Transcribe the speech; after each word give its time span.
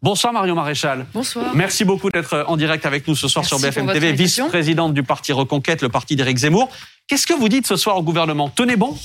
Bonsoir 0.00 0.32
Marion 0.32 0.54
Maréchal. 0.54 1.06
Bonsoir. 1.12 1.54
Merci 1.54 1.84
beaucoup 1.84 2.08
d'être 2.08 2.46
en 2.48 2.56
direct 2.56 2.86
avec 2.86 3.06
nous 3.06 3.14
ce 3.14 3.28
soir 3.28 3.44
sur 3.44 3.58
BFM 3.58 3.92
TV, 3.92 4.12
vice-présidente 4.12 4.94
du 4.94 5.02
parti 5.02 5.34
Reconquête, 5.34 5.82
le 5.82 5.90
parti 5.90 6.16
d'Éric 6.16 6.38
Zemmour. 6.38 6.70
Qu'est-ce 7.06 7.26
que 7.26 7.34
vous 7.34 7.50
dites 7.50 7.66
ce 7.66 7.76
soir 7.76 7.98
au 7.98 8.02
gouvernement? 8.02 8.48
Tenez 8.48 8.76
bon? 8.76 8.96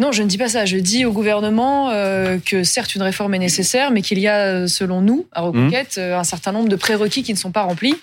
Non, 0.00 0.10
je 0.10 0.24
ne 0.24 0.28
dis 0.28 0.38
pas 0.38 0.48
ça. 0.48 0.64
Je 0.64 0.76
dis 0.76 1.04
au 1.04 1.12
gouvernement 1.12 1.90
euh, 1.90 2.38
que 2.44 2.64
certes 2.64 2.96
une 2.96 3.02
réforme 3.02 3.34
est 3.34 3.38
nécessaire, 3.38 3.92
mais 3.92 4.02
qu'il 4.02 4.18
y 4.18 4.26
a, 4.26 4.66
selon 4.66 5.00
nous, 5.00 5.26
à 5.30 5.42
Reconquête, 5.42 5.96
mmh. 5.96 6.00
euh, 6.00 6.18
un 6.18 6.24
certain 6.24 6.50
nombre 6.50 6.68
de 6.68 6.74
prérequis 6.74 7.22
qui 7.22 7.32
ne 7.32 7.38
sont 7.38 7.52
pas 7.52 7.62
remplis 7.62 7.94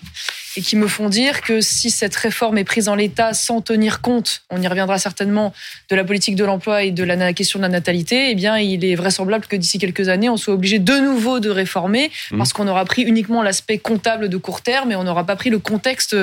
et 0.56 0.62
qui 0.62 0.76
me 0.76 0.86
font 0.86 1.10
dire 1.10 1.42
que 1.42 1.60
si 1.60 1.90
cette 1.90 2.16
réforme 2.16 2.56
est 2.56 2.64
prise 2.64 2.88
en 2.88 2.94
l'état 2.94 3.34
sans 3.34 3.60
tenir 3.60 4.00
compte, 4.00 4.42
on 4.50 4.60
y 4.60 4.66
reviendra 4.66 4.98
certainement, 4.98 5.52
de 5.90 5.96
la 5.96 6.04
politique 6.04 6.36
de 6.36 6.44
l'emploi 6.44 6.82
et 6.82 6.92
de 6.92 7.04
la 7.04 7.32
question 7.34 7.58
de 7.58 7.62
la 7.62 7.68
natalité, 7.68 8.30
eh 8.30 8.34
bien, 8.34 8.58
il 8.58 8.84
est 8.84 8.94
vraisemblable 8.94 9.46
que 9.46 9.56
d'ici 9.56 9.78
quelques 9.78 10.08
années, 10.08 10.30
on 10.30 10.38
soit 10.38 10.54
obligé 10.54 10.78
de 10.78 10.94
nouveau 10.94 11.40
de 11.40 11.50
réformer 11.50 12.10
mmh. 12.30 12.38
parce 12.38 12.54
qu'on 12.54 12.68
aura 12.68 12.86
pris 12.86 13.02
uniquement 13.02 13.42
l'aspect 13.42 13.76
comptable 13.76 14.30
de 14.30 14.36
court 14.38 14.62
terme 14.62 14.92
et 14.92 14.96
on 14.96 15.04
n'aura 15.04 15.24
pas 15.24 15.36
pris 15.36 15.50
le 15.50 15.58
contexte 15.58 16.16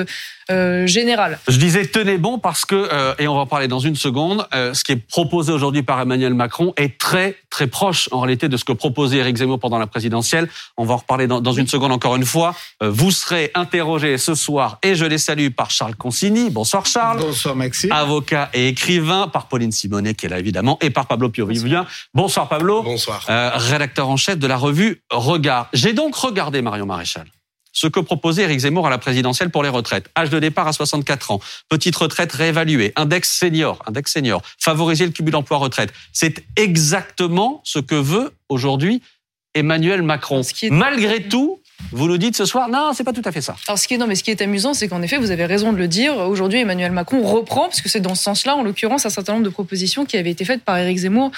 euh, 0.50 0.86
général. 0.86 1.38
Je 1.48 1.58
disais 1.58 1.86
tenez 1.86 2.18
bon 2.18 2.38
parce 2.38 2.64
que, 2.64 2.74
euh, 2.74 3.14
et 3.18 3.28
on 3.28 3.34
va 3.34 3.40
en 3.42 3.46
parler 3.46 3.68
dans 3.68 3.78
une 3.78 3.96
seconde, 3.96 4.46
euh, 4.54 4.74
ce 4.74 4.84
qui 4.84 4.92
est 4.92 4.96
proposé 4.96 5.52
aujourd'hui 5.52 5.82
par 5.82 6.00
Emmanuel 6.00 6.34
Macron 6.34 6.72
est 6.76 6.98
très 6.98 7.36
très 7.50 7.66
proche 7.66 8.08
en 8.12 8.20
réalité 8.20 8.48
de 8.48 8.56
ce 8.56 8.64
que 8.64 8.72
proposait 8.72 9.18
Éric 9.18 9.36
Zemmour 9.36 9.58
pendant 9.58 9.78
la 9.78 9.86
présidentielle. 9.86 10.48
On 10.76 10.84
va 10.84 10.94
en 10.94 10.96
reparler 10.98 11.26
dans, 11.26 11.40
dans 11.40 11.52
une 11.52 11.66
seconde 11.66 11.92
encore 11.92 12.16
une 12.16 12.24
fois. 12.24 12.54
vous 12.80 13.10
serez 13.10 13.50
interrogé 13.54 14.18
ce 14.18 14.34
soir 14.34 14.78
et 14.82 14.94
je 14.94 15.04
les 15.04 15.18
salue 15.18 15.48
par 15.48 15.70
Charles 15.70 15.96
Consigny. 15.96 16.50
Bonsoir 16.50 16.86
Charles. 16.86 17.20
Bonsoir 17.20 17.56
Maxime. 17.56 17.92
Avocat 17.92 18.50
et 18.54 18.68
écrivain 18.68 19.28
par 19.28 19.46
Pauline 19.46 19.72
Simonet 19.72 20.14
qui 20.14 20.26
est 20.26 20.28
là 20.28 20.38
évidemment 20.38 20.78
et 20.80 20.90
par 20.90 21.06
Pablo 21.06 21.28
Piovivien. 21.28 21.86
Bonsoir 22.14 22.48
Pablo. 22.48 22.82
Bonsoir. 22.82 23.24
rédacteur 23.28 24.08
en 24.08 24.16
chef 24.16 24.38
de 24.38 24.46
la 24.46 24.56
revue 24.56 25.02
Regard. 25.10 25.68
J'ai 25.72 25.92
donc 25.92 26.14
regardé 26.14 26.62
Marion 26.62 26.86
Maréchal 26.86 27.26
ce 27.72 27.86
que 27.86 28.00
proposait 28.00 28.42
Éric 28.42 28.60
Zemmour 28.60 28.86
à 28.86 28.90
la 28.90 28.98
présidentielle 28.98 29.50
pour 29.50 29.62
les 29.62 29.68
retraites. 29.68 30.08
Âge 30.16 30.30
de 30.30 30.38
départ 30.38 30.66
à 30.66 30.72
64 30.72 31.30
ans, 31.30 31.40
petite 31.68 31.96
retraite 31.96 32.32
réévaluée, 32.32 32.92
index 32.96 33.30
senior, 33.30 33.82
index 33.86 34.12
senior, 34.12 34.42
favoriser 34.58 35.06
le 35.06 35.12
cumul 35.12 35.36
emploi-retraite. 35.36 35.92
C'est 36.12 36.44
exactement 36.56 37.60
ce 37.64 37.78
que 37.78 37.94
veut 37.94 38.32
aujourd'hui 38.48 39.02
Emmanuel 39.54 40.02
Macron. 40.02 40.42
Malgré 40.70 41.22
tout, 41.22 41.60
vous 41.92 42.06
nous 42.06 42.18
dites 42.18 42.36
ce 42.36 42.44
soir, 42.44 42.68
non, 42.68 42.92
c'est 42.94 43.04
pas 43.04 43.12
tout 43.12 43.22
à 43.24 43.32
fait 43.32 43.40
ça. 43.40 43.56
Alors, 43.66 43.78
ce 43.78 43.88
qui 43.88 43.94
est, 43.94 43.98
non, 43.98 44.06
mais 44.06 44.14
ce 44.14 44.22
qui 44.22 44.30
est 44.30 44.40
amusant, 44.42 44.74
c'est 44.74 44.88
qu'en 44.88 45.02
effet, 45.02 45.16
vous 45.16 45.30
avez 45.30 45.46
raison 45.46 45.72
de 45.72 45.78
le 45.78 45.88
dire. 45.88 46.16
Aujourd'hui, 46.16 46.60
Emmanuel 46.60 46.92
Macron 46.92 47.22
reprend, 47.22 47.62
parce 47.62 47.80
que 47.80 47.88
c'est 47.88 48.00
dans 48.00 48.14
ce 48.14 48.22
sens-là, 48.22 48.56
en 48.56 48.62
l'occurrence, 48.62 49.06
un 49.06 49.10
certain 49.10 49.32
nombre 49.32 49.44
de 49.44 49.50
propositions 49.50 50.04
qui 50.04 50.16
avaient 50.16 50.30
été 50.30 50.44
faites 50.44 50.62
par 50.62 50.78
Éric 50.78 50.98
Zemmour 50.98 51.30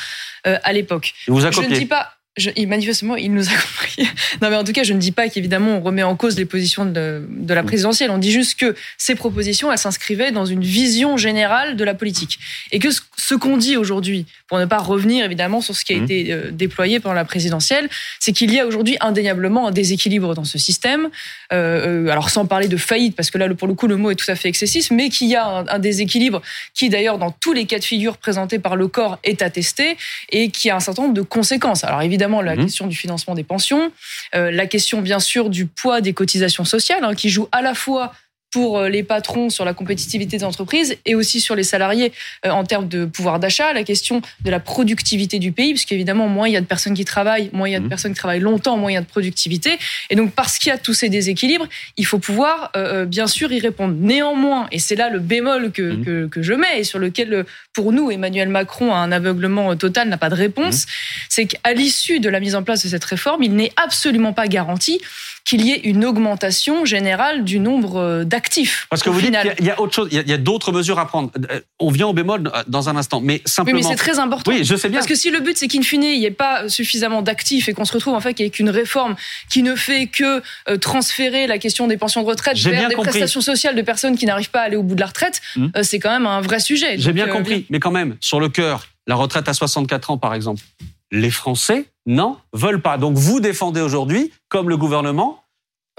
euh, 0.47 0.59
à 0.63 0.73
l'époque. 0.73 1.15
Je 1.27 1.33
ne 1.33 1.75
dis 1.75 1.87
pas, 1.87 2.13
je, 2.39 2.51
manifestement, 2.67 3.17
il 3.17 3.33
nous 3.33 3.49
a 3.49 3.53
compris. 3.53 4.09
Non, 4.41 4.49
mais 4.49 4.57
en 4.57 4.65
tout 4.65 4.73
cas, 4.73 4.85
je 4.85 4.95
ne 4.95 4.99
dis 4.99 5.13
pas 5.13 5.29
qu'évidemment, 5.29 5.77
on 5.77 5.81
remet 5.81 6.03
en 6.03 6.17
cause 6.17 6.37
les 6.39 6.47
positions 6.47 6.87
de, 6.87 7.27
de, 7.29 7.55
la 7.55 7.63
présidentielle. 7.63 8.11
On 8.11 8.19
dit 8.19 8.33
juste 8.33 8.59
que 8.59 8.75
ces 8.97 9.15
propositions, 9.15 9.71
elles 9.71 9.79
s'inscrivaient 9.79 10.33
dans 10.33 10.47
une 10.47 10.63
vision 10.63 11.17
générale 11.19 11.77
de 11.77 11.85
la 11.85 11.95
politique. 11.95 12.39
Et 12.71 12.79
que 12.79 12.89
ce, 12.91 13.35
qu'on 13.35 13.57
dit 13.57 13.77
aujourd'hui, 13.77 14.27
pour 14.49 14.59
ne 14.59 14.65
pas 14.65 14.79
revenir 14.79 15.25
évidemment 15.25 15.61
sur 15.61 15.77
ce 15.77 15.85
qui 15.85 15.95
a 15.95 15.99
mmh. 15.99 16.05
été 16.05 16.33
euh, 16.33 16.51
déployé 16.51 17.01
pendant 17.01 17.15
la 17.15 17.25
présidentielle, 17.25 17.89
c'est 18.19 18.33
qu'il 18.33 18.53
y 18.53 18.59
a 18.59 18.67
aujourd'hui 18.67 18.97
indéniablement 19.01 19.69
un 19.69 19.71
déséquilibre 19.71 20.35
dans 20.35 20.45
ce 20.45 20.59
système. 20.59 21.11
Euh, 21.53 22.07
euh, 22.07 22.11
alors, 22.11 22.31
sans 22.31 22.47
parler 22.47 22.69
de 22.69 22.77
faillite, 22.79 23.15
parce 23.15 23.31
que 23.31 23.37
là, 23.37 23.53
pour 23.55 23.69
le 23.69 23.75
coup, 23.75 23.87
le 23.87 23.97
mot 23.97 24.11
est 24.11 24.15
tout 24.15 24.31
à 24.31 24.37
fait 24.37 24.49
excessif, 24.49 24.91
mais 24.91 25.11
qu'il 25.11 25.29
y 25.29 25.37
a 25.37 25.47
un, 25.47 25.69
un 25.69 25.79
déséquilibre 25.79 26.41
qui, 26.73 26.89
d'ailleurs, 26.89 27.19
dans 27.19 27.31
tous 27.31 27.53
les 27.53 27.67
cas 27.67 27.79
de 27.79 27.85
figure 27.85 28.17
présentés 28.17 28.59
par 28.59 28.77
le 28.77 28.89
corps, 28.89 29.19
est 29.23 29.43
attesté 29.43 29.97
et 30.31 30.51
qui 30.51 30.71
a 30.71 30.77
un 30.77 30.81
certain 30.81 31.03
nombre 31.03 31.15
de 31.15 31.23
conséquences. 31.23 31.85
Alors, 31.85 32.01
évidemment, 32.01 32.22
évidemment 32.23 32.41
la 32.41 32.55
mhm. 32.55 32.63
question 32.63 32.87
du 32.87 32.95
financement 32.95 33.35
des 33.35 33.43
pensions, 33.43 33.91
euh, 34.37 34.53
la 34.53 34.67
question 34.67 35.03
bien 35.03 35.19
sûr 35.19 35.51
du 35.51 35.67
poids 35.67 36.01
des 36.01 36.13
cotisations 36.13 36.65
sociales, 36.65 37.03
hein, 37.03 37.15
qui 37.17 37.31
joue 37.31 37.49
à 37.51 37.63
la 37.63 37.75
fois 37.75 38.13
pour 38.53 38.79
euh, 38.79 38.89
les 38.89 39.03
patrons 39.03 39.51
sur 39.51 39.65
la 39.65 39.75
compétitivité 39.75 40.37
des 40.37 40.45
entreprises 40.45 40.97
et 41.07 41.15
aussi 41.15 41.41
sur 41.41 41.57
les 41.57 41.63
salariés 41.63 42.13
euh, 42.47 42.51
en 42.51 42.65
termes 42.65 42.87
de 42.87 43.07
pouvoir 43.07 43.41
d'achat, 43.41 43.73
la 43.73 43.83
question 43.83 44.21
de 44.43 44.51
la 44.51 44.61
productivité 44.61 45.39
du 45.39 45.53
pays, 45.53 45.73
parce 45.73 45.87
qu'évidemment, 45.87 46.29
moins 46.29 46.49
il 46.49 46.53
y 46.53 46.57
a 46.57 46.61
de 46.61 46.67
personnes 46.67 46.95
qui 46.95 47.05
travaillent, 47.05 47.51
moins 47.53 47.69
il 47.69 47.73
y 47.73 47.75
a 47.75 47.81
de 47.81 47.87
mmh. 47.87 47.89
personnes 47.89 48.13
qui 48.13 48.19
travaillent 48.19 48.41
longtemps, 48.41 48.77
moins 48.77 48.91
il 48.91 48.95
y 48.95 48.99
a 48.99 49.01
de 49.01 49.07
productivité. 49.07 49.79
Et 50.11 50.17
donc, 50.17 50.33
parce 50.33 50.59
qu'il 50.59 50.69
y 50.69 50.73
a 50.73 50.79
tous 50.79 50.93
ces 50.93 51.09
déséquilibres, 51.09 51.67
il 51.97 52.05
faut 52.05 52.19
pouvoir, 52.19 52.71
euh, 52.77 53.07
bien 53.07 53.27
sûr, 53.27 53.51
y 53.53 53.59
répondre. 53.59 53.95
Néanmoins, 53.99 54.69
et 54.71 54.79
c'est 54.79 54.97
là 54.97 55.09
le 55.09 55.19
bémol 55.19 55.73
que, 55.73 55.83
mmh. 55.83 56.05
que, 56.05 56.27
que, 56.27 56.43
je 56.43 56.53
mets 56.53 56.81
et 56.81 56.85
sur 56.85 56.99
lequel, 56.99 57.47
pour 57.73 57.93
nous, 57.93 58.11
Emmanuel 58.11 58.49
Macron 58.49 58.93
a 58.93 58.99
un 58.99 59.13
aveuglement 59.13 59.75
total, 59.77 60.09
n'a 60.09 60.19
pas 60.19 60.29
de 60.29 60.35
réponse, 60.35 60.85
mmh. 60.85 60.89
c'est 61.31 61.47
qu'à 61.47 61.73
l'issue 61.73 62.21
de 62.21 62.29
la 62.29 62.39
mise 62.39 62.55
en 62.55 62.63
place 62.63 62.85
de 62.85 62.89
cette 62.89 63.05
réforme, 63.05 63.43
il 63.43 63.55
n'est 63.55 63.73
absolument 63.77 64.35
pas 64.35 64.47
garanti 64.47 65.01
qu'il 65.45 65.65
y 65.65 65.73
ait 65.73 65.81
une 65.81 66.05
augmentation 66.05 66.85
générale 66.85 67.45
du 67.45 67.59
nombre 67.59 67.97
euh, 67.97 68.25
d'actifs. 68.25 68.87
Parce 68.91 69.03
que 69.03 69.11
vous 69.11 69.21
dites 69.21 69.37
qu'il 69.57 69.67
y, 69.67 69.71
a 69.71 69.81
autre 69.81 69.95
chose, 69.95 70.09
il 70.11 70.29
y 70.29 70.33
a, 70.33 70.39
d'autres 70.39 70.73
mesures 70.73 70.99
à 70.99 71.07
prendre. 71.07 71.31
Euh, 71.51 71.61
on 71.81 71.91
vient 71.91 72.07
au 72.07 72.13
bémol 72.13 72.47
euh, 72.47 72.63
dans 72.69 72.89
un 72.89 72.97
instant, 72.97 73.21
mais 73.21 73.43
simplement. 73.45 73.79
Oui, 73.79 73.85
mais 73.85 73.91
c'est 73.91 73.97
très 73.97 74.19
important. 74.19 74.51
Oui, 74.51 74.65
je 74.65 74.77
sais 74.77 74.89
bien. 74.89 74.99
Parce 74.99 75.09
que 75.09 75.15
si 75.15 75.31
le 75.31 75.41
but 75.41 75.57
c'est 75.57 75.69
qu'in 75.69 75.83
fine 75.83 76.03
il 76.05 76.19
n'y 76.19 76.25
ait 76.25 76.31
pas 76.31 76.69
suffisamment 76.69 77.23
d'actifs 77.23 77.69
et 77.69 77.73
qu'on 77.73 77.85
se 77.85 77.93
retrouve 77.93 78.15
en 78.15 78.21
fait 78.21 78.41
avec 78.41 78.59
une 78.59 78.71
réforme 78.71 79.17
qui 79.51 79.63
ne 79.63 79.75
fait 79.75 80.07
que 80.07 80.43
transférer 80.77 81.47
la 81.47 81.59
question 81.59 81.87
des 81.87 81.97
pensions 81.97 82.23
de 82.23 82.27
retraite 82.27 82.59
vers 82.59 82.89
des 82.89 82.95
prestations 82.95 83.41
sociales 83.41 83.75
de 83.75 83.83
personnes 83.83 84.17
qui 84.17 84.27
n'arrivent 84.27 84.51
pas 84.51 84.61
à 84.61 84.65
aller 84.65 84.77
au 84.77 84.83
bout 84.83 84.95
de 84.95 85.01
la 85.01 85.07
retraite, 85.07 85.41
hmm. 85.57 85.69
c'est 85.83 85.99
quand 85.99 86.11
même 86.11 86.27
un 86.27 86.41
vrai 86.41 86.61
sujet. 86.61 86.97
J'ai 86.99 87.13
bien 87.13 87.29
compris, 87.29 87.67
mais 87.71 87.81
quand 87.81 87.91
même, 87.91 88.17
sur 88.21 88.41
le 88.41 88.49
cœur, 88.49 88.87
la 89.07 89.15
retraite 89.15 89.49
à 89.49 89.55
64 89.55 90.11
ans 90.11 90.19
par 90.19 90.35
exemple, 90.35 90.63
les 91.13 91.31
Français 91.31 91.85
n'en 92.07 92.41
veulent 92.53 92.83
pas. 92.83 92.99
Donc 92.99 93.17
vous 93.17 93.39
défendez 93.39 93.81
aujourd'hui, 93.81 94.33
comme 94.49 94.69
le 94.69 94.77
gouvernement, 94.77 95.43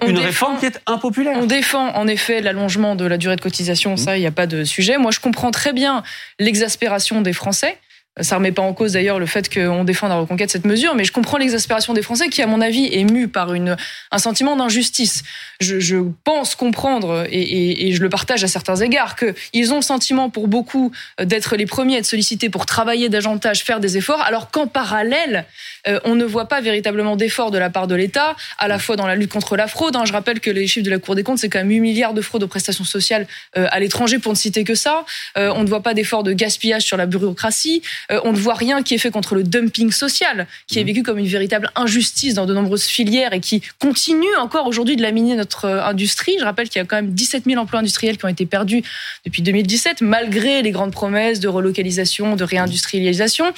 une 0.01 0.17
réforme 0.17 0.57
qui 0.57 0.65
est 0.65 0.81
impopulaire. 0.87 1.37
On 1.37 1.45
défend 1.45 1.93
en 1.95 2.07
effet 2.07 2.41
l'allongement 2.41 2.95
de 2.95 3.05
la 3.05 3.17
durée 3.17 3.35
de 3.35 3.41
cotisation, 3.41 3.95
ça, 3.95 4.17
il 4.17 4.21
n'y 4.21 4.27
a 4.27 4.31
pas 4.31 4.47
de 4.47 4.63
sujet. 4.63 4.97
Moi, 4.97 5.11
je 5.11 5.19
comprends 5.19 5.51
très 5.51 5.71
bien 5.71 6.03
l'exaspération 6.39 7.21
des 7.21 7.31
Français. 7.31 7.77
Ça 8.21 8.35
remet 8.35 8.51
pas 8.51 8.61
en 8.61 8.73
cause 8.73 8.93
d'ailleurs 8.93 9.17
le 9.17 9.25
fait 9.25 9.51
qu'on 9.51 9.83
défende 9.83 10.11
la 10.11 10.17
reconquête 10.17 10.51
cette 10.51 10.65
mesure, 10.65 10.93
mais 10.93 11.03
je 11.03 11.11
comprends 11.11 11.37
l'exaspération 11.37 11.95
des 11.95 12.03
Français 12.03 12.29
qui, 12.29 12.43
à 12.43 12.47
mon 12.47 12.61
avis, 12.61 12.85
est 12.91 13.05
mue 13.05 13.27
par 13.27 13.51
un 13.51 14.17
sentiment 14.19 14.55
d'injustice. 14.55 15.23
Je, 15.59 15.95
pense 16.23 16.53
comprendre, 16.53 17.25
et, 17.31 17.41
et, 17.41 17.87
et, 17.87 17.93
je 17.93 18.01
le 18.01 18.09
partage 18.09 18.43
à 18.43 18.47
certains 18.47 18.75
égards, 18.75 19.15
qu'ils 19.15 19.73
ont 19.73 19.77
le 19.77 19.81
sentiment 19.81 20.29
pour 20.29 20.47
beaucoup 20.47 20.91
d'être 21.19 21.55
les 21.55 21.65
premiers 21.65 21.95
à 21.95 21.99
être 21.99 22.05
sollicités 22.05 22.51
pour 22.51 22.67
travailler 22.67 23.09
davantage, 23.09 23.63
faire 23.63 23.79
des 23.79 23.97
efforts, 23.97 24.21
alors 24.21 24.51
qu'en 24.51 24.67
parallèle, 24.67 25.45
euh, 25.87 25.99
on 26.03 26.15
ne 26.15 26.25
voit 26.25 26.47
pas 26.47 26.61
véritablement 26.61 27.15
d'efforts 27.15 27.51
de 27.51 27.57
la 27.57 27.69
part 27.69 27.87
de 27.87 27.95
l'État, 27.95 28.35
à 28.57 28.67
la 28.67 28.79
fois 28.79 28.95
dans 28.95 29.07
la 29.07 29.15
lutte 29.15 29.31
contre 29.31 29.55
la 29.55 29.67
fraude. 29.67 29.95
Hein. 29.95 30.03
Je 30.05 30.13
rappelle 30.13 30.39
que 30.39 30.49
les 30.49 30.67
chiffres 30.67 30.85
de 30.85 30.91
la 30.91 30.99
Cour 30.99 31.15
des 31.15 31.23
comptes, 31.23 31.39
c'est 31.39 31.49
quand 31.49 31.59
même 31.59 31.69
8 31.69 31.79
milliards 31.79 32.13
de 32.13 32.21
fraudes 32.21 32.43
aux 32.43 32.47
prestations 32.47 32.83
sociales 32.83 33.27
euh, 33.57 33.67
à 33.71 33.79
l'étranger, 33.79 34.19
pour 34.19 34.31
ne 34.31 34.37
citer 34.37 34.63
que 34.63 34.75
ça. 34.75 35.05
Euh, 35.37 35.51
on 35.55 35.63
ne 35.63 35.67
voit 35.67 35.83
pas 35.83 35.93
d'efforts 35.93 36.23
de 36.23 36.33
gaspillage 36.33 36.83
sur 36.83 36.97
la 36.97 37.05
bureaucratie. 37.05 37.81
On 38.09 38.31
ne 38.31 38.37
voit 38.37 38.53
rien 38.53 38.83
qui 38.83 38.93
est 38.93 38.97
fait 38.97 39.11
contre 39.11 39.35
le 39.35 39.43
dumping 39.43 39.91
social, 39.91 40.47
qui 40.67 40.79
est 40.79 40.83
mmh. 40.83 40.87
vécu 40.87 41.03
comme 41.03 41.17
une 41.17 41.27
véritable 41.27 41.69
injustice 41.75 42.33
dans 42.33 42.45
de 42.45 42.53
nombreuses 42.53 42.85
filières 42.85 43.33
et 43.33 43.39
qui 43.39 43.61
continue 43.79 44.35
encore 44.39 44.67
aujourd'hui 44.67 44.95
de 44.95 45.01
laminer 45.01 45.35
notre 45.35 45.65
industrie. 45.65 46.35
Je 46.39 46.43
rappelle 46.43 46.69
qu'il 46.69 46.79
y 46.79 46.83
a 46.83 46.85
quand 46.85 46.95
même 46.95 47.11
17 47.11 47.45
000 47.45 47.59
emplois 47.59 47.79
industriels 47.79 48.17
qui 48.17 48.25
ont 48.25 48.29
été 48.29 48.45
perdus 48.45 48.83
depuis 49.25 49.41
2017, 49.41 50.01
malgré 50.01 50.61
les 50.61 50.71
grandes 50.71 50.91
promesses 50.91 51.39
de 51.39 51.47
relocalisation, 51.47 52.35
de 52.35 52.43
réindustrialisation. 52.43 53.53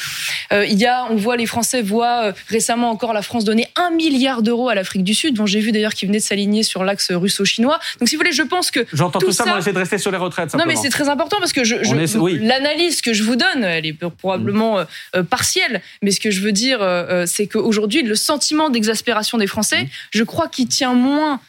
Il 0.51 0.77
y 0.77 0.85
a, 0.85 1.07
on 1.09 1.15
voit, 1.15 1.37
les 1.37 1.45
Français 1.45 1.81
voient 2.23 2.33
récemment 2.47 2.89
encore 2.89 3.13
la 3.13 3.21
France 3.21 3.43
donner 3.43 3.67
un 3.75 3.91
milliard 3.91 4.41
d'euros 4.41 4.69
à 4.69 4.75
l'Afrique 4.75 5.03
du 5.03 5.13
Sud, 5.13 5.35
dont 5.35 5.45
j'ai 5.45 5.59
vu 5.59 5.71
d'ailleurs 5.71 5.93
qu'il 5.93 6.07
venait 6.07 6.19
de 6.19 6.23
s'aligner 6.23 6.63
sur 6.63 6.83
l'axe 6.83 7.11
russo-chinois. 7.11 7.79
Donc, 7.99 8.09
si 8.09 8.15
vous 8.15 8.19
voulez, 8.19 8.33
je 8.33 8.43
pense 8.43 8.71
que 8.71 8.85
j'entends 8.93 9.19
tout, 9.19 9.31
ça, 9.31 9.43
ça, 9.45 9.55
on 9.55 9.57
essaie 9.57 9.73
de 9.73 9.77
rester 9.77 9.97
sur 9.97 10.11
les 10.11 10.17
retraites. 10.17 10.51
Simplement. 10.51 10.71
Non, 10.71 10.75
mais 10.75 10.81
c'est 10.81 10.89
très 10.89 11.09
important 11.09 11.37
parce 11.39 11.53
que 11.53 11.63
je, 11.63 11.75
l'analyse 12.45 13.01
que 13.01 13.13
je 13.13 13.23
vous 13.23 13.35
donne, 13.35 13.63
elle 13.63 13.85
est 13.85 13.93
probablement 13.93 14.79
euh, 14.79 14.85
euh, 15.15 15.23
partiel. 15.23 15.81
Mais 16.01 16.11
ce 16.11 16.19
que 16.19 16.31
je 16.31 16.41
veux 16.41 16.51
dire, 16.51 16.81
euh, 16.81 17.25
c'est 17.25 17.47
qu'aujourd'hui, 17.47 18.03
le 18.03 18.15
sentiment 18.15 18.69
d'exaspération 18.69 19.37
des 19.37 19.47
Français, 19.47 19.83
mmh. 19.83 19.89
je 20.11 20.23
crois 20.23 20.47
qu'il 20.47 20.67
tient 20.67 20.93
moins 20.93 21.39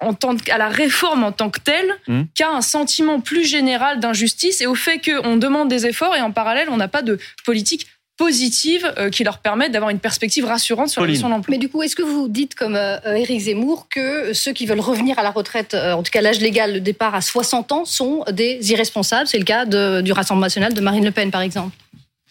en 0.00 0.12
tant 0.12 0.36
à 0.50 0.58
la 0.58 0.68
réforme 0.68 1.24
en 1.24 1.32
tant 1.32 1.50
que 1.50 1.60
telle 1.60 1.88
mmh. 2.08 2.22
qu'à 2.34 2.50
un 2.50 2.60
sentiment 2.60 3.20
plus 3.20 3.44
général 3.44 4.00
d'injustice 4.00 4.60
et 4.60 4.66
au 4.66 4.74
fait 4.74 4.98
qu'on 4.98 5.36
demande 5.36 5.68
des 5.68 5.86
efforts 5.86 6.14
et 6.14 6.20
en 6.20 6.30
parallèle, 6.30 6.68
on 6.70 6.76
n'a 6.76 6.88
pas 6.88 7.02
de 7.02 7.18
politique 7.44 7.86
positive 8.16 8.94
qui 9.10 9.24
leur 9.24 9.38
permettent 9.38 9.72
d'avoir 9.72 9.90
une 9.90 9.98
perspective 9.98 10.44
rassurante 10.44 10.88
sur 10.88 11.02
la 11.02 11.08
question 11.08 11.28
de 11.28 11.34
l'emploi. 11.34 11.50
Mais 11.50 11.58
du 11.58 11.68
coup, 11.68 11.82
est-ce 11.82 11.96
que 11.96 12.02
vous 12.02 12.28
dites, 12.28 12.54
comme 12.54 12.78
Éric 13.04 13.40
Zemmour, 13.40 13.88
que 13.88 14.32
ceux 14.32 14.52
qui 14.52 14.66
veulent 14.66 14.80
revenir 14.80 15.18
à 15.18 15.22
la 15.22 15.30
retraite, 15.30 15.74
en 15.74 16.02
tout 16.02 16.10
cas 16.10 16.20
l'âge 16.20 16.40
légal 16.40 16.74
de 16.74 16.78
départ 16.78 17.14
à 17.14 17.20
60 17.20 17.72
ans, 17.72 17.84
sont 17.84 18.24
des 18.30 18.70
irresponsables? 18.70 19.26
C'est 19.26 19.38
le 19.38 19.44
cas 19.44 19.64
de, 19.64 20.00
du 20.00 20.12
Rassemblement 20.12 20.46
national 20.46 20.74
de 20.74 20.80
Marine 20.80 21.04
Le 21.04 21.10
Pen, 21.10 21.30
par 21.30 21.40
exemple 21.40 21.76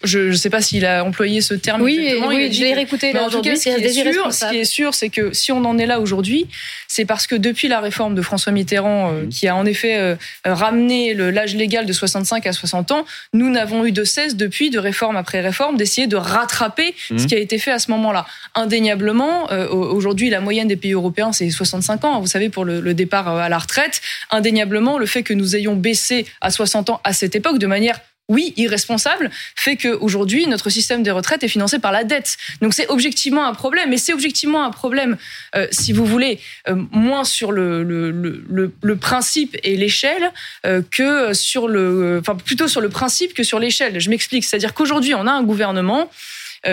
je 0.03 0.19
ne 0.19 0.33
sais 0.33 0.49
pas 0.49 0.61
s'il 0.61 0.85
a 0.85 1.03
employé 1.03 1.41
ce 1.41 1.53
terme 1.53 1.81
oui, 1.81 1.97
exactement. 1.97 2.27
Oui, 2.27 2.51
je 2.51 2.61
l'ai 2.61 2.73
réécouté 2.73 3.13
là 3.13 3.25
aujourd'hui. 3.25 3.57
Ce, 3.57 3.69
ce 3.69 4.49
qui 4.49 4.57
est 4.57 4.65
sûr, 4.65 4.93
c'est 4.93 5.09
que 5.09 5.33
si 5.33 5.51
on 5.51 5.63
en 5.65 5.77
est 5.77 5.85
là 5.85 5.99
aujourd'hui, 5.99 6.47
c'est 6.87 7.05
parce 7.05 7.27
que 7.27 7.35
depuis 7.35 7.67
la 7.67 7.79
réforme 7.79 8.15
de 8.15 8.21
François 8.21 8.51
Mitterrand, 8.51 9.11
euh, 9.11 9.23
mmh. 9.23 9.29
qui 9.29 9.47
a 9.47 9.55
en 9.55 9.65
effet 9.65 9.97
euh, 9.97 10.15
ramené 10.45 11.13
l'âge 11.13 11.55
légal 11.55 11.85
de 11.85 11.93
65 11.93 12.45
à 12.45 12.53
60 12.53 12.91
ans, 12.91 13.05
nous 13.33 13.49
n'avons 13.49 13.85
eu 13.85 13.91
de 13.91 14.03
cesse 14.03 14.35
depuis, 14.35 14.69
de 14.69 14.79
réforme 14.79 15.15
après 15.15 15.41
réforme, 15.41 15.77
d'essayer 15.77 16.07
de 16.07 16.17
rattraper 16.17 16.93
mmh. 17.09 17.17
ce 17.17 17.27
qui 17.27 17.35
a 17.35 17.39
été 17.39 17.57
fait 17.57 17.71
à 17.71 17.79
ce 17.79 17.89
moment-là. 17.91 18.25
Indéniablement, 18.55 19.51
euh, 19.51 19.67
aujourd'hui, 19.69 20.29
la 20.29 20.41
moyenne 20.41 20.67
des 20.67 20.75
pays 20.75 20.93
européens, 20.93 21.31
c'est 21.31 21.49
65 21.49 22.03
ans, 22.05 22.19
vous 22.19 22.27
savez, 22.27 22.49
pour 22.49 22.65
le, 22.65 22.81
le 22.81 22.93
départ 22.93 23.27
à 23.27 23.49
la 23.49 23.57
retraite. 23.57 24.01
Indéniablement, 24.31 24.97
le 24.97 25.05
fait 25.05 25.23
que 25.23 25.33
nous 25.33 25.55
ayons 25.55 25.75
baissé 25.75 26.25
à 26.41 26.51
60 26.51 26.89
ans 26.89 27.01
à 27.03 27.13
cette 27.13 27.35
époque 27.35 27.57
de 27.57 27.67
manière 27.67 27.99
oui, 28.29 28.53
irresponsable, 28.55 29.29
fait 29.55 29.75
qu'aujourd'hui, 29.75 30.47
notre 30.47 30.69
système 30.69 31.03
des 31.03 31.11
retraites 31.11 31.43
est 31.43 31.49
financé 31.49 31.79
par 31.79 31.91
la 31.91 32.03
dette. 32.03 32.37
Donc 32.61 32.73
c'est 32.73 32.87
objectivement 32.89 33.45
un 33.45 33.53
problème. 33.53 33.91
Et 33.91 33.97
c'est 33.97 34.13
objectivement 34.13 34.63
un 34.63 34.71
problème, 34.71 35.17
euh, 35.55 35.67
si 35.71 35.91
vous 35.91 36.05
voulez, 36.05 36.39
euh, 36.69 36.75
moins 36.91 37.25
sur 37.25 37.51
le, 37.51 37.83
le, 37.83 38.11
le, 38.11 38.73
le 38.81 38.95
principe 38.95 39.57
et 39.63 39.75
l'échelle 39.75 40.31
euh, 40.65 40.81
que 40.89 41.33
sur 41.33 41.67
le... 41.67 42.19
Enfin, 42.21 42.35
plutôt 42.35 42.67
sur 42.67 42.81
le 42.81 42.89
principe 42.89 43.33
que 43.33 43.43
sur 43.43 43.59
l'échelle. 43.59 43.99
Je 43.99 44.09
m'explique. 44.09 44.45
C'est-à-dire 44.45 44.73
qu'aujourd'hui, 44.73 45.13
on 45.15 45.27
a 45.27 45.31
un 45.31 45.43
gouvernement 45.43 46.01
euh, 46.01 46.05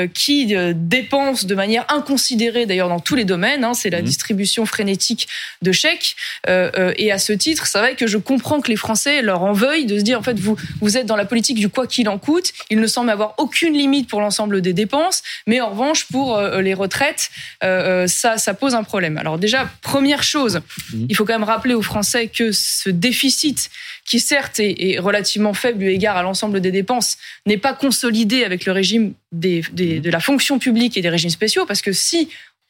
qui 0.06 0.54
euh, 0.54 0.72
dépense 0.74 1.46
de 1.46 1.54
manière 1.54 1.84
inconsidérée, 1.88 2.66
d'ailleurs 2.66 2.88
dans 2.88 3.00
tous 3.00 3.14
les 3.14 3.24
domaines. 3.24 3.64
Hein, 3.64 3.74
c'est 3.74 3.90
la 3.90 4.02
mmh. 4.02 4.04
distribution 4.04 4.66
frénétique 4.66 5.28
de 5.62 5.72
chèques. 5.72 6.16
Euh, 6.48 6.92
et 6.96 7.12
à 7.12 7.18
ce 7.18 7.32
titre, 7.32 7.66
c'est 7.66 7.78
vrai 7.78 7.96
que 7.96 8.06
je 8.06 8.18
comprends 8.18 8.60
que 8.60 8.70
les 8.70 8.76
Français 8.76 9.22
leur 9.22 9.42
en 9.42 9.52
veuillent 9.52 9.86
de 9.86 9.98
se 9.98 10.04
dire 10.04 10.18
en 10.18 10.22
fait 10.22 10.38
vous 10.38 10.56
vous 10.80 10.96
êtes 10.96 11.06
dans 11.06 11.16
la 11.16 11.24
politique 11.24 11.58
du 11.58 11.68
quoi 11.68 11.86
qu'il 11.86 12.08
en 12.08 12.18
coûte. 12.18 12.52
Il 12.70 12.80
ne 12.80 12.86
semble 12.86 13.10
avoir 13.10 13.34
aucune 13.38 13.74
limite 13.74 14.08
pour 14.08 14.20
l'ensemble 14.20 14.60
des 14.60 14.72
dépenses, 14.72 15.22
mais 15.46 15.60
en 15.60 15.70
revanche 15.70 16.06
pour 16.06 16.38
les 16.40 16.74
retraites, 16.74 17.30
ça 17.60 18.38
ça 18.38 18.54
pose 18.54 18.74
un 18.74 18.82
problème. 18.82 19.18
Alors 19.18 19.38
déjà 19.38 19.68
première 19.82 20.22
chose, 20.22 20.60
mmh. 20.92 21.06
il 21.08 21.16
faut 21.16 21.24
quand 21.24 21.34
même 21.34 21.44
rappeler 21.44 21.74
aux 21.74 21.82
Français 21.82 22.28
que 22.28 22.52
ce 22.52 22.90
déficit 22.90 23.70
qui 24.10 24.18
certes 24.18 24.58
est, 24.58 24.98
relativement 24.98 25.54
faible 25.54 25.84
eu 25.84 25.90
égard 25.90 26.16
à 26.16 26.22
l'ensemble 26.22 26.60
des 26.60 26.72
dépenses, 26.72 27.16
n'est 27.46 27.58
pas 27.58 27.74
consolidé 27.74 28.42
avec 28.42 28.66
le 28.66 28.72
régime 28.72 29.14
des, 29.32 29.62
de 29.72 30.10
la 30.10 30.20
fonction 30.20 30.58
publique 30.58 30.96
et 30.96 31.02
des 31.02 31.08
régimes 31.08 31.30
spéciaux, 31.30 31.66
parce 31.66 31.82
que 31.82 31.92
si 31.92 32.28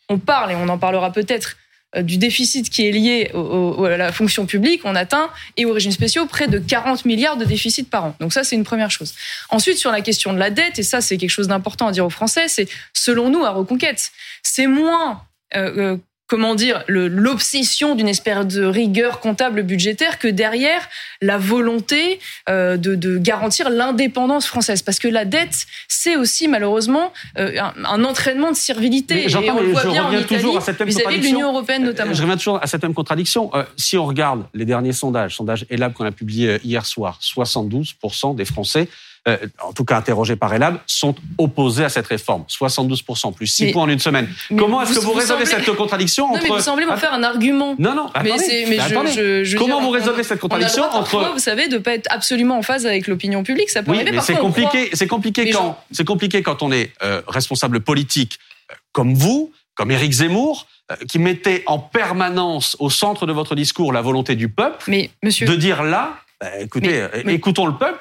on 0.08 0.18
parle, 0.18 0.52
et 0.52 0.54
on 0.54 0.68
en 0.68 0.78
parlera 0.78 1.12
peut-être, 1.12 1.56
euh, 1.96 2.02
du 2.02 2.18
déficit 2.18 2.70
qui 2.70 2.86
est 2.86 2.92
lié 2.92 3.32
à 3.34 3.96
la 3.96 4.12
fonction 4.12 4.46
publique, 4.46 4.82
on 4.84 4.94
atteint, 4.94 5.28
et 5.56 5.64
aux 5.64 5.72
régimes 5.72 5.92
spéciaux, 5.92 6.26
près 6.26 6.46
de 6.46 6.58
40 6.58 7.04
milliards 7.04 7.36
de 7.36 7.44
déficit 7.44 7.90
par 7.90 8.04
an. 8.04 8.16
Donc 8.20 8.32
ça, 8.32 8.44
c'est 8.44 8.54
une 8.54 8.64
première 8.64 8.90
chose. 8.90 9.14
Ensuite, 9.48 9.76
sur 9.76 9.90
la 9.90 10.00
question 10.00 10.32
de 10.32 10.38
la 10.38 10.50
dette, 10.50 10.78
et 10.78 10.84
ça, 10.84 11.00
c'est 11.00 11.16
quelque 11.16 11.30
chose 11.30 11.48
d'important 11.48 11.88
à 11.88 11.92
dire 11.92 12.06
aux 12.06 12.10
Français, 12.10 12.46
c'est, 12.46 12.68
selon 12.92 13.28
nous, 13.30 13.44
à 13.44 13.50
Reconquête, 13.50 14.12
c'est 14.42 14.68
moins 14.68 15.22
euh, 15.56 15.94
euh, 15.94 15.96
comment 16.30 16.54
dire, 16.54 16.84
l'obsession 16.86 17.96
d'une 17.96 18.08
espèce 18.08 18.46
de 18.46 18.64
rigueur 18.64 19.18
comptable 19.18 19.64
budgétaire 19.64 20.20
que 20.20 20.28
derrière 20.28 20.88
la 21.20 21.38
volonté 21.38 22.20
euh, 22.48 22.76
de, 22.76 22.94
de, 22.94 23.18
garantir 23.18 23.68
l'indépendance 23.68 24.46
française. 24.46 24.82
Parce 24.82 25.00
que 25.00 25.08
la 25.08 25.24
dette, 25.24 25.66
c'est 25.88 26.14
aussi 26.14 26.46
malheureusement 26.46 27.12
euh, 27.36 27.58
un, 27.84 28.04
entraînement 28.04 28.52
de 28.52 28.56
servilité. 28.56 29.28
et 29.28 29.50
on 29.50 29.60
le 29.60 29.72
voit 29.72 29.84
bien 29.86 30.04
en 30.04 30.12
Italie, 30.12 30.44
vis-à-vis 30.86 31.18
de 31.18 31.24
l'Union 31.24 31.48
européenne 31.50 31.82
notamment. 31.82 32.14
Je 32.14 32.22
reviens 32.22 32.36
toujours 32.36 32.62
à 32.62 32.68
cette 32.68 32.82
même 32.84 32.94
contradiction. 32.94 33.50
Euh, 33.54 33.64
si 33.76 33.98
on 33.98 34.06
regarde 34.06 34.44
les 34.54 34.64
derniers 34.64 34.92
sondages, 34.92 35.34
sondage 35.34 35.66
ELAB 35.68 35.94
qu'on 35.94 36.06
a 36.06 36.12
publié 36.12 36.60
hier 36.62 36.86
soir, 36.86 37.18
72% 37.20 38.36
des 38.36 38.44
Français 38.44 38.88
euh, 39.28 39.36
en 39.62 39.74
tout 39.74 39.84
cas 39.84 39.98
interrogés 39.98 40.34
par 40.34 40.54
Elab, 40.54 40.78
sont 40.86 41.14
opposés 41.36 41.84
à 41.84 41.90
cette 41.90 42.06
réforme. 42.06 42.44
72%, 42.48 43.34
plus 43.34 43.46
6 43.48 43.72
points 43.72 43.82
en 43.82 43.88
une 43.90 43.98
semaine. 43.98 44.26
Comment 44.56 44.80
est-ce 44.80 44.94
que 44.94 45.04
vous, 45.04 45.12
résolvez 45.12 45.44
cette 45.44 45.70
contradiction 45.76 46.24
entre... 46.24 46.38
Non, 46.38 46.42
mais 46.42 46.56
vous 46.56 46.64
semblez 46.64 46.86
m'en 46.86 46.96
faire 46.96 47.12
un 47.12 47.22
argument. 47.22 47.74
Non, 47.78 47.94
non, 47.94 48.06
attendez, 48.14 48.64
mais, 48.66 48.78
je, 48.78 49.44
je, 49.44 49.58
Comment 49.58 49.82
vous 49.82 49.90
résolvez 49.90 50.22
cette 50.22 50.40
contradiction 50.40 50.84
entre... 50.84 51.32
vous 51.34 51.38
savez, 51.38 51.68
de 51.68 51.74
ne 51.74 51.78
pas 51.80 51.92
être 51.92 52.06
absolument 52.10 52.56
en 52.56 52.62
phase 52.62 52.86
avec 52.86 53.08
l'opinion 53.08 53.42
publique, 53.42 53.68
ça 53.68 53.82
peut 53.82 53.90
oui, 53.90 53.98
arriver. 53.98 54.12
Mais 54.12 54.22
c'est 54.22 54.36
compliqué, 54.36 54.88
c'est 54.94 55.06
compliqué, 55.06 55.50
quand, 55.50 55.78
c'est 55.92 56.06
compliqué 56.06 56.42
quand 56.42 56.62
on 56.62 56.72
est 56.72 56.90
euh, 57.02 57.20
responsable 57.28 57.80
politique 57.80 58.38
euh, 58.70 58.74
comme 58.92 59.12
vous, 59.12 59.52
comme 59.74 59.90
Éric 59.90 60.12
Zemmour, 60.12 60.66
qui 61.08 61.18
mettait 61.18 61.62
en 61.66 61.78
permanence 61.78 62.74
au 62.80 62.88
centre 62.88 63.26
de 63.26 63.32
votre 63.32 63.54
discours 63.54 63.92
la 63.92 64.00
volonté 64.00 64.34
du 64.34 64.48
peuple, 64.48 64.82
mais, 64.88 65.10
monsieur... 65.22 65.46
de 65.46 65.54
dire 65.56 65.82
là, 65.82 66.16
bah, 66.40 66.58
écoutez, 66.58 67.06
écoutons 67.26 67.66
le 67.66 67.74
peuple, 67.74 68.00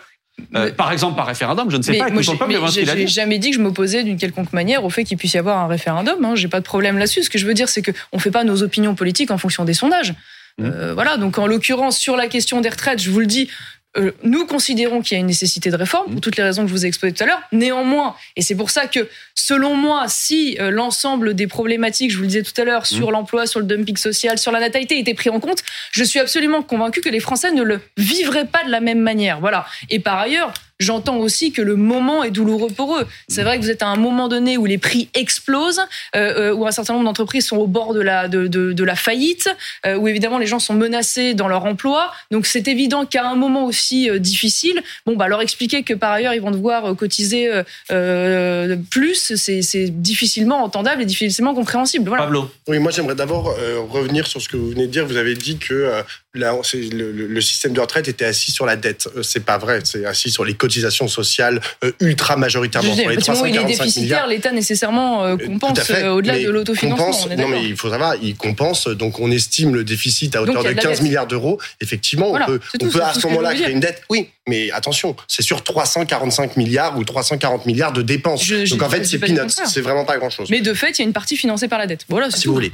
euh, 0.56 0.72
par 0.72 0.92
exemple, 0.92 1.16
par 1.16 1.28
référendum, 1.28 1.70
je 1.70 1.78
ne 1.78 1.82
sais 1.82 1.98
pas. 1.98 2.10
Moi, 2.10 2.22
j'ai 2.22 3.08
jamais 3.08 3.40
dit 3.40 3.52
que 3.52 3.56
je 3.56 3.62
m'opposais 3.62 4.04
d'une 4.04 4.18
quelconque 4.18 4.54
manière 4.54 4.84
au 4.84 4.90
fait 4.90 5.04
qu'il 5.04 5.18
puisse 5.18 5.34
y 5.34 5.38
avoir 5.38 5.58
un 5.58 5.68
référendum. 5.68 6.24
Hein. 6.24 6.36
J'ai 6.36 6.48
pas 6.48 6.60
de 6.60 6.66
problème 6.66 6.98
là-dessus. 6.98 7.24
Ce 7.24 7.30
que 7.30 7.38
je 7.38 7.46
veux 7.46 7.54
dire, 7.54 7.70
c'est 7.70 7.82
qu'on 7.82 8.18
ne 8.18 8.20
fait 8.20 8.32
pas 8.32 8.44
nos 8.44 8.64
opinions 8.64 8.96
politiques 8.96 9.32
en 9.32 9.38
fonction 9.38 9.66
des 9.66 9.74
sondages. 9.74 10.14
Mmh. 10.58 10.66
Euh, 10.66 10.94
voilà. 10.94 11.18
Donc, 11.18 11.38
en 11.38 11.48
l'occurrence, 11.48 11.98
sur 11.98 12.16
la 12.16 12.28
question 12.28 12.62
des 12.62 12.70
retraites, 12.70 13.02
je 13.02 13.10
vous 13.10 13.20
le 13.20 13.26
dis, 13.26 13.50
euh, 13.98 14.12
nous 14.22 14.46
considérons 14.46 15.02
qu'il 15.02 15.16
y 15.16 15.18
a 15.18 15.20
une 15.20 15.28
nécessité 15.28 15.72
de 15.72 15.76
réforme 15.76 16.06
pour 16.06 16.16
mmh. 16.16 16.22
toutes 16.22 16.38
les 16.38 16.44
raisons 16.44 16.62
que 16.62 16.68
je 16.68 16.74
vous 16.74 16.86
ai 16.86 16.88
exposées 16.88 17.12
tout 17.12 17.24
à 17.24 17.26
l'heure. 17.26 17.42
Néanmoins, 17.52 18.16
et 18.36 18.42
c'est 18.42 18.54
pour 18.56 18.70
ça 18.70 18.86
que, 18.86 19.08
selon 19.34 19.76
moi, 19.76 20.06
si 20.08 20.58
euh, 20.60 20.70
l'ensemble 20.70 21.34
des 21.34 21.48
problématiques, 21.48 22.12
je 22.12 22.18
vous 22.18 22.22
le 22.22 22.28
disais 22.28 22.44
tout 22.44 22.60
à 22.62 22.66
l'heure, 22.66 22.86
sur 22.86 23.08
mmh. 23.08 23.12
l'emploi, 23.12 23.48
sur 23.48 23.60
le 23.60 23.66
dumping 23.66 23.98
social, 23.98 24.38
sur 24.38 24.52
la 24.52 24.60
natalité 24.60 25.00
étaient 25.00 25.16
pris 25.16 25.32
en 25.32 25.40
compte, 25.40 25.64
je 25.92 26.04
suis 26.04 26.20
absolument 26.20 26.62
convaincu 26.62 27.02
que 27.02 27.10
les 27.10 27.20
Français 27.20 27.52
ne 27.52 27.64
le 27.64 27.82
vivraient 27.98 28.46
pas 28.46 28.64
de 28.64 28.70
la 28.70 28.80
même 28.80 29.00
manière. 29.00 29.40
Voilà. 29.40 29.66
Et 29.90 30.00
par 30.00 30.20
ailleurs, 30.20 30.54
j'entends 30.80 31.18
aussi 31.18 31.52
que 31.52 31.62
le 31.62 31.76
moment 31.76 32.24
est 32.24 32.32
douloureux 32.32 32.70
pour 32.70 32.98
eux. 32.98 33.06
C'est 33.28 33.44
vrai 33.44 33.58
que 33.58 33.64
vous 33.64 33.70
êtes 33.70 33.84
à 33.84 33.88
un 33.88 33.98
moment 33.98 34.28
donné 34.28 34.58
où 34.58 34.66
les 34.66 34.78
prix 34.78 35.10
explosent, 35.14 35.82
euh, 36.16 36.52
euh, 36.52 36.54
où 36.54 36.66
un 36.66 36.72
certain 36.72 36.94
nombre 36.94 37.06
d'entreprises 37.06 37.46
sont 37.46 37.58
au 37.58 37.68
bord 37.68 37.94
de 37.94 38.02
la, 38.02 38.28
de, 38.28 38.48
de, 38.48 38.72
de 38.72 38.84
la 38.84 38.96
faillite, 38.96 39.50
euh, 39.86 39.96
où 39.96 40.08
évidemment 40.08 40.38
les 40.38 40.46
gens 40.46 40.60
sont 40.60 40.74
menacés 40.74 41.34
dans 41.34 41.48
leur 41.48 41.66
emploi. 41.66 42.12
Donc 42.32 42.46
c'est 42.46 42.68
évident 42.68 43.06
qu'à 43.06 43.28
un 43.28 43.36
moment 43.36 43.66
aussi 43.66 44.10
euh, 44.10 44.20
difficile, 44.20 44.82
bon 45.06 45.16
bah 45.16 45.28
leur 45.28 45.42
expliquer 45.42 45.84
que 45.84 45.94
par 45.94 46.12
ailleurs 46.12 46.34
ils 46.34 46.42
vont 46.42 46.52
devoir 46.52 46.96
cotiser 46.96 47.50
euh, 47.92 48.78
plus, 48.90 49.34
c'est 49.36 50.02
difficilement 50.02 50.64
entendable 50.64 51.02
et 51.02 51.06
difficilement 51.06 51.54
compréhensible. 51.54 52.08
Voilà. 52.08 52.24
Pablo. 52.24 52.50
Oui, 52.68 52.80
moi 52.80 52.92
j'aimerais 52.92 53.16
d'abord 53.16 53.56
revenir 53.90 54.28
sur 54.28 54.42
ce 54.42 54.48
que 54.48 54.58
vous 54.58 54.70
venez 54.70 54.88
de 54.88 54.92
dire. 54.92 55.06
Vous 55.06 55.18
avez 55.18 55.36
dit 55.36 55.58
que 55.58 56.04
le, 56.34 57.12
le, 57.12 57.42
système 57.42 57.74
de 57.74 57.82
retraite 57.82 58.08
était 58.08 58.26
assis 58.26 58.52
sur 58.52 58.66
la 58.66 58.76
dette. 58.76 59.10
C'est 59.24 59.44
pas 59.44 59.58
vrai. 59.58 59.82
C'est 59.84 60.06
assis 60.06 60.30
sur 60.30 60.46
les 60.46 60.54
cotisations 60.70 61.08
sociales 61.08 61.60
euh, 61.84 61.92
ultra 62.00 62.38
majoritairement. 62.38 62.94
Sur 62.94 63.10
les 63.10 63.18
345 63.18 63.50
il 63.50 63.58
est 63.58 63.78
déficitaire, 63.78 64.28
l'État 64.28 64.52
nécessairement 64.52 65.26
euh, 65.26 65.36
compense 65.36 65.90
euh, 65.90 66.10
au-delà 66.10 66.40
de 66.40 66.50
l'autofinancement. 66.50 67.36
Non, 67.36 67.48
mais 67.48 67.64
il 67.64 67.76
faut 67.76 67.90
savoir, 67.90 68.16
il 68.22 68.36
compense. 68.36 68.88
Donc 68.88 69.20
on 69.20 69.32
estime 69.32 69.74
le 69.74 69.84
déficit 69.84 70.36
à 70.36 70.44
hauteur 70.44 70.64
de 70.64 70.74
15 70.74 71.02
milliards 71.02 71.28
d'euros. 71.28 71.60
Effectivement, 71.82 72.32
on 72.32 72.46
peut, 72.46 72.60
on 72.82 72.88
peut 72.88 73.04
à 73.04 73.14
ce 73.14 73.26
moment-là 73.28 73.56
créer 73.56 73.72
une 73.72 73.80
dette. 73.80 74.04
Oui, 74.10 74.30
mais 74.50 74.72
attention, 74.72 75.16
c'est 75.28 75.44
sur 75.44 75.64
345 75.64 76.58
milliards 76.58 76.98
ou 76.98 77.04
340 77.04 77.66
milliards 77.66 77.94
de 77.94 78.02
dépenses. 78.02 78.48
Donc 78.70 78.82
en 78.82 78.90
fait, 78.90 79.06
c'est 79.06 79.20
peanuts. 79.20 79.50
C'est 79.66 79.82
vraiment 79.82 80.06
pas 80.06 80.18
grand-chose. 80.18 80.50
Mais 80.50 80.62
de 80.62 80.74
fait, 80.74 80.98
il 80.98 81.00
y 81.00 81.02
a 81.04 81.06
une 81.06 81.14
partie 81.14 81.38
financée 81.38 81.68
par 81.68 81.80
la 81.80 81.88
dette. 81.88 82.06
Voilà, 82.10 82.30
si 82.32 82.48
vous 82.48 82.54
voulez. 82.54 82.72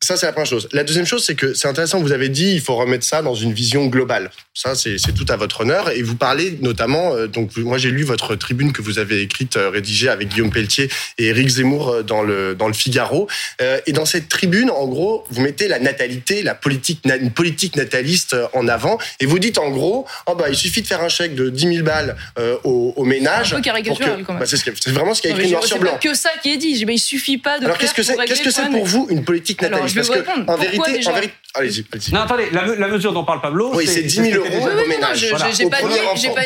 ça, 0.00 0.16
c'est 0.16 0.26
la 0.26 0.32
première 0.32 0.46
chose. 0.46 0.68
La 0.72 0.84
deuxième 0.84 1.06
chose, 1.06 1.24
c'est 1.24 1.34
que 1.34 1.54
c'est 1.54 1.68
intéressant. 1.68 2.00
Vous 2.00 2.12
avez 2.12 2.28
dit, 2.28 2.52
il 2.52 2.60
faut 2.60 2.76
remettre 2.76 3.04
ça 3.04 3.22
dans 3.22 3.34
une 3.34 3.52
vision 3.52 3.86
globale. 3.86 4.30
Ça, 4.54 4.74
c'est 4.74 4.96
tout 5.14 5.26
à 5.28 5.36
votre 5.36 5.62
honneur. 5.62 5.90
Et 5.90 6.02
vous 6.02 6.16
parlez 6.16 6.58
notamment, 6.60 7.14
euh, 7.14 7.26
donc 7.26 7.56
moi 7.56 7.78
j'ai 7.78 7.90
lu 7.90 8.02
votre 8.02 8.34
tribune 8.36 8.72
que 8.72 8.82
vous 8.82 8.98
avez 8.98 9.20
écrite, 9.22 9.56
euh, 9.56 9.70
rédigée 9.70 10.08
avec 10.08 10.28
Guillaume 10.28 10.50
Pelletier 10.50 10.88
et 11.18 11.26
Éric 11.26 11.48
Zemmour 11.48 11.88
euh, 11.88 12.02
dans 12.02 12.22
le 12.22 12.54
dans 12.54 12.68
le 12.68 12.74
Figaro. 12.74 13.28
et 13.86 13.92
dans 13.92 14.04
cette 14.04 14.28
tribune, 14.28 14.70
en 14.70 14.86
gros, 14.86 15.24
vous 15.30 15.40
mettez 15.40 15.68
la 15.68 15.78
natalité, 15.78 16.42
la 16.42 16.54
politique, 16.54 17.00
une 17.04 17.30
politique 17.30 17.76
nataliste 17.76 18.36
en 18.52 18.68
avant, 18.68 18.98
et 19.20 19.26
vous 19.26 19.38
dites 19.38 19.58
en 19.58 19.70
gros, 19.70 20.06
oh 20.26 20.34
bah 20.34 20.46
il 20.48 20.56
suffit 20.56 20.82
de 20.82 20.86
faire 20.92 21.02
un 21.02 21.08
chèque 21.08 21.34
de 21.34 21.48
10 21.50 21.74
000 21.74 21.84
balles 21.84 22.16
aux, 22.64 22.92
aux 22.96 23.04
ménages. 23.04 23.54
Peu 23.54 23.60
caricatural 23.60 24.24
quand 24.26 24.34
même. 24.34 24.40
Bah, 24.40 24.46
c'est 24.46 24.90
vraiment 24.90 25.14
ce 25.14 25.22
qui 25.22 25.28
a 25.28 25.30
écrit 25.30 25.50
noir 25.50 25.64
sur 25.64 25.78
blanc. 25.78 25.98
que 26.00 26.14
ça 26.14 26.30
qui 26.42 26.52
est 26.52 26.56
dit. 26.56 26.84
Mais 26.86 26.94
il 26.94 26.98
suffit 26.98 27.38
pas 27.38 27.58
de. 27.58 27.64
Alors 27.64 27.78
qu'est-ce 27.78 27.94
que 27.94 28.02
c'est 28.02 28.16
Qu'est-ce 28.16 28.42
que 28.42 28.50
c'est 28.50 28.70
pour 28.70 28.84
vous 28.84 29.06
une 29.10 29.24
politique 29.24 29.60
nataliste 29.62 29.96
Parce 29.96 30.08
que 30.08 30.50
en 30.50 30.56
vérité, 30.56 31.06
en 31.06 31.12
vérité, 31.12 31.34
allez-y. 31.54 31.84
non, 32.12 32.20
attendez, 32.20 32.48
la, 32.52 32.66
la, 32.66 32.88
mesure 32.88 33.12
dont 33.12 33.24
parle 33.24 33.40
Pablo, 33.40 33.72
oui, 33.74 33.86
c'est 33.86 34.02
10 34.02 34.30
000 34.30 34.44
euros 34.44 34.68
au 34.68 34.88
ménage. 34.88 35.26
J'ai 35.54 35.68
pas 35.68 35.82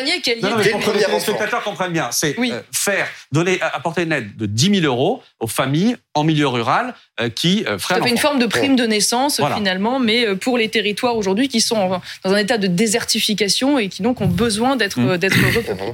nié 0.01 0.21
qu'il 0.21 0.33
y 0.33 0.45
ait 0.45 0.49
les 0.57 1.19
spectateurs 1.19 1.63
comprennent 1.63 1.93
bien. 1.93 2.09
C'est 2.11 2.35
euh, 2.39 2.61
faire, 2.71 3.07
donner, 3.31 3.59
apporter 3.61 4.03
une 4.03 4.11
aide 4.11 4.35
de 4.35 4.45
10 4.45 4.81
000 4.81 4.85
euros 4.85 5.21
aux 5.39 5.47
familles 5.47 5.97
en 6.13 6.23
milieu 6.23 6.47
rural 6.47 6.93
euh, 7.19 7.29
qui 7.29 7.65
euh. 7.67 7.77
Ça 7.77 8.01
fait 8.01 8.09
une 8.09 8.17
forme 8.17 8.39
de 8.39 8.45
prime 8.45 8.75
de 8.75 8.85
naissance 8.85 9.41
finalement, 9.55 9.99
mais 9.99 10.35
pour 10.35 10.57
les 10.57 10.69
territoires 10.69 11.15
aujourd'hui 11.17 11.47
qui 11.47 11.61
sont 11.61 12.01
dans 12.23 12.31
un 12.31 12.37
état 12.37 12.57
de 12.57 12.67
désertification 12.67 13.79
et 13.79 13.89
qui 13.89 14.01
donc 14.01 14.21
ont 14.21 14.27
besoin 14.37 14.75
d'être 14.75 14.99
mmh. 14.99 15.17
d'être 15.17 15.37
repeuplés. 15.55 15.93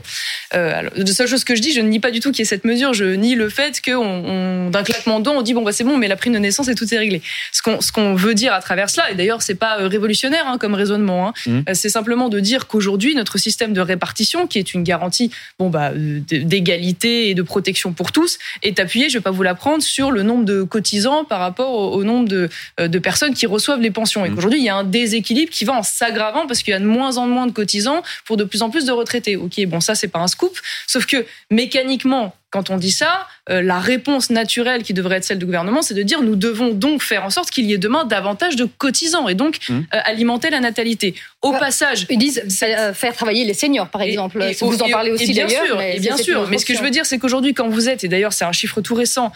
Euh, 0.53 0.89
la 0.95 1.05
seule 1.07 1.27
chose 1.27 1.43
que 1.43 1.55
je 1.55 1.61
dis, 1.61 1.71
je 1.71 1.81
ne 1.81 1.87
nie 1.87 1.99
pas 1.99 2.11
du 2.11 2.19
tout 2.19 2.31
qu'il 2.31 2.39
y 2.39 2.43
ait 2.43 2.45
cette 2.45 2.65
mesure. 2.65 2.93
Je 2.93 3.05
nie 3.05 3.35
le 3.35 3.49
fait 3.49 3.81
que 3.81 4.69
d'un 4.69 4.83
claquement 4.83 5.19
de 5.19 5.25
doigts, 5.25 5.33
on 5.37 5.41
dit 5.41 5.53
bon 5.53 5.63
bah 5.63 5.71
c'est 5.71 5.83
bon, 5.83 5.97
mais 5.97 6.07
la 6.07 6.15
prime 6.15 6.33
de 6.33 6.39
naissance 6.39 6.67
et 6.67 6.75
tout 6.75 6.91
est 6.93 6.97
réglé. 6.97 7.21
Ce 7.51 7.61
qu'on 7.61 7.81
ce 7.81 7.91
qu'on 7.91 8.13
veut 8.13 8.35
dire 8.35 8.53
à 8.53 8.61
travers 8.61 8.89
cela. 8.89 9.09
Et 9.11 9.15
d'ailleurs, 9.15 9.41
c'est 9.41 9.55
pas 9.55 9.75
révolutionnaire 9.75 10.47
hein, 10.47 10.57
comme 10.57 10.75
raisonnement. 10.75 11.29
Hein. 11.29 11.33
Mmh. 11.45 11.73
C'est 11.73 11.89
simplement 11.89 12.29
de 12.29 12.39
dire 12.39 12.67
qu'aujourd'hui, 12.67 13.15
notre 13.15 13.37
système 13.37 13.73
de 13.73 13.81
répartition, 13.81 14.47
qui 14.47 14.59
est 14.59 14.73
une 14.73 14.83
garantie 14.83 15.31
bon, 15.57 15.69
bah, 15.69 15.91
d'égalité 15.95 17.29
et 17.29 17.33
de 17.33 17.41
protection 17.41 17.93
pour 17.93 18.11
tous, 18.11 18.37
est 18.61 18.79
appuyé, 18.79 19.09
je 19.09 19.17
vais 19.17 19.23
pas 19.23 19.31
vous 19.31 19.43
l'apprendre, 19.43 19.81
sur 19.81 20.11
le 20.11 20.23
nombre 20.23 20.45
de 20.45 20.63
cotisants 20.63 21.23
par 21.23 21.39
rapport 21.39 21.73
au, 21.73 22.03
nombre 22.03 22.27
de, 22.27 22.49
de, 22.79 22.99
personnes 22.99 23.33
qui 23.33 23.45
reçoivent 23.45 23.81
les 23.81 23.91
pensions. 23.91 24.25
Et 24.25 24.29
mmh. 24.29 24.35
qu'aujourd'hui, 24.35 24.59
il 24.59 24.65
y 24.65 24.69
a 24.69 24.75
un 24.75 24.83
déséquilibre 24.83 25.51
qui 25.51 25.65
va 25.65 25.73
en 25.73 25.83
s'aggravant 25.83 26.45
parce 26.47 26.63
qu'il 26.63 26.71
y 26.71 26.75
a 26.75 26.79
de 26.79 26.85
moins 26.85 27.17
en 27.17 27.27
moins 27.27 27.47
de 27.47 27.51
cotisants 27.51 28.03
pour 28.25 28.37
de 28.37 28.43
plus 28.43 28.61
en 28.61 28.69
plus 28.69 28.85
de 28.85 28.91
retraités. 28.91 29.35
Ok, 29.35 29.63
bon, 29.65 29.79
ça, 29.79 29.95
c'est 29.95 30.07
pas 30.07 30.19
un 30.19 30.27
scoop. 30.27 30.57
Sauf 30.87 31.05
que 31.05 31.25
mécaniquement, 31.49 32.35
quand 32.49 32.69
on 32.69 32.77
dit 32.77 32.91
ça, 32.91 33.27
euh, 33.49 33.61
la 33.61 33.79
réponse 33.79 34.29
naturelle 34.29 34.83
qui 34.83 34.93
devrait 34.93 35.17
être 35.17 35.23
celle 35.23 35.39
du 35.39 35.45
gouvernement, 35.45 35.81
c'est 35.81 35.95
de 35.95 36.03
dire 36.03 36.21
nous 36.21 36.35
devons 36.35 36.69
donc 36.69 37.01
faire 37.01 37.25
en 37.25 37.29
sorte 37.29 37.49
qu'il 37.49 37.65
y 37.65 37.73
ait 37.73 37.79
demain 37.79 38.05
davantage 38.05 38.55
de 38.55 38.65
cotisants 38.65 39.27
et 39.27 39.33
donc 39.33 39.57
mmh. 39.67 39.73
euh, 39.73 39.81
alimenter 40.05 40.49
la 40.49 40.59
natalité. 40.59 41.15
Au 41.43 41.51
bah, 41.51 41.59
passage, 41.59 42.07
ils 42.09 42.17
disent 42.17 42.41
euh, 42.63 42.93
faire 42.93 43.13
travailler 43.13 43.45
les 43.45 43.53
seniors, 43.53 43.89
par 43.89 44.01
exemple. 44.01 44.41
Et, 44.41 44.53
vous 44.61 44.81
en 44.81 44.89
parlez 44.89 45.11
aussi 45.11 45.33
d'ailleurs. 45.33 45.65
Sûr, 45.65 45.77
mais 45.77 45.99
bien 45.99 46.17
sûr. 46.17 46.47
Mais 46.49 46.57
ce 46.57 46.65
que 46.65 46.73
je 46.73 46.81
veux 46.81 46.89
dire, 46.89 47.05
c'est 47.05 47.19
qu'aujourd'hui, 47.19 47.53
quand 47.53 47.69
vous 47.69 47.89
êtes, 47.89 48.03
et 48.03 48.07
d'ailleurs 48.07 48.33
c'est 48.33 48.45
un 48.45 48.51
chiffre 48.51 48.81
tout 48.81 48.95
récent, 48.95 49.31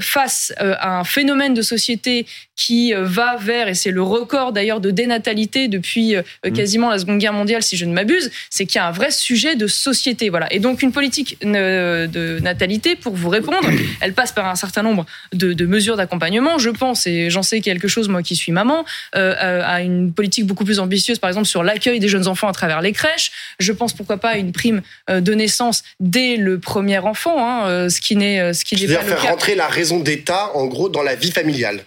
face 0.00 0.52
à 0.58 0.98
un 0.98 1.04
phénomène 1.04 1.54
de 1.54 1.62
société 1.62 2.26
qui 2.54 2.92
va 2.92 3.36
vers, 3.36 3.68
et 3.68 3.74
c'est 3.74 3.90
le 3.90 4.02
record 4.02 4.52
d'ailleurs 4.52 4.80
de 4.80 4.90
dénatalité 4.90 5.68
depuis 5.68 6.16
mmh. 6.16 6.50
quasiment 6.50 6.90
la 6.90 6.98
Seconde 6.98 7.18
Guerre 7.18 7.32
mondiale, 7.32 7.62
si 7.62 7.76
je 7.76 7.84
ne 7.84 7.92
m'abuse, 7.92 8.30
c'est 8.50 8.66
qu'il 8.66 8.76
y 8.76 8.78
a 8.80 8.86
un 8.86 8.90
vrai 8.90 9.10
sujet 9.10 9.54
de 9.54 9.66
société. 9.66 10.28
Voilà. 10.28 10.52
Et 10.52 10.58
donc 10.58 10.82
une 10.82 10.92
politique 10.92 11.38
de 11.42 12.40
natalité, 12.40 12.96
pour 12.96 13.14
vous 13.14 13.28
répondre, 13.28 13.68
elle 14.00 14.12
passe 14.12 14.32
par 14.32 14.46
un 14.46 14.56
certain 14.56 14.82
nombre 14.82 15.06
de, 15.32 15.66
mesures 15.66 15.96
d'accompagnement. 15.96 16.58
Je 16.58 16.70
pense, 16.70 17.06
et 17.06 17.30
j'en 17.30 17.42
sais 17.42 17.60
quelque 17.60 17.88
chose, 17.88 18.08
moi 18.08 18.22
qui 18.22 18.36
suis 18.36 18.52
maman, 18.52 18.84
euh, 19.14 19.34
euh, 19.40 19.62
à 19.64 19.82
une 19.82 20.12
politique 20.12 20.46
beaucoup 20.46 20.64
plus 20.64 20.78
ambitieuse, 20.78 21.18
par 21.18 21.28
exemple, 21.28 21.37
sur 21.46 21.62
l'accueil 21.62 22.00
des 22.00 22.08
jeunes 22.08 22.26
enfants 22.26 22.48
à 22.48 22.52
travers 22.52 22.80
les 22.80 22.92
crèches. 22.92 23.30
Je 23.58 23.72
pense, 23.72 23.92
pourquoi 23.92 24.18
pas, 24.18 24.30
à 24.30 24.36
une 24.36 24.52
prime 24.52 24.82
euh, 25.10 25.20
de 25.20 25.34
naissance 25.34 25.82
dès 26.00 26.36
le 26.36 26.58
premier 26.58 26.98
enfant, 26.98 27.36
hein, 27.38 27.88
ce 27.88 28.00
qui 28.00 28.16
n'est 28.16 28.52
ce 28.52 28.64
qui 28.64 28.76
n'est 28.76 28.94
pas 28.94 29.02
faire 29.02 29.22
rentrer 29.22 29.54
la 29.54 29.68
raison 29.68 30.00
d'État, 30.00 30.50
en 30.54 30.66
gros, 30.66 30.88
dans 30.88 31.02
la 31.02 31.14
vie 31.14 31.30
familiale. 31.30 31.84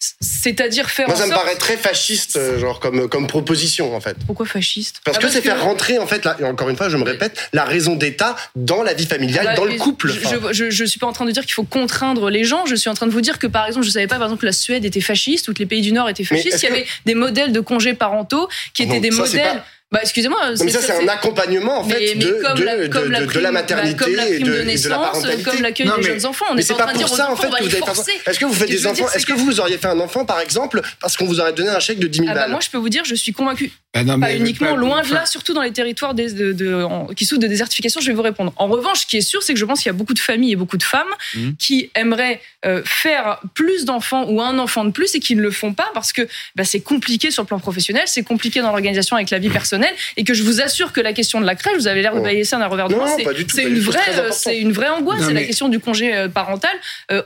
C'est-à-dire 0.00 0.88
faire. 0.88 1.08
Moi, 1.08 1.16
ça 1.16 1.26
me 1.26 1.32
paraît 1.32 1.56
très 1.56 1.76
fasciste, 1.76 2.36
euh, 2.36 2.58
genre 2.58 2.80
comme 2.80 3.06
comme 3.06 3.26
proposition 3.26 3.94
en 3.94 4.00
fait. 4.00 4.16
Pourquoi 4.26 4.46
fasciste? 4.46 5.02
Parce 5.04 5.18
ah, 5.18 5.20
que 5.20 5.28
c'est 5.28 5.42
faire 5.42 5.62
rentrer 5.62 5.98
en 5.98 6.06
fait, 6.06 6.24
là, 6.24 6.36
et 6.40 6.44
encore 6.44 6.70
une 6.70 6.76
fois, 6.76 6.88
je 6.88 6.96
me 6.96 7.04
répète, 7.04 7.50
la 7.52 7.64
raison 7.64 7.96
d'État 7.96 8.34
dans 8.56 8.82
la 8.82 8.94
vie 8.94 9.04
familiale, 9.04 9.44
ah 9.46 9.50
bah, 9.50 9.56
dans 9.56 9.66
le 9.66 9.74
couple. 9.74 10.10
Je, 10.52 10.70
je, 10.70 10.84
suis 10.86 10.98
pas 10.98 11.06
en 11.06 11.12
train 11.12 11.26
de 11.26 11.32
dire 11.32 11.42
qu'il 11.42 11.52
faut 11.52 11.64
contraindre 11.64 12.30
les 12.30 12.44
gens. 12.44 12.64
Je 12.64 12.76
suis 12.76 12.88
en 12.88 12.94
train 12.94 13.06
de 13.06 13.12
vous 13.12 13.20
dire 13.20 13.38
que 13.38 13.46
par 13.46 13.66
exemple, 13.66 13.84
je 13.84 13.90
savais 13.90 14.06
pas 14.06 14.16
par 14.16 14.28
exemple 14.28 14.40
que 14.40 14.46
la 14.46 14.52
Suède 14.52 14.86
était 14.86 15.02
fasciste 15.02 15.48
ou 15.48 15.52
que 15.52 15.58
les 15.58 15.66
pays 15.66 15.82
du 15.82 15.92
Nord 15.92 16.08
étaient 16.08 16.24
fascistes. 16.24 16.62
Il 16.62 16.68
y 16.70 16.72
avait 16.72 16.86
des 17.04 17.14
modèles 17.14 17.52
de 17.52 17.60
congés 17.60 17.92
parentaux 17.92 18.48
qui 18.72 18.84
étaient 18.84 19.00
des 19.00 19.10
modèles. 19.10 19.62
Bah, 19.92 19.98
excusez-moi. 20.02 20.52
Mais 20.62 20.70
ça, 20.70 20.80
c'est 20.80 21.02
un 21.02 21.08
accompagnement, 21.08 21.80
en 21.80 21.84
fait, 21.84 22.14
de, 22.14 22.28
de, 22.28 23.26
de, 23.26 23.40
la 23.40 23.50
maternité 23.50 23.96
comme 23.96 24.14
la 24.14 24.24
prime 24.24 24.44
de, 24.44 24.62
naissance, 24.62 25.26
comme 25.44 25.62
l'accueil 25.62 25.90
des 25.96 26.02
jeunes 26.02 26.26
enfants. 26.26 26.44
On 26.50 26.54
mais 26.54 26.62
c'est 26.62 26.74
pas, 26.74 26.86
pour 26.86 27.08
ça, 27.08 27.32
en 27.32 27.34
fait, 27.34 27.48
que 27.48 27.64
vous 27.64 27.74
avez 27.74 28.20
Est-ce 28.26 28.38
que 28.38 28.44
vous 28.44 28.54
faites 28.54 28.70
des 28.70 28.86
enfants 28.86 29.08
Est-ce 29.12 29.26
que 29.26 29.32
vous 29.32 29.58
auriez 29.58 29.78
fait 29.78 29.88
un 29.88 29.98
enfant, 29.98 30.24
par 30.24 30.38
exemple, 30.38 30.80
parce 31.00 31.16
qu'on 31.16 31.26
vous 31.26 31.40
aurait 31.40 31.52
donné 31.52 31.70
un 31.70 31.80
chèque 31.80 31.98
de 31.98 32.06
10 32.06 32.18
000 32.18 32.28
ah 32.30 32.34
bah, 32.34 32.40
balles 32.42 32.50
Moi, 32.52 32.60
je 32.62 32.70
peux 32.70 32.78
vous 32.78 32.88
dire, 32.88 33.04
je 33.04 33.16
suis 33.16 33.32
convaincu. 33.32 33.72
Bah 33.92 34.04
pas 34.20 34.32
uniquement, 34.32 34.76
loin 34.76 35.02
de 35.02 35.12
là, 35.12 35.26
surtout 35.26 35.52
dans 35.52 35.62
les 35.62 35.72
territoires 35.72 36.14
qui 36.14 37.24
souffrent 37.24 37.40
de 37.40 37.48
désertification, 37.48 38.00
je 38.00 38.06
vais 38.06 38.12
vous 38.12 38.22
répondre. 38.22 38.52
En 38.54 38.68
revanche, 38.68 39.00
ce 39.00 39.06
qui 39.06 39.16
est 39.16 39.20
sûr, 39.20 39.42
c'est 39.42 39.52
que 39.52 39.58
je 39.58 39.64
pense 39.64 39.80
qu'il 39.80 39.88
y 39.88 39.90
a 39.90 39.94
beaucoup 39.94 40.14
de 40.14 40.20
familles 40.20 40.52
et 40.52 40.56
beaucoup 40.56 40.76
de 40.76 40.84
femmes 40.84 41.08
mmh. 41.34 41.50
qui 41.58 41.90
aimeraient 41.96 42.40
euh, 42.64 42.82
faire 42.84 43.40
plus 43.52 43.84
d'enfants 43.86 44.28
ou 44.28 44.40
un 44.40 44.60
enfant 44.60 44.84
de 44.84 44.92
plus 44.92 45.16
et 45.16 45.20
qui 45.20 45.34
ne 45.34 45.42
le 45.42 45.50
font 45.50 45.72
pas 45.72 45.90
parce 45.92 46.12
que 46.12 46.28
bah, 46.54 46.64
c'est 46.64 46.80
compliqué 46.80 47.32
sur 47.32 47.42
le 47.42 47.48
plan 47.48 47.58
professionnel, 47.58 48.04
c'est 48.06 48.22
compliqué 48.22 48.60
dans 48.60 48.68
l'organisation 48.68 49.16
avec 49.16 49.30
la 49.30 49.40
vie 49.40 49.48
personnelle 49.50 49.79
et 50.16 50.24
que 50.24 50.34
je 50.34 50.42
vous 50.42 50.60
assure 50.60 50.92
que 50.92 51.00
la 51.00 51.12
question 51.12 51.40
de 51.40 51.46
la 51.46 51.54
crèche, 51.54 51.76
vous 51.76 51.86
avez 51.86 52.02
l'air 52.02 52.14
de 52.14 52.20
balayer 52.20 52.44
ça 52.44 52.58
d'un 52.58 52.66
revers 52.66 52.88
de 52.88 52.94
main, 52.94 53.06
c'est 53.48 53.62
une, 53.62 53.80
vraie, 53.80 53.98
euh, 54.18 54.30
c'est 54.32 54.58
une 54.58 54.72
vraie 54.72 54.88
angoisse. 54.88 55.22
C'est 55.26 55.32
la 55.32 55.44
question 55.44 55.68
du 55.68 55.80
congé 55.80 56.14
euh, 56.14 56.28
parental 56.28 56.70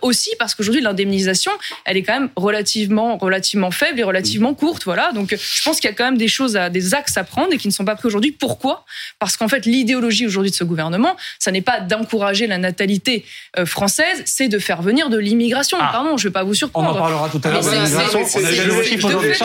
aussi 0.02 0.30
parce 0.38 0.54
qu'aujourd'hui, 0.54 0.82
l'indemnisation, 0.82 1.52
elle 1.84 1.96
est 1.96 2.02
quand 2.02 2.18
même 2.18 2.30
relativement, 2.37 3.16
relativement 3.18 3.70
faible 3.70 4.00
et 4.00 4.02
relativement 4.02 4.52
mmh. 4.52 4.56
courte. 4.56 4.84
Voilà. 4.84 5.12
Donc, 5.12 5.34
je 5.34 5.62
pense 5.62 5.80
qu'il 5.80 5.88
y 5.88 5.92
a 5.92 5.96
quand 5.96 6.04
même 6.04 6.18
des 6.18 6.28
choses 6.28 6.58
des 6.70 6.94
axes 6.94 7.16
à 7.16 7.25
prendre 7.25 7.52
et 7.52 7.58
qui 7.58 7.68
ne 7.68 7.73
sont 7.73 7.84
pas 7.84 7.94
pris 7.96 8.06
aujourd'hui. 8.06 8.32
Pourquoi? 8.32 8.84
Parce 9.18 9.37
qu'en 9.37 9.49
fait, 9.49 9.66
l'idéologie 9.66 10.26
aujourd'hui 10.26 10.50
de 10.50 10.56
ce 10.56 10.64
gouvernement, 10.64 11.16
ça 11.38 11.50
n'est 11.50 11.62
pas 11.62 11.80
d'encourager 11.80 12.46
la 12.46 12.58
natalité 12.58 13.25
euh, 13.58 13.66
française, 13.66 14.23
c'est 14.25 14.49
de 14.49 14.58
faire 14.58 14.82
venir 14.82 15.11
de 15.11 15.18
l'immigration. 15.18 15.78
Ah. 15.80 15.90
Pardon, 15.92 16.16
je 16.16 16.26
ne 16.26 16.30
vais 16.30 16.32
pas 16.32 16.44
vous 16.44 16.54
surprendre. 16.54 16.90
On 16.90 16.92
en 16.92 16.99
parlera 16.99 17.28
tout 17.28 17.40
à 17.44 17.50
l'heure. 17.50 17.62
C'est 17.62 17.78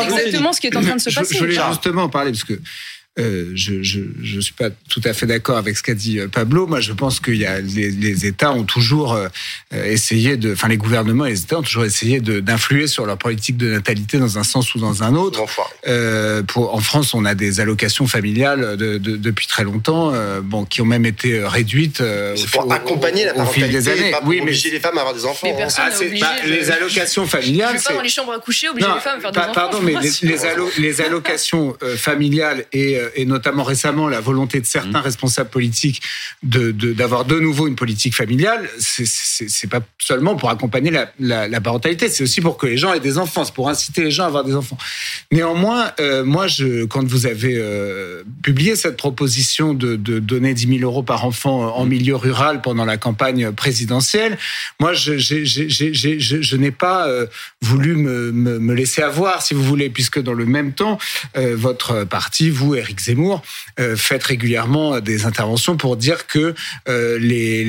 exactement 0.03 0.53
ce 0.53 0.61
qui 0.61 0.67
est 0.67 0.75
en 0.75 0.81
train 0.81 0.95
de 0.95 1.01
se 1.01 1.13
passer. 1.13 1.35
Je 1.35 1.39
voulais 1.39 1.59
justement 1.69 2.03
en 2.03 2.09
parler 2.09 2.31
parce 2.31 2.43
que 2.43 2.59
euh, 3.19 3.51
je 3.53 4.35
ne 4.37 4.41
suis 4.41 4.53
pas 4.53 4.69
tout 4.89 5.01
à 5.03 5.13
fait 5.13 5.25
d'accord 5.25 5.57
avec 5.57 5.77
ce 5.77 5.83
qu'a 5.83 5.93
dit 5.93 6.19
euh, 6.19 6.27
Pablo. 6.27 6.67
Moi, 6.67 6.79
je 6.79 6.93
pense 6.93 7.19
que 7.19 7.31
y 7.31 7.45
a, 7.45 7.59
les, 7.59 7.91
les, 7.91 8.25
États 8.25 8.51
ont 8.51 8.63
toujours 8.63 9.13
euh, 9.13 9.27
essayé 9.71 10.37
de, 10.37 10.53
enfin 10.53 10.67
les 10.67 10.77
gouvernements 10.77 11.25
et 11.25 11.31
les 11.31 11.41
États 11.41 11.59
ont 11.59 11.63
toujours 11.63 11.85
essayé 11.85 12.19
d'influer 12.19 12.87
sur 12.87 13.05
leur 13.05 13.17
politique 13.17 13.57
de 13.57 13.69
natalité 13.69 14.17
dans 14.17 14.37
un 14.37 14.43
sens 14.43 14.73
ou 14.75 14.79
dans 14.79 15.03
un 15.03 15.15
autre. 15.15 15.41
Euh, 15.87 16.43
pour, 16.43 16.73
en 16.73 16.79
France, 16.79 17.13
on 17.13 17.25
a 17.25 17.35
des 17.35 17.59
allocations 17.59 18.07
familiales 18.07 18.77
de, 18.77 18.97
de, 18.97 19.17
depuis 19.17 19.47
très 19.47 19.63
longtemps, 19.63 20.11
euh, 20.13 20.41
bon, 20.41 20.65
qui 20.65 20.81
ont 20.81 20.85
même 20.85 21.05
été 21.05 21.43
réduites 21.45 22.01
euh, 22.01 22.35
pour 22.51 22.71
accompagner 22.71 23.25
la 23.25 23.33
parentalité, 23.33 23.69
des 23.69 23.89
années. 23.89 24.11
Pas 24.11 24.19
pour 24.19 24.29
oui, 24.29 24.39
obliger 24.41 24.71
les 24.71 24.79
femmes 24.79 24.97
à 24.97 25.01
avoir 25.01 25.15
des 25.15 25.25
enfants. 25.25 25.47
Mais 25.55 25.61
hein. 25.61 25.67
ah, 25.77 25.89
bah, 25.89 26.27
les 26.45 26.71
allocations 26.71 27.25
familiales. 27.25 27.77
Je 27.77 27.83
pas 27.83 27.93
dans 27.93 28.01
les 28.01 28.09
chambres 28.09 28.33
à 28.33 28.39
coucher 28.39 28.69
obliger 28.69 28.87
les 28.93 29.01
femmes 29.01 29.19
à 29.19 29.21
faire 29.21 29.31
des 29.31 29.39
enfants. 29.39 29.51
Pardon, 29.53 29.79
mais 29.81 29.95
les, 30.01 30.77
les, 30.77 31.01
allocations 31.01 31.75
familiales 31.97 32.65
et 32.73 32.97
et 33.15 33.25
notamment 33.25 33.63
récemment 33.63 34.07
la 34.07 34.19
volonté 34.19 34.59
de 34.59 34.65
certains 34.65 34.99
mmh. 34.99 35.03
responsables 35.03 35.49
politiques 35.49 36.01
de 36.43 36.71
d'avoir 36.71 37.25
de, 37.25 37.39
nouveau 37.39 37.67
une 37.67 37.75
politique 37.75 38.15
familiale, 38.15 38.69
c'est 38.79 39.69
pas 39.69 39.81
seulement 39.97 40.35
pour 40.35 40.49
accompagner 40.49 40.91
la, 40.91 41.47
la, 41.47 41.61
parentalité, 41.61 42.09
c'est 42.09 42.23
aussi 42.23 42.41
pour 42.41 42.57
que 42.57 42.67
les 42.67 42.77
gens 42.77 42.93
aient 42.93 42.99
des 42.99 43.17
enfants, 43.17 43.43
c'est 43.43 43.53
pour 43.53 43.69
inciter 43.69 44.03
les 44.03 44.11
gens 44.11 44.23
à 44.23 44.27
avoir 44.27 44.43
des 44.43 44.55
enfants. 44.55 44.77
Néanmoins, 45.31 45.91
euh, 45.99 46.23
moi, 46.23 46.47
je, 46.47 46.85
quand 46.85 47.05
vous 47.05 47.25
avez 47.25 47.55
euh, 47.57 48.23
publié 48.41 48.75
cette 48.75 48.97
proposition 48.97 49.73
de, 49.73 49.95
de, 49.95 50.19
donner 50.19 50.53
10 50.53 50.79
000 50.79 50.89
euros 50.89 51.03
par 51.03 51.25
enfant 51.25 51.75
en 51.75 51.85
mmh. 51.85 51.89
milieu 51.89 52.15
rural 52.15 52.61
pendant 52.61 52.85
la 52.85 52.97
campagne 52.97 53.51
présidentielle, 53.51 54.37
moi, 54.79 54.93
je, 54.93 55.17
je, 55.17 55.43
je, 55.45 56.41
je 56.41 56.55
n'ai 56.55 56.71
pas 56.71 57.07
euh, 57.07 57.27
voulu 57.61 57.95
me, 57.95 58.31
me, 58.31 58.59
me, 58.59 58.73
laisser 58.73 59.01
avoir, 59.01 59.41
si 59.41 59.53
vous 59.53 59.63
voulez, 59.63 59.89
puisque 59.89 60.19
dans 60.19 60.33
le 60.33 60.45
même 60.45 60.73
temps, 60.73 60.97
votre 61.35 62.03
parti, 62.03 62.49
vous, 62.49 62.75
Eric 62.75 62.88
Zemmour, 62.97 63.41
euh, 63.79 63.95
régulièrement 64.21 64.99
des 64.99 65.25
interventions 65.25 65.77
pour 65.77 65.97
dire 65.97 66.27
que 66.27 66.53
euh, 66.87 67.19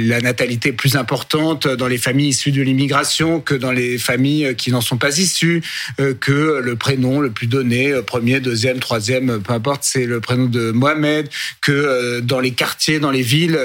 la 0.06 0.20
natalité 0.20 0.70
est 0.70 0.72
plus 0.72 0.96
importante 0.96 1.68
dans 1.68 1.86
les 1.86 1.98
familles 1.98 2.28
issues 2.28 2.52
de 2.52 2.62
l'immigration 2.62 3.40
que 3.40 3.54
dans 3.54 3.72
les 3.72 3.98
familles 3.98 4.54
qui 4.56 4.70
n'en 4.70 4.80
sont 4.80 4.96
pas 4.96 5.18
issues, 5.18 5.62
euh, 6.00 6.14
que 6.14 6.60
le 6.62 6.76
prénom 6.76 7.20
le 7.20 7.30
plus 7.30 7.46
donné, 7.46 7.92
premier, 8.06 8.40
deuxième, 8.40 8.78
troisième, 8.78 9.40
peu 9.42 9.52
importe, 9.52 9.84
c'est 9.84 10.06
le 10.06 10.20
prénom 10.20 10.46
de 10.46 10.70
Mohamed, 10.70 11.28
que 11.60 12.20
dans 12.20 12.40
les 12.40 12.52
quartiers, 12.52 13.00
dans 13.00 13.10
les 13.10 13.22
villes 13.22 13.58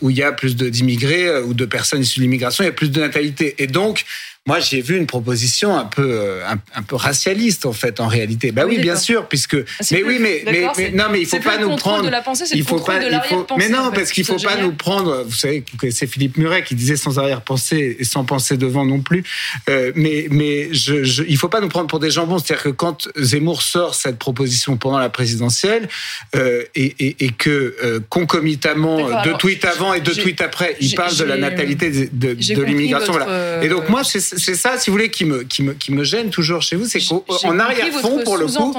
où 0.00 0.10
il 0.10 0.16
y 0.16 0.22
a 0.22 0.32
plus 0.32 0.56
d'immigrés 0.56 1.40
ou 1.40 1.54
de 1.54 1.64
personnes 1.64 2.02
issues 2.02 2.20
de 2.20 2.24
l'immigration, 2.24 2.64
il 2.64 2.68
y 2.68 2.70
a 2.70 2.72
plus 2.72 2.90
de 2.90 3.00
natalité. 3.00 3.54
Et 3.58 3.66
donc, 3.66 4.04
moi, 4.48 4.60
j'ai 4.60 4.80
vu 4.80 4.96
une 4.96 5.06
proposition 5.06 5.76
un 5.76 5.84
peu, 5.84 6.10
euh, 6.10 6.42
un, 6.74 6.82
peu 6.82 6.96
racialiste 6.96 7.66
en 7.66 7.74
fait, 7.74 8.00
en 8.00 8.06
réalité. 8.06 8.50
Bah 8.50 8.62
oui, 8.66 8.78
bien 8.78 8.96
sûr, 8.96 9.28
puisque. 9.28 9.56
Ah, 9.56 9.84
mais 9.90 10.02
oui, 10.02 10.16
mais, 10.18 10.42
mais, 10.46 10.90
non, 10.90 11.04
mais 11.12 11.20
il 11.20 11.26
faut 11.26 11.38
pas 11.38 11.58
nous 11.58 11.76
prendre. 11.76 12.04
De 12.04 12.08
la 12.08 12.22
pensée, 12.22 12.44
il 12.54 12.64
faut 12.64 12.80
pas. 12.80 12.98
Il 13.02 13.20
faut... 13.28 13.46
Mais 13.58 13.68
non, 13.68 13.90
parce 13.94 14.10
qu'il 14.10 14.24
faut 14.24 14.38
pas 14.38 14.56
nous 14.56 14.72
prendre. 14.72 15.24
Vous 15.28 15.34
savez 15.34 15.62
que 15.78 15.90
c'est 15.90 16.06
Philippe 16.06 16.38
Muret 16.38 16.64
qui 16.64 16.74
disait 16.74 16.96
sans 16.96 17.18
arrière-pensée 17.18 17.98
et 18.00 18.04
sans 18.04 18.24
penser 18.24 18.56
devant 18.56 18.86
non 18.86 19.00
plus. 19.00 19.22
Euh, 19.68 19.92
mais 19.94 20.28
mais 20.30 20.72
je, 20.72 21.04
je, 21.04 21.24
il 21.28 21.36
faut 21.36 21.50
pas 21.50 21.60
nous 21.60 21.68
prendre 21.68 21.88
pour 21.88 22.00
des 22.00 22.10
jambons. 22.10 22.38
C'est-à-dire 22.38 22.64
que 22.64 22.68
quand 22.70 23.06
Zemmour 23.18 23.60
sort 23.60 23.94
cette 23.94 24.18
proposition 24.18 24.78
pendant 24.78 24.98
la 24.98 25.10
présidentielle 25.10 25.90
euh, 26.36 26.62
et, 26.74 26.94
et, 27.00 27.16
et, 27.26 27.32
que 27.32 27.76
euh, 27.84 28.00
concomitamment 28.08 29.22
deux 29.24 29.34
tweets 29.34 29.66
avant 29.66 29.92
et 29.92 30.00
deux 30.00 30.14
tweets 30.14 30.40
après, 30.40 30.74
il 30.80 30.94
parle 30.94 31.14
de 31.14 31.24
la 31.24 31.36
natalité 31.36 31.90
de, 31.90 32.08
de, 32.12 32.54
de 32.54 32.62
l'immigration. 32.62 33.12
Voilà. 33.12 33.62
Et 33.62 33.68
donc 33.68 33.90
moi, 33.90 34.04
c'est 34.04 34.37
c'est 34.38 34.54
ça, 34.54 34.78
si 34.78 34.90
vous 34.90 34.94
voulez, 34.94 35.10
qui 35.10 35.24
me, 35.24 35.42
qui 35.42 35.62
me, 35.62 35.74
qui 35.74 35.92
me 35.92 36.04
gêne 36.04 36.30
toujours 36.30 36.62
chez 36.62 36.76
vous, 36.76 36.86
c'est 36.86 37.00
qu'en 37.00 37.58
arrière-fond, 37.58 38.22
pour 38.24 38.36
le 38.36 38.46
coup. 38.46 38.74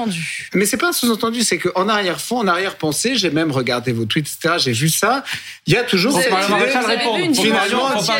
Mais 0.54 0.66
c'est 0.66 0.76
pas 0.76 0.88
un 0.88 0.92
sous-entendu, 0.92 1.42
c'est 1.42 1.58
qu'en 1.58 1.88
arrière-fond, 1.88 2.38
en 2.38 2.46
arrière-pensée, 2.46 3.16
j'ai 3.16 3.30
même 3.30 3.52
regardé 3.52 3.92
vos 3.92 4.04
tweets, 4.04 4.26
etc., 4.26 4.54
j'ai 4.58 4.72
vu 4.72 4.88
ça. 4.88 5.24
Il 5.66 5.72
y 5.72 5.76
a 5.76 5.84
toujours 5.84 6.12
cette 6.20 6.32
idée, 6.32 6.70
finalement, 6.70 7.18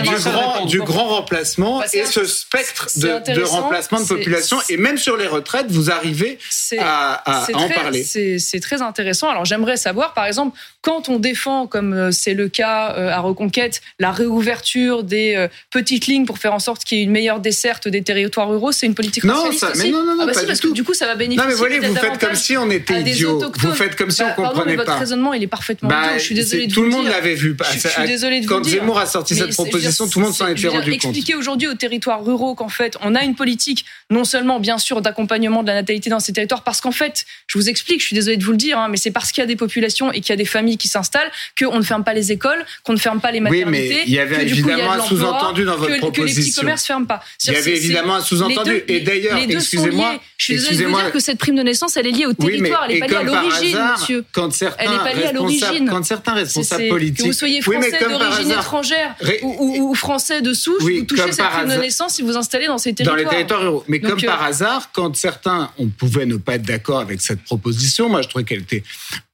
du 0.03 0.19
grand, 0.19 0.67
du 0.67 0.81
grand 0.81 1.09
remplacement 1.09 1.83
et 1.93 2.05
ce 2.05 2.25
spectre 2.25 2.89
de, 2.97 3.35
de 3.35 3.43
remplacement 3.43 4.01
de 4.01 4.07
population. 4.07 4.59
Et 4.69 4.77
même 4.77 4.99
sur 4.99 5.17
les 5.17 5.27
retraites, 5.27 5.71
vous 5.71 5.91
arrivez 5.91 6.39
à, 6.79 7.43
à, 7.43 7.47
en 7.55 7.69
parler. 7.69 8.05
C'est 8.05 8.61
très 8.61 8.83
intéressant. 8.83 9.29
Alors 9.29 9.45
j'aimerais 9.45 9.77
savoir, 9.77 10.15
par 10.15 10.27
exemple, 10.27 10.57
quand 10.83 11.09
on 11.09 11.19
défend, 11.19 11.67
comme 11.67 11.93
euh, 11.93 12.11
c'est 12.11 12.35
le 12.35 12.49
cas 12.49 12.95
euh, 12.97 13.11
à 13.11 13.21
Reconquête, 13.21 13.83
la 13.99 14.13
réouverture 14.13 15.03
des 15.03 15.35
euh, 15.37 15.49
petites 15.71 16.07
lignes 16.07 16.25
pour 16.25 16.39
faire 16.39 16.55
en 16.55 16.59
sorte 16.59 16.85
qu'il 16.85 16.99
y 16.99 17.01
ait 17.01 17.05
une 17.05 17.11
meilleure 17.11 17.30
meilleure 17.31 17.41
desserte 17.41 17.89
des 17.89 18.03
territoires 18.03 18.49
ruraux, 18.49 18.73
c'est 18.73 18.87
une 18.87 18.95
politique 18.95 19.25
Non, 19.25 19.35
racialiste 19.35 19.61
ça- 19.61 19.73
mais 19.77 19.91
non, 19.91 20.05
non, 20.05 20.15
non, 20.17 20.23
ah 20.23 20.27
bah 20.27 20.33
pas 20.33 20.35
si, 20.35 20.41
du 20.41 20.47
parce 20.49 20.61
tout. 20.61 20.69
que 20.71 20.75
du 20.75 20.85
coup, 20.85 20.95
ça 20.95 21.07
va 21.07 21.15
bénéficier. 21.15 21.43
Non, 21.45 21.49
mais 21.49 21.55
voilà, 21.57 21.79
vous 21.89 21.95
faites 21.97 22.19
comme 22.19 22.35
si 22.35 22.57
on 22.57 22.71
était 22.71 23.01
idiots. 23.01 23.37
autochtones. 23.39 23.71
Vous 23.71 23.77
faites 23.77 23.97
comme 23.97 24.11
si 24.11 24.23
on 24.23 24.27
Bah, 24.27 24.33
pardon, 24.37 24.51
comprenait 24.51 24.71
mais 24.73 24.77
votre 24.77 24.93
pas. 24.93 24.99
raisonnement, 24.99 25.33
il 25.35 25.43
est 25.43 25.47
parfaitement 25.47 25.89
Bah, 25.89 26.03
idiot. 26.07 26.19
Je 26.19 26.25
suis 26.25 26.35
désolée 26.35 26.63
c'est- 26.63 26.67
de 26.69 26.75
tout 26.75 26.81
vous 26.81 26.87
le 26.87 26.93
monde 26.93 27.07
l'avait 27.07 27.35
vu. 27.35 27.57
Je, 27.73 27.79
je 27.79 27.89
suis 27.89 28.07
désolée 28.07 28.41
de 28.41 28.47
Quand 28.47 28.57
vous 28.59 28.63
dire. 28.65 28.81
Zemmour 28.81 28.99
a 28.99 29.07
sorti 29.07 29.35
Mais 29.35 29.41
cette 29.41 29.55
proposition, 29.55 30.05
dire, 30.07 30.13
tout 30.13 30.19
le 30.19 30.25
monde 30.27 30.35
s'en 30.35 30.49
était 30.49 30.69
rendu 30.69 30.91
compte. 30.91 31.05
Expliquer 31.11 31.35
aujourd'hui 31.37 31.69
aux 31.69 31.75
territoires 31.75 32.25
ruraux 32.25 32.55
qu'en 32.55 32.69
fait, 32.69 32.97
on 33.03 33.15
a 33.15 33.23
une 33.23 33.35
politique 33.35 33.85
non 34.11 34.25
seulement, 34.25 34.59
bien 34.61 34.79
sûr, 34.79 35.01
d'accompagnement 35.03 35.63
de 35.63 35.69
la 35.69 35.75
natalité 35.75 36.11
dans 36.11 36.21
ces 36.21 36.33
territoires, 36.33 36.63
parce 36.65 36.81
qu'en 36.81 36.93
fait, 36.93 37.25
je 37.47 37.59
vous 37.59 37.69
explique, 37.69 38.01
je 38.01 38.07
suis 38.07 38.15
désolée 38.17 38.37
de 38.37 38.45
vous 38.45 38.51
le 38.53 38.57
dire, 38.57 38.79
hein, 38.79 38.89
mais 38.91 38.97
c'est 38.97 39.11
parce 39.13 39.31
qu'il 39.33 39.41
y 39.43 39.45
a 39.45 39.47
des 39.47 39.57
populations 39.57 40.11
et 40.13 40.21
qu'il 40.21 40.31
y 40.31 40.33
a 40.33 40.37
des 40.37 40.45
familles 40.45 40.79
qui 40.79 40.89
s'installent 40.89 41.31
qu'on 41.59 41.77
ne 41.79 41.83
ferme 41.85 42.03
pas 42.05 42.15
les 42.15 42.33
écoles, 42.33 42.65
qu'on 42.85 42.93
ne 42.93 42.99
ferme 42.99 43.21
pas 43.21 43.31
les 43.31 43.39
Oui, 43.41 43.45
maternités. 43.65 43.95
mais 43.95 44.03
il 44.07 44.13
y 44.13 44.19
avait 44.19 44.43
évidemment 44.43 44.95
de 44.97 45.01
un 45.01 45.05
sous-entendu 45.05 45.65
dans 45.65 45.77
votre 45.77 45.87
que, 45.87 45.87
que 45.89 45.95
les 45.95 46.01
petits 46.11 46.21
proposition. 46.23 46.63
commerces 46.63 46.87
ferment 46.87 47.07
pas. 47.07 47.20
Il 47.47 47.53
y 47.53 47.57
avait 47.57 47.77
évidemment 47.77 48.15
un 48.17 48.21
sous-entendu. 48.23 48.83
Et 48.89 49.01
d'ailleurs, 49.01 49.39
excusez-moi. 49.39 50.21
Je 50.37 50.45
suis 50.45 50.55
désolée 50.55 50.77
de 50.79 50.85
vous 50.87 50.97
dire 50.97 51.13
que 51.13 51.21
cette 51.21 51.39
prime 51.39 51.57
de 51.57 51.63
naissance, 51.63 51.97
elle 51.97 52.07
est 52.07 52.11
liée 52.13 52.27
au 52.27 52.31
Oui, 52.31 52.35
mais 52.39 52.51
territoire, 52.51 52.87
elle 52.89 52.95
n'est 52.95 53.01
pas 53.01 53.07
liée 53.09 53.17
à 53.17 53.23
l'origine, 53.23 53.79
monsieur. 53.99 54.25
Quand 54.33 54.53
certains 54.53 54.85
Elle 54.85 54.91
n'est 54.91 54.97
pas 54.99 55.13
liée 55.15 55.25
à 55.27 55.33
l'origine. 55.33 55.89
Quand 55.91 56.03
certains 56.05 56.35
responsables 56.35 56.89
politiques, 56.89 57.19
Que 57.19 57.25
vous 57.27 57.33
soyez 57.33 57.61
Oui, 57.67 57.77
français 57.77 57.99
par 57.99 58.19
d'origine 58.19 58.51
étrangère 58.53 59.15
Ré- 59.21 59.41
ou, 59.43 59.55
ou- 59.59 59.91
ou 59.91 59.95
français 59.95 60.41
de 60.41 60.55
souche, 60.55 60.83
Oui, 60.83 61.01
vous 61.01 61.05
touchez 61.07 61.33
cette 61.33 61.45
prime 61.45 61.69
de 61.69 61.75
naissance 61.75 62.15
si 62.15 62.23
vous 62.23 62.37
installez 62.37 62.67
dans 62.67 62.79
ces 62.79 62.93
dans 62.93 62.97
territoires. 62.97 63.17
les 63.19 63.25
territoires 63.29 63.61
ruraux. 63.61 63.85
Mais 63.89 63.99
Donc, 63.99 64.11
comme 64.13 64.21
euh, 64.25 64.27
par 64.27 64.43
hasard, 64.43 64.91
quand 64.93 65.15
certains, 65.17 65.71
on 65.79 65.89
pouvait 65.89 66.27
ne 66.27 66.37
pas 66.37 66.55
être 66.55 66.63
d'accord 66.63 67.01
avec 67.01 67.21
cette 67.21 67.43
proposition, 67.45 68.09
moi 68.09 68.23
je 68.23 68.29
trouvais 68.29 68.45
qu'elle 68.45 68.61
était 68.63 68.83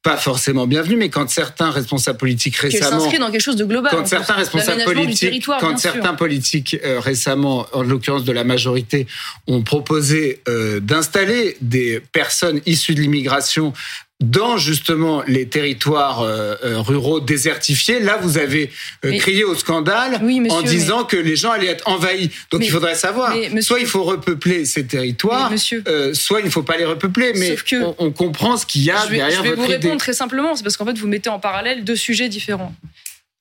pas 0.07 0.17
forcément 0.17 0.69
bienvenue, 0.69 0.95
mais 0.95 1.09
quand 1.09 1.29
certains 1.29 1.71
responsables 1.71 2.19
politiques 2.19 2.57
récemment 2.57 3.01
s'inscrit 3.01 3.19
dans 3.19 3.31
quelque 3.33 3.41
chose 3.41 3.57
de 3.57 3.65
global. 3.65 3.93
en 3.93 3.99
quand 3.99 4.07
certains 4.07 4.35
responsables 4.35 4.85
politiques, 4.85 5.45
quand 5.45 5.77
sûr. 5.77 5.91
certains 5.91 6.15
politiques 6.15 6.77
euh, 6.85 7.01
récemment, 7.01 7.67
en 7.73 7.83
l'occurrence 7.83 8.23
de 8.23 8.31
la 8.31 8.45
majorité, 8.45 9.09
ont 9.49 9.63
proposé 9.63 10.43
euh, 10.49 10.79
d'installer 10.79 11.57
des 11.61 12.01
personnes 12.13 12.61
issues 12.67 12.95
de 12.95 13.01
l'immigration 13.01 13.73
dans 14.21 14.57
justement 14.57 15.23
les 15.27 15.47
territoires 15.47 16.23
euh, 16.23 16.55
euh, 16.65 16.81
ruraux 16.81 17.21
désertifiés, 17.21 18.01
là 18.01 18.17
vous 18.17 18.39
avez 18.39 18.71
euh, 19.05 19.11
Mais- 19.11 19.19
crié 19.19 19.45
au 19.45 19.55
scandale 19.55 20.19
Oui, 20.23 20.41
monsieur, 20.41 20.59
en 20.59 20.63
disant 20.63 21.05
que 21.05 21.17
les 21.19 21.37
gens 21.37 21.51
allaient 21.51 21.67
être 21.67 21.87
envahis. 21.87 22.31
Donc 22.51 22.61
Mais- 22.61 22.67
il 22.67 22.71
faudrait 22.71 22.95
savoir, 22.95 23.35
monsieur- 23.37 23.61
soit 23.61 23.81
il 23.81 23.87
faut 23.87 24.05
repeupler 24.05 24.65
ces 24.65 24.87
territoires, 24.87 25.51
monsieur- 25.51 25.85
euh, 25.87 26.15
soit 26.15 26.41
il 26.41 26.47
ne 26.47 26.51
faut 26.51 26.63
pas 26.63 26.79
les 26.79 26.87
repeupler. 26.87 27.33
Mais 27.37 27.57
que- 27.57 27.83
on, 27.83 27.95
on 27.99 28.11
comprend 28.11 28.57
ce 28.57 28.65
qu'il 28.65 28.83
y 28.85 28.91
a 28.91 29.05
je 29.05 29.11
vais, 29.11 29.17
derrière 29.19 29.39
je 29.39 29.43
vais 29.43 29.49
votre 29.51 29.61
vous 29.61 29.67
idée. 29.67 29.75
répondre 29.75 30.01
très 30.01 30.15
simplement, 30.15 30.57
c'est 30.57 30.63
parce 30.63 30.79
qu'en 30.79 30.87
fait, 30.87 30.97
vous 30.97 31.09
mettez 31.09 31.29
en 31.29 31.39
parallèle 31.39 31.85
deux 31.85 31.97
sujets 31.97 32.31
différents. 32.31 32.75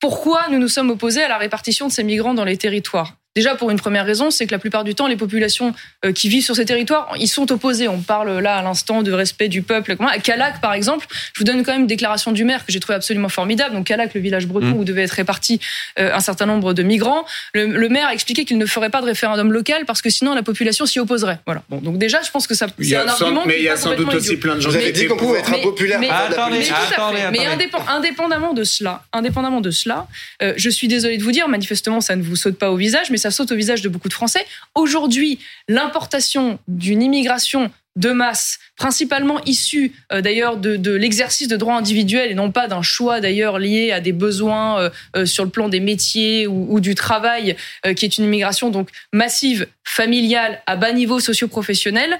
Pourquoi 0.01 0.47
nous 0.51 0.59
nous 0.59 0.67
sommes 0.67 0.89
opposés 0.89 1.23
à 1.23 1.29
la 1.29 1.37
répartition 1.37 1.87
de 1.87 1.93
ces 1.93 2.03
migrants 2.03 2.33
dans 2.33 2.43
les 2.43 2.57
territoires? 2.57 3.15
Déjà, 3.35 3.53
pour 3.55 3.69
une 3.69 3.77
première 3.77 4.05
raison, 4.05 4.31
c'est 4.31 4.45
que 4.47 4.53
la 4.53 4.59
plupart 4.59 4.85
du 4.85 4.95
temps, 4.95 5.07
les 5.07 5.17
populations 5.17 5.73
euh, 6.05 6.13
qui 6.13 6.29
vivent 6.29 6.45
sur 6.45 6.55
ces 6.55 6.63
territoires, 6.63 7.11
ils 7.19 7.27
sont 7.27 7.51
opposés. 7.51 7.89
On 7.89 7.99
parle 7.99 8.39
là 8.39 8.55
à 8.55 8.61
l'instant 8.63 9.03
de 9.03 9.11
respect 9.11 9.49
du 9.49 9.61
peuple. 9.61 9.97
À 9.99 10.19
Calac, 10.19 10.61
par 10.61 10.73
exemple, 10.73 11.05
je 11.33 11.39
vous 11.39 11.43
donne 11.43 11.61
quand 11.65 11.73
même 11.73 11.81
une 11.81 11.87
déclaration 11.87 12.31
du 12.31 12.45
maire 12.45 12.65
que 12.65 12.71
j'ai 12.71 12.79
trouvé 12.79 12.95
absolument 12.95 13.27
formidable. 13.27 13.75
Donc 13.75 13.87
Calac, 13.87 14.13
le 14.13 14.21
village 14.21 14.47
breton 14.47 14.67
Mm. 14.67 14.73
où 14.77 14.83
devait 14.85 15.03
être 15.03 15.11
réparti 15.11 15.59
euh, 15.99 16.13
un 16.13 16.21
certain 16.21 16.45
nombre 16.45 16.73
de 16.73 16.81
migrants, 16.81 17.25
le, 17.53 17.65
le 17.67 17.89
maire 17.89 18.07
a 18.07 18.13
expliqué 18.13 18.45
qu'il 18.45 18.57
ne 18.57 18.65
ferait 18.65 18.89
pas 18.89 19.01
de 19.01 19.05
référendum 19.05 19.51
local 19.51 19.83
parce 19.85 20.01
que 20.01 20.09
sinon 20.09 20.33
la 20.33 20.41
population 20.41 20.85
s'y 20.85 20.99
opposerait. 21.01 21.39
Voilà. 21.45 21.61
Bon, 21.69 21.79
donc 21.79 21.97
déjà, 21.97 22.21
je 22.21 22.31
pense 22.31 22.47
que 22.47 22.53
ça, 22.55 22.67
Il 22.79 22.85
y 22.85 22.89
c'est 22.91 22.95
a 22.95 23.03
un 23.03 23.07
sans- 23.09 23.23
argument. 23.25 23.43
mais 23.45 23.57
il 23.59 23.63
y 23.65 23.69
a 23.69 23.75
sans 23.75 23.89
doute 23.89 23.97
complètement 24.05 24.17
aussi 24.21 24.27
idiot. 24.29 24.39
plein 24.39 24.55
de 24.55 24.61
gens 24.61 24.69
Vous 24.69 24.77
qui 24.77 24.83
avez 24.83 24.91
dit 24.93 25.07
qu'on 25.07 25.17
pouvait 25.17 25.39
être 25.39 25.51
Mais- 25.51 25.59
impopulaire 25.59 25.99
mais- 25.99 26.09
Attendez, 26.09 26.59
Mais 26.59 26.69
attendez, 26.93 27.17
Mais 27.33 27.39
attendez. 27.45 27.45
indépend- 27.65 27.83
indépendamment 27.89 28.53
de 28.53 28.63
cela, 28.63 29.03
indépendamment 29.11 29.59
de 29.59 29.71
cela, 29.71 30.07
euh, 30.41 30.53
je 30.55 30.69
suis 30.69 30.87
désolée 30.87 31.17
de 31.17 31.23
vous 31.23 31.31
dire, 31.33 31.49
manifestement, 31.49 31.99
ça 31.99 32.15
ne 32.15 32.23
vous 32.23 32.37
saute 32.37 32.57
pas 32.57 32.71
au 32.71 32.77
visage, 32.77 33.11
mais 33.11 33.17
ça 33.25 33.31
saute 33.31 33.51
au 33.51 33.55
visage 33.55 33.81
de 33.81 33.89
beaucoup 33.89 34.07
de 34.07 34.13
Français. 34.13 34.45
Aujourd'hui, 34.75 35.39
l'importation 35.67 36.59
d'une 36.67 37.01
immigration 37.01 37.71
de 37.95 38.11
masse, 38.11 38.59
principalement 38.75 39.41
issue 39.45 39.93
euh, 40.11 40.21
d'ailleurs 40.21 40.57
de, 40.57 40.91
l'exercice 40.91 41.47
de 41.47 41.55
droits 41.55 41.75
individuels 41.75 42.29
et 42.29 42.35
non 42.35 42.51
pas 42.51 42.67
d'un 42.67 42.83
choix 42.83 43.21
d'ailleurs 43.21 43.57
lié 43.57 43.91
à 43.91 43.99
des 43.99 44.11
besoins 44.11 44.79
euh, 44.79 44.89
euh, 45.15 45.25
sur 45.25 45.43
le 45.43 45.49
plan 45.49 45.69
des 45.69 45.79
métiers 45.79 46.45
ou, 46.45 46.79
du 46.79 46.93
travail, 46.93 47.55
qui 47.95 48.05
est 48.05 48.17
une 48.17 48.25
immigration 48.25 48.69
donc 48.69 48.89
massive, 49.11 49.65
familiale, 49.83 50.61
à 50.67 50.75
bas 50.75 50.91
niveau 50.91 51.19
socio-professionnel, 51.19 52.19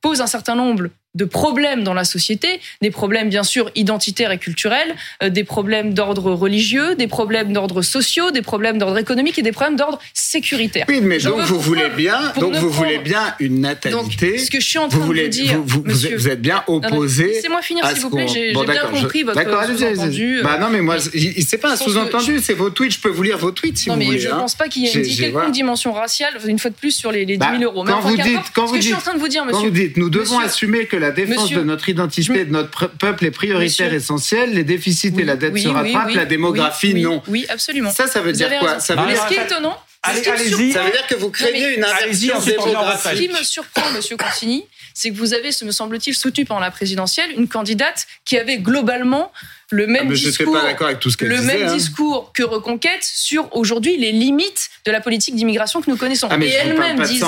pose 0.00 0.20
un 0.20 0.26
certain 0.26 0.54
nombre 0.54 0.88
de 1.16 1.24
problèmes 1.24 1.82
dans 1.82 1.94
la 1.94 2.04
société, 2.04 2.60
des 2.82 2.90
problèmes 2.90 3.28
bien 3.28 3.42
sûr 3.42 3.70
identitaires 3.74 4.30
et 4.30 4.38
culturels, 4.38 4.94
euh, 5.22 5.30
des 5.30 5.44
problèmes 5.44 5.94
d'ordre 5.94 6.30
religieux, 6.32 6.94
des 6.94 7.06
problèmes 7.08 7.52
d'ordre 7.52 7.82
sociaux, 7.82 8.30
des 8.30 8.42
problèmes 8.42 8.78
d'ordre 8.78 8.98
économique 8.98 9.38
et 9.38 9.42
des 9.42 9.52
problèmes 9.52 9.76
d'ordre 9.76 9.98
sécuritaire. 10.12 10.84
Oui, 10.88 11.00
mais 11.02 11.18
Je 11.18 11.28
donc 11.28 11.40
vous 11.40 11.58
voulez 11.58 11.88
bien, 11.96 12.32
donc 12.38 12.52
ne 12.54 12.58
vous 12.58 12.68
prendre- 12.68 12.84
voulez 12.86 12.98
bien 12.98 13.34
une 13.40 13.54
Donc, 13.54 13.62
natalité. 13.62 14.38
ce 14.38 14.50
que 14.50 14.60
je 14.60 14.66
suis 14.66 14.78
en 14.78 14.88
train 14.88 14.98
vous 15.00 15.14
de 15.14 15.22
vous 15.22 15.28
dire, 15.28 15.60
vous, 15.64 15.82
monsieur, 15.84 16.10
êtes, 16.12 16.18
vous 16.18 16.28
êtes 16.28 16.42
bien 16.42 16.62
Non, 16.68 16.80
non, 16.80 16.86
opposé. 16.88 17.26
Laissez-moi 17.28 17.62
finir, 17.62 17.86
s'il 17.88 17.98
vous 18.00 18.10
plaît. 18.10 18.28
J'ai 18.28 18.52
Bon, 18.52 18.64
bien 18.64 18.74
d'accord, 18.74 18.94
je- 18.94 19.02
compris 19.02 19.22
votre 19.22 19.40
sous-entendu. 19.76 20.40
Bah 20.42 20.58
non, 20.60 20.68
mais 20.70 20.80
moi, 20.82 20.96
c'est 20.98 21.58
pas 21.58 21.72
un 21.72 21.76
sous-entendu, 21.76 22.40
c'est 22.42 22.52
vos 22.54 22.70
tweets. 22.70 22.92
Je 22.92 23.00
peux 23.00 23.08
vous 23.08 23.22
lire 23.22 23.38
vos 23.38 23.50
tweets 23.52 23.78
si 23.78 23.88
non, 23.88 23.94
vous 23.94 24.00
mais 24.00 24.06
voulez. 24.06 24.18
je 24.18 24.28
hein. 24.28 24.36
pense 24.36 24.54
pas 24.54 24.68
qu'il 24.68 24.82
y 24.82 24.86
ait 24.86 24.92
une 24.92 25.16
quelconque 25.16 25.52
dimension 25.52 25.92
raciale, 25.92 26.34
une 26.46 26.58
fois 26.58 26.70
de 26.70 26.76
plus, 26.76 26.90
sur 26.92 27.10
les, 27.10 27.24
les 27.24 27.34
10 27.36 27.38
Bah, 27.38 27.52
000 27.58 27.62
euros. 27.64 27.84
Mais 27.84 27.92
quand 27.92 28.00
vous 28.00 28.16
dites- 28.16 28.38
quand 28.54 28.66
vous 28.66 28.76
dites- 28.78 29.96
nous 29.96 30.10
devons 30.10 30.38
assumer 30.40 30.84
que 30.86 30.96
la 30.96 31.05
défense 31.10 31.44
Monsieur- 31.44 31.58
de 31.58 31.62
notre 31.64 31.88
identité 31.88 32.40
et 32.40 32.44
de 32.44 32.52
notre 32.52 32.88
peuple 32.88 33.24
est 33.26 33.30
prioritaire 33.30 33.86
Monsieur- 33.86 33.96
essentielle, 33.96 34.52
les 34.54 34.64
déficits 34.64 35.12
Oui, 35.14 35.22
et 35.22 35.24
la 35.24 35.36
dette 35.36 35.52
oui, 35.52 35.62
se 35.62 35.68
rattrapent, 35.68 36.06
oui, 36.08 36.14
la 36.14 36.24
démographie, 36.24 36.92
oui, 36.94 37.02
non. 37.02 37.22
Oui, 37.28 37.46
absolument. 37.48 37.90
Ça, 37.90 38.06
ça 38.06 38.20
veut 38.20 38.30
Vous 38.32 38.36
dire 38.38 38.48
quoi 38.60 38.74
raison. 38.74 38.80
Ça 38.84 38.94
veut 38.96 39.06
dire 39.12 39.22
ce 39.22 39.28
qui 39.28 39.34
est 39.34 39.44
étonnant, 39.44 39.76
allez- 40.02 40.22
ça 40.22 40.34
veut 40.36 40.90
dire 40.90 41.06
que 41.08 41.14
vous 41.14 41.30
craignez 41.30 41.60
mais- 41.68 41.74
une 41.74 41.84
inversion 41.84 42.38
démographique. 42.40 43.12
Ce 43.12 43.22
qui 43.22 43.28
me 43.28 43.42
surprend, 43.44 43.90
Monsieur 43.92 44.16
Consigny, 44.16 44.64
c'est 44.94 45.10
que 45.10 45.16
vous 45.16 45.34
avez, 45.34 45.52
ce 45.52 45.64
me 45.64 45.72
semble-t-il, 45.72 46.14
soutenu 46.14 46.44
pendant 46.44 46.60
la 46.60 46.70
présidentielle 46.70 47.30
une 47.36 47.48
candidate 47.48 48.06
qui 48.24 48.38
avait 48.38 48.58
globalement 48.58 49.32
le 49.70 49.86
même 49.88 50.14
je 50.14 50.26
discours, 50.28 50.52
pas 50.52 50.62
d'accord 50.62 50.86
avec 50.86 51.00
tout 51.00 51.10
ce 51.10 51.16
qu'elle 51.16 51.28
le 51.28 51.38
disait. 51.38 51.58
même 51.58 51.68
hein. 51.68 51.74
discours 51.74 52.30
que 52.32 52.42
Reconquête 52.44 53.02
sur 53.02 53.54
aujourd'hui 53.56 53.96
les 53.96 54.12
limites 54.12 54.70
de 54.84 54.92
la 54.92 55.00
politique 55.00 55.34
d'immigration 55.34 55.80
que 55.82 55.90
nous 55.90 55.96
connaissons. 55.96 56.28
Ah, 56.30 56.36
mais 56.36 56.46
Et 56.46 56.50
je 56.52 56.56
elle-même 56.58 57.00
disait, 57.00 57.24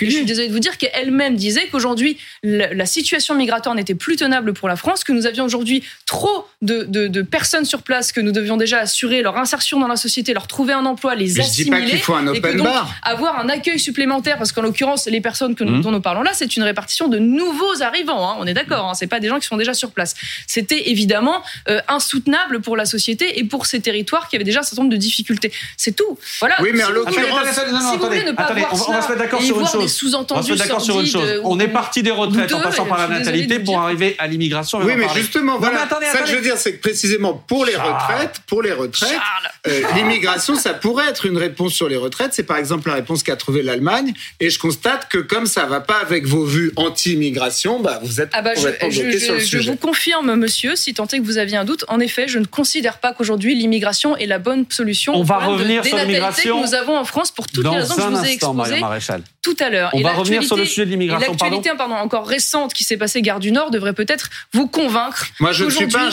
je 0.00 0.10
suis 0.10 0.24
désolée 0.24 0.48
de 0.48 0.52
vous 0.52 0.60
dire 0.60 0.78
qu'elle-même 0.78 1.34
disait 1.36 1.66
qu'aujourd'hui 1.68 2.18
la, 2.44 2.86
situation 2.86 3.34
migratoire 3.34 3.74
n'était 3.74 3.94
plus 3.96 4.16
tenable 4.16 4.52
pour 4.52 4.68
la 4.68 4.76
France, 4.76 5.02
que 5.04 5.12
nous 5.12 5.26
avions 5.26 5.44
aujourd'hui 5.44 5.82
trop 6.06 6.46
de, 6.62 6.84
de- 6.84 7.08
de 7.08 7.22
personnes 7.22 7.64
sur 7.64 7.82
place, 7.82 8.12
que 8.12 8.20
nous 8.20 8.32
devions 8.32 8.56
déjà 8.56 8.78
assurer 8.78 9.22
leur 9.22 9.36
insertion 9.36 9.80
dans 9.80 9.88
la 9.88 9.96
société, 9.96 10.32
leur 10.32 10.46
trouver 10.46 10.72
un 10.72 10.86
emploi, 10.86 11.14
les 11.16 11.24
Mais 11.36 11.42
je 11.44 11.50
dis 11.50 11.64
pas 11.70 11.76
assimiler. 11.76 11.98
faut 11.98 12.14
un 12.14 12.32
et 12.32 12.40
que 12.40 12.48
donc, 12.56 12.66
bar. 12.66 12.94
avoir 13.02 13.38
un 13.40 13.48
accueil 13.48 13.78
supplémentaire, 13.80 14.38
parce 14.38 14.52
qu'en 14.52 14.62
l'occurrence, 14.62 15.06
les 15.06 15.20
personnes 15.20 15.54
que 15.56 15.64
nous, 15.64 15.76
Mhm. 15.76 15.82
dont 15.82 15.90
nous 15.90 16.00
parlons 16.00 16.22
là, 16.22 16.30
c'est 16.34 16.56
une 16.56 16.62
répartition 16.62 17.08
de 17.08 17.18
nouveaux 17.18 17.82
arrivants. 17.82 18.30
hein, 18.30 18.36
on 18.38 18.46
est 18.46 18.54
d'accord, 18.54 18.88
hein, 18.90 18.94
c'est 18.94 19.06
pas 19.08 19.20
des 19.20 19.28
gens 19.28 19.38
qui 19.40 19.46
sont 19.46 19.56
déjà 19.56 19.74
sur 19.74 19.90
place. 19.90 20.14
C'était 20.46 20.90
évidemment 20.90 21.42
euh, 21.68 21.79
insoutenable 21.88 22.60
pour 22.60 22.76
la 22.76 22.84
société 22.84 23.38
et 23.38 23.44
pour 23.44 23.66
ces 23.66 23.80
territoires 23.80 24.28
qui 24.28 24.36
avaient 24.36 24.44
déjà 24.44 24.60
un 24.60 24.62
certain 24.62 24.82
nombre 24.82 24.92
de 24.92 24.98
difficultés. 24.98 25.52
C'est 25.76 25.94
tout. 25.96 26.18
Voilà. 26.40 26.56
Oui, 26.60 26.70
mais 26.74 26.82
en 26.82 26.86
Si 26.86 26.92
vous 26.92 26.98
l'occurrence- 26.98 27.16
ne 27.20 27.30
on 27.30 27.34
va- 27.34 27.40
on 27.40 27.44
va 27.44 28.76
cela 28.76 29.02
se 29.02 29.08
mettre 29.08 29.18
d'accord 29.18 29.40
et 29.42 29.46
sur 29.46 29.54
une 29.56 29.60
voir 29.60 29.72
chose. 29.72 29.80
des 29.80 29.84
On 29.84 29.86
va 29.86 29.92
sous-entendus 29.92 30.46
se 30.46 30.50
mettre 30.52 30.62
d'accord 30.64 30.80
sur 30.80 31.00
une 31.00 31.06
chose. 31.06 31.12
sordides, 31.12 31.40
On 31.44 31.58
ou- 31.58 31.62
est 31.62 31.68
parti 31.68 32.02
des 32.02 32.10
retraites 32.10 32.52
en 32.52 32.60
passant 32.60 32.86
par 32.86 32.98
la 32.98 33.08
natalité 33.18 33.58
pour 33.60 33.78
arriver 33.80 34.16
à 34.18 34.26
l'immigration. 34.26 34.78
Oui, 34.82 34.92
mais 34.96 35.06
justement, 35.14 35.54
Non, 35.54 35.58
voilà. 35.58 35.76
mais 35.78 35.82
attendez, 35.84 36.06
ça 36.12 36.18
que 36.22 36.28
je 36.28 36.34
veux 36.36 36.42
dire, 36.42 36.56
c'est 36.56 36.74
que 36.74 36.80
précisément 36.80 37.34
pour 37.34 37.64
les 37.64 37.72
Charles. 37.72 37.92
retraites, 37.92 38.40
pour 38.46 38.62
les 38.62 38.72
retraites, 38.72 39.18
euh, 39.66 39.80
l'immigration, 39.94 40.54
ça 40.56 40.74
pourrait 40.74 41.08
être 41.08 41.26
une 41.26 41.36
réponse 41.36 41.72
sur 41.72 41.88
les 41.88 41.96
retraites. 41.96 42.32
C'est 42.34 42.42
par 42.44 42.56
exemple 42.56 42.88
la 42.88 42.94
réponse 42.94 43.22
qu'a 43.22 43.36
trouvée 43.36 43.62
l'Allemagne. 43.62 44.12
Et 44.40 44.50
je 44.50 44.58
constate 44.58 45.08
que 45.08 45.18
comme 45.18 45.46
ça 45.46 45.66
va 45.66 45.80
pas 45.80 45.98
avec 46.00 46.26
vos 46.26 46.44
vues 46.44 46.72
anti-immigration, 46.76 47.80
bah, 47.80 48.00
vous 48.02 48.20
êtes 48.20 48.30
Ah 48.32 48.42
bah 48.42 48.50
je, 48.54 48.60
complètement 48.60 48.90
je- 48.90 49.02
bloqué 49.02 49.18
je- 49.18 49.24
sur 49.24 49.34
le 49.34 49.40
je 49.40 49.44
sujet. 49.44 49.70
vous 49.70 49.76
confirme, 49.76 50.34
monsieur, 50.36 50.76
si 50.76 50.94
tant 50.94 51.06
est 51.06 51.18
que 51.18 51.24
vous 51.24 51.38
aviez 51.38 51.56
un 51.56 51.64
doute, 51.64 51.69
en 51.88 52.00
effet, 52.00 52.28
je 52.28 52.38
ne 52.38 52.44
considère 52.44 52.98
pas 52.98 53.12
qu'aujourd'hui 53.12 53.54
l'immigration 53.54 54.16
est 54.16 54.26
la 54.26 54.38
bonne 54.38 54.64
solution. 54.70 55.14
On 55.14 55.22
va 55.22 55.40
de 55.40 55.46
revenir 55.46 55.84
sur 55.84 55.96
l'immigration 55.96 56.60
que 56.62 56.66
nous 56.66 56.74
avons 56.74 56.96
en 56.98 57.04
France 57.04 57.30
pour 57.30 57.46
toutes 57.48 57.64
Dans 57.64 57.72
les 57.72 57.78
raisons 57.80 57.94
que 57.96 58.00
je 58.02 58.06
un 58.06 58.10
vous 58.10 58.24
ai 58.24 58.30
exposées 58.32 58.80
Maréchal. 58.80 59.22
tout 59.42 59.56
à 59.60 59.70
l'heure. 59.70 59.90
On 59.92 59.98
Et 59.98 60.02
va 60.02 60.12
revenir 60.12 60.42
sur 60.42 60.56
le 60.56 60.62
l'actualité- 60.62 60.66
sujet 60.74 60.86
de 60.86 60.90
l'immigration, 60.90 61.34
pardon. 61.36 61.44
L'actualité 61.56 61.76
pardon, 61.78 61.94
encore 61.96 62.26
récente 62.26 62.72
qui 62.74 62.84
s'est 62.84 62.96
passée 62.96 63.22
Gare 63.22 63.40
du 63.40 63.52
Nord 63.52 63.70
devrait 63.70 63.92
peut-être 63.94 64.30
vous 64.52 64.66
convaincre. 64.66 65.26
Moi, 65.40 65.52
je 65.52 65.64
ne 65.64 65.70
suis 65.70 65.86
pas 65.86 66.00
un 66.04 66.08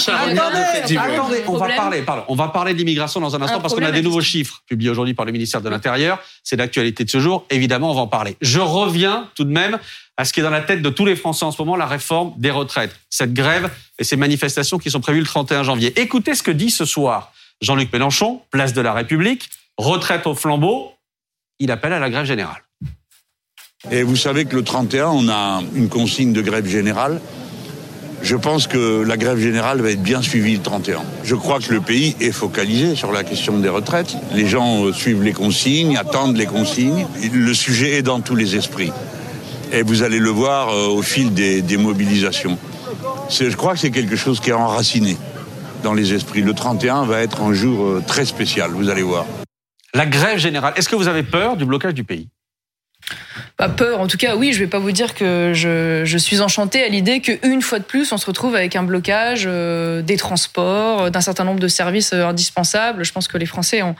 divers. 0.85 1.03
Attendez, 1.03 1.43
on 1.47 1.57
va 1.57 1.67
parler, 1.69 2.01
pardon, 2.01 2.23
on 2.27 2.35
va 2.35 2.47
parler 2.49 2.73
de 2.73 2.77
l'immigration 2.79 3.19
dans 3.19 3.35
un 3.35 3.41
instant 3.41 3.57
Un 3.57 3.59
parce 3.61 3.73
qu'on 3.73 3.83
a 3.83 3.91
des 3.91 4.01
nouveaux 4.01 4.21
chiffres 4.21 4.61
publiés 4.67 4.89
aujourd'hui 4.89 5.13
par 5.13 5.25
le 5.25 5.31
ministère 5.31 5.61
de 5.61 5.69
l'Intérieur. 5.69 6.19
C'est 6.43 6.55
l'actualité 6.55 7.03
de 7.03 7.09
ce 7.09 7.19
jour. 7.19 7.45
Évidemment, 7.49 7.91
on 7.91 7.95
va 7.95 8.01
en 8.01 8.07
parler. 8.07 8.37
Je 8.41 8.59
reviens 8.59 9.29
tout 9.35 9.43
de 9.43 9.51
même 9.51 9.77
à 10.17 10.25
ce 10.25 10.33
qui 10.33 10.39
est 10.39 10.43
dans 10.43 10.49
la 10.49 10.61
tête 10.61 10.81
de 10.81 10.89
tous 10.89 11.05
les 11.05 11.15
Français 11.15 11.45
en 11.45 11.51
ce 11.51 11.61
moment, 11.61 11.75
la 11.75 11.85
réforme 11.85 12.33
des 12.37 12.51
retraites. 12.51 12.95
Cette 13.09 13.33
grève 13.33 13.71
et 13.99 14.03
ces 14.03 14.17
manifestations 14.17 14.79
qui 14.79 14.89
sont 14.89 14.99
prévues 14.99 15.19
le 15.19 15.25
31 15.25 15.63
janvier. 15.63 15.99
Écoutez 15.99 16.33
ce 16.33 16.43
que 16.43 16.51
dit 16.51 16.71
ce 16.71 16.85
soir 16.85 17.31
Jean-Luc 17.61 17.93
Mélenchon, 17.93 18.41
place 18.51 18.73
de 18.73 18.81
la 18.81 18.93
République, 18.93 19.49
retraite 19.77 20.27
au 20.27 20.35
flambeau. 20.35 20.91
Il 21.59 21.71
appelle 21.71 21.93
à 21.93 21.99
la 21.99 22.09
grève 22.09 22.25
générale. 22.25 22.63
Et 23.91 24.03
vous 24.03 24.15
savez 24.15 24.45
que 24.45 24.55
le 24.55 24.63
31, 24.63 25.07
on 25.07 25.29
a 25.29 25.61
une 25.75 25.87
consigne 25.87 26.33
de 26.33 26.41
grève 26.41 26.67
générale 26.67 27.21
Je 28.23 28.35
pense 28.35 28.65
que 28.65 29.03
la 29.03 29.17
grève 29.17 29.37
générale 29.37 29.81
va 29.81 29.91
être 29.91 30.01
bien 30.01 30.23
suivie 30.23 30.55
le 30.55 30.63
31. 30.63 31.01
Je 31.23 31.35
crois 31.35 31.59
que 31.59 31.71
le 31.71 31.81
pays 31.81 32.15
est 32.19 32.31
focalisé 32.31 32.95
sur 32.95 33.11
la 33.11 33.23
question 33.23 33.59
des 33.59 33.69
retraites. 33.69 34.15
Les 34.33 34.47
gens 34.47 34.83
euh, 34.83 34.93
suivent 34.93 35.21
les 35.21 35.33
consignes, 35.33 35.95
attendent 35.95 36.37
les 36.37 36.47
consignes. 36.47 37.05
Le 37.31 37.53
sujet 37.53 37.93
est 37.93 38.01
dans 38.01 38.19
tous 38.19 38.35
les 38.35 38.55
esprits. 38.55 38.91
Et 39.71 39.83
vous 39.83 40.03
allez 40.03 40.19
le 40.19 40.29
voir 40.29 40.69
euh, 40.69 40.87
au 40.87 41.01
fil 41.01 41.33
des, 41.33 41.61
des 41.61 41.77
mobilisations. 41.77 42.57
Je 43.29 43.55
crois 43.55 43.73
que 43.73 43.79
c'est 43.79 43.91
quelque 43.91 44.15
chose 44.15 44.39
qui 44.39 44.49
est 44.49 44.53
enraciné 44.53 45.17
dans 45.83 45.93
les 45.93 46.13
esprits. 46.13 46.41
Le 46.41 46.53
31 46.53 47.05
va 47.05 47.21
être 47.21 47.41
un 47.41 47.53
jour 47.53 47.85
euh, 47.85 48.03
très 48.05 48.25
spécial, 48.25 48.71
vous 48.71 48.89
allez 48.89 49.03
voir. 49.03 49.25
La 49.93 50.05
grève 50.05 50.37
générale, 50.37 50.73
est-ce 50.75 50.89
que 50.89 50.95
vous 50.95 51.07
avez 51.07 51.23
peur 51.23 51.57
du 51.57 51.65
blocage 51.65 51.93
du 51.93 52.03
pays? 52.03 52.29
Pas 53.57 53.69
peur, 53.69 53.99
en 53.99 54.07
tout 54.07 54.17
cas, 54.17 54.35
oui, 54.35 54.53
je 54.53 54.59
vais 54.59 54.67
pas 54.67 54.79
vous 54.79 54.91
dire 54.91 55.15
que 55.15 55.51
je, 55.53 56.03
je 56.05 56.17
suis 56.17 56.41
enchantée 56.41 56.83
à 56.83 56.87
l'idée 56.87 57.21
qu'une 57.21 57.61
fois 57.61 57.79
de 57.79 57.83
plus, 57.83 58.11
on 58.11 58.17
se 58.17 58.25
retrouve 58.25 58.55
avec 58.55 58.75
un 58.75 58.83
blocage 58.83 59.45
euh, 59.47 60.01
des 60.01 60.17
transports, 60.17 61.09
d'un 61.09 61.21
certain 61.21 61.43
nombre 61.43 61.59
de 61.59 61.67
services 61.67 62.13
euh, 62.13 62.25
indispensables. 62.25 63.03
Je 63.03 63.11
pense 63.11 63.27
que 63.27 63.37
les 63.37 63.45
Français 63.45 63.81
ont, 63.81 63.95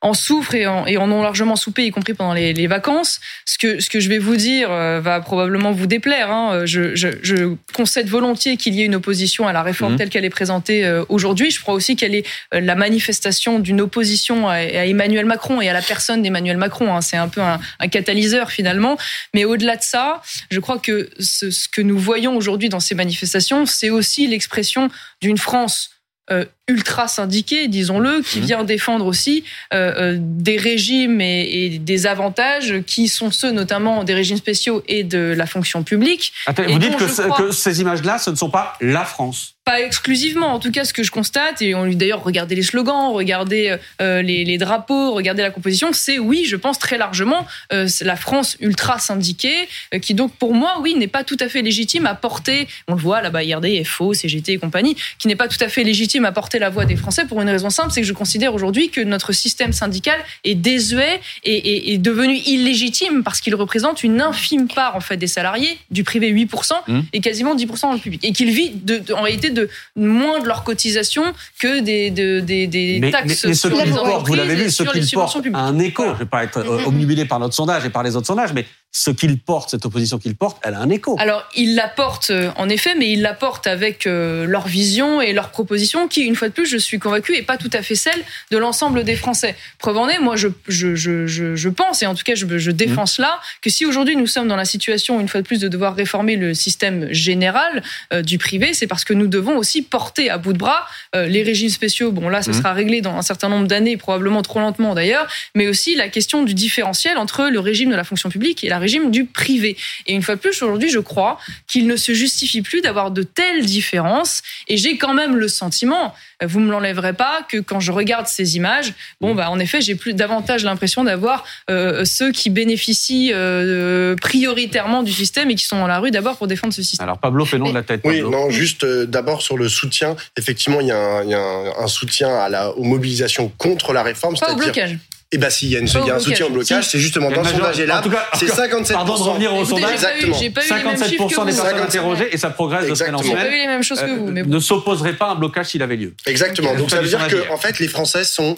en 0.00 0.14
souffrent 0.14 0.54
et 0.54 0.66
en, 0.66 0.86
et 0.86 0.96
en, 0.96 1.10
ont 1.10 1.22
largement 1.22 1.56
soupé, 1.56 1.86
y 1.86 1.90
compris 1.90 2.14
pendant 2.14 2.32
les, 2.32 2.52
les, 2.52 2.66
vacances. 2.68 3.20
Ce 3.44 3.58
que, 3.58 3.80
ce 3.80 3.90
que 3.90 3.98
je 3.98 4.08
vais 4.08 4.18
vous 4.18 4.36
dire 4.36 4.70
euh, 4.70 5.00
va 5.00 5.20
probablement 5.20 5.72
vous 5.72 5.86
déplaire. 5.86 6.30
Hein. 6.30 6.66
Je, 6.66 6.94
je, 6.94 7.08
je, 7.22 7.54
concède 7.74 8.08
volontiers 8.08 8.56
qu'il 8.56 8.74
y 8.74 8.82
ait 8.82 8.84
une 8.84 8.94
opposition 8.94 9.48
à 9.48 9.52
la 9.52 9.62
réforme 9.62 9.94
mmh. 9.94 9.96
telle 9.96 10.08
qu'elle 10.08 10.24
est 10.24 10.30
présentée 10.30 10.84
euh, 10.84 11.04
aujourd'hui. 11.08 11.50
Je 11.50 11.60
crois 11.60 11.74
aussi 11.74 11.96
qu'elle 11.96 12.14
est 12.14 12.26
euh, 12.54 12.60
la 12.60 12.76
manifestation 12.76 13.58
d'une 13.58 13.80
opposition 13.80 14.48
à, 14.48 14.54
à, 14.54 14.86
Emmanuel 14.86 15.26
Macron 15.26 15.60
et 15.60 15.68
à 15.68 15.72
la 15.72 15.82
personne 15.82 16.22
d'Emmanuel 16.22 16.58
Macron. 16.58 16.94
Hein. 16.94 17.00
C'est 17.00 17.16
un 17.16 17.28
peu 17.28 17.40
un, 17.40 17.58
un, 17.80 17.88
catalyseur 17.88 18.52
finalement. 18.52 18.96
Mais 19.34 19.44
au-delà 19.44 19.76
de 19.76 19.82
ça, 19.82 20.22
je 20.50 20.60
crois 20.60 20.78
que 20.78 21.10
ce, 21.18 21.50
ce 21.50 21.68
que 21.68 21.82
nous 21.82 21.98
voyons 21.98 22.36
aujourd'hui 22.36 22.68
dans 22.68 22.80
ces 22.80 22.94
manifestations, 22.94 23.66
c'est 23.66 23.90
aussi 23.90 24.28
l'expression 24.28 24.90
d'une 25.20 25.38
France 25.38 25.90
euh, 26.30 26.44
ultra 26.68 27.08
syndiqué, 27.08 27.66
disons-le, 27.66 28.22
qui 28.22 28.40
mmh. 28.40 28.44
vient 28.44 28.64
défendre 28.64 29.06
aussi 29.06 29.44
euh, 29.72 30.14
euh, 30.14 30.16
des 30.20 30.56
régimes 30.56 31.20
et, 31.20 31.64
et, 31.64 31.78
des 31.78 32.06
avantages 32.06 32.82
qui 32.86 33.08
sont 33.08 33.30
ceux 33.30 33.50
notamment 33.50 34.04
des 34.04 34.14
régimes 34.14 34.36
spéciaux 34.36 34.82
et 34.86 35.02
de 35.02 35.34
la 35.36 35.46
fonction 35.46 35.82
publique. 35.82 36.32
Attends, 36.46 36.64
vous 36.68 36.78
dites 36.78 36.96
que, 36.96 37.04
crois... 37.04 37.38
que 37.38 37.50
ces 37.50 37.80
images-là, 37.80 38.18
ce 38.18 38.30
ne 38.30 38.36
sont 38.36 38.50
pas 38.50 38.74
la 38.80 39.04
France 39.04 39.54
pas 39.68 39.82
exclusivement, 39.82 40.54
en 40.54 40.60
tout 40.60 40.72
cas 40.72 40.86
ce 40.86 40.94
que 40.94 41.02
je 41.02 41.10
constate, 41.10 41.60
et 41.60 41.74
on 41.74 41.84
lui 41.84 41.94
d'ailleurs 41.94 42.24
regarder 42.24 42.54
les 42.54 42.62
slogans, 42.62 43.12
regarder 43.12 43.76
euh, 44.00 44.22
les, 44.22 44.42
les, 44.42 44.56
drapeaux, 44.56 45.12
regarder 45.12 45.42
la 45.42 45.50
composition, 45.50 45.90
c'est 45.92 46.18
oui, 46.18 46.46
je 46.46 46.56
pense 46.56 46.78
très 46.78 46.96
largement 46.96 47.46
euh, 47.74 47.86
la 48.00 48.16
France 48.16 48.56
ultra 48.60 48.98
syndiquée, 48.98 49.68
euh, 49.92 49.98
qui 49.98 50.14
donc 50.14 50.32
pour 50.32 50.54
moi, 50.54 50.78
oui, 50.80 50.94
n'est 50.94 51.06
pas 51.06 51.22
tout 51.22 51.36
à 51.38 51.50
fait 51.50 51.60
légitime 51.60 52.06
à 52.06 52.14
porter, 52.14 52.66
on 52.86 52.94
le 52.94 52.98
voit 52.98 53.20
là-bas, 53.20 53.42
IRD, 53.42 53.84
FO, 53.84 54.14
CGT 54.14 54.52
et 54.52 54.58
compagnie, 54.58 54.96
qui 55.18 55.28
n'est 55.28 55.36
pas 55.36 55.48
tout 55.48 55.62
à 55.62 55.68
fait 55.68 55.84
légitime 55.84 56.24
à 56.24 56.32
porter 56.32 56.57
la 56.58 56.70
voix 56.70 56.84
des 56.84 56.96
Français 56.96 57.24
pour 57.26 57.40
une 57.40 57.48
raison 57.48 57.70
simple, 57.70 57.90
c'est 57.90 58.00
que 58.00 58.06
je 58.06 58.12
considère 58.12 58.54
aujourd'hui 58.54 58.90
que 58.90 59.00
notre 59.00 59.32
système 59.32 59.72
syndical 59.72 60.18
est 60.44 60.54
désuet 60.54 61.20
et, 61.44 61.54
et, 61.54 61.92
et 61.92 61.98
devenu 61.98 62.36
illégitime 62.36 63.22
parce 63.22 63.40
qu'il 63.40 63.54
représente 63.54 64.02
une 64.02 64.20
infime 64.20 64.68
part 64.68 64.96
en 64.96 65.00
fait 65.00 65.16
des 65.16 65.26
salariés, 65.26 65.78
du 65.90 66.04
privé 66.04 66.32
8% 66.32 66.72
mmh. 66.86 67.00
et 67.12 67.20
quasiment 67.20 67.54
10% 67.54 67.80
dans 67.82 67.92
le 67.92 67.98
public, 67.98 68.24
et 68.24 68.32
qu'il 68.32 68.50
vit 68.50 68.70
de, 68.70 68.98
de, 68.98 69.12
en 69.12 69.22
réalité 69.22 69.50
de 69.50 69.68
moins 69.96 70.40
de 70.40 70.46
leurs 70.46 70.64
cotisations 70.64 71.24
que 71.60 71.80
des, 71.80 72.10
de, 72.10 72.40
des, 72.40 72.66
des 72.66 72.98
mais, 73.00 73.10
taxes 73.10 73.44
mais, 73.44 73.50
mais 73.50 73.54
ce 73.54 73.68
qu'ils 73.68 73.92
portent, 73.92 74.28
vous 74.28 74.34
l'avez 74.34 74.54
vu, 74.54 74.70
ce 74.70 74.82
qu'ils 74.82 75.10
portent 75.12 75.46
a 75.54 75.58
un 75.58 75.78
écho. 75.78 76.04
Je 76.04 76.10
ne 76.10 76.16
vais 76.16 76.26
pas 76.26 76.44
être 76.44 76.64
obnubilé 76.86 77.24
par 77.24 77.38
notre 77.38 77.54
sondage 77.54 77.84
et 77.84 77.90
par 77.90 78.02
les 78.02 78.16
autres 78.16 78.26
sondages, 78.26 78.52
mais 78.52 78.66
ce 78.90 79.10
qu'il 79.10 79.38
porte, 79.38 79.70
cette 79.70 79.84
opposition 79.84 80.18
qu'il 80.18 80.34
porte, 80.34 80.58
elle 80.62 80.74
a 80.74 80.80
un 80.80 80.90
écho. 80.90 81.16
Alors, 81.18 81.46
ils 81.54 81.74
la 81.74 81.88
portent 81.88 82.32
en 82.56 82.68
effet, 82.68 82.94
mais 82.94 83.12
ils 83.12 83.22
la 83.22 83.34
portent 83.34 83.66
avec 83.66 84.06
euh, 84.06 84.46
leur 84.46 84.66
vision 84.66 85.20
et 85.20 85.32
leurs 85.32 85.50
propositions 85.50 86.08
qui, 86.08 86.22
une 86.22 86.34
fois 86.34 86.48
de 86.48 86.52
plus, 86.52 86.66
je 86.66 86.76
suis 86.76 86.98
convaincue, 86.98 87.32
n'est 87.32 87.42
pas 87.42 87.56
tout 87.56 87.70
à 87.72 87.82
fait 87.82 87.94
celle 87.94 88.20
de 88.50 88.58
l'ensemble 88.58 89.04
des 89.04 89.16
Français. 89.16 89.54
Preuve 89.78 89.98
en 89.98 90.08
est, 90.08 90.18
moi, 90.18 90.36
je, 90.36 90.48
je, 90.66 90.94
je, 90.94 91.26
je, 91.26 91.68
pense, 91.68 92.02
et 92.02 92.06
en 92.06 92.14
tout 92.14 92.24
cas, 92.24 92.34
je, 92.34 92.58
je 92.58 92.70
défends 92.70 93.04
mmh. 93.04 93.06
cela, 93.06 93.40
que 93.62 93.70
si 93.70 93.86
aujourd'hui 93.86 94.16
nous 94.16 94.26
sommes 94.26 94.48
dans 94.48 94.56
la 94.56 94.64
situation, 94.64 95.20
une 95.20 95.28
fois 95.28 95.42
de 95.42 95.46
plus, 95.46 95.60
de 95.60 95.68
devoir 95.68 95.94
réformer 95.94 96.36
le 96.36 96.54
système 96.54 97.12
général 97.12 97.82
euh, 98.12 98.22
du 98.22 98.38
privé, 98.38 98.74
c'est 98.74 98.86
parce 98.86 99.04
que 99.04 99.12
nous 99.12 99.26
devons 99.26 99.56
aussi 99.56 99.82
porter 99.82 100.30
à 100.30 100.38
bout 100.38 100.52
de 100.52 100.58
bras 100.58 100.86
euh, 101.14 101.26
les 101.26 101.42
régimes 101.42 101.70
spéciaux. 101.70 102.10
Bon, 102.10 102.28
là, 102.28 102.42
ce 102.42 102.50
mmh. 102.50 102.54
sera 102.54 102.72
réglé 102.72 103.00
dans 103.00 103.14
un 103.14 103.22
certain 103.22 103.48
nombre 103.48 103.66
d'années, 103.66 103.96
probablement 103.96 104.42
trop 104.42 104.60
lentement 104.60 104.94
d'ailleurs, 104.94 105.26
mais 105.54 105.68
aussi 105.68 105.94
la 105.94 106.08
question 106.08 106.42
du 106.42 106.54
différentiel 106.54 107.18
entre 107.18 107.48
le 107.48 107.60
régime 107.60 107.90
de 107.90 107.96
la 107.96 108.04
fonction 108.04 108.28
publique 108.28 108.64
et 108.64 108.68
la 108.68 108.77
régime 108.78 109.10
du 109.10 109.24
privé. 109.24 109.76
Et 110.06 110.14
une 110.14 110.22
fois 110.22 110.36
de 110.36 110.40
plus, 110.40 110.62
aujourd'hui, 110.62 110.88
je 110.88 110.98
crois 110.98 111.38
qu'il 111.66 111.86
ne 111.86 111.96
se 111.96 112.12
justifie 112.12 112.62
plus 112.62 112.80
d'avoir 112.80 113.10
de 113.10 113.22
telles 113.22 113.64
différences. 113.64 114.42
Et 114.68 114.76
j'ai 114.76 114.96
quand 114.96 115.14
même 115.14 115.36
le 115.36 115.48
sentiment, 115.48 116.14
vous 116.44 116.60
me 116.60 116.70
l'enlèverez 116.70 117.14
pas, 117.14 117.46
que 117.48 117.58
quand 117.58 117.80
je 117.80 117.92
regarde 117.92 118.26
ces 118.26 118.56
images, 118.56 118.94
bon, 119.20 119.34
bah, 119.34 119.50
en 119.50 119.58
effet, 119.58 119.80
j'ai 119.80 119.94
plus 119.94 120.14
davantage 120.14 120.64
l'impression 120.64 121.04
d'avoir 121.04 121.44
euh, 121.70 122.04
ceux 122.04 122.32
qui 122.32 122.50
bénéficient 122.50 123.32
euh, 123.32 124.14
prioritairement 124.16 125.02
du 125.02 125.12
système 125.12 125.50
et 125.50 125.54
qui 125.54 125.64
sont 125.64 125.78
dans 125.78 125.86
la 125.86 125.98
rue 125.98 126.10
d'abord 126.10 126.36
pour 126.36 126.46
défendre 126.46 126.72
ce 126.72 126.82
système. 126.82 127.04
Alors, 127.04 127.18
Pablo, 127.18 127.44
fais 127.44 127.58
nom 127.58 127.68
de 127.68 127.74
la 127.74 127.82
tête. 127.82 128.02
Pablo. 128.02 128.26
Oui, 128.26 128.30
non, 128.30 128.50
juste 128.50 128.84
euh, 128.84 129.06
d'abord 129.06 129.42
sur 129.42 129.56
le 129.56 129.68
soutien. 129.68 130.16
Effectivement, 130.36 130.80
il 130.80 130.88
y 130.88 130.92
a 130.92 130.98
un, 130.98 131.24
il 131.24 131.30
y 131.30 131.34
a 131.34 131.40
un, 131.40 131.84
un 131.84 131.86
soutien 131.88 132.36
à 132.36 132.48
la, 132.48 132.70
aux 132.70 132.84
mobilisations 132.84 133.50
contre 133.58 133.92
la 133.92 134.02
réforme. 134.02 134.36
Pas 134.38 134.52
au 134.52 134.56
blocage. 134.56 134.98
Eh 135.30 135.36
ben, 135.36 135.50
s'il 135.50 135.68
y 135.68 135.76
a, 135.76 135.80
une, 135.80 135.86
il 135.86 136.06
y 136.06 136.10
a 136.10 136.14
un 136.14 136.18
soutien 136.18 136.46
au 136.46 136.50
blocage, 136.50 136.84
si. 136.84 136.90
c'est 136.90 136.98
justement 136.98 137.30
dans 137.30 137.42
le 137.42 137.48
sondage 137.48 137.78
et 137.80 137.84
là, 137.84 138.02
c'est 138.32 138.46
57%. 138.46 138.92
Pardon 138.92 139.14
de 139.14 139.22
revenir 139.22 139.54
au 139.54 139.62
sondage. 139.62 139.92
Exactement. 139.92 140.38
57% 140.38 141.46
des 141.46 141.52
personnes 141.52 141.78
interrogées 141.80 142.28
et 142.32 142.38
ça 142.38 142.48
progresse 142.48 142.88
de 142.88 142.94
semaine 142.94 143.14
en 143.14 143.18
semaine. 143.18 143.36
J'ai 143.36 143.48
pas 143.48 143.54
eu 143.54 143.58
les 143.58 143.66
mêmes 143.66 143.82
choses 143.82 144.00
que 144.00 144.06
vous. 144.06 144.28
Mais 144.28 144.42
bon. 144.42 144.54
Ne 144.54 144.58
s'opposerait 144.58 145.12
pas 145.12 145.26
à 145.26 145.30
un 145.32 145.34
blocage 145.34 145.66
s'il 145.66 145.82
avait 145.82 145.96
lieu. 145.96 146.14
Exactement. 146.24 146.74
Donc 146.74 146.90
ça 146.90 147.02
veut 147.02 147.08
dire 147.08 147.26
que, 147.28 147.52
en 147.52 147.58
fait, 147.58 147.78
les 147.78 147.88
Français 147.88 148.24
sont 148.24 148.56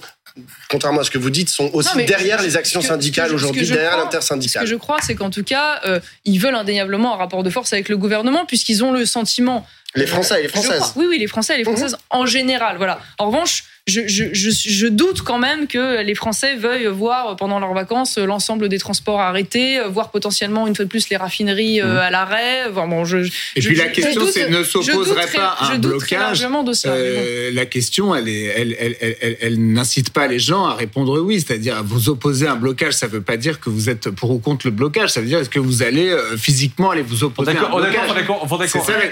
contrairement 0.68 1.00
à 1.00 1.04
ce 1.04 1.10
que 1.10 1.18
vous 1.18 1.30
dites, 1.30 1.48
sont 1.48 1.70
aussi 1.72 1.96
non, 1.98 2.04
derrière 2.04 2.40
les 2.40 2.56
actions 2.56 2.80
syndicales 2.80 3.34
aujourd'hui, 3.34 3.66
derrière 3.66 3.96
l'intersyndicale. 3.96 4.62
Ce 4.62 4.64
que 4.66 4.70
je 4.70 4.76
crois, 4.76 4.98
c'est 5.02 5.14
qu'en 5.14 5.30
tout 5.30 5.42
cas, 5.42 5.80
euh, 5.84 6.00
ils 6.24 6.38
veulent 6.38 6.54
indéniablement 6.54 7.14
un 7.14 7.16
rapport 7.16 7.42
de 7.42 7.50
force 7.50 7.72
avec 7.72 7.88
le 7.88 7.96
gouvernement, 7.96 8.46
puisqu'ils 8.46 8.84
ont 8.84 8.92
le 8.92 9.04
sentiment. 9.06 9.66
Les 9.96 10.06
Français 10.06 10.38
et 10.38 10.42
les 10.42 10.48
Françaises. 10.48 10.92
Oui, 10.94 11.06
oui, 11.08 11.18
les 11.18 11.26
Français 11.26 11.54
et 11.54 11.58
les 11.58 11.64
Françaises 11.64 11.94
mmh. 11.94 12.16
en 12.16 12.26
général. 12.26 12.76
Voilà. 12.76 13.00
En 13.18 13.26
revanche, 13.26 13.64
je, 13.90 14.00
je, 14.06 14.24
je, 14.32 14.50
je, 14.50 14.86
doute 14.86 15.22
quand 15.22 15.38
même 15.38 15.66
que 15.66 16.02
les 16.02 16.14
Français 16.14 16.56
veuillent 16.56 16.86
voir 16.86 17.36
pendant 17.36 17.58
leurs 17.58 17.74
vacances 17.74 18.18
l'ensemble 18.18 18.68
des 18.68 18.78
transports 18.78 19.20
arrêtés, 19.20 19.80
voir 19.88 20.10
potentiellement 20.10 20.66
une 20.66 20.74
fois 20.74 20.84
de 20.84 20.90
plus 20.90 21.08
les 21.08 21.16
raffineries 21.16 21.82
mmh. 21.82 21.86
à 21.86 22.10
l'arrêt. 22.10 22.64
Enfin, 22.70 22.86
bon, 22.86 23.04
je, 23.04 23.18
Et 23.56 23.60
puis 23.60 23.76
la 23.76 23.88
question, 23.88 24.22
c'est 24.32 24.48
ne 24.48 24.62
s'opposerait 24.62 25.26
pas 25.34 25.56
à 25.58 25.72
un 25.72 25.78
blocage. 25.78 26.40
De 26.40 26.72
ça, 26.72 26.90
euh, 26.90 27.50
la 27.52 27.66
question, 27.66 28.14
elle, 28.14 28.28
est, 28.28 28.44
elle, 28.44 28.76
elle, 28.78 28.96
elle, 29.00 29.16
elle, 29.20 29.36
elle 29.40 29.72
n'incite 29.72 30.10
pas 30.10 30.26
les 30.26 30.38
gens 30.38 30.66
à 30.66 30.74
répondre 30.74 31.20
oui, 31.20 31.40
c'est-à-dire 31.40 31.76
à 31.76 31.82
vous 31.82 32.08
opposer 32.08 32.46
à 32.46 32.52
un 32.52 32.56
blocage. 32.56 32.94
Ça 32.94 33.06
ne 33.06 33.12
veut 33.12 33.20
pas 33.20 33.36
dire 33.36 33.60
que 33.60 33.70
vous 33.70 33.88
êtes 33.88 34.10
pour 34.10 34.30
ou 34.30 34.38
contre 34.38 34.66
le 34.66 34.72
blocage. 34.72 35.10
Ça 35.10 35.20
veut 35.20 35.26
dire 35.26 35.38
est-ce 35.38 35.50
que 35.50 35.60
vous 35.60 35.82
allez 35.82 36.08
euh, 36.08 36.36
physiquement 36.36 36.90
aller 36.90 37.02
vous 37.02 37.24
opposer 37.24 37.50
à 37.50 37.52
un 37.52 37.54
blocage. 37.54 37.92
D'accord, 37.92 38.14
d'accord. 38.14 38.60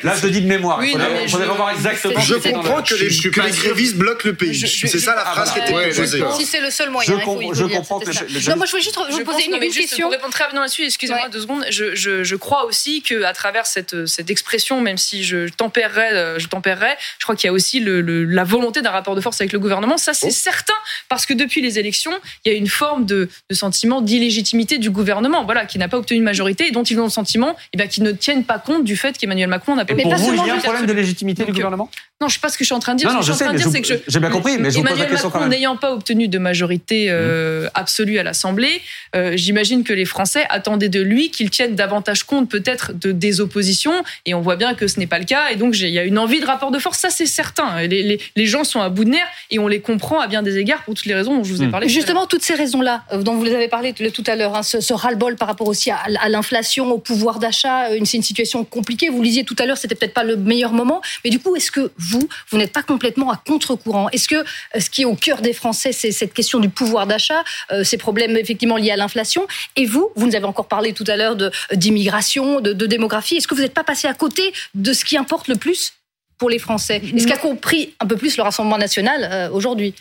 Là, 0.03 0.14
je 0.21 0.29
dis 0.29 0.41
de 0.41 0.47
mémoire. 0.47 0.79
Oui, 0.81 0.95
il 0.95 1.29
faudrait 1.29 1.49
revoir 1.49 1.71
exactement. 1.71 2.21
Je 2.21 2.35
comprends 2.35 2.83
que 2.83 2.95
les, 2.95 3.31
que 3.31 3.41
les 3.41 3.51
grévistes 3.51 3.97
bloquent 3.97 4.29
le 4.29 4.35
pays. 4.35 4.55
C'est 4.68 4.98
ça 4.98 5.14
la 5.14 5.24
phrase 5.24 5.52
qui 5.52 5.59
était 5.59 5.72
proposée. 5.72 6.22
Si 6.37 6.44
c'est 6.44 6.61
le 6.61 6.70
seul 6.70 6.90
moyen, 6.90 7.18
je 7.18 7.64
comprends 7.64 8.00
que. 8.00 8.50
Non, 8.50 8.57
moi 8.57 8.66
je 8.66 8.70
voulais 8.70 8.83
juste 8.83 8.98
vous 9.11 9.24
poser 9.24 9.46
une 9.46 9.59
question. 9.59 10.07
Pour 10.07 10.12
répondre 10.12 10.33
très 10.33 10.44
rapidement 10.44 10.62
là-dessus, 10.62 10.85
excusez-moi 10.85 11.28
deux 11.28 11.40
secondes. 11.40 11.64
Je 11.70 12.35
crois 12.37 12.64
aussi 12.64 13.02
que 13.02 13.24
à 13.24 13.33
travers 13.33 13.66
cette 13.66 14.07
cette 14.07 14.31
expression, 14.31 14.81
même 14.81 14.98
si 14.98 15.24
je 15.24 15.48
tempérerais, 15.48 16.38
je 16.38 16.46
tempérerais, 16.46 16.96
je 17.18 17.24
crois 17.24 17.37
qu'il 17.37 17.48
y 17.48 17.50
a 17.50 17.52
aussi 17.52 17.83
la 17.85 18.44
volonté 18.44 18.83
d'un 18.83 18.90
rapport 18.90 19.14
de 19.14 19.20
force 19.20 19.40
avec 19.40 19.52
le 19.52 19.59
gouvernement. 19.59 19.98
Ça, 19.98 20.14
c'est 20.14 20.31
certain, 20.31 20.74
parce 21.09 21.26
que 21.26 21.35
depuis 21.35 21.61
les 21.61 21.78
élections, 21.78 22.12
il 22.44 22.52
y 22.52 22.54
a 22.54 22.59
une 22.59 22.68
forme 22.68 23.07
de, 23.07 23.28
de 23.50 23.54
sentiment 23.54 24.00
d'illégitimité 24.00 24.78
du 24.78 24.90
gouvernement, 24.90 25.44
voilà, 25.44 25.66
qui 25.66 25.78
n'a 25.78 25.88
pas 25.88 25.98
obtenu 25.98 26.18
une 26.18 26.24
majorité 26.24 26.66
et 26.66 26.70
dont 26.70 26.83
ils 26.83 26.98
ont 27.00 27.04
le 27.04 27.11
sentiment 27.11 27.57
eh 27.72 27.76
bien, 27.76 27.87
qu'ils 27.87 28.02
ne 28.02 28.12
tiennent 28.12 28.44
pas 28.44 28.59
compte 28.59 28.85
du 28.85 28.96
fait 28.96 29.16
qu'Emmanuel 29.16 29.48
Macron 29.48 29.76
n'a 29.76 29.85
pas. 29.85 29.94
Et 29.94 30.02
pour 30.02 30.14
vous, 30.14 30.33
il 30.35 30.46
y 30.46 30.50
a 30.50 30.54
un 30.54 30.59
problème 30.59 30.87
de 30.87 30.92
légitimité 30.92 31.44
du 31.44 31.52
gouvernement? 31.52 31.90
Non, 32.20 32.26
je 32.26 32.35
sais 32.35 32.40
pas 32.40 32.48
ce 32.48 32.59
que 32.59 32.64
je 32.64 32.66
suis 32.66 32.74
en 32.74 32.81
train 32.81 32.94
de 32.94 32.98
dire. 32.98 33.09
Non, 33.09 33.14
non, 33.14 33.22
ce 33.22 33.28
que 33.28 33.33
je, 33.33 33.37
suis 33.37 33.44
en 33.44 33.46
train 33.46 33.57
de 33.57 33.62
dire, 33.62 33.70
c'est 33.70 33.81
que 33.81 34.02
j'ai 34.09 34.18
bien 34.18 34.31
compris, 34.31 34.59
mais 34.59 34.72
je 34.72 34.81
Emmanuel 34.81 34.83
vous 34.83 34.90
pose 34.90 34.98
la 34.98 35.07
question 35.07 35.28
Macron 35.28 35.46
n'ayant 35.46 35.76
pas 35.76 35.92
obtenu 35.92 36.26
de 36.26 36.38
majorité 36.38 37.07
euh, 37.11 37.66
mmh. 37.66 37.70
absolue 37.74 38.18
à 38.18 38.24
l'Assemblée, 38.24 38.83
euh, 39.14 39.37
j'imagine 39.37 39.85
que 39.85 39.92
les 39.92 40.04
Français 40.04 40.44
attendaient 40.50 40.88
de 40.88 41.00
lui 41.00 41.31
qu'il 41.31 41.48
tienne 41.50 41.76
davantage 41.76 42.24
compte 42.24 42.50
peut-être 42.50 42.92
de 42.92 43.12
des 43.12 43.40
oppositions, 43.40 43.92
et 44.26 44.35
on 44.35 44.40
voit 44.40 44.57
bien 44.57 44.74
que 44.74 44.88
ce 44.88 44.98
n'est 44.98 45.07
pas 45.07 45.20
le 45.20 45.26
cas. 45.26 45.50
Et 45.50 45.57
donc 45.57 45.78
il 45.78 45.90
y 45.90 45.98
a 45.98 46.02
une 46.02 46.18
envie 46.18 46.40
de 46.40 46.46
rapport 46.46 46.72
de 46.72 46.81
force, 46.81 46.98
ça 46.98 47.11
c'est 47.11 47.26
certain. 47.26 47.83
Les, 47.83 48.02
les, 48.02 48.20
les, 48.35 48.46
gens 48.46 48.64
sont 48.64 48.81
à 48.81 48.88
bout 48.88 49.04
de 49.04 49.11
nerfs 49.11 49.28
et 49.52 49.61
on 49.61 49.68
les 49.68 49.81
comprend 49.81 50.18
à 50.18 50.26
bien 50.26 50.42
des 50.42 50.59
égards 50.59 50.83
pour 50.83 50.94
toutes 50.94 51.07
les 51.07 51.14
raisons 51.14 51.37
dont 51.37 51.44
je 51.44 51.52
vous 51.52 51.62
ai 51.62 51.66
mmh. 51.66 51.70
parlé. 51.70 51.88
Justement, 51.88 52.26
toutes 52.26 52.42
ces 52.42 52.54
raisons-là 52.54 53.04
euh, 53.12 53.22
dont 53.22 53.37
vous 53.37 53.44
les 53.44 53.54
avez 53.54 53.68
parlé 53.68 53.92
tout 53.92 54.24
à 54.26 54.35
l'heure, 54.35 54.57
hein, 54.57 54.64
ce, 54.64 54.81
ce 54.81 54.92
ras-le-bol 54.92 55.37
par 55.37 55.46
rapport 55.46 55.68
aussi 55.68 55.92
à, 55.92 55.98
à 56.20 56.28
l'inflation, 56.28 56.90
au 56.90 56.98
pouvoir 56.98 57.38
d'achat, 57.38 57.90
c'est 58.04 58.16
une 58.16 58.22
situation 58.24 58.64
compliquée. 58.64 59.09
Vous 59.09 59.22
lisiez 59.22 59.44
tout 59.44 59.57
à 59.61 59.66
l'heure, 59.66 59.78
c'était 59.78 59.94
peut-être 59.94 60.14
pas 60.14 60.24
le 60.24 60.37
meilleur 60.37 60.72
moment, 60.72 61.00
mais 61.24 61.31
du 61.31 61.38
coup, 61.38 61.54
est-ce 61.54 61.70
que 61.70 61.92
vous, 62.08 62.08
vous 62.11 62.59
n'êtes 62.59 62.73
pas 62.73 62.83
complètement 62.83 63.31
à 63.31 63.37
contre-courant. 63.37 64.09
Est-ce 64.11 64.29
que 64.29 64.37
euh, 64.37 64.81
ce 64.81 64.90
qui 64.90 65.03
est 65.03 65.05
au 65.05 65.14
cœur 65.14 65.40
des 65.40 65.53
Français, 65.53 65.92
c'est 65.92 66.12
cette 66.12 66.35
question 66.35 66.59
du 66.59 66.68
pouvoir 66.68 67.07
d'achat, 67.07 67.42
euh, 67.71 67.85
ces 67.85 67.99
problèmes 67.99 68.37
effectivement 68.37 68.77
liés 68.77 68.90
à 68.90 68.97
l'inflation? 68.97 69.47
Et 69.77 69.87
vous, 69.87 70.11
vous 70.16 70.27
nous 70.27 70.35
avez 70.35 70.44
encore 70.44 70.68
parlé 70.68 70.92
tout 70.92 71.05
à 71.07 71.16
l'heure 71.16 71.37
d'immigration, 71.73 72.61
de, 72.61 72.73
de, 72.73 72.87
démographie. 72.87 73.37
Est-ce 73.37 73.49
que 73.49 73.55
vous 73.55 73.62
n'êtes 73.62 73.75
pas 73.75 73.85
passé 73.85 74.09
à 74.09 74.14
côté 74.14 74.53
de 74.75 74.92
ce 74.92 75.05
qui 75.05 75.16
importe 75.16 75.49
le 75.49 75.57
plus 75.57 75.92
pour 76.38 76.51
les 76.51 76.59
Français? 76.59 77.03
Est-ce 77.14 77.27
qu'a 77.27 77.37
compris 77.37 77.94
un 78.01 78.07
peu 78.07 78.16
plus 78.16 78.37
le 78.37 78.42
Rassemblement 78.42 78.79
national 78.79 79.51
aujourd'hui? 79.53 79.94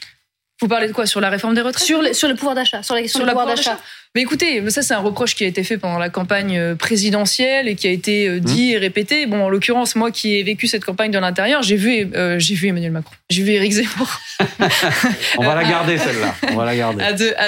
Vous 0.61 0.67
parlez 0.67 0.87
de 0.87 0.93
quoi? 0.93 1.05
Sur 1.05 1.21
la 1.21 1.29
réforme 1.29 1.53
des 1.53 1.61
retraites? 1.61 1.85
Sur, 1.85 2.15
sur 2.15 2.27
le 2.27 2.35
pouvoir 2.35 2.55
d'achat. 2.55 2.81
Sur 2.81 2.95
la 2.95 3.01
question 3.01 3.19
du 3.19 3.27
pouvoir 3.27 3.45
d'achat? 3.45 3.79
Mais 4.17 4.23
écoutez, 4.23 4.67
ça 4.71 4.81
c'est 4.81 4.95
un 4.95 4.99
reproche 4.99 5.35
qui 5.35 5.43
a 5.43 5.47
été 5.47 5.63
fait 5.63 5.77
pendant 5.77 5.99
la 5.99 6.09
campagne 6.09 6.57
euh, 6.57 6.73
présidentielle 6.73 7.67
et 7.67 7.75
qui 7.75 7.87
a 7.87 7.91
été 7.91 8.27
euh, 8.27 8.39
dit 8.39 8.69
mmh. 8.69 8.73
et 8.73 8.77
répété. 8.79 9.25
Bon, 9.27 9.43
en 9.43 9.49
l'occurrence, 9.49 9.95
moi 9.95 10.09
qui 10.09 10.39
ai 10.39 10.41
vécu 10.41 10.65
cette 10.65 10.83
campagne 10.83 11.11
de 11.11 11.19
l'intérieur, 11.19 11.61
j'ai 11.61 11.75
vu, 11.75 12.09
euh, 12.15 12.39
j'ai 12.39 12.55
vu 12.55 12.69
Emmanuel 12.69 12.93
Macron, 12.93 13.13
j'ai 13.29 13.43
vu 13.43 13.51
Éric 13.51 13.73
Zemmour. 13.73 14.19
On 15.37 15.43
va 15.43 15.53
la 15.53 15.63
garder 15.63 15.99
celle-là. 15.99 16.33
On 16.51 16.55
va 16.55 16.65
la 16.65 16.75
garder. 16.75 17.03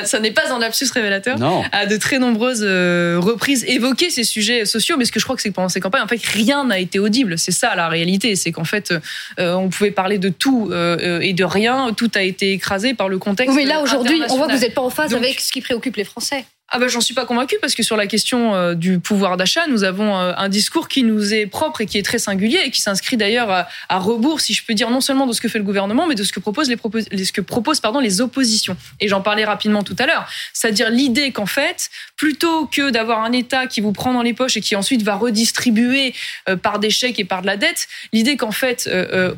ça 0.06 0.20
n'est 0.20 0.30
pas 0.30 0.54
un 0.54 0.60
lapsus 0.60 0.86
révélateur. 0.94 1.40
Non. 1.40 1.64
À 1.72 1.88
de 1.88 1.98
très 1.98 2.20
nombreuses 2.20 2.62
reprises 2.62 3.66
évoquer 3.68 4.12
ces 4.12 4.24
sujets 4.24 4.66
sociaux, 4.66 4.96
mais 4.96 5.06
ce 5.06 5.12
que 5.12 5.20
je 5.20 5.26
crois 5.26 5.36
que 5.36 5.42
c'est 5.42 5.50
que 5.50 5.56
pendant 5.56 5.70
ces 5.70 5.80
campagnes, 5.80 6.04
en 6.04 6.08
fait, 6.08 6.24
rien 6.24 6.66
n'a 6.66 6.78
été 6.78 7.00
audible. 7.00 7.40
C'est 7.40 7.52
ça 7.52 7.74
la 7.76 7.88
réalité, 7.88 8.36
c'est 8.36 8.52
qu'en 8.52 8.64
fait, 8.64 8.94
on 9.40 9.70
pouvait 9.70 9.90
parler 9.90 10.20
de 10.20 10.30
tout 10.30 10.72
et 10.72 11.34
de 11.34 11.44
rien. 11.44 11.94
Tout 11.98 12.12
a 12.14 12.22
été 12.22 12.52
écrasé 12.52 12.94
par 12.94 13.10
le 13.10 13.18
contexte. 13.18 13.56
Oui, 13.56 13.64
mais 13.64 13.68
là 13.68 13.82
aujourd'hui, 13.82 14.22
on 14.30 14.38
voit 14.38 14.46
que 14.46 14.54
vous 14.54 14.60
n'êtes 14.60 14.76
pas 14.76 14.84
en 14.84 14.92
phase 14.92 15.16
avec 15.16 15.40
ce 15.40 15.52
qui 15.52 15.62
préoccupe 15.62 15.96
les 15.96 16.04
Français. 16.04 16.46
Ah 16.72 16.78
ben 16.78 16.88
j'en 16.88 17.02
suis 17.02 17.16
pas 17.16 17.26
convaincu 17.26 17.56
parce 17.60 17.74
que 17.74 17.82
sur 17.82 17.98
la 17.98 18.06
question 18.06 18.54
euh, 18.54 18.76
du 18.76 19.00
pouvoir 19.00 19.38
d'achat, 19.38 19.66
nous 19.68 19.84
avons 19.84 20.16
euh, 20.16 20.34
un 20.38 20.50
discours 20.50 20.88
qui 20.88 21.02
nous 21.02 21.34
est 21.34 21.48
propre 21.48 21.82
et 21.82 21.88
qui 21.88 21.98
est 21.98 22.04
très 22.04 22.20
singulier 22.20 22.60
et 22.64 22.70
qui 22.70 22.80
s'inscrit 22.80 23.18
d'ailleurs 23.18 23.50
à, 23.50 23.98
rebours, 23.98 24.40
si 24.40 24.54
je 24.54 24.64
peux 24.64 24.76
dire, 24.76 24.92
non 24.92 25.02
seulement 25.02 25.26
de 25.26 25.34
ce 25.34 25.42
que 25.42 25.48
fait 25.48 25.58
le 25.58 25.64
gouvernement, 25.64 26.06
mais 26.06 26.14
de 26.14 26.24
ce 26.24 26.32
que 26.32 26.40
proposent 26.40 26.70
les, 26.70 27.26
ce 27.26 27.34
que 27.34 27.42
proposent 27.42 27.80
pardon 27.80 28.00
les 28.00 28.22
oppositions. 28.22 28.78
Et 29.00 29.08
j'en 29.08 29.22
parlais 29.22 29.46
rapidement 29.46 29.82
tout 29.82 29.96
à 29.98 30.06
l'heure, 30.06 30.30
c'est-à-dire 30.54 30.92
l'idée 30.92 31.32
qu'en 31.32 31.48
fait, 31.48 31.90
plutôt 32.16 32.68
que 32.68 32.92
d'avoir 32.92 33.24
un 33.24 33.32
État 33.32 33.66
qui 33.66 33.82
vous 33.82 33.92
prend 33.92 34.14
dans 34.14 34.22
les 34.22 34.34
poches 34.34 34.58
et 34.58 34.62
qui 34.62 34.76
ensuite 34.76 35.02
va 35.02 35.16
redistribuer 35.16 36.14
euh, 36.48 36.56
par 36.56 36.78
des 36.78 36.92
chèques 36.92 37.20
et 37.20 37.26
par 37.26 37.42
de 37.42 37.48
la 37.48 37.58
dette, 37.58 37.88
l'idée 38.14 38.38
qu'en 38.38 38.52
fait 38.52 38.90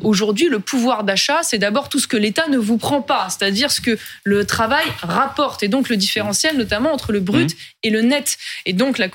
aujourd'hui 0.02 0.48
le 0.48 0.58
pouvoir 0.58 1.04
d'achat, 1.04 1.42
c'est 1.42 1.58
d'abord 1.58 1.88
tout 1.88 1.98
ce 1.98 2.06
que 2.06 2.16
l'État 2.16 2.46
ne 2.48 2.58
vous 2.58 2.76
prend 2.76 3.00
pas, 3.00 3.28
c'est-à-dire 3.30 3.70
ce 3.70 3.80
que 3.80 3.98
le 4.24 4.44
travail 4.44 4.84
rapporte 5.00 5.62
et 5.62 5.68
donc 5.68 5.88
le 5.88 5.96
différentiel 5.96 6.56
notamment 6.56 6.92
entre 6.92 7.12
le 7.12 7.21
brut 7.22 7.52
mmh. 7.52 7.56
et 7.84 7.90
le 7.90 8.02
net. 8.02 8.38
Et 8.66 8.72
donc 8.72 8.98
la, 8.98 9.08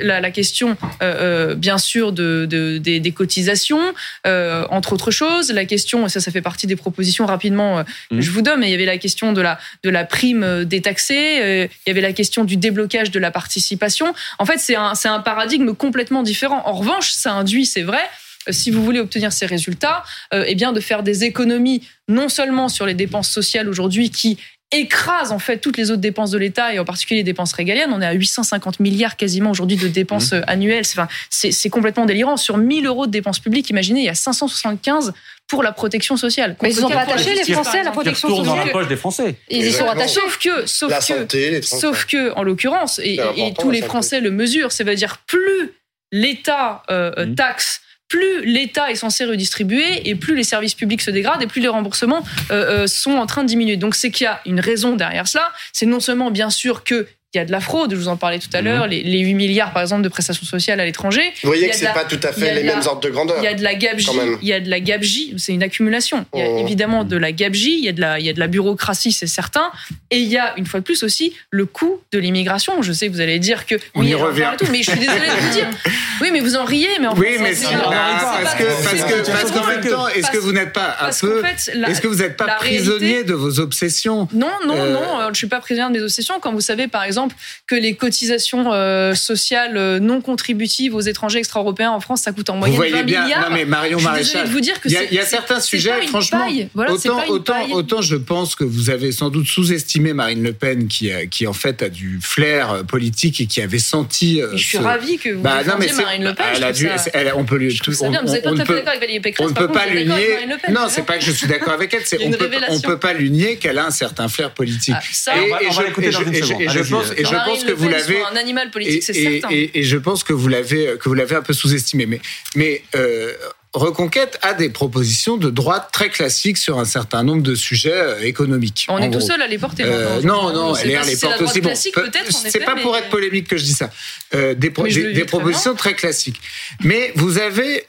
la, 0.00 0.20
la 0.20 0.30
question, 0.30 0.76
euh, 1.02 1.50
euh, 1.50 1.54
bien 1.54 1.78
sûr, 1.78 2.12
de, 2.12 2.46
de 2.48 2.78
des, 2.78 3.12
cotisations, 3.12 3.94
euh, 4.26 4.66
entre 4.70 4.92
autres 4.92 5.10
choses. 5.10 5.50
La 5.50 5.64
question, 5.64 6.08
ça, 6.08 6.20
ça 6.20 6.30
fait 6.30 6.42
partie 6.42 6.66
des 6.66 6.76
propositions 6.76 7.26
rapidement, 7.26 7.84
mmh. 8.10 8.20
je 8.20 8.30
vous 8.30 8.42
donne, 8.42 8.60
mais 8.60 8.68
il 8.68 8.72
y 8.72 8.74
avait 8.74 8.84
la 8.84 8.98
question 8.98 9.32
de 9.32 9.40
la, 9.40 9.58
de 9.82 9.90
la 9.90 10.04
prime 10.04 10.64
détaxée, 10.64 11.68
il 11.86 11.88
y 11.88 11.90
avait 11.90 12.00
la 12.00 12.12
question 12.12 12.44
du 12.44 12.56
déblocage 12.56 13.10
de 13.10 13.18
la 13.18 13.30
participation. 13.30 14.14
En 14.38 14.46
fait, 14.46 14.58
c'est 14.58 14.76
un, 14.76 14.92
un 15.04 15.20
paradigme 15.20 15.74
complètement 15.74 16.22
différent. 16.22 16.62
En 16.66 16.74
revanche, 16.74 17.10
ça 17.10 17.32
induit, 17.32 17.66
c'est 17.66 17.82
vrai, 17.82 18.02
si 18.50 18.70
vous 18.70 18.84
voulez 18.84 19.00
obtenir 19.00 19.32
ces 19.32 19.46
résultats, 19.46 20.04
eh 20.32 20.54
bien 20.54 20.72
de 20.72 20.80
faire 20.80 21.02
des 21.02 21.24
économies 21.24 21.82
non 22.08 22.28
seulement 22.28 22.68
sur 22.68 22.84
les 22.86 22.94
dépenses 22.94 23.30
sociales 23.30 23.68
aujourd'hui 23.68 24.10
qui 24.10 24.38
écrase 24.72 25.32
en 25.32 25.38
fait 25.38 25.58
toutes 25.58 25.76
les 25.76 25.90
autres 25.90 26.00
dépenses 26.00 26.30
de 26.30 26.38
l'État 26.38 26.74
et 26.74 26.78
en 26.78 26.84
particulier 26.84 27.20
les 27.20 27.24
dépenses 27.24 27.52
régaliennes. 27.52 27.90
On 27.92 28.00
est 28.00 28.06
à 28.06 28.12
850 28.12 28.80
milliards 28.80 29.16
quasiment 29.16 29.50
aujourd'hui 29.50 29.76
de 29.76 29.88
dépenses 29.88 30.32
mmh. 30.32 30.36
euh, 30.36 30.42
annuelles. 30.46 30.84
Enfin, 30.92 31.08
c'est 31.30 31.70
complètement 31.70 32.06
délirant. 32.06 32.36
Sur 32.36 32.56
1000 32.56 32.86
euros 32.86 33.06
de 33.06 33.12
dépenses 33.12 33.38
publiques, 33.38 33.70
imaginez, 33.70 34.00
il 34.00 34.06
y 34.06 34.08
a 34.08 34.14
575 34.14 35.12
pour 35.46 35.62
la 35.62 35.72
protection 35.72 36.16
sociale. 36.16 36.56
Mais 36.62 36.70
ils 36.70 36.76
sont 36.76 36.88
pas 36.88 37.00
attachés 37.00 37.34
les 37.34 37.52
Français 37.52 37.80
à 37.80 37.82
la 37.84 37.90
protection 37.90 38.28
sociale. 38.28 38.46
dans 38.46 38.56
la 38.56 38.66
poche 38.66 38.88
des 38.88 38.96
Français. 38.96 39.36
Ils 39.50 39.66
y 39.66 39.72
sont 39.72 39.86
attachés. 39.86 40.20
Sauf 40.20 40.38
que, 40.38 40.66
sauf 40.66 41.06
que, 41.06 41.60
sauf 41.62 42.04
que, 42.06 42.32
en 42.34 42.42
l'occurrence, 42.42 42.98
et, 43.02 43.18
tous 43.58 43.70
les 43.70 43.82
Français 43.82 44.20
le 44.20 44.30
mesurent, 44.30 44.72
ça 44.72 44.84
veut 44.84 44.94
dire 44.94 45.18
plus 45.26 45.72
l'État 46.10 46.82
euh, 46.90 47.26
mmh. 47.26 47.34
taxe 47.34 47.80
plus 48.08 48.44
l'État 48.44 48.90
est 48.90 48.96
censé 48.96 49.24
redistribuer 49.24 50.08
et 50.08 50.14
plus 50.14 50.36
les 50.36 50.44
services 50.44 50.74
publics 50.74 51.02
se 51.02 51.10
dégradent 51.10 51.42
et 51.42 51.46
plus 51.46 51.60
les 51.60 51.68
remboursements 51.68 52.24
euh, 52.50 52.82
euh, 52.82 52.86
sont 52.86 53.12
en 53.12 53.26
train 53.26 53.42
de 53.42 53.48
diminuer. 53.48 53.76
Donc 53.76 53.94
c'est 53.94 54.10
qu'il 54.10 54.24
y 54.24 54.28
a 54.28 54.40
une 54.46 54.60
raison 54.60 54.96
derrière 54.96 55.26
cela. 55.26 55.50
C'est 55.72 55.86
non 55.86 56.00
seulement 56.00 56.30
bien 56.30 56.50
sûr 56.50 56.84
que 56.84 57.06
il 57.34 57.38
y 57.38 57.40
a 57.40 57.44
de 57.44 57.52
la 57.52 57.60
fraude, 57.60 57.90
je 57.90 57.96
vous 57.96 58.08
en 58.08 58.16
parlais 58.16 58.38
tout 58.38 58.48
à 58.52 58.60
l'heure, 58.60 58.84
mhm. 58.84 58.90
les, 58.90 59.20
8 59.20 59.34
milliards 59.34 59.72
par 59.72 59.82
exemple 59.82 60.02
de 60.02 60.08
prestations 60.08 60.46
sociales 60.46 60.78
à 60.78 60.84
l'étranger. 60.84 61.32
Vous 61.42 61.48
voyez 61.48 61.68
que 61.68 61.76
c'est 61.76 61.92
pas 61.92 62.04
tout 62.04 62.20
à 62.22 62.32
fait 62.32 62.54
les 62.54 62.62
mêmes 62.62 62.82
ordres 62.86 63.00
de 63.00 63.10
grandeur. 63.10 63.36
Il 63.40 63.44
y 63.44 63.48
a 63.48 63.54
de 63.54 63.62
la 63.62 63.74
gabegie, 63.74 64.10
il 64.40 64.48
y 64.48 64.52
a 64.52 64.60
de 64.60 64.70
la 64.70 64.80
gabegie, 64.80 65.34
c'est 65.36 65.52
une 65.52 65.62
accumulation. 65.62 66.26
Il 66.34 66.40
y 66.40 66.42
a 66.42 66.48
oh. 66.48 66.58
évidemment 66.58 67.04
de 67.04 67.16
la 67.16 67.32
gabegie, 67.32 67.78
il 67.78 67.84
y 67.84 67.88
a 67.88 67.92
de 67.92 68.00
la, 68.00 68.20
il 68.20 68.26
y 68.26 68.28
a 68.28 68.32
de 68.32 68.40
la 68.40 68.46
bureaucratie, 68.46 69.12
c'est 69.12 69.26
certain, 69.26 69.70
et 70.10 70.18
il 70.18 70.28
y 70.28 70.38
a 70.38 70.54
une 70.56 70.66
fois 70.66 70.80
de 70.80 70.84
plus 70.84 71.02
aussi 71.02 71.34
le 71.50 71.66
coût 71.66 72.00
de 72.12 72.18
l'immigration. 72.18 72.82
Je 72.82 72.92
sais 72.92 73.08
que 73.08 73.12
vous 73.12 73.20
allez 73.20 73.38
dire 73.38 73.66
que 73.66 73.74
on 73.94 74.04
y 74.04 74.14
revient, 74.14 74.50
tout, 74.56 74.66
mais 74.70 74.82
je 74.82 74.90
suis 74.90 75.00
désolée 75.00 75.26
de 75.26 75.46
vous 75.46 75.52
dire. 75.52 75.68
Oui, 76.20 76.28
mais 76.32 76.38
vous 76.38 76.54
en 76.54 76.64
riez, 76.64 76.88
mais 77.00 77.08
en 77.08 77.16
oui, 77.16 77.36
mais 77.40 77.54
c'est 77.54 77.66
parce 77.74 78.54
que 78.54 79.30
parce 79.30 79.50
qu'en 79.50 79.66
même 79.66 79.84
temps, 79.84 80.08
est-ce 80.08 80.30
que 80.30 80.38
vous 80.38 80.52
n'êtes 80.52 80.72
pas 80.72 80.96
un 81.00 81.10
peu, 81.10 81.42
est-ce 81.44 82.00
que 82.00 82.06
vous 82.06 82.22
n'êtes 82.22 82.36
pas 82.36 82.46
prisonnier 82.54 83.24
de 83.24 83.34
vos 83.34 83.58
obsessions? 83.58 84.28
Non, 84.32 84.52
non, 84.64 84.76
euh, 84.76 84.92
non, 84.92 85.28
je 85.32 85.38
suis 85.38 85.48
pas 85.48 85.60
prisonnier 85.60 85.88
de 85.88 85.98
mes 85.98 86.04
obsessions. 86.04 86.38
Quand 86.40 86.52
vous 86.52 86.60
savez, 86.60 86.86
par 86.86 87.02
exemple, 87.02 87.23
que 87.66 87.74
les 87.74 87.94
cotisations 87.94 88.72
euh, 88.72 89.14
sociales 89.14 89.76
euh, 89.76 89.98
non 89.98 90.20
contributives 90.20 90.94
aux 90.94 91.00
étrangers 91.00 91.38
extra-européens 91.38 91.90
en 91.90 92.00
France, 92.00 92.22
ça 92.22 92.32
coûte 92.32 92.50
en 92.50 92.56
moyenne 92.56 92.74
vous 92.74 92.76
voyez 92.76 92.92
20 92.92 93.02
bien, 93.04 93.24
milliards. 93.24 93.50
Non 93.50 93.54
mais 93.54 93.64
Marion 93.64 94.00
Maréchal, 94.00 94.46
de 94.46 94.52
vous 94.52 94.60
dire 94.60 94.80
que 94.80 94.88
il 94.88 95.14
y 95.14 95.18
a, 95.18 95.26
certains 95.26 95.60
sujets, 95.60 96.06
franchement, 96.06 96.46
autant, 96.74 97.24
autant, 97.28 97.70
autant 97.70 98.02
je 98.02 98.16
pense 98.16 98.54
que 98.54 98.64
vous 98.64 98.90
avez 98.90 99.12
sans 99.12 99.30
doute 99.30 99.46
sous-estimé 99.46 100.12
Marine 100.12 100.42
Le 100.42 100.52
Pen, 100.52 100.88
qui, 100.88 101.10
qui 101.30 101.46
en 101.46 101.52
fait 101.52 101.82
a 101.82 101.88
du 101.88 102.18
flair 102.22 102.70
euh, 102.70 102.82
politique 102.82 103.40
et 103.40 103.46
qui 103.46 103.60
avait 103.60 103.78
senti. 103.78 104.40
je 104.52 104.56
suis 104.56 104.78
ravie 104.78 105.18
que 105.18 105.30
vous 105.30 105.42
bah, 105.42 105.62
non, 105.66 105.74
mais 105.78 105.92
Marine 105.92 106.24
Le 106.24 106.34
Pen. 106.34 106.46
Elle 106.56 106.64
a 106.64 106.72
dû, 106.72 106.88
elle, 107.12 107.32
on 107.36 107.44
peut 107.44 107.56
lui. 107.56 107.78
On, 108.00 108.10
bien, 108.10 108.22
vous 108.22 108.32
n'êtes 108.32 108.44
pas 108.44 108.50
tout 108.50 108.60
à 108.60 108.64
fait 108.64 108.74
d'accord 108.74 108.88
avec 108.88 109.00
Valérie 109.00 109.20
Pécresse. 109.20 109.46
On 109.46 109.50
ne 109.50 109.54
peut 109.54 109.68
pas 109.68 109.86
lui 109.86 110.04
nier. 110.04 110.38
Non, 110.70 110.86
c'est 110.88 111.04
pas 111.04 111.18
que 111.18 111.24
je 111.24 111.32
suis 111.32 111.46
d'accord 111.46 111.72
avec 111.72 111.92
elle. 111.94 112.02
C'est 112.04 112.18
on 112.24 112.30
peut, 112.30 112.50
on 112.68 112.80
peut 112.80 112.98
pas 112.98 113.12
lui 113.12 113.30
nier 113.30 113.56
qu'elle 113.56 113.78
a 113.78 113.86
un 113.86 113.90
certain 113.90 114.28
flair 114.28 114.50
politique. 114.50 114.94
Ah, 114.96 115.36
et 115.36 116.68
je 116.68 116.90
pense 116.90 117.10
que 117.14 117.72
vous 117.72 117.88
l'avez 117.88 118.22
animal 118.36 118.70
politique, 118.70 119.02
c'est 119.02 119.12
certain. 119.12 119.48
Et, 119.50 119.82
je 119.82 119.96
pense 119.96 120.24
que 120.24 120.32
vous 120.32 120.48
l'avez 120.48 120.96
que 120.98 121.08
vous 121.08 121.14
l'avez 121.14 121.36
un 121.36 121.42
peu 121.42 121.52
sous-estimé. 121.52 122.06
Mais, 122.06 122.20
mais 122.54 122.82
euh, 122.94 123.32
Reconquête 123.74 124.38
a 124.42 124.54
des 124.54 124.68
propositions 124.68 125.36
de 125.36 125.50
droite 125.50 125.88
très 125.92 126.08
classiques 126.08 126.58
sur 126.58 126.78
un 126.78 126.84
certain 126.84 127.24
nombre 127.24 127.42
de 127.42 127.56
sujets 127.56 127.92
euh, 127.92 128.22
économiques. 128.22 128.86
On 128.88 128.98
est 128.98 129.10
tout 129.10 129.20
seul 129.20 129.42
à 129.42 129.48
les 129.48 129.58
porter. 129.58 129.82
Euh, 129.84 130.20
non, 130.22 130.52
non, 130.52 130.76
elle, 130.76 130.88
les 130.88 131.16
porte 131.16 131.42
aussi. 131.42 131.60
Bon, 131.60 131.72
c'est 131.74 132.64
pas 132.64 132.76
pour 132.76 132.96
être 132.96 133.10
polémique 133.10 133.48
que 133.48 133.56
je 133.56 133.64
dis 133.64 133.72
ça. 133.72 133.90
Euh, 134.34 134.54
des, 134.54 134.70
des, 134.70 135.24
propositions 135.24 135.74
très 135.74 135.94
classiques. 135.94 136.40
Mais 136.82 137.12
vous 137.16 137.38
avez 137.38 137.84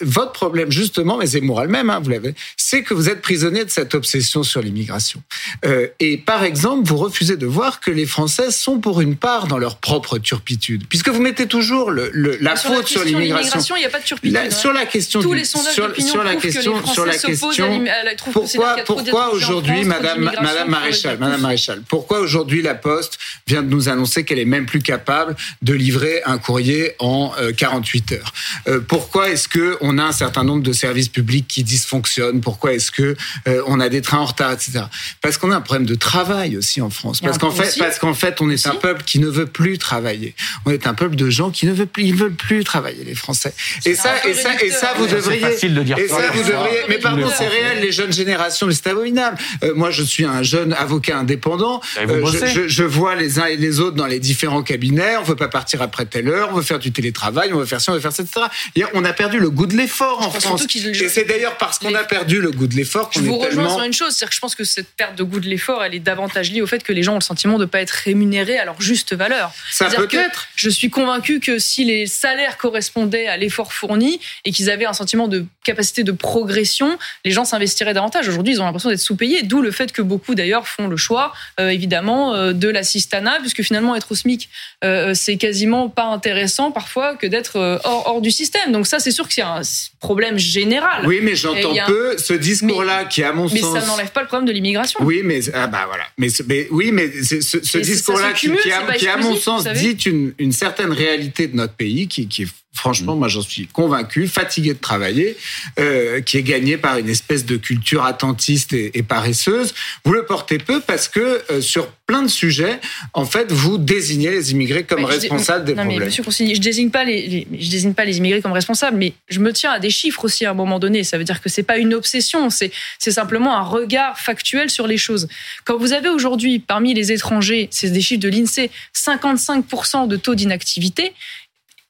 votre 0.00 0.32
problème 0.32 0.70
justement, 0.70 1.16
mais 1.16 1.26
c'est 1.26 1.40
moral 1.40 1.68
même, 1.68 1.90
hein, 1.90 2.00
vous 2.02 2.10
l'avez, 2.10 2.34
c'est 2.56 2.82
que 2.82 2.94
vous 2.94 3.08
êtes 3.08 3.20
prisonnier 3.20 3.64
de 3.64 3.70
cette 3.70 3.94
obsession 3.94 4.42
sur 4.42 4.62
l'immigration. 4.62 5.22
Euh, 5.64 5.88
et 6.00 6.18
par 6.18 6.44
exemple, 6.44 6.86
vous 6.86 6.96
refusez 6.96 7.36
de 7.36 7.46
voir 7.46 7.80
que 7.80 7.90
les 7.90 8.06
Français 8.06 8.50
sont 8.50 8.78
pour 8.78 9.00
une 9.00 9.16
part 9.16 9.46
dans 9.46 9.58
leur 9.58 9.76
propre 9.76 10.18
turpitude, 10.18 10.84
puisque 10.88 11.08
vous 11.08 11.20
mettez 11.20 11.46
toujours 11.46 11.90
le, 11.90 12.10
la 12.40 12.56
faute 12.56 12.88
sur 12.88 13.04
l'immigration. 13.04 13.76
Il 13.76 13.80
n'y 13.80 13.86
a 13.86 13.90
pas 13.90 14.00
de 14.00 14.04
turpitude. 14.04 14.36
Hein. 14.36 14.50
Sur 14.50 14.72
la 14.72 14.86
question 14.86 15.20
tous 15.30 15.34
les 15.36 15.44
sondages 15.44 15.74
sur, 15.74 16.02
sur 16.02 16.24
la 16.24 16.36
question, 16.36 16.86
sur 16.86 17.06
la 17.06 17.16
question, 17.16 17.84
pourquoi, 18.32 18.76
pourquoi 18.84 19.32
aujourd'hui, 19.32 19.84
Madame, 19.84 20.20
Madame 20.20 20.68
Maréchal, 20.68 21.18
Madame 21.18 21.40
Maréchal, 21.40 21.82
pourquoi 21.88 22.20
aujourd'hui 22.20 22.62
la 22.62 22.74
Poste 22.74 23.18
vient 23.46 23.62
de 23.62 23.68
nous 23.68 23.88
annoncer 23.88 24.24
qu'elle 24.24 24.38
est 24.38 24.44
même 24.44 24.66
plus 24.66 24.80
capable 24.80 25.36
de 25.62 25.74
livrer 25.74 26.22
un 26.24 26.38
courrier 26.38 26.94
en 26.98 27.32
48 27.56 28.12
euh, 28.12 28.16
heures 28.16 28.32
euh, 28.68 28.80
Pourquoi 28.80 29.30
est-ce 29.30 29.48
que 29.48 29.76
on 29.80 29.98
a 29.98 30.04
un 30.04 30.12
certain 30.12 30.44
nombre 30.44 30.62
de 30.62 30.72
services 30.72 31.08
publics 31.08 31.46
qui 31.46 31.64
dysfonctionnent? 31.64 32.40
Pourquoi 32.40 32.74
est-ce 32.74 32.90
que 32.90 33.16
euh, 33.48 33.62
on 33.66 33.80
a 33.80 33.88
des 33.88 34.02
trains 34.02 34.18
en 34.18 34.26
retard, 34.26 34.52
etc. 34.52 34.84
Parce 35.20 35.38
qu'on 35.38 35.50
a 35.50 35.56
un 35.56 35.60
problème 35.60 35.86
de 35.86 35.94
travail 35.94 36.56
aussi 36.56 36.80
en 36.80 36.90
France. 36.90 37.20
Parce 37.20 37.38
qu'en 37.38 37.50
fait, 37.50 37.78
parce 37.78 37.98
qu'en 37.98 38.14
fait, 38.14 38.40
on 38.40 38.50
est 38.50 38.66
un 38.66 38.74
peuple 38.74 39.02
qui 39.04 39.18
ne 39.18 39.28
veut 39.28 39.46
plus 39.46 39.78
travailler. 39.78 40.34
On 40.66 40.70
est 40.70 40.86
un 40.86 40.94
peuple 40.94 41.16
de 41.16 41.30
gens 41.30 41.50
qui 41.50 41.66
ne 41.66 41.72
veulent 41.72 41.86
plus, 41.86 42.04
ils 42.04 42.14
veulent 42.14 42.34
plus 42.34 42.64
travailler, 42.64 43.04
les 43.04 43.14
Français. 43.14 43.54
Et 43.84 43.94
ça, 43.94 44.14
et 44.26 44.34
ça, 44.34 44.50
et 44.62 44.70
ça, 44.70 44.94
vous 44.96 45.06
devez 45.06 45.19
c'est 45.22 45.38
facile 45.38 45.74
de 45.74 45.82
dire 45.82 45.98
et 45.98 46.08
ça. 46.08 46.16
vous 46.32 46.42
devriez, 46.42 46.80
mais 46.88 46.98
par 46.98 47.16
contre, 47.16 47.34
c'est 47.36 47.48
réel, 47.48 47.80
les 47.80 47.92
jeunes 47.92 48.12
générations, 48.12 48.68
c'est 48.70 48.86
abominable. 48.86 49.38
Euh, 49.62 49.74
moi, 49.74 49.90
je 49.90 50.02
suis 50.02 50.24
un 50.24 50.42
jeune 50.42 50.72
avocat 50.72 51.18
indépendant. 51.18 51.80
Euh, 51.98 52.26
je, 52.26 52.46
je, 52.46 52.68
je, 52.68 52.82
vois 52.84 53.14
les 53.14 53.38
uns 53.38 53.46
et 53.46 53.56
les 53.56 53.80
autres 53.80 53.96
dans 53.96 54.06
les 54.06 54.18
différents 54.18 54.62
cabinets. 54.62 55.16
On 55.18 55.22
veut 55.22 55.36
pas 55.36 55.48
partir 55.48 55.82
après 55.82 56.06
telle 56.06 56.28
heure. 56.28 56.50
On 56.52 56.56
veut 56.56 56.62
faire 56.62 56.78
du 56.78 56.92
télétravail. 56.92 57.52
On 57.52 57.58
veut 57.58 57.66
faire 57.66 57.80
ça, 57.80 57.92
on 57.92 57.94
veut 57.94 58.00
faire 58.00 58.12
ça, 58.12 58.22
etc. 58.22 58.46
Et 58.76 58.84
on 58.94 59.04
a 59.04 59.12
perdu 59.12 59.38
le 59.38 59.50
goût 59.50 59.66
de 59.66 59.76
l'effort 59.76 60.22
en 60.22 60.30
France. 60.30 60.66
Et 60.74 61.08
c'est 61.08 61.24
d'ailleurs 61.24 61.56
parce 61.56 61.78
qu'on 61.78 61.94
a 61.94 62.04
perdu 62.04 62.40
le 62.40 62.50
goût 62.50 62.66
de 62.66 62.74
l'effort 62.74 63.10
qu'on 63.10 63.20
est 63.20 63.22
tellement... 63.22 63.44
Je 63.50 63.54
vous 63.54 63.62
rejoins 63.62 63.74
sur 63.76 63.84
une 63.84 63.92
chose, 63.92 64.14
c'est 64.16 64.26
que 64.26 64.34
je 64.34 64.40
pense 64.40 64.54
que 64.54 64.64
cette 64.64 64.88
perte 64.88 65.16
de 65.16 65.22
goût 65.22 65.40
de 65.40 65.48
l'effort, 65.48 65.84
elle 65.84 65.94
est 65.94 66.00
davantage 66.00 66.50
liée 66.50 66.62
au 66.62 66.66
fait 66.66 66.82
que 66.82 66.92
les 66.92 67.02
gens 67.02 67.12
ont 67.12 67.18
le 67.18 67.22
sentiment 67.22 67.58
de 67.58 67.64
ne 67.64 67.68
pas 67.68 67.80
être 67.80 67.90
rémunérés 67.90 68.58
à 68.58 68.64
leur 68.64 68.80
juste 68.80 69.14
valeur. 69.14 69.52
Ça 69.70 69.86
peut 69.86 70.08
être. 70.12 70.48
Je 70.56 70.70
suis 70.70 70.90
convaincu 70.90 71.40
que 71.40 71.58
si 71.58 71.84
les 71.84 72.06
salaires 72.06 72.56
correspondaient 72.56 73.26
à 73.26 73.36
l'effort 73.36 73.72
fourni 73.72 74.20
et 74.44 74.52
qu'ils 74.52 74.70
avaient 74.70 74.86
un 74.86 74.92
sentiment 74.92 75.09
de 75.28 75.44
capacité 75.64 76.04
de 76.04 76.12
progression, 76.12 76.98
les 77.24 77.30
gens 77.30 77.44
s'investiraient 77.44 77.94
davantage. 77.94 78.28
Aujourd'hui, 78.28 78.54
ils 78.54 78.60
ont 78.60 78.64
l'impression 78.64 78.88
d'être 78.90 79.00
sous-payés, 79.00 79.42
d'où 79.42 79.60
le 79.62 79.70
fait 79.70 79.92
que 79.92 80.02
beaucoup 80.02 80.34
d'ailleurs 80.34 80.66
font 80.68 80.88
le 80.88 80.96
choix, 80.96 81.32
euh, 81.58 81.68
évidemment, 81.68 82.34
euh, 82.34 82.52
de 82.52 82.68
l'assistanat, 82.68 83.38
puisque 83.40 83.62
finalement 83.62 83.94
être 83.96 84.10
au 84.12 84.14
SMIC, 84.14 84.48
euh, 84.84 85.12
c'est 85.14 85.36
quasiment 85.36 85.88
pas 85.88 86.04
intéressant 86.04 86.70
parfois 86.70 87.16
que 87.16 87.26
d'être 87.26 87.56
euh, 87.56 87.78
hors, 87.84 88.06
hors 88.06 88.20
du 88.20 88.30
système. 88.30 88.72
Donc 88.72 88.86
ça, 88.86 88.98
c'est 88.98 89.10
sûr 89.10 89.26
que 89.28 89.34
c'est 89.34 89.42
un 89.42 89.60
problème 90.00 90.38
général. 90.38 91.06
Oui, 91.06 91.20
mais 91.22 91.36
j'entends 91.36 91.74
peu 91.86 92.16
ce 92.18 92.32
discours-là 92.32 93.04
qui, 93.04 93.22
à 93.22 93.32
mon 93.32 93.48
Mais 93.48 93.60
sens. 93.60 93.78
ça 93.78 93.86
n'enlève 93.86 94.10
pas 94.10 94.22
le 94.22 94.26
problème 94.26 94.46
de 94.48 94.52
l'immigration. 94.52 95.00
Oui, 95.02 95.20
mais 95.24 95.40
ah 95.54 95.66
bah 95.66 95.84
voilà. 95.86 96.04
Mais, 96.18 96.28
ce- 96.28 96.42
mais 96.42 96.68
oui, 96.70 96.90
mais 96.92 97.10
ce, 97.22 97.78
discours-là 97.78 98.32
qui, 98.32 98.50
qui, 98.98 99.08
à 99.08 99.16
mon 99.16 99.36
sens, 99.36 99.64
dit 99.64 99.96
une, 100.06 100.32
une 100.38 100.52
certaine 100.52 100.92
réalité 100.92 101.46
de 101.46 101.56
notre 101.56 101.74
pays, 101.74 102.08
qui, 102.08 102.28
qui 102.28 102.42
est 102.42 102.48
franchement, 102.72 103.16
moi 103.16 103.28
j'en 103.28 103.42
suis 103.42 103.66
convaincu, 103.66 104.26
fatigué 104.28 104.74
de 104.74 104.78
travailler, 104.78 105.36
euh, 105.78 106.20
qui 106.20 106.38
est 106.38 106.42
gagné 106.42 106.76
par 106.76 106.96
une 106.98 107.08
espèce 107.08 107.44
de 107.44 107.56
culture 107.56 108.04
attentiste 108.04 108.72
et, 108.72 108.96
et 108.98 109.02
paresseuse. 109.02 109.74
Vous 110.04 110.12
le 110.12 110.24
portez 110.24 110.58
peu 110.58 110.80
parce 110.80 111.08
que 111.08 111.42
euh, 111.50 111.60
sur 111.60 111.88
plein 112.06 112.22
de 112.22 112.28
sujets, 112.28 112.80
en 113.14 113.24
fait, 113.24 113.52
vous 113.52 113.78
désignez 113.78 114.30
les 114.30 114.50
immigrés 114.52 114.84
comme 114.84 115.00
je 115.00 115.06
responsables 115.06 115.64
des 115.64 115.74
non, 115.74 115.82
mais 115.84 115.90
problèmes. 115.90 116.08
Monsieur 116.08 116.22
Consigny, 116.24 116.54
je 116.54 116.60
désigne 116.60 116.90
pas 116.90 117.04
les, 117.04 117.26
les- 117.26 117.46
je 117.60 117.70
désigne 117.70 117.92
pas 117.94 118.04
les 118.04 118.18
immigrés 118.18 118.40
comme 118.42 118.50
responsables, 118.52 118.96
mais 118.96 119.12
je 119.28 119.38
me 119.40 119.52
tiens 119.52 119.72
à 119.72 119.78
des 119.78 119.90
chiffres 119.90 120.24
aussi 120.24 120.44
à 120.46 120.50
un 120.50 120.54
moment 120.54 120.78
donné. 120.78 121.04
Ça 121.04 121.18
veut 121.18 121.24
dire 121.24 121.40
que 121.40 121.48
c'est 121.48 121.62
pas 121.62 121.78
une 121.78 121.94
obsession, 121.94 122.50
c'est 122.50 122.72
c'est 122.98 123.12
simplement 123.12 123.56
un 123.56 123.62
regard 123.62 124.18
factuel 124.18 124.70
sur 124.70 124.86
les 124.86 124.96
choses. 124.96 125.28
Quand 125.64 125.76
vous 125.78 125.92
avez 125.92 126.08
aujourd'hui 126.08 126.58
parmi 126.58 126.94
les 126.94 127.12
étrangers, 127.12 127.68
c'est 127.70 127.90
des 127.90 128.00
chiffres 128.00 128.20
de 128.20 128.28
l'Insee, 128.28 128.70
55% 128.96 130.08
de 130.08 130.16
taux 130.16 130.34
d'inactivité, 130.34 131.12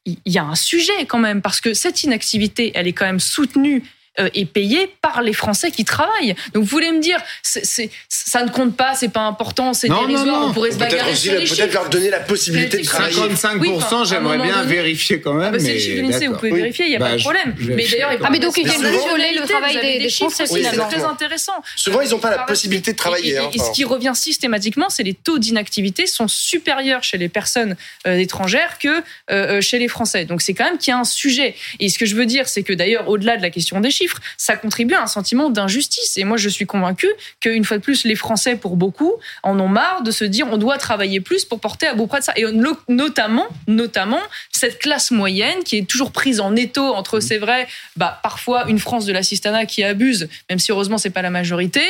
il 0.05 0.17
y 0.25 0.37
a 0.37 0.43
un 0.43 0.55
sujet 0.55 1.05
quand 1.07 1.19
même 1.19 1.41
parce 1.41 1.61
que 1.61 1.73
cette 1.73 2.03
inactivité, 2.03 2.71
elle 2.75 2.87
est 2.87 2.93
quand 2.93 3.05
même 3.05 3.19
soutenue 3.19 3.83
euh, 4.19 4.29
et 4.33 4.45
payée 4.45 4.93
par 5.01 5.21
les 5.21 5.33
Français 5.33 5.71
qui 5.71 5.85
travaillent. 5.85 6.35
Donc 6.53 6.63
vous 6.63 6.69
voulez 6.69 6.91
me 6.91 6.99
dire, 6.99 7.19
ça 7.43 8.43
ne 8.45 8.49
compte 8.49 8.75
pas, 8.75 8.93
c'est 8.95 9.09
pas 9.09 9.21
important, 9.21 9.73
c'est 9.73 9.87
non, 9.87 10.01
dérisoire, 10.05 10.41
non. 10.41 10.47
on 10.47 10.53
pourrait 10.53 10.71
se 10.71 10.77
Peut-être 10.77 10.91
bagarrer 10.91 11.11
aussi, 11.11 11.21
sur 11.23 11.31
les 11.33 11.37
peut-être 11.45 11.55
chiffres. 11.55 11.73
leur 11.73 11.89
donner 11.89 12.09
la 12.09 12.19
possibilité 12.19 12.77
de 12.79 12.83
travailler. 12.83 13.15
55%, 13.15 13.57
Oui, 13.59 13.69
enfin, 13.75 13.97
à 13.97 13.99
un 14.01 14.03
j'aimerais 14.05 14.37
bien 14.37 14.57
donné- 14.63 14.75
vérifier 14.75 15.21
quand 15.21 15.33
même. 15.33 15.47
Ah 15.47 15.51
bah, 15.51 15.59
c'est 15.59 15.73
l'INSEE, 15.77 16.27
vous 16.27 16.35
pouvez 16.35 16.51
Oui. 16.51 16.59
vérifier, 16.59 16.85
il 16.85 16.89
n'y 16.89 16.95
a 16.95 16.99
Bah, 16.99 17.09
pas 17.11 17.15
de 17.15 17.21
problème. 17.21 17.55
je- 17.59 17.71
Mais 17.71 17.87
d'ailleurs, 17.87 18.11
il 18.13 18.19
Ah, 18.23 18.29
mais 18.31 18.39
donc, 18.39 18.57
ils 18.57 18.65
viennent 18.67 18.81
la 18.83 18.89
violer 18.91 19.33
le 19.39 19.47
travail 19.47 19.75
des- 19.81 19.99
des 19.99 20.09
chiffres 20.09 20.29
Français. 20.31 20.45
C'est 20.47 20.77
très 20.77 21.03
intéressant. 21.03 21.53
Souvent, 21.75 22.01
ils 22.01 22.09
n'ont 22.11 22.19
pas 22.19 22.31
la 22.31 22.39
possibilité 22.39 22.91
de 22.91 22.97
travailler. 22.97 23.33
et- 23.33 23.37
hein, 23.37 23.49
ce 23.57 23.71
qui 23.71 23.83
revient 23.85 24.11
systématiquement, 24.13 24.89
c'est 24.89 25.03
les 25.03 25.13
taux 25.13 25.39
d'inactivité 25.39 26.05
sont 26.07 26.27
supérieurs 26.27 27.03
chez 27.03 27.17
les 27.17 27.29
personnes 27.29 27.75
euh, 28.07 28.17
étrangères 28.17 28.77
que 28.79 29.01
euh, 29.31 29.61
chez 29.61 29.79
les 29.79 29.87
Français. 29.87 30.25
Donc 30.25 30.41
c'est 30.41 30.53
quand 30.53 30.65
même 30.65 30.77
qu'il 30.77 30.91
y 30.91 30.93
a 30.93 30.99
un 30.99 31.03
sujet. 31.03 31.55
Et 31.79 31.89
ce 31.89 31.97
que 31.99 32.05
je 32.05 32.15
veux 32.15 32.25
dire, 32.25 32.47
c'est 32.49 32.63
que 32.63 32.73
d'ailleurs, 32.73 33.07
au-delà 33.07 33.37
de 33.37 33.41
la 33.41 33.49
question 33.49 33.79
des 33.79 33.91
ça 34.37 34.55
contribue 34.55 34.93
à 34.95 35.01
un 35.03 35.07
sentiment 35.07 35.49
d'injustice. 35.49 36.17
Et 36.17 36.23
moi, 36.23 36.37
je 36.37 36.49
suis 36.49 36.65
convaincue 36.65 37.09
qu'une 37.39 37.63
fois 37.65 37.77
de 37.77 37.83
plus, 37.83 38.03
les 38.03 38.15
Français, 38.15 38.55
pour 38.55 38.75
beaucoup, 38.75 39.13
en 39.43 39.59
ont 39.59 39.67
marre 39.67 40.03
de 40.03 40.11
se 40.11 40.23
dire 40.23 40.47
on 40.51 40.57
doit 40.57 40.77
travailler 40.77 41.19
plus 41.21 41.45
pour 41.45 41.59
porter 41.59 41.87
à 41.87 41.93
bout 41.93 42.07
près 42.07 42.19
de 42.19 42.23
ça. 42.25 42.33
Et 42.35 42.43
no- 42.51 42.77
notamment, 42.87 43.47
notamment 43.67 44.19
cette 44.61 44.77
classe 44.77 45.09
moyenne 45.09 45.63
qui 45.65 45.77
est 45.77 45.87
toujours 45.87 46.11
prise 46.11 46.39
en 46.39 46.55
étau 46.55 46.93
entre, 46.93 47.17
Mmh. 47.17 47.21
c'est 47.21 47.37
vrai, 47.39 47.67
bah, 47.97 48.19
parfois 48.21 48.67
une 48.67 48.77
France 48.77 49.05
de 49.05 49.13
l'assistanat 49.13 49.65
qui 49.65 49.83
abuse, 49.83 50.29
même 50.49 50.59
si 50.59 50.71
heureusement 50.71 50.99
c'est 50.99 51.09
pas 51.09 51.23
la 51.23 51.31
majorité, 51.31 51.81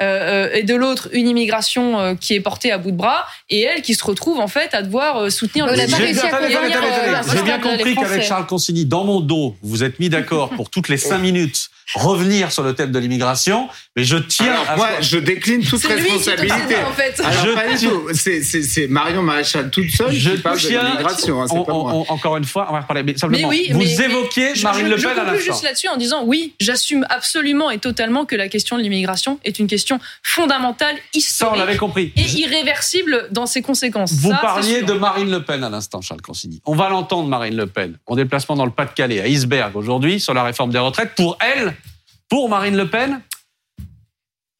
euh, 0.00 0.46
euh, 0.50 0.54
et 0.54 0.62
de 0.62 0.74
l'autre 0.74 1.08
une 1.12 1.28
immigration 1.28 1.98
euh, 1.98 2.14
qui 2.14 2.34
est 2.34 2.40
portée 2.40 2.70
à 2.70 2.78
bout 2.78 2.92
de 2.92 2.96
bras, 2.96 3.26
et 3.48 3.62
elle 3.62 3.82
qui 3.82 3.94
se 3.94 4.04
retrouve 4.04 4.38
en 4.38 4.46
fait 4.48 4.74
à 4.74 4.82
devoir 4.82 5.30
soutenir 5.32 5.66
J'ai 5.74 5.86
pas 6.30 6.46
bien, 6.46 6.60
euh, 6.62 7.58
compris 7.58 7.94
qu'avec. 7.96 8.22
Charles 8.22 8.46
Consigny, 8.46 8.84
dans 8.84 9.04
mon 9.04 9.20
dos, 9.20 9.56
vous 9.62 9.70
vous 9.70 9.84
êtes 9.84 9.98
mis 9.98 10.08
d'accord 10.08 10.50
pour 10.50 10.70
toutes 10.70 10.88
les 10.88 10.98
cinq 10.98 11.18
minutes 11.18 11.70
revenir 11.94 12.52
sur 12.52 12.62
le 12.62 12.74
thème 12.74 12.92
de 12.92 12.98
l'immigration, 12.98 13.68
mais 13.96 14.04
je 14.04 14.16
tiens 14.16 14.52
Alors, 14.52 14.70
à 14.70 14.76
moi, 14.76 14.88
je 15.00 15.18
décline 15.18 15.64
toute 15.64 15.80
C'est 15.80 15.88
lui 15.96 16.02
responsabilité. 16.10 16.54
obsédé, 16.54 16.76
en 16.86 16.92
fait. 16.92 17.20
Alors, 17.20 17.44
Je 17.46 17.50
pas 17.52 17.68
du 17.68 17.76
tiens- 17.76 17.90
tout. 17.90 18.02
C'est- 18.14 18.42
C'est 18.42 18.62
c'est 18.62 18.86
Marion 18.88 19.22
Maréchal 19.22 19.70
toute 19.70 19.90
seule 19.90 20.12
je 20.12 20.30
qui 20.30 20.38
parle 20.38 20.56
de 20.60 20.66
tiens- 20.66 20.82
l'immigration. 20.82 21.42
hein, 21.42 21.46
c'est 21.48 21.56
on- 21.56 21.64
pas 21.64 21.72
moi. 21.72 21.92
on- 21.92 22.06
on- 22.08 22.12
encore 22.12 22.36
une 22.36 22.44
fois, 22.44 22.66
on 22.68 22.72
va 22.72 22.80
reparler. 22.80 23.02
Mais 23.02 23.12
Mais 23.12 23.18
simplement, 23.18 23.48
oui, 23.48 23.68
vous 23.72 23.78
mais- 23.78 23.84
mais 23.98 24.04
évoquiez 24.04 24.54
je- 24.54 24.62
Marine 24.62 24.86
je- 24.86 24.90
Le 24.90 24.96
je 24.96 25.02
Pen 25.02 25.12
à 25.12 25.14
conclus 25.22 25.36
l'instant. 25.36 25.52
juste 25.52 25.64
là-dessus 25.64 25.88
en 25.88 25.96
disant 25.96 26.22
oui, 26.24 26.54
j'assume 26.60 27.06
absolument 27.10 27.70
et 27.70 27.78
totalement 27.78 28.24
que 28.24 28.36
la 28.36 28.48
question 28.48 28.76
de 28.76 28.82
l'immigration 28.82 29.38
est 29.44 29.58
une 29.58 29.66
question 29.66 29.98
fondamentale, 30.22 30.96
Ça, 30.96 31.02
on 31.14 31.18
historique 31.18 31.58
l'avait 31.58 31.76
compris. 31.76 32.12
et 32.16 32.22
irréversible 32.40 33.28
dans 33.30 33.46
ses 33.46 33.62
conséquences. 33.62 34.12
Vous 34.12 34.30
Ça, 34.30 34.38
parliez 34.38 34.82
de 34.82 34.92
Marine 34.92 35.30
Le 35.30 35.42
Pen 35.42 35.62
à 35.64 35.70
l'instant, 35.70 36.00
Charles 36.00 36.22
Consigny. 36.22 36.60
On 36.66 36.74
va 36.74 36.88
l'entendre, 36.88 37.28
Marine 37.28 37.56
Le 37.56 37.66
Pen, 37.66 37.96
en 38.06 38.16
déplacement 38.16 38.56
dans 38.56 38.64
le 38.64 38.70
Pas-de-Calais, 38.70 39.20
à 39.20 39.26
Isberg 39.26 39.76
aujourd'hui, 39.76 40.20
sur 40.20 40.34
la 40.34 40.42
réforme 40.44 40.70
des 40.70 40.78
retraites. 40.78 41.14
Pour 41.16 41.38
elle, 41.40 41.74
pour 42.30 42.48
Marine 42.48 42.76
Le 42.76 42.88
Pen, 42.88 43.20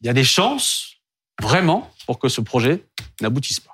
il 0.03 0.07
y 0.07 0.11
a 0.11 0.13
des 0.13 0.25
chances, 0.25 0.97
vraiment, 1.41 1.91
pour 2.07 2.19
que 2.19 2.29
ce 2.29 2.43
projet 2.43 2.85
n'aboutisse 3.23 3.61
pas. 3.61 3.71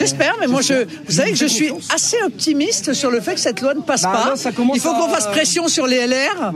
J'espère, 0.00 0.34
mais 0.38 0.46
moi, 0.46 0.60
je, 0.60 0.84
vous 1.06 1.12
savez 1.12 1.30
que 1.30 1.38
je 1.38 1.46
suis 1.46 1.70
assez 1.88 2.20
optimiste 2.22 2.92
sur 2.94 3.10
le 3.10 3.20
fait 3.20 3.34
que 3.34 3.40
cette 3.40 3.60
loi 3.60 3.74
ne 3.74 3.80
passe 3.80 4.02
Bah, 4.02 4.34
pas. 4.34 4.50
Il 4.74 4.80
faut 4.80 4.92
qu'on 4.94 5.08
fasse 5.08 5.28
pression 5.28 5.66
sur 5.68 5.86
les 5.86 6.06
LR, 6.06 6.52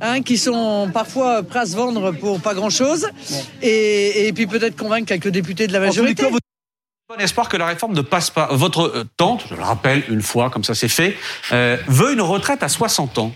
hein, 0.00 0.22
qui 0.22 0.36
sont 0.36 0.90
parfois 0.92 1.42
prêts 1.42 1.60
à 1.60 1.66
se 1.66 1.76
vendre 1.76 2.12
pour 2.12 2.40
pas 2.40 2.54
grand-chose, 2.54 3.08
et, 3.62 4.26
et 4.26 4.32
puis 4.32 4.46
peut-être 4.46 4.76
convaincre 4.76 5.06
quelques 5.06 5.28
députés 5.28 5.66
de 5.66 5.72
la 5.72 5.80
majorité. 5.80 6.24
Bon 7.08 7.16
espoir 7.20 7.48
que 7.48 7.56
la 7.56 7.66
réforme 7.66 7.94
ne 7.94 8.02
passe 8.02 8.28
pas. 8.28 8.48
Votre 8.50 8.80
euh, 8.80 9.04
tante, 9.16 9.44
je 9.48 9.54
le 9.54 9.62
rappelle 9.62 10.04
une 10.10 10.20
fois, 10.20 10.50
comme 10.50 10.62
ça 10.64 10.74
c'est 10.74 10.88
fait, 10.88 11.16
euh, 11.52 11.78
veut 11.86 12.12
une 12.12 12.20
retraite 12.20 12.62
à 12.62 12.68
60 12.68 13.16
ans. 13.16 13.32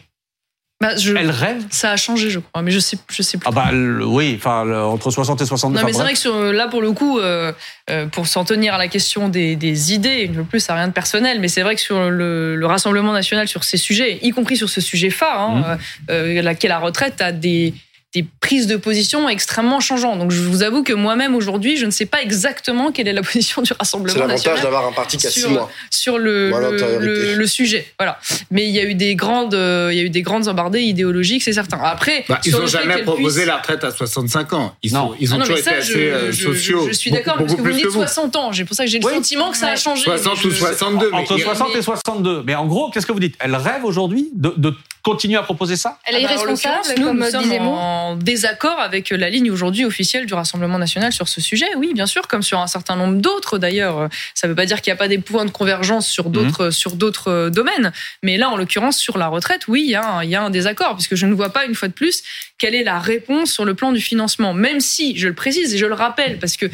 Bah, 0.83 0.97
je- 0.97 1.15
Elle 1.15 1.31
rêve? 1.31 1.63
Ça 1.71 1.93
a 1.93 1.97
changé, 1.97 2.29
je 2.29 2.41
crois, 2.41 2.61
mais 2.61 2.71
je 2.73 2.79
sais, 2.81 2.99
je 3.11 3.23
sais 3.23 3.39
plus. 3.39 3.47
Ah 3.49 3.53
bah 3.53 3.71
le- 3.73 4.05
oui, 4.05 4.35
enfin 4.37 4.65
le- 4.65 4.83
entre 4.83 5.11
60 5.11 5.41
et 5.41 5.47
69. 5.47 5.81
Non, 5.81 5.87
mais 5.87 5.93
c'est 5.93 6.03
vrai 6.03 6.13
que 6.13 6.19
sur, 6.19 6.37
là, 6.53 6.67
pour 6.69 6.83
le 6.83 6.91
coup, 6.93 7.19
euh, 7.21 7.53
euh, 7.89 8.07
pour 8.07 8.27
s'en 8.27 8.45
tenir 8.45 8.75
à 8.75 8.79
la 8.79 8.89
question 8.89 9.29
des, 9.29 9.55
des 9.57 9.95
idées, 9.95 10.23
une 10.25 10.35
fois 10.35 10.43
de 10.43 10.49
plus, 10.49 10.61
ça 10.61 10.73
n'a 10.75 10.81
rien 10.81 10.89
de 10.89 10.93
personnel, 10.93 11.39
mais 11.41 11.49
c'est 11.49 11.63
vrai 11.63 11.77
que 11.77 11.81
sur 11.81 12.11
le, 12.11 12.57
le 12.57 12.67
Rassemblement 12.67 13.13
national, 13.13 13.47
sur 13.49 13.65
ces 13.65 13.77
sujets, 13.77 14.19
y 14.23 14.31
compris 14.31 14.57
sur 14.57 14.69
ce 14.69 14.81
sujet 14.81 15.11
phare, 15.11 15.41
hein, 15.41 15.79
euh, 16.11 16.37
euh, 16.39 16.43
la, 16.43 16.55
qu'est 16.55 16.69
la 16.69 16.79
retraite, 16.81 17.21
a 17.21 17.33
des, 17.33 17.75
des 18.15 18.27
prises 18.41 18.67
de 18.67 18.77
position 18.77 19.27
extrêmement 19.29 19.81
changeantes. 19.81 20.19
Donc, 20.19 20.31
je 20.33 20.43
vous 20.43 20.63
avoue 20.63 20.83
que 20.83 20.93
moi-même, 20.93 21.35
aujourd'hui, 21.35 21.79
je 21.79 21.87
ne 21.87 21.91
sais 21.91 22.05
pas 22.05 22.21
exactement 22.23 22.93
quelle 22.93 23.09
est 23.09 23.13
la 23.15 23.23
position 23.33 23.63
du 23.63 23.69
C'est 23.69 23.79
Rassemblement 23.79 24.15
l'avantage 24.19 24.37
national 24.45 24.63
d'avoir 24.63 24.87
un 24.87 24.93
parti 24.93 25.17
qui 25.17 25.27
a 25.27 25.31
six 25.31 25.41
sur, 25.41 25.51
mois. 25.51 25.71
sur 25.91 26.19
le, 26.19 26.51
Voilà, 26.51 26.71
le, 26.71 26.77
l'antériorité. 26.77 27.27
le- 27.33 27.35
le 27.37 27.47
sujet. 27.47 27.87
Voilà. 27.99 28.19
Mais 28.51 28.67
il 28.67 28.71
y 28.75 28.81
a 28.81 28.85
eu 28.85 28.95
des 28.95 29.15
grandes, 29.15 29.55
euh, 29.55 29.89
il 29.93 29.97
y 29.97 30.01
a 30.01 30.05
eu 30.05 30.11
des 30.11 30.21
grandes 30.21 30.47
embardées 30.49 30.83
idéologiques, 30.83 31.43
c'est 31.43 31.55
certain. 31.55 31.79
Après, 31.83 32.25
Bah, 32.29 32.39
ils 32.45 32.53
n'ont 32.53 32.67
jamais 32.67 33.03
proposé 33.03 33.41
puisse- 33.41 33.47
la 33.49 33.57
retraite 33.57 33.83
à 33.85 33.91
65 33.91 34.53
ans. 34.53 34.77
Ils, 34.83 34.93
Non. 34.93 35.09
sont, 35.09 35.15
ils 35.19 35.33
ont 35.33 35.37
Ah 35.37 35.39
non, 35.39 35.45
toujours 35.45 35.55
mais 35.57 35.61
été 35.63 35.71
ça, 35.71 35.77
assez 35.77 35.93
je, 35.93 35.99
euh, 35.99 36.33
je- 36.33 36.43
sociaux. 36.43 36.87
je 36.89 36.93
suis 36.93 37.11
d'accord, 37.11 37.37
parce 37.39 37.55
que 37.55 37.61
vous 37.61 37.65
me 37.67 37.73
dites 37.73 37.85
que 37.85 37.89
vous. 37.89 38.01
60 38.01 38.37
ans. 38.37 38.53
J'ai 38.53 38.67
pour 38.67 38.77
ça 38.77 38.85
que 38.85 38.91
j'ai 38.91 38.99
le 38.99 39.07
Oui. 39.07 39.15
sentiment 39.15 39.51
que 39.51 39.57
ça 39.57 39.69
a 39.69 39.77
changé. 39.77 40.03
60 40.05 40.37
mais 40.45 40.51
ou 40.51 40.51
je- 40.51 40.57
62. 40.59 41.09
mais 41.11 41.17
Entre 41.17 41.39
il- 41.39 41.43
60 41.45 41.71
et 41.71 41.77
mais- 41.77 41.83
62. 41.83 42.43
Mais 42.45 42.55
en 42.55 42.67
gros, 42.67 42.91
qu'est-ce 42.91 43.07
que 43.07 43.13
vous 43.13 43.21
dites? 43.21 43.37
Elle 43.39 43.57
rêve 43.57 43.85
aujourd'hui 43.87 44.29
de, 44.35 44.53
de 44.57 44.75
continuer 45.03 45.37
à 45.39 45.43
proposer 45.43 45.77
ça 45.77 45.99
Elle 46.05 46.15
est 46.15 46.19
Ah 46.25 46.29
bah, 46.29 46.35
irresponsable, 46.35 46.79
nous, 46.99 47.07
comme 47.07 47.19
nous 47.19 47.25
disait 47.25 47.59
sommes 47.59 47.69
en 47.69 48.17
désaccord 48.17 48.79
avec 48.79 49.11
la 49.11 49.31
ligne 49.31 49.51
aujourd'hui 49.51 49.85
officielle 49.85 50.27
du 50.27 50.35
Rassemblement 50.35 50.79
national 50.79 51.13
sur 51.13 51.29
ce 51.29 51.41
sujet. 51.41 51.67
Oui, 51.77 51.93
bien 51.95 52.07
sûr, 52.07 52.29
comme 52.29 52.43
sur 52.43 52.61
un 52.61 52.67
certain 52.67 52.97
nombre 52.97 53.21
d'autres 53.21 53.59
d'ailleurs. 53.59 54.09
Ça 54.35 54.47
ne 54.47 54.53
veut 54.53 54.57
pas 54.57 54.67
dire 54.67 54.81
qu'il 54.81 54.93
n'y 54.93 54.97
a 54.97 54.99
pas 54.99 55.09
des 55.09 55.19
points 55.19 55.45
de 55.45 55.51
convergence 55.51 56.07
sur 56.09 56.27
Mhm. 56.27 56.33
d'autres 56.33 56.71
sur 56.71 56.93
d'autres 56.97 57.29
euh, 57.31 57.51
domaines. 57.51 57.93
Mais 58.23 58.37
là, 58.37 58.49
en 58.51 58.57
l'occurrence, 58.57 58.97
sur 58.99 59.19
la 59.19 59.29
retraite, 59.29 59.67
oui, 59.69 59.83
il 59.85 59.91
y, 59.91 59.95
a 59.97 60.05
un- 60.05 60.25
il 60.25 60.31
y 60.31 60.37
a 60.37 60.43
un 60.43 60.51
désaccord, 60.51 60.95
puisque 60.95 61.15
je 61.17 61.27
ne 61.27 61.35
vois 61.35 61.51
pas, 61.53 61.65
une 61.67 61.75
fois 61.75 61.89
de 61.89 61.93
plus, 61.95 62.23
quelle 62.59 62.75
est 62.75 62.85
la 62.85 62.99
réponse 63.01 63.51
sur 63.53 63.65
le 63.65 63.75
plan 63.75 63.93
du 63.93 64.01
financement. 64.01 64.55
Même 64.55 64.81
si, 64.81 65.17
je 65.19 65.27
le 65.29 65.35
précise 65.35 65.75
et 65.75 65.79
je 65.79 65.87
le 65.87 65.95
rappelle, 65.95 66.39
parce 66.39 66.57
que 66.57 66.67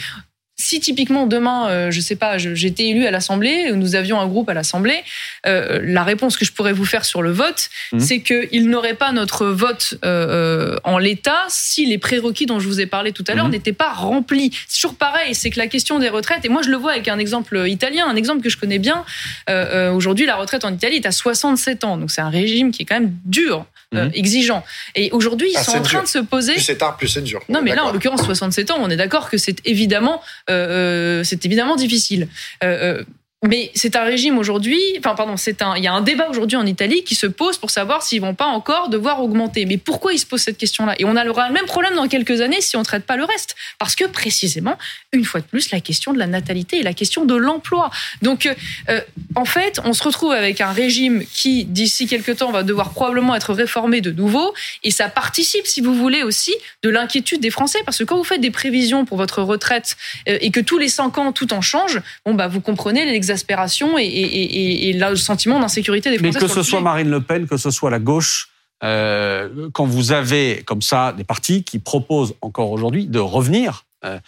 si 0.60 0.80
typiquement 0.80 1.26
demain, 1.26 1.68
euh, 1.68 1.90
je 1.92 2.00
sais 2.00 2.16
pas, 2.16 2.36
j'étais 2.36 2.86
élu 2.88 3.06
à 3.06 3.10
l'Assemblée, 3.12 3.70
nous 3.72 3.94
avions 3.94 4.20
un 4.20 4.26
groupe 4.26 4.48
à 4.48 4.54
l'Assemblée, 4.54 5.02
euh, 5.46 5.80
la 5.84 6.02
réponse 6.02 6.36
que 6.36 6.44
je 6.44 6.52
pourrais 6.52 6.72
vous 6.72 6.84
faire 6.84 7.04
sur 7.04 7.22
le 7.22 7.30
vote, 7.30 7.70
Mhm. 7.92 8.00
c'est 8.00 8.20
qu'il 8.20 8.68
n'aurait 8.68 8.94
pas 8.94 9.12
notre 9.12 9.46
vote 9.46 9.94
euh, 10.04 10.74
euh, 10.74 10.76
en 10.84 10.98
l'état 10.98 11.44
si 11.48 11.86
les 11.86 11.96
prérequis 11.98 12.46
dont 12.46 12.58
je 12.58 12.66
vous 12.66 12.80
ai 12.80 12.86
parlé 12.86 13.12
tout 13.12 13.24
à 13.28 13.34
l'heure 13.34 13.46
Mhm. 13.46 13.52
n'étaient 13.52 13.72
pas 13.72 13.92
remplis. 13.92 14.50
C'est 14.66 14.80
toujours 14.80 14.96
pareil, 14.96 15.34
c'est 15.34 15.50
que 15.50 15.58
la 15.58 15.68
question 15.68 16.00
des 16.00 16.08
retraites, 16.08 16.44
et 16.44 16.48
moi 16.48 16.62
je 16.62 16.70
le 16.70 16.76
vois 16.76 16.90
avec 16.92 17.06
un 17.08 17.18
exemple 17.18 17.64
italien, 17.68 18.06
un 18.08 18.16
exemple 18.16 18.42
que 18.42 18.50
je 18.50 18.56
connais 18.58 18.78
bien, 18.80 19.04
euh, 19.48 19.88
euh, 19.88 19.92
aujourd'hui 19.92 20.26
la 20.26 20.34
retraite 20.36 20.64
en 20.64 20.74
Italie 20.74 20.96
est 20.96 21.06
à 21.06 21.12
67 21.12 21.84
ans, 21.84 21.96
donc 21.98 22.10
c'est 22.10 22.20
un 22.20 22.30
régime 22.30 22.72
qui 22.72 22.82
est 22.82 22.84
quand 22.84 22.98
même 22.98 23.14
dur, 23.24 23.64
euh, 23.94 24.04
Mhm. 24.06 24.10
exigeant. 24.14 24.64
Et 24.94 25.10
aujourd'hui 25.12 25.48
ils 25.50 25.56
Ah, 25.56 25.64
sont 25.64 25.72
en 25.72 25.82
train 25.82 25.98
dur. 25.98 26.02
de 26.02 26.08
se 26.08 26.18
poser... 26.18 26.52
Plus 26.54 26.62
c'est 26.62 26.76
tard, 26.76 26.96
plus 26.96 27.08
c'est 27.08 27.22
dur. 27.22 27.40
Non, 27.48 27.62
mais 27.62 27.74
là, 27.74 27.84
en 27.86 27.92
l'occurrence, 27.92 28.22
67 28.24 28.70
ans, 28.70 28.76
on 28.80 28.90
est 28.90 28.96
d'accord 28.96 29.30
que 29.30 29.38
c'est 29.38 29.56
évidemment, 29.66 30.20
euh, 30.50 31.20
euh, 31.20 31.24
c'est 31.24 31.44
évidemment 31.46 31.76
difficile. 31.76 32.28
Euh, 32.64 32.98
euh, 33.00 33.04
mais 33.46 33.70
c'est 33.74 33.94
un 33.94 34.02
régime 34.02 34.36
aujourd'hui, 34.36 34.80
enfin 34.98 35.14
pardon, 35.14 35.36
c'est 35.36 35.62
un, 35.62 35.76
il 35.76 35.84
y 35.84 35.86
a 35.86 35.92
un 35.92 36.00
débat 36.00 36.28
aujourd'hui 36.28 36.56
en 36.56 36.66
Italie 36.66 37.04
qui 37.04 37.14
se 37.14 37.28
pose 37.28 37.56
pour 37.56 37.70
savoir 37.70 38.02
s'ils 38.02 38.20
vont 38.20 38.34
pas 38.34 38.46
encore 38.46 38.88
devoir 38.88 39.22
augmenter. 39.22 39.64
Mais 39.64 39.76
pourquoi 39.76 40.12
ils 40.12 40.18
se 40.18 40.26
posent 40.26 40.42
cette 40.42 40.58
question-là? 40.58 40.96
Et 40.98 41.04
on 41.04 41.16
aura 41.16 41.46
le 41.46 41.54
même 41.54 41.66
problème 41.66 41.94
dans 41.94 42.08
quelques 42.08 42.40
années 42.40 42.60
si 42.60 42.76
on 42.76 42.82
traite 42.82 43.04
pas 43.04 43.16
le 43.16 43.22
reste, 43.22 43.54
parce 43.78 43.94
que 43.94 44.04
précisément, 44.06 44.76
une 45.12 45.24
fois 45.24 45.40
de 45.40 45.46
plus, 45.46 45.70
la 45.70 45.80
question 45.80 46.12
de 46.12 46.18
la 46.18 46.26
natalité 46.26 46.78
et 46.78 46.82
la 46.82 46.94
question 46.94 47.24
de 47.24 47.36
l'emploi. 47.36 47.90
Donc, 48.22 48.46
euh, 48.46 48.54
euh, 48.88 49.00
en 49.36 49.44
fait, 49.44 49.80
on 49.84 49.92
se 49.92 50.02
retrouve 50.02 50.32
avec 50.32 50.60
un 50.60 50.72
régime 50.72 51.24
qui, 51.32 51.64
d'ici 51.64 52.08
quelques 52.08 52.38
temps, 52.38 52.50
va 52.50 52.64
devoir 52.64 52.90
probablement 52.90 53.36
être 53.36 53.54
réformé 53.54 54.00
de 54.00 54.10
nouveau, 54.10 54.52
et 54.82 54.90
ça 54.90 55.08
participe, 55.08 55.66
si 55.66 55.80
vous 55.80 55.94
voulez, 55.94 56.24
aussi 56.24 56.54
de 56.82 56.88
l'inquiétude 56.88 57.40
des 57.40 57.50
Français, 57.50 57.78
parce 57.84 57.98
que 57.98 58.04
quand 58.04 58.16
vous 58.16 58.24
faites 58.24 58.40
des 58.40 58.50
prévisions 58.50 59.04
pour 59.04 59.16
votre 59.16 59.42
retraite 59.42 59.96
euh, 60.28 60.38
et 60.40 60.50
que 60.50 60.60
tous 60.60 60.78
les 60.78 60.88
cinq 60.88 61.18
ans 61.18 61.30
tout 61.30 61.52
en 61.52 61.60
change, 61.60 62.00
bon 62.26 62.34
bah 62.34 62.48
vous 62.48 62.60
comprenez 62.60 63.04
l'exaspération 63.28 63.98
et, 63.98 64.04
et, 64.04 64.06
et, 64.06 64.88
et 64.90 64.92
le 64.92 65.16
sentiment 65.16 65.60
d'insécurité 65.60 66.10
des 66.10 66.18
Mais 66.18 66.30
Français. 66.30 66.46
que 66.46 66.52
sur 66.52 66.64
ce 66.64 66.70
soit. 66.70 66.80
Marine 66.80 67.10
Le 67.10 67.20
Pen, 67.20 67.46
que 67.46 67.56
ce 67.56 67.70
soit 67.70 67.90
la 67.90 67.98
gauche, 67.98 68.48
euh, 68.82 69.68
quand 69.72 69.86
vous 69.86 70.12
avez 70.12 70.62
comme 70.64 70.82
ça 70.82 71.12
des 71.12 71.24
partis 71.24 71.64
qui 71.64 71.78
proposent 71.78 72.34
encore 72.40 72.70
aujourd'hui 72.70 73.06
de 73.06 73.18
revenir 73.18 73.84
euh, 74.04 74.18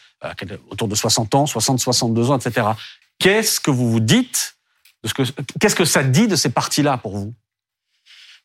autour 0.70 0.88
de 0.88 0.94
60 0.94 1.34
ans, 1.34 1.46
60, 1.46 1.80
62 1.80 2.30
ans, 2.30 2.38
etc. 2.38 2.66
Qu'est-ce 3.18 3.61
que 3.61 3.70
vous 3.70 3.90
vous 3.90 4.01
dites 4.01 4.57
que 5.14 5.22
Qu'est-ce 5.61 5.76
que 5.76 5.84
ça 5.84 6.03
dit 6.03 6.28
de 6.28 6.36
ces 6.36 6.51
partis-là 6.51 6.98
pour 6.98 7.16
vous? 7.16 7.34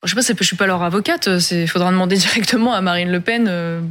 Je 0.04 0.10
sais 0.10 0.16
pas, 0.16 0.22
je 0.40 0.44
suis 0.44 0.56
pas 0.56 0.68
leur 0.68 0.84
avocate. 0.84 1.28
Il 1.52 1.68
faudra 1.68 1.92
demander 1.92 2.16
directement 2.28 2.74
à 2.74 2.82
Marine 2.82 3.12
Le 3.12 3.20
Pen 3.20 3.48
euh, 3.48 3.82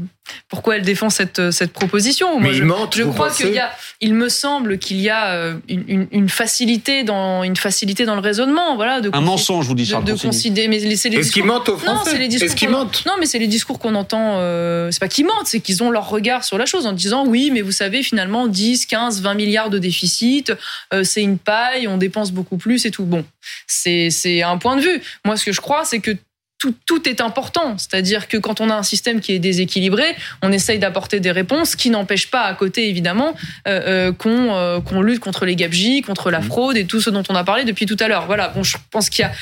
pourquoi 0.48 0.76
elle 0.76 0.82
défend 0.82 1.10
cette, 1.10 1.50
cette 1.50 1.72
proposition. 1.72 2.36
Mais 2.38 2.44
Moi, 2.44 2.52
ils 2.52 2.58
je, 2.58 2.64
mentent, 2.64 2.96
je 2.96 3.02
vous 3.02 3.12
crois 3.12 3.30
qu'il 3.30 3.50
y 3.52 3.58
a, 3.58 3.70
il 4.00 4.14
me 4.14 4.28
semble 4.28 4.78
qu'il 4.78 4.98
y 5.00 5.10
a 5.10 5.32
euh, 5.32 5.54
une, 5.68 5.84
une- 5.88 6.08
une 6.12 6.28
facilité 6.28 7.02
dans 7.04 7.42
une 7.42 7.56
facilité 7.56 8.04
dans 8.06 8.14
le 8.14 8.20
raisonnement, 8.20 8.74
voilà, 8.76 9.00
de 9.00 9.10
Un 9.12 9.20
mensonge, 9.20 9.66
vous 9.66 9.74
dit 9.74 9.84
de, 9.84 9.88
Charles 9.88 10.04
de 10.04 10.14
considérer. 10.14 10.68
Mais 10.68 10.78
c'est 10.96 11.08
les 11.10 11.18
Est-ce 11.18 11.32
qu'ils 11.32 11.42
discours- 11.42 11.46
mentent 11.46 11.68
aux 11.68 11.72
Non, 11.76 11.78
Français 11.96 12.10
c'est 12.12 12.18
les 12.18 12.28
discours. 12.28 12.46
Est-ce 12.46 12.56
qu'ils 12.56 12.68
qu'on- 12.68 12.74
mentent 12.74 13.04
Non, 13.06 13.12
mais 13.20 13.26
c'est 13.26 13.38
les 13.38 13.46
discours 13.46 13.78
qu'on 13.78 13.94
entend. 13.94 14.36
Euh, 14.38 14.90
c'est 14.90 15.00
pas 15.00 15.08
qu'ils 15.08 15.26
mentent, 15.26 15.46
c'est 15.46 15.60
qu'ils 15.60 15.82
ont 15.82 15.90
leur 15.90 16.08
regard 16.08 16.44
sur 16.44 16.56
la 16.58 16.66
chose 16.66 16.86
en 16.86 16.92
disant 16.92 17.26
oui, 17.26 17.50
mais 17.52 17.60
vous 17.60 17.72
savez, 17.72 18.02
finalement, 18.02 18.46
10, 18.46 18.86
15, 18.86 19.20
20 19.20 19.34
milliards 19.34 19.70
de 19.70 19.78
déficit, 19.78 20.52
euh, 20.92 21.04
c'est 21.04 21.22
une 21.22 21.38
paille, 21.38 21.86
on 21.88 21.96
dépense 21.98 22.32
beaucoup 22.32 22.56
plus 22.56 22.86
et 22.86 22.90
tout. 22.90 23.04
Bon, 23.04 23.24
c'est 23.66 24.08
c'est 24.10 24.42
un 24.42 24.56
point 24.58 24.76
de 24.76 24.80
vue. 24.82 25.02
Moi, 25.24 25.36
ce 25.36 25.44
que 25.44 25.52
je 25.52 25.60
crois, 25.60 25.84
c'est 25.84 26.00
que 26.00 26.12
tout, 26.64 26.74
tout 26.86 27.06
est 27.08 27.20
important. 27.20 27.76
C'est-à-dire 27.76 28.26
que 28.26 28.38
quand 28.38 28.62
on 28.62 28.70
a 28.70 28.74
un 28.74 28.82
système 28.82 29.20
qui 29.20 29.32
est 29.32 29.38
déséquilibré, 29.38 30.04
on 30.42 30.50
essaye 30.50 30.78
d'apporter 30.78 31.20
des 31.20 31.30
réponses 31.30 31.76
qui 31.76 31.90
n'empêchent 31.90 32.30
pas 32.30 32.44
à 32.44 32.54
côté, 32.54 32.88
évidemment, 32.88 33.34
euh, 33.68 33.80
euh, 33.86 34.12
qu'on 34.12 34.54
euh, 34.54 34.80
qu'on 34.80 35.02
lutte 35.02 35.20
contre 35.20 35.44
les 35.44 35.56
gabegies, 35.56 36.00
contre 36.00 36.30
la 36.30 36.40
fraude 36.40 36.76
et 36.78 36.86
tout 36.86 37.02
ce 37.02 37.10
dont 37.10 37.22
on 37.28 37.34
a 37.34 37.44
parlé 37.44 37.64
depuis 37.64 37.84
tout 37.84 37.96
à 38.00 38.08
l'heure. 38.08 38.24
Voilà, 38.26 38.48
bon, 38.48 38.62
je 38.62 38.76
pense 38.90 39.10
qu'il 39.10 39.22
y 39.24 39.26
a... 39.26 39.32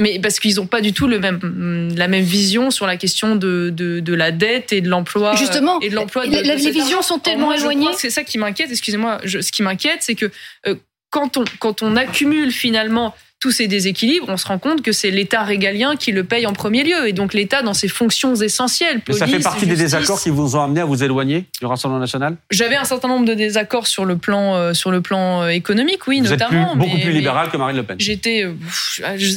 Mais 0.00 0.18
parce 0.20 0.40
qu'ils 0.40 0.56
n'ont 0.56 0.66
pas 0.66 0.80
du 0.80 0.92
tout 0.92 1.06
le 1.06 1.20
même, 1.20 1.94
la 1.96 2.08
même 2.08 2.24
vision 2.24 2.70
sur 2.72 2.86
la 2.86 2.96
question 2.96 3.36
de, 3.36 3.70
de, 3.70 4.00
de 4.00 4.14
la 4.14 4.32
dette 4.32 4.72
et 4.72 4.80
de 4.80 4.88
l'emploi. 4.88 5.36
Justement, 5.36 5.78
et 5.80 5.90
de 5.90 5.94
l'emploi. 5.94 6.26
de- 6.26 6.32
les- 6.32 6.56
visions 6.70 7.02
sont 7.02 7.18
tellement 7.20 7.46
moi, 7.46 7.56
éloignées. 7.58 7.92
C'est 7.96 8.10
ça 8.10 8.24
qui 8.24 8.38
m'inquiète, 8.38 8.70
excusez-moi. 8.70 9.20
Ce 9.24 9.52
qui 9.52 9.62
m'inquiète, 9.62 9.98
c'est 10.00 10.14
que 10.16 10.30
euh, 10.66 10.74
quand 11.10 11.36
on, 11.36 11.44
quand 11.60 11.82
on 11.82 11.94
accumule 11.94 12.50
finalement 12.50 13.14
tous 13.42 13.50
ces 13.50 13.66
déséquilibres, 13.66 14.26
on 14.28 14.36
se 14.36 14.46
rend 14.46 14.58
compte 14.60 14.82
que 14.82 14.92
c'est 14.92 15.10
l'État 15.10 15.42
régalien 15.42 15.96
qui 15.96 16.12
le 16.12 16.22
paye 16.22 16.46
en 16.46 16.52
premier 16.52 16.84
lieu. 16.84 17.08
Et 17.08 17.12
donc 17.12 17.34
l'État, 17.34 17.62
dans 17.62 17.74
ses 17.74 17.88
fonctions 17.88 18.36
essentielles, 18.36 19.00
Mais 19.08 19.14
ça 19.14 19.26
fait 19.26 19.32
police, 19.32 19.44
partie 19.44 19.66
des 19.66 19.74
désaccords 19.74 20.22
qui 20.22 20.30
vous 20.30 20.54
ont 20.54 20.62
amené 20.62 20.80
à 20.80 20.84
vous 20.84 21.02
éloigner 21.02 21.46
du 21.60 21.66
Rassemblement 21.66 21.98
national? 22.00 22.36
J'avais 22.52 22.76
un 22.76 22.84
certain 22.84 23.08
nombre 23.08 23.26
de 23.26 23.34
désaccords 23.34 23.88
sur 23.88 24.04
le 24.04 24.16
plan, 24.16 24.54
euh, 24.54 24.74
sur 24.74 24.92
le 24.92 25.00
plan 25.00 25.42
euh, 25.42 25.48
économique, 25.48 26.06
oui, 26.06 26.20
Vous 26.20 26.32
êtes 26.32 26.38
notamment. 26.38 26.70
plus- 26.70 26.78
beaucoup 26.78 26.96
mais- 26.96 27.02
plus 27.02 27.10
libéral 27.12 27.50
que 27.50 27.56
Marine 27.56 27.76
Le 27.78 27.82
Pen. 27.82 27.96
J'étais 27.98 28.44
euh, 28.44 28.54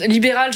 libéral. 0.08 0.52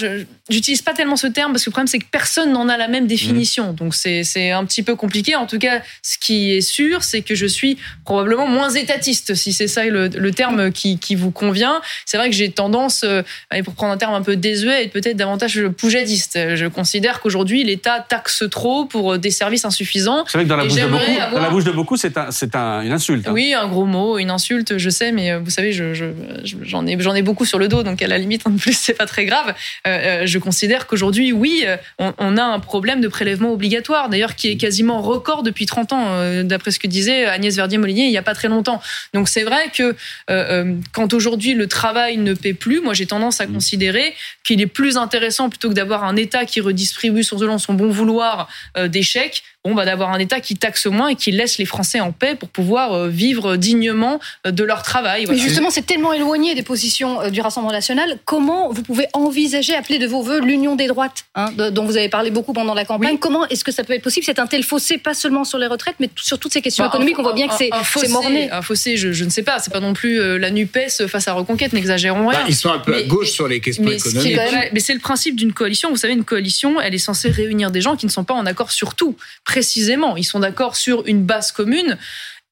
J'utilise 0.50 0.84
pas 0.84 0.93
tellement 0.93 1.16
ce 1.16 1.26
terme 1.26 1.52
parce 1.52 1.64
que 1.64 1.70
le 1.70 1.74
problème 1.74 1.88
c'est 1.88 1.97
que 2.00 2.06
personne 2.12 2.52
n'en 2.54 2.70
a 2.70 2.78
la 2.78 2.88
même 2.88 3.08
définition. 3.08 3.74
Donc 3.74 3.95
c'est 3.95 4.24
c'est 4.24 4.52
un 4.52 4.64
petit 4.66 4.84
peu 4.84 4.95
compliqué. 4.95 5.36
En 5.36 5.47
tout 5.47 5.58
cas, 5.58 5.82
ce 6.04 6.20
qui 6.20 6.52
est 6.52 6.62
sûr, 6.62 7.04
c'est 7.04 7.22
que 7.24 7.34
je 7.34 7.47
suis 7.47 7.78
probablement 8.06 8.45
moins 8.47 8.70
étatiste, 8.70 9.34
si 9.34 9.54
c'est 9.54 9.68
ça 9.68 9.86
le, 9.86 10.08
le 10.08 10.32
terme 10.32 10.72
qui, 10.72 11.00
qui 11.00 11.16
vous 11.16 11.32
convient. 11.32 11.82
C'est 12.06 12.18
vrai 12.18 12.30
que 12.30 12.36
j'ai 12.36 12.52
tendance, 12.52 13.04
allez, 13.50 13.64
pour 13.64 13.74
prendre 13.76 13.94
un 13.94 13.98
terme 13.98 14.14
un 14.14 14.22
peu 14.22 14.36
désuet, 14.36 14.84
être 14.86 14.92
peut-être 14.92 15.18
davantage 15.18 15.62
poujadiste. 15.78 16.38
Je 16.56 16.66
considère 16.68 17.20
qu'aujourd'hui 17.22 17.64
l'État 17.64 18.06
taxe 18.08 18.44
trop 18.52 18.86
pour 18.86 19.14
euh, 19.14 19.18
des 19.18 19.32
services 19.32 19.66
insuffisants. 19.66 20.24
Vous 20.24 20.30
savez 20.30 20.44
que 20.46 20.50
dans 20.50 20.56
la, 20.58 20.64
Et 20.66 20.68
bouche 20.68 20.78
de, 20.82 20.88
beaucoup, 20.88 21.36
dans 21.36 21.42
la 21.42 21.50
bouche 21.50 21.64
de 21.64 21.72
beaucoup, 21.72 21.98
c'est 21.98 22.18
un, 22.18 22.32
c'est 22.32 22.56
un, 22.56 22.82
une 22.82 22.92
insulte. 22.92 23.28
hein. 23.28 23.32
Oui, 23.34 23.54
un 23.54 23.68
gros 23.68 23.86
mot, 23.86 24.18
une 24.18 24.30
insulte, 24.30 24.78
je 24.78 24.90
sais, 24.90 25.12
mais 25.12 25.32
euh, 25.32 25.40
vous 25.40 25.50
savez, 25.50 25.72
je, 25.74 25.94
je- 25.94 26.06
je- 26.44 26.56
j'en 26.64 26.86
ai, 26.86 26.98
j'en 27.00 27.16
ai 27.16 27.22
beaucoup 27.22 27.46
sur 27.46 27.60
le 27.60 27.68
dos, 27.68 27.84
donc 27.84 28.02
à 28.02 28.08
la 28.08 28.18
limite, 28.18 28.46
en 28.46 28.52
plus, 28.56 28.74
c'est 28.78 28.94
pas 28.94 29.06
très 29.06 29.26
grave. 29.26 29.54
Euh, 29.88 30.24
je 30.26 30.40
considère 30.40 30.88
qu'aujourd'hui, 30.88 31.32
oui, 31.32 31.64
on, 31.98 32.14
on 32.18 32.38
a 32.38 32.44
un 32.44 32.60
problème 32.60 33.02
de 33.02 33.08
prélèvement 33.08 33.52
obligatoire, 33.52 34.10
d'ailleurs, 34.10 34.36
qui 34.36 34.50
est 34.50 34.58
quasiment 34.58 35.02
record 35.02 35.44
depuis 35.44 35.66
30 35.66 35.94
ans, 35.94 36.06
euh, 36.10 36.44
d'après 36.44 36.72
ce 36.72 36.80
que 36.80 36.88
disait 36.88 37.26
Agnès 37.26 37.56
Verdier-Molinier 37.56 38.06
il 38.06 38.12
y 38.12 38.18
a 38.18 38.22
pas 38.22 38.34
très 38.34 38.48
longtemps. 38.48 38.82
Donc 39.14 39.30
c'est 39.30 39.44
vrai 39.44 39.70
que 39.74 39.96
euh, 40.30 40.76
quand 40.94 41.14
aujourd'hui 41.14 41.54
le 41.54 41.68
travail 41.68 42.18
ne 42.18 42.34
paie 42.34 42.54
plus, 42.54 42.82
moi 42.82 42.94
j'ai 42.94 43.06
tendance 43.06 43.29
à 43.40 43.46
Mm. 43.48 43.54
considérer 43.54 44.14
qu'il 44.44 44.62
est 44.62 44.68
plus 44.68 44.98
intéressant 44.98 45.50
plutôt 45.50 45.70
que 45.70 45.74
d'avoir 45.74 46.04
un 46.04 46.16
État 46.16 46.46
qui 46.46 46.60
redistribue 46.62 47.24
selon 47.24 47.58
son 47.58 47.74
bon 47.74 47.90
vouloir 47.90 48.48
euh, 48.78 48.88
des 48.88 49.04
chèques, 49.04 49.44
bon 49.64 49.76
bah 49.76 49.86
d'avoir 49.86 50.12
un 50.12 50.20
État 50.20 50.40
qui 50.40 50.56
taxe 50.56 50.86
moins 50.88 51.10
et 51.10 51.16
qui 51.16 51.32
laisse 51.32 51.58
les 51.58 51.66
Français 51.66 52.00
en 52.00 52.12
paix 52.12 52.36
pour 52.36 52.50
pouvoir 52.50 52.94
euh, 52.94 53.08
vivre 53.10 53.56
dignement 53.58 54.20
euh, 54.48 54.52
de 54.52 54.64
leur 54.64 54.82
travail. 54.84 55.26
Mais 55.30 55.38
justement, 55.38 55.70
c'est 55.70 55.86
tellement 55.86 56.14
éloigné 56.14 56.56
des 56.56 56.64
positions 56.64 57.22
euh, 57.22 57.30
du 57.30 57.42
Rassemblement 57.42 57.74
national. 57.74 58.18
Comment 58.26 58.72
vous 58.72 58.84
pouvez 58.84 59.06
envisager, 59.14 59.76
appeler 59.76 60.00
de 60.00 60.08
vos 60.08 60.22
voeux 60.22 60.40
l'union 60.42 60.76
des 60.76 60.88
droites, 60.88 61.26
hein, 61.36 61.52
de- 61.58 61.70
dont 61.70 61.86
vous 61.86 61.98
avez 61.98 62.10
parlé 62.10 62.32
beaucoup 62.32 62.54
pendant 62.54 62.74
la 62.74 62.86
campagne? 62.86 63.14
Oui. 63.14 63.20
Comment 63.20 63.46
est-ce 63.50 63.64
que 63.64 63.72
ça 63.72 63.84
peut 63.84 63.94
être 63.94 64.02
possible? 64.04 64.26
C'est 64.26 64.40
un 64.40 64.48
tel 64.48 64.64
fossé, 64.64 64.98
pas 64.98 65.14
seulement 65.14 65.44
sur 65.44 65.58
les 65.58 65.68
retraites, 65.68 65.96
mais 66.00 66.10
sur 66.16 66.40
toutes 66.40 66.54
ces 66.54 66.62
questions 66.62 66.84
Bah, 66.86 66.90
économiques. 66.90 67.16
un- 67.18 67.22
on 67.22 67.24
voit 67.24 67.34
bien 67.34 67.48
que 67.48 67.54
un- 67.54 67.58
c'est 67.58 67.70
un 67.74 67.82
fossé- 67.84 68.06
c'est 68.06 68.12
morné. 68.12 68.50
Un 68.52 68.62
fossé, 68.62 68.98
je, 68.98 69.12
je 69.12 69.24
ne 69.26 69.30
sais 69.30 69.44
pas. 69.44 69.60
C'est 69.60 69.72
pas 69.74 69.80
non 69.82 69.94
plus 69.94 70.20
euh, 70.20 70.38
la 70.38 70.52
Nupes 70.52 70.78
face 71.08 71.28
à 71.28 71.34
Reconquête. 71.34 71.74
N'exagérons 71.74 72.28
rien. 72.28 72.40
Bah, 72.40 72.46
Ils 72.48 72.56
sont 72.56 72.72
un 72.72 72.80
peu 72.80 72.94
à 72.94 72.98
Mais- 72.98 73.04
gauche 73.20 73.28
mais- 73.28 73.32
sur 73.34 73.48
les 73.48 73.60
questions 73.60 73.84
Mais, 73.84 73.96
économiques. 73.96 74.36
même- 74.36 74.70
mais 74.74 74.80
c'est 74.80 74.94
le 74.94 75.00
principe 75.00 75.36
d'une 75.36 75.54
coalition. 75.54 75.90
Vous 75.90 75.98
savez, 75.98 76.14
une 76.14 76.24
coalition, 76.26 76.80
elle 76.82 76.94
est 76.96 76.98
censée 76.98 77.30
réunir 77.30 77.72
des 77.72 77.82
gens 77.82 77.96
qui 77.96 78.06
ne 78.06 78.12
sont 78.12 78.24
pas 78.24 78.34
en 78.34 78.46
accord 78.46 78.72
sur 78.72 78.96
tout. 78.96 79.16
Précisément, 79.46 80.18
ils 80.18 80.24
sont 80.24 80.40
d'accord 80.40 80.76
sur 80.76 81.06
une 81.08 81.24
base 81.24 81.52
commune. 81.52 81.98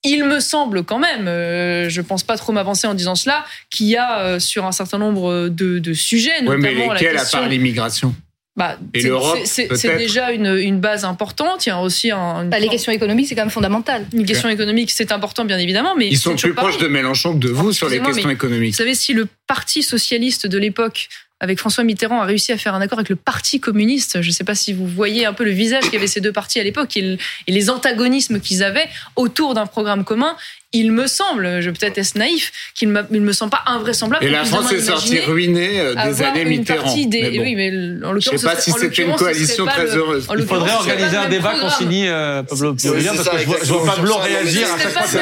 Il 0.04 0.24
me 0.26 0.40
semble 0.40 0.84
quand 0.84 1.00
même, 1.00 1.28
euh, 1.28 1.90
je 1.90 2.02
pense 2.02 2.24
pas 2.24 2.38
trop 2.38 2.54
m'avancer 2.54 2.86
en 2.88 2.94
disant 2.94 3.16
cela, 3.16 3.44
qu'il 3.72 3.88
y 3.88 3.98
a 3.98 4.20
euh, 4.22 4.40
sur 4.40 4.66
un 4.66 4.72
certain 4.72 5.00
nombre 5.00 5.50
de, 5.50 5.80
de 5.80 5.94
sujets, 5.94 6.32
Oui, 6.42 6.56
mais 6.60 6.72
notamment 6.74 6.94
la 6.94 7.00
lesquels 7.00 7.18
à 7.18 7.26
part 7.26 7.50
l'immigration? 7.50 8.16
Bah, 8.58 8.76
Et 8.96 9.02
c'est- 9.46 9.98
déjà 9.98 10.32
une, 10.32 10.48
une 10.58 10.80
base 10.80 11.06
importante. 11.06 11.68
Il 11.68 11.70
y 11.70 11.72
a 11.72 11.80
aussi 11.80 12.10
un, 12.10 12.42
une, 12.44 12.50
Bah, 12.50 12.58
les 12.60 12.68
questions 12.70 12.92
économiques, 12.92 13.28
c'est 13.28 13.36
quand 13.36 13.44
même 13.44 13.52
fondamental. 13.52 14.08
une 14.14 14.26
question 14.26 14.50
économique, 14.50 14.90
c'est 14.90 15.12
important 15.12 15.46
bien 15.46 15.60
évidemment, 15.60 15.96
mais 15.96 16.08
Ils 16.08 16.18
sont 16.18 16.36
plus 16.36 16.56
proches 16.56 16.80
de 16.80 16.88
Mélenchon 16.88 17.34
que 17.34 17.38
de 17.40 17.50
vous 17.50 17.72
sur 17.72 17.88
les 17.88 18.00
questions 18.00 18.30
économiques. 18.32 18.72
Vous 18.74 18.78
savez, 18.78 18.96
si 18.96 19.14
le 19.14 19.28
Parti 19.46 19.84
socialiste 19.84 20.48
de 20.48 20.58
l'époque, 20.58 21.08
avec 21.40 21.60
François 21.60 21.84
Mitterrand, 21.84 22.20
a 22.20 22.26
réussi 22.26 22.52
à 22.52 22.58
faire 22.58 22.74
un 22.74 22.82
accord 22.82 22.98
avec 22.98 23.10
le 23.10 23.16
Parti 23.16 23.60
communiste, 23.60 24.24
je 24.24 24.28
ne 24.28 24.34
sais 24.34 24.44
pas 24.44 24.56
si 24.56 24.74
vous 24.74 24.88
voyez 24.88 25.28
un 25.28 25.34
peu 25.34 25.44
le 25.44 25.52
visage 25.52 25.92
qu'avaient 25.92 26.08
ces 26.08 26.20
deux 26.20 26.32
partis 26.32 26.60
à 26.60 26.64
l'époque 26.64 26.98
et 26.98 27.18
les 27.48 27.70
antagonismes 27.70 28.40
qu'ils 28.40 28.64
avaient 28.64 28.88
autour 29.16 29.54
d'un 29.54 29.68
programme 29.68 30.04
commun, 30.04 30.36
il 30.74 30.92
me 30.92 31.08
semble, 31.08 31.62
je 31.62 31.70
peut-être 31.70 31.98
être 31.98 32.16
naïf, 32.16 32.52
qu'il 32.76 32.92
ne 32.92 33.02
me 33.20 33.32
semble 33.32 33.52
pas 33.52 33.64
invraisemblable. 33.68 34.26
Et 34.26 34.28
qu'on 34.28 34.34
la 34.36 34.44
France 34.44 34.72
est 34.74 34.82
sortie 34.82 35.20
ruinée 35.20 35.80
euh, 35.80 35.96
des 35.96 36.22
années 36.22 36.44
Mitterrand. 36.44 36.94
des- 36.94 37.22
Mais 37.22 37.38
bon. 37.38 37.44
Oui, 37.44 37.56
mais 37.56 37.70
en 38.06 38.10
Je 38.10 38.14
l'occurrence, 38.16 38.40
sais 38.42 38.46
pas 38.48 38.56
ce 38.58 38.62
si 38.62 38.72
c'était 38.74 39.04
une 39.04 39.16
coalition 39.16 39.66
très 39.66 39.84
le- 39.86 39.96
heureuse. 39.96 40.28
Il 40.38 40.46
faudrait 40.46 40.74
organiser 40.74 41.16
un 41.16 41.30
débat 41.30 41.52
programme. 41.52 41.70
consigné, 41.72 42.10
euh, 42.10 42.44
Pablo 42.44 42.76
c'est 42.78 42.92
parce 42.92 43.24
ça, 43.24 43.32
que 43.32 43.38
je 43.40 43.46
vois, 43.46 43.58
je 43.64 43.74
vois. 43.74 43.86
Pablo 43.96 44.16
réagir 44.18 44.68
à 44.74 44.78
chaque 44.78 44.92
fois 44.92 45.02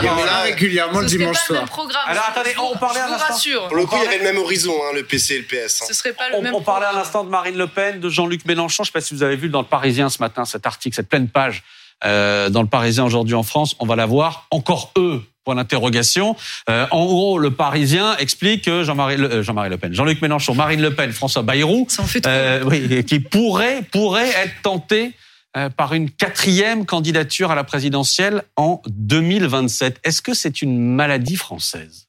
Il 0.00 0.04
y 0.04 0.08
en 0.08 0.18
a 0.26 0.40
régulièrement 0.42 1.00
le 1.00 1.06
dimanche 1.06 1.38
soir. 1.38 1.64
Alors, 2.08 2.24
je 2.26 2.30
attendez, 2.32 2.50
on 2.58 2.76
parlait 2.76 3.00
je 3.00 3.04
à 3.04 3.10
l'instant. 3.10 3.68
Pour 3.68 3.76
le 3.76 3.86
coup, 3.86 3.96
il 4.00 4.04
y 4.04 4.06
avait 4.08 4.18
le 4.18 4.24
même 4.24 4.38
horizon, 4.38 4.74
hein, 4.82 4.92
le 4.96 5.04
PC 5.04 5.34
et 5.34 5.38
le 5.38 5.44
PS. 5.44 5.82
hein. 5.82 5.84
Ce 5.88 5.94
serait 5.94 6.12
pas 6.14 6.28
le 6.30 6.34
On, 6.36 6.42
même 6.42 6.54
on 6.54 6.62
parlait 6.62 6.86
à 6.86 6.92
l'instant 6.92 7.22
de 7.22 7.30
Marine 7.30 7.56
Le 7.56 7.68
Pen, 7.68 8.00
de 8.00 8.08
Jean-Luc 8.08 8.44
Mélenchon. 8.44 8.82
Je 8.82 8.88
ne 8.90 8.92
sais 8.92 8.92
pas 8.92 9.00
si 9.00 9.14
vous 9.14 9.22
avez 9.22 9.36
vu 9.36 9.48
dans 9.48 9.60
le 9.60 9.66
Parisien 9.66 10.08
ce 10.08 10.18
matin 10.18 10.44
cet 10.44 10.66
article, 10.66 10.96
cette 10.96 11.08
pleine 11.08 11.28
page 11.28 11.62
euh, 12.04 12.48
dans 12.50 12.62
le 12.62 12.68
Parisien 12.68 13.04
aujourd'hui 13.04 13.34
en 13.34 13.42
France. 13.42 13.76
On 13.78 13.86
va 13.86 13.96
la 13.96 14.06
voir. 14.06 14.46
Encore 14.50 14.92
eux. 14.96 15.22
Point 15.44 15.54
d'interrogation. 15.54 16.36
Euh, 16.68 16.86
en 16.90 17.06
gros, 17.06 17.38
le 17.38 17.50
Parisien 17.50 18.16
explique 18.18 18.64
que 18.64 18.84
Jean-Marie 18.84 19.16
Le, 19.16 19.32
euh, 19.32 19.42
Jean-Marie 19.42 19.70
Le 19.70 19.78
Pen, 19.78 19.94
Jean-Luc 19.94 20.20
Mélenchon, 20.20 20.54
Marine 20.54 20.82
Le 20.82 20.94
Pen, 20.94 21.12
François 21.12 21.42
Bayrou, 21.42 21.86
en 21.98 22.04
fait 22.04 22.26
euh, 22.26 22.62
oui, 22.66 23.04
qui 23.04 23.20
pourrait 23.20 23.82
pourrait 23.90 24.28
être 24.28 24.60
tenté 24.62 25.14
euh, 25.56 25.68
par 25.68 25.94
une 25.94 26.08
quatrième 26.08 26.86
candidature 26.86 27.50
à 27.50 27.56
la 27.56 27.64
présidentielle 27.64 28.44
en 28.54 28.80
2027. 28.86 29.98
Est-ce 30.04 30.22
que 30.22 30.32
c'est 30.32 30.62
une 30.62 30.78
maladie 30.78 31.34
française? 31.34 32.06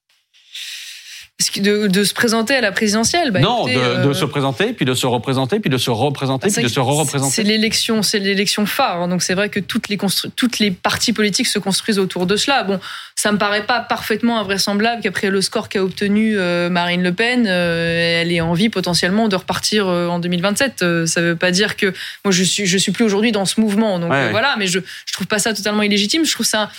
De, 1.58 1.88
de 1.88 2.04
se 2.04 2.14
présenter 2.14 2.56
à 2.56 2.62
la 2.62 2.72
présidentielle. 2.72 3.32
Bah, 3.32 3.40
non, 3.40 3.68
écoutez, 3.68 3.76
de, 3.76 3.90
euh, 3.90 4.06
de 4.08 4.14
se 4.14 4.26
présenter, 4.26 4.74
puis 4.74 4.86
de 4.86 4.94
se 4.94 5.06
représenter, 5.06 5.60
puis 5.60 5.70
de 5.70 5.78
se 5.78 5.90
représenter, 5.90 6.50
puis 6.52 6.64
de 6.64 6.68
se 6.68 6.80
re-représenter. 6.80 7.34
C'est 7.34 7.44
l'élection, 7.44 8.02
c'est 8.04 8.20
l'élection 8.20 8.66
phare. 8.66 9.02
hein. 9.02 9.08
Donc 9.08 9.24
c'est 9.24 9.34
vrai 9.34 9.50
que 9.50 9.60
toutes 9.60 9.90
les 9.90 9.98
toutes 10.36 10.60
les 10.60 10.72
partis 10.72 11.14
politiques 11.14 11.48
se 11.48 11.60
construisent 11.60 12.00
autour 12.00 12.26
de 12.26 12.36
cela. 12.36 12.64
Bon, 12.64 12.80
ça 13.16 13.32
me 13.32 13.38
paraît 13.38 13.66
pas 13.66 13.80
parfaitement 13.80 14.40
invraisemblable 14.40 15.02
qu'après 15.02 15.30
le 15.30 15.42
score 15.42 15.70
qu'a 15.70 15.84
obtenu 15.84 16.38
euh, 16.38 16.70
Marine 16.70 17.04
Le 17.04 17.14
Pen, 17.14 17.46
euh, 17.48 18.22
elle 18.22 18.32
ait 18.32 18.42
envie 18.42 18.70
potentiellement 18.70 19.28
de 19.28 19.36
repartir 19.36 19.88
en 19.88 20.20
2027. 20.20 20.82
Euh, 20.82 21.06
ça 21.06 21.22
veut 21.22 21.36
pas 21.36 21.52
dire 21.52 21.76
que 21.78 21.94
moi 22.26 22.32
je 22.32 22.44
suis 22.44 22.66
je 22.66 22.78
suis 22.78 22.92
plus 22.92 23.06
aujourd'hui 23.06 23.32
dans 23.32 23.46
ce 23.46 23.60
mouvement. 23.60 24.00
Donc 24.00 24.12
Ouais, 24.12 24.26
ouais. 24.26 24.32
voilà, 24.32 24.56
mais 24.58 24.68
je 24.68 24.80
je 25.06 25.14
trouve 25.14 25.28
pas 25.28 25.40
ça 25.40 25.54
totalement 25.54 25.84
illégitime. 25.84 26.26
Je 26.26 26.32
trouve 26.34 26.46
ça 26.46 26.70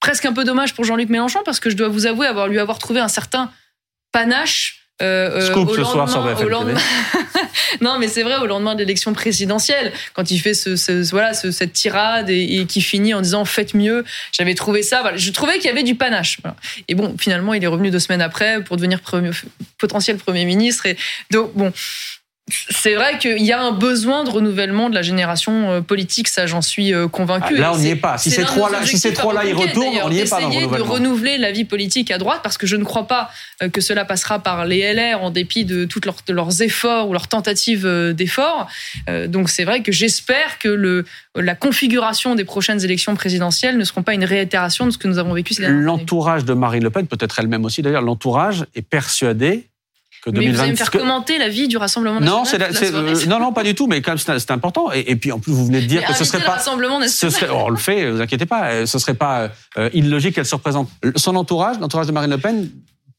presque 0.00 0.26
un 0.26 0.32
peu 0.32 0.44
dommage 0.44 0.74
pour 0.74 0.84
Jean-Luc 0.84 1.08
Mélenchon 1.08 1.40
parce 1.44 1.60
que 1.60 1.70
je 1.70 1.76
dois 1.76 1.88
vous 1.88 2.06
avouer 2.06 2.26
avoir 2.26 2.46
lui 2.48 2.58
avoir 2.58 2.78
trouvé 2.78 3.00
un 3.00 3.08
certain 3.08 3.50
panache. 4.14 4.76
euh, 5.02 5.40
euh, 5.40 5.46
Scoop 5.50 5.68
au 5.70 5.74
ce 5.74 5.82
soir 5.82 6.08
sur 6.08 6.20
lendemain- 6.20 6.34
BFM 6.34 6.46
au 6.46 6.48
lendemain- 6.50 6.80
non, 7.80 7.98
mais 7.98 8.06
c'est 8.06 8.22
vrai, 8.22 8.36
au 8.36 8.46
lendemain 8.46 8.74
de 8.74 8.78
l'élection 8.78 9.12
présidentielle, 9.12 9.92
quand 10.14 10.30
il 10.30 10.38
fait 10.38 10.54
ce, 10.54 10.76
ce- 10.76 11.10
voilà, 11.10 11.34
ce- 11.34 11.50
cette 11.50 11.72
tirade 11.72 12.30
et, 12.30 12.60
et 12.60 12.66
qui 12.66 12.80
finit 12.80 13.12
en 13.12 13.20
disant 13.20 13.44
faites 13.44 13.74
mieux, 13.74 14.04
j'avais 14.30 14.54
trouvé 14.54 14.84
ça. 14.84 15.00
Voilà, 15.02 15.16
je 15.16 15.30
trouvais 15.32 15.54
qu'il 15.54 15.64
y 15.66 15.68
avait 15.68 15.82
du 15.82 15.96
panache. 15.96 16.38
voilà. 16.42 16.56
Et 16.86 16.94
bon, 16.94 17.16
finalement, 17.18 17.54
il 17.54 17.64
est 17.64 17.66
revenu 17.66 17.90
deux 17.90 17.98
semaines 17.98 18.22
après 18.22 18.62
pour 18.62 18.76
devenir 18.76 19.00
premier- 19.00 19.32
potentiel 19.78 20.16
Premier 20.16 20.44
ministre. 20.44 20.86
Et 20.86 20.96
donc, 21.32 21.52
bon. 21.54 21.72
C'est 22.50 22.94
vrai 22.94 23.16
qu'il 23.18 23.42
y 23.42 23.52
a 23.52 23.60
un 23.62 23.72
besoin 23.72 24.22
de 24.22 24.28
renouvellement 24.28 24.90
de 24.90 24.94
la 24.94 25.00
génération 25.00 25.70
euh, 25.70 25.80
politique, 25.80 26.28
ça 26.28 26.46
j'en 26.46 26.60
suis 26.60 26.92
euh, 26.92 27.08
convaincu. 27.08 27.54
Ah, 27.56 27.60
là, 27.60 27.72
on 27.72 27.78
n'y 27.78 27.88
est 27.88 27.96
pas. 27.96 28.18
Si 28.18 28.30
ces 28.30 28.42
trois-là- 28.42 28.80
nos 28.80 28.86
si 28.86 28.98
ces 28.98 29.08
objectifs 29.08 29.18
à 29.18 29.22
trois-là, 29.22 29.44
ils 29.46 29.54
retournent, 29.54 29.96
on 30.04 30.10
n'y 30.10 30.18
est 30.18 30.28
pas 30.28 30.40
d'essayer 30.40 30.66
de 30.66 30.82
renouveler 30.82 31.38
la 31.38 31.52
vie 31.52 31.64
politique 31.64 32.10
à 32.10 32.18
droite, 32.18 32.40
parce 32.42 32.58
que 32.58 32.66
je 32.66 32.76
ne 32.76 32.84
crois 32.84 33.06
pas 33.06 33.30
euh, 33.62 33.70
que 33.70 33.80
cela 33.80 34.04
passera 34.04 34.40
par 34.40 34.66
les 34.66 34.92
LR 34.92 35.22
en 35.22 35.30
dépit 35.30 35.64
de 35.64 35.86
tous 35.86 36.02
leurs, 36.04 36.16
de 36.26 36.34
leurs 36.34 36.60
efforts 36.60 37.08
ou 37.08 37.14
leurs 37.14 37.28
tentatives 37.28 37.88
d'efforts. 38.14 38.68
Donc 39.28 39.48
c'est 39.48 39.64
vrai 39.64 39.82
que 39.82 39.90
j'espère 39.90 40.58
que 40.58 40.68
le, 40.68 41.04
la 41.34 41.54
configuration 41.54 42.34
des 42.34 42.44
prochaines 42.44 42.84
élections 42.84 43.14
présidentielles 43.14 43.78
ne 43.78 43.84
seront 43.84 44.02
pas 44.02 44.12
une 44.12 44.24
réitération 44.24 44.84
de 44.84 44.90
ce 44.90 44.98
que 44.98 45.08
nous 45.08 45.18
avons 45.18 45.32
vécu 45.32 45.54
ces 45.54 45.62
dernières 45.62 45.78
années. 45.78 45.86
L'entourage 45.86 46.44
de 46.44 46.52
Marine 46.52 46.82
Le 46.82 46.90
Pen, 46.90 47.06
peut-être 47.06 47.38
elle-même 47.38 47.64
aussi 47.64 47.80
d'ailleurs, 47.80 48.02
l'entourage 48.02 48.66
est 48.74 48.82
persuadé 48.82 49.66
que 50.24 50.30
Mais 50.30 50.38
vous 50.38 50.60
allez 50.60 50.72
me 50.72 50.76
2026. 50.76 50.76
faire 50.78 50.90
que- 50.90 50.98
commenter 50.98 51.38
la 51.38 51.48
vie 51.48 51.68
du 51.68 51.76
Rassemblement 51.76 52.18
national 52.20 52.44
Non, 52.44 52.58
la- 52.58 52.68
la 52.70 53.10
euh, 53.12 53.26
non, 53.26 53.38
non, 53.38 53.52
pas 53.52 53.62
du 53.62 53.74
tout, 53.74 53.86
mais 53.86 54.00
quand 54.02 54.12
même, 54.16 54.38
c'est 54.38 54.50
important. 54.50 54.90
Et, 54.92 55.10
et 55.10 55.16
puis, 55.16 55.30
en 55.32 55.38
plus, 55.38 55.52
vous 55.52 55.66
venez 55.66 55.80
de 55.82 55.86
dire 55.86 56.00
Mais 56.02 56.06
que 56.08 56.14
ce 56.14 56.24
serait 56.24 56.38
le 56.38 56.44
pas. 56.44 56.52
Rassemblement 56.52 56.96
Ce 57.00 57.26
national. 57.26 57.32
serait, 57.32 57.48
oh, 57.52 57.64
on 57.66 57.70
le 57.70 57.76
fait, 57.76 58.10
vous 58.10 58.20
inquiétez 58.20 58.46
pas, 58.46 58.70
euh, 58.70 58.86
ce 58.86 58.98
serait 58.98 59.14
pas 59.14 59.50
euh, 59.78 59.90
illogique 59.92 60.34
qu'elle 60.34 60.46
se 60.46 60.54
représente. 60.54 60.88
Son 61.16 61.36
entourage, 61.36 61.78
l'entourage 61.78 62.06
de 62.06 62.12
Marine 62.12 62.30
Le 62.30 62.38
Pen, 62.38 62.70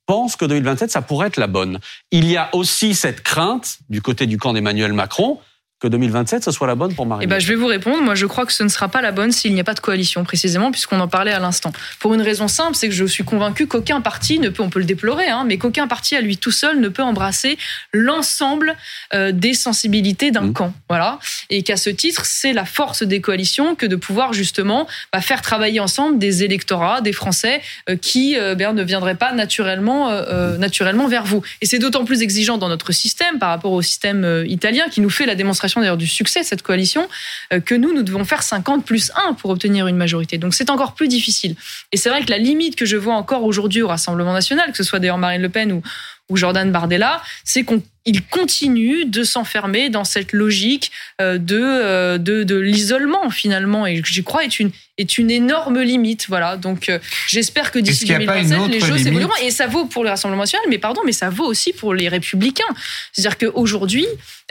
pense 0.07 0.35
que 0.35 0.45
2027, 0.45 0.91
ça 0.91 1.01
pourrait 1.01 1.27
être 1.27 1.37
la 1.37 1.47
bonne. 1.47 1.79
Il 2.11 2.29
y 2.29 2.37
a 2.37 2.49
aussi 2.53 2.93
cette 2.95 3.21
crainte 3.23 3.77
du 3.89 4.01
côté 4.01 4.27
du 4.27 4.37
camp 4.37 4.53
d'Emmanuel 4.53 4.93
Macron 4.93 5.39
que 5.79 5.89
2027, 5.89 6.43
ce 6.43 6.51
soit 6.51 6.67
la 6.67 6.75
bonne 6.75 6.93
pour 6.95 7.05
Marine 7.05 7.23
Eh 7.23 7.27
ben, 7.27 7.37
je 7.37 7.47
vais 7.47 7.55
vous 7.55 7.65
répondre. 7.67 8.01
Moi, 8.01 8.15
je 8.15 8.25
crois 8.25 8.45
que 8.45 8.53
ce 8.53 8.63
ne 8.63 8.69
sera 8.69 8.87
pas 8.87 9.01
la 9.01 9.11
bonne 9.11 9.33
s'il 9.33 9.53
n'y 9.53 9.59
a 9.59 9.63
pas 9.65 9.73
de 9.73 9.81
coalition, 9.81 10.23
précisément, 10.23 10.71
puisqu'on 10.71 11.01
en 11.01 11.09
parlait 11.09 11.33
à 11.33 11.39
l'instant. 11.39 11.73
Pour 11.99 12.13
une 12.13 12.21
raison 12.21 12.47
simple, 12.47 12.75
c'est 12.75 12.87
que 12.87 12.93
je 12.95 13.03
suis 13.05 13.25
convaincu 13.25 13.67
qu'aucun 13.67 13.99
parti 13.99 14.39
ne 14.39 14.47
peut, 14.47 14.63
on 14.63 14.69
peut 14.69 14.79
le 14.79 14.85
déplorer, 14.85 15.27
hein, 15.27 15.43
mais 15.45 15.57
qu'aucun 15.57 15.87
parti 15.87 16.15
à 16.15 16.21
lui 16.21 16.37
tout 16.37 16.51
seul 16.51 16.79
ne 16.79 16.87
peut 16.87 17.03
embrasser 17.03 17.57
l'ensemble 17.93 18.75
euh, 19.13 19.33
des 19.33 19.53
sensibilités 19.53 20.31
d'un 20.31 20.43
Mhm. 20.43 20.53
camp. 20.53 20.73
Voilà. 20.87 21.19
Et 21.49 21.61
qu'à 21.61 21.75
ce 21.75 21.89
titre, 21.89 22.25
c'est 22.25 22.53
la 22.53 22.63
force 22.65 23.03
des 23.03 23.19
coalitions 23.19 23.75
que 23.75 23.85
de 23.85 23.97
pouvoir 23.97 24.31
justement 24.31 24.87
bah, 25.11 25.19
faire 25.19 25.41
travailler 25.41 25.81
ensemble 25.81 26.19
des 26.19 26.43
électorats, 26.43 27.01
des 27.01 27.13
Français 27.13 27.61
euh, 27.89 27.97
qui 27.97 28.37
euh, 28.37 28.55
ben, 28.55 28.71
ne 28.73 28.83
viendraient 28.83 29.15
pas 29.15 29.33
naturellement, 29.33 30.09
naturellement 30.57 31.07
vers 31.07 31.25
vous. 31.25 31.41
Et 31.61 31.65
c'est 31.65 31.79
d'autant 31.79 32.05
plus 32.05 32.21
exigeant 32.21 32.57
dans 32.57 32.69
notre 32.69 32.93
système 32.93 33.39
par 33.39 33.49
rapport 33.49 33.73
au 33.73 33.81
système 33.81 34.43
italien 34.47 34.85
qui 34.89 35.01
nous 35.01 35.09
fait 35.09 35.25
la 35.25 35.35
démonstration 35.35 35.64
d'ailleurs 35.81 35.97
du 35.97 36.07
succès 36.07 36.41
de 36.41 36.45
cette 36.45 36.61
coalition 36.61 37.07
euh, 37.53 37.59
que 37.59 37.75
nous, 37.75 37.93
nous 37.93 38.03
devons 38.03 38.25
faire 38.25 38.43
50 38.43 38.85
plus 38.85 39.11
1 39.27 39.33
pour 39.33 39.49
obtenir 39.51 39.87
une 39.87 39.97
majorité. 39.97 40.37
Donc 40.37 40.53
c'est 40.53 40.69
encore 40.69 40.93
plus 40.93 41.07
difficile. 41.07 41.55
Et 41.91 41.97
c'est 41.97 42.09
vrai 42.09 42.23
que 42.23 42.29
la 42.29 42.37
limite 42.37 42.75
que 42.75 42.85
je 42.85 42.97
vois 42.97 43.15
encore 43.15 43.43
aujourd'hui 43.43 43.81
au 43.81 43.87
Rassemblement 43.87 44.33
national, 44.33 44.71
que 44.71 44.77
ce 44.77 44.83
soit 44.83 44.99
d'ailleurs 44.99 45.17
Marine 45.17 45.41
Le 45.41 45.49
Pen 45.49 45.71
ou, 45.71 45.81
ou 46.29 46.37
Jordan 46.37 46.71
Bardella, 46.71 47.21
c'est 47.43 47.63
qu'il 48.05 48.23
continue 48.23 49.05
de 49.05 49.23
s'enfermer 49.23 49.89
dans 49.89 50.03
cette 50.03 50.31
logique 50.31 50.91
euh, 51.21 51.37
de, 51.39 51.59
euh, 51.59 52.17
de, 52.17 52.43
de 52.43 52.55
l'isolement 52.55 53.29
finalement. 53.31 53.87
Et 53.87 54.01
j'y 54.05 54.23
crois 54.23 54.43
est 54.45 54.59
une, 54.59 54.69
est 54.97 55.17
une 55.17 55.31
énorme 55.31 55.81
limite. 55.81 56.27
Voilà. 56.29 56.55
Donc 56.55 56.89
euh, 56.89 56.99
j'espère 57.27 57.71
que 57.71 57.79
d'ici 57.79 58.05
qu'il 58.05 58.09
y 58.11 58.15
a 58.15 58.19
pas 58.25 58.37
une 58.39 58.49
2027, 58.49 58.71
les 58.71 58.79
choses 58.87 59.07
évolueront. 59.07 59.33
Et 59.43 59.49
ça 59.49 59.65
vaut 59.67 59.85
pour 59.85 60.03
le 60.03 60.09
Rassemblement 60.11 60.43
national, 60.43 60.67
mais 60.69 60.77
pardon, 60.77 61.01
mais 61.05 61.11
ça 61.13 61.29
vaut 61.29 61.45
aussi 61.45 61.73
pour 61.73 61.93
les 61.95 62.07
Républicains. 62.07 62.63
C'est-à-dire 63.11 63.37
qu'aujourd'hui, 63.39 64.05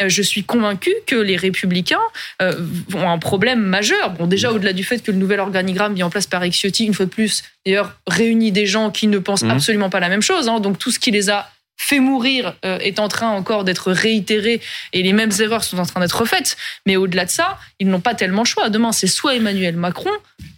je 0.05 0.23
suis 0.23 0.43
convaincu 0.43 0.93
que 1.07 1.15
les 1.17 1.37
Républicains 1.37 2.01
ont 2.41 3.09
un 3.09 3.19
problème 3.19 3.61
majeur. 3.61 4.11
Bon, 4.11 4.27
déjà 4.27 4.51
au-delà 4.51 4.73
du 4.73 4.83
fait 4.83 4.99
que 4.99 5.13
le 5.13 5.19
nouvel 5.19 5.39
organigramme 5.39 5.93
mis 5.93 6.03
en 6.03 6.11
place 6.11 6.27
par 6.27 6.43
Eric 6.43 6.55
Ciotti, 6.55 6.85
une 6.85 6.95
fois 6.95 7.07
de 7.07 7.11
plus, 7.11 7.45
d'ailleurs, 7.65 7.97
réunit 8.09 8.51
des 8.53 8.67
gens 8.67 8.91
qui 8.91 9.07
ne 9.07 9.19
pensent 9.19 9.43
Mhm. 9.45 9.51
absolument 9.53 9.91
pas 9.91 10.01
la 10.01 10.09
même 10.09 10.23
chose. 10.23 10.49
hein. 10.49 10.59
donc 10.61 10.79
tout 10.79 10.91
ce 10.91 10.99
qui 10.99 11.11
les 11.13 11.31
a 11.31 11.49
fait 11.77 11.99
mourir 11.99 12.57
euh, 12.65 12.79
est 12.79 12.99
en 12.99 13.09
train 13.09 13.29
encore 13.29 13.65
d'être 13.65 13.93
réitéré 13.93 14.61
et 14.93 15.03
les 15.03 15.13
mêmes 15.13 15.33
erreurs 15.41 15.65
sont 15.65 15.79
en 15.79 15.87
train 15.87 16.01
d'être 16.01 16.25
faites. 16.25 16.57
Mais 16.87 16.97
au-delà 16.97 17.25
de 17.25 17.31
ça, 17.31 17.59
ils 17.79 17.89
n'ont 17.89 18.01
pas 18.01 18.15
tellement 18.15 18.43
le 18.43 18.47
choix. 18.47 18.71
Demain, 18.71 18.93
c'est 18.93 19.07
soit 19.07 19.35
Emmanuel 19.35 19.77
Macron, 19.77 20.11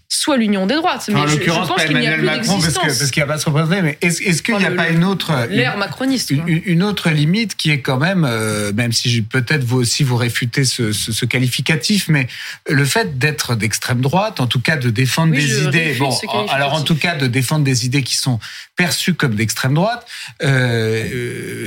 soit 0.09 0.36
l'Union 0.36 0.66
des 0.66 0.74
droites. 0.76 1.09
En 1.14 1.24
l'occurrence, 1.24 1.68
pense 1.68 1.76
pas 1.78 1.84
qu'il 1.86 1.96
n'y 1.98 2.07
a 2.07 2.12
Emmanuel 2.14 2.38
Macron, 2.40 2.61
parce 2.61 3.11
qu'il 3.11 3.20
n'y 3.20 3.24
a 3.24 3.26
pas 3.26 3.36
de 3.36 3.40
se 3.40 3.46
représenter, 3.46 3.82
mais 3.82 3.98
est-ce 4.00 4.42
qu'il 4.42 4.57
n'y 4.57 4.64
a 4.64 4.68
Enfin, 4.68 4.76
pas 4.76 4.88
une 4.88 5.04
autre. 5.04 5.32
L'ère 5.50 5.76
macroniste. 5.76 6.30
Une, 6.30 6.62
une 6.64 6.82
autre 6.82 7.11
limite 7.11 7.57
qui 7.57 7.70
est 7.70 7.80
quand 7.80 7.98
même, 7.98 8.24
euh, 8.28 8.72
même 8.72 8.92
si 8.92 9.22
peut-être 9.22 9.64
vous 9.64 9.78
aussi 9.78 10.04
vous 10.04 10.16
réfutez 10.16 10.64
ce, 10.64 10.92
ce- 10.92 11.12
ce 11.12 11.24
qualificatif, 11.24 12.07
mais 12.09 12.28
le 12.68 12.84
fait 12.84 13.18
d'être 13.18 13.57
d'extrême 13.57 14.00
droite, 14.00 14.40
en 14.40 14.46
tout 14.46 14.61
cas 14.61 14.76
de 14.76 14.90
défendre 14.90 15.32
Oui, 15.34 15.38
des 15.44 15.64
idées, 15.64 15.96
bon, 15.98 16.11
alors 16.50 16.74
en 16.74 16.82
tout 16.82 16.96
cas 16.96 17.16
de 17.16 17.26
défendre 17.26 17.64
des 17.64 17.84
idées 17.86 18.02
qui 18.02 18.16
sont 18.16 18.38
perçues 18.76 19.14
comme 19.14 19.34
d'extrême 19.34 19.74
droite, 19.74 20.07
euh, 20.42 21.04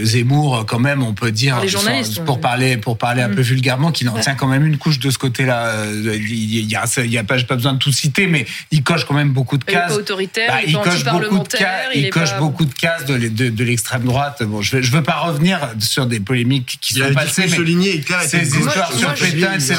euh, 0.01 0.05
Zemmour, 0.05 0.65
quand 0.67 0.79
même, 0.79 1.03
on 1.03 1.13
peut 1.13 1.31
dire, 1.31 1.59
Les 1.61 1.67
journalistes, 1.67 2.13
sans- 2.15 2.23
pour 2.23 2.35
ouais. 2.35 2.41
parler 2.41 2.77
pour 2.77 2.97
parler 2.97 3.21
un 3.21 3.27
Mm. 3.29 3.35
peu 3.35 3.41
vulgairement, 3.41 3.91
qu'il 3.91 4.07
en 4.09 4.17
tient 4.19 4.35
quand 4.35 4.47
même 4.47 4.65
une 4.65 4.77
couche 4.77 4.99
de 4.99 5.09
ce 5.09 5.17
côté-là. 5.17 5.85
Il 5.91 6.65
y 6.69 6.75
a, 6.75 6.85
il 7.03 7.11
y 7.11 7.17
a 7.17 7.23
pas, 7.23 7.37
j'ai 7.37 7.45
pas 7.45 7.55
besoin 7.55 7.73
de 7.73 7.79
tout 7.79 7.91
citer, 7.91 8.27
mais 8.29 8.45
il 8.71 8.83
coche 8.83 9.05
quand 9.05 9.13
même 9.13 9.31
beaucoup 9.31 9.57
de 9.57 9.63
Il 9.67 9.73
cases. 9.73 9.91
autoritaire, 9.93 10.49
Bah, 10.51 10.59
il 10.65 10.73
coche 10.77 11.03
beaucoup 11.03 11.39
de 11.39 11.47
cases, 11.49 11.85
il 11.95 12.09
coche 12.09 12.31
pas- 12.31 12.37
beaucoup 12.39 12.65
de 12.65 12.73
cases 12.73 13.05
de, 13.05 13.17
de, 13.17 13.49
de 13.49 13.63
l'extrême 13.63 14.03
droite. 14.03 14.41
Bon, 14.43 14.61
je 14.61 14.77
ne 14.77 14.81
veux 14.83 15.03
pas 15.03 15.19
revenir 15.19 15.59
sur 15.79 16.05
des 16.05 16.19
polémiques 16.19 16.77
qui 16.81 16.93
Il 16.95 17.03
sont 17.03 17.13
passées, 17.13 17.47
mais 17.47 17.55
souligné 17.55 18.03
ces 18.27 18.57
histoires 18.57 18.91
sur 18.93 19.13
Pétain, 19.13 19.53
etc. 19.55 19.75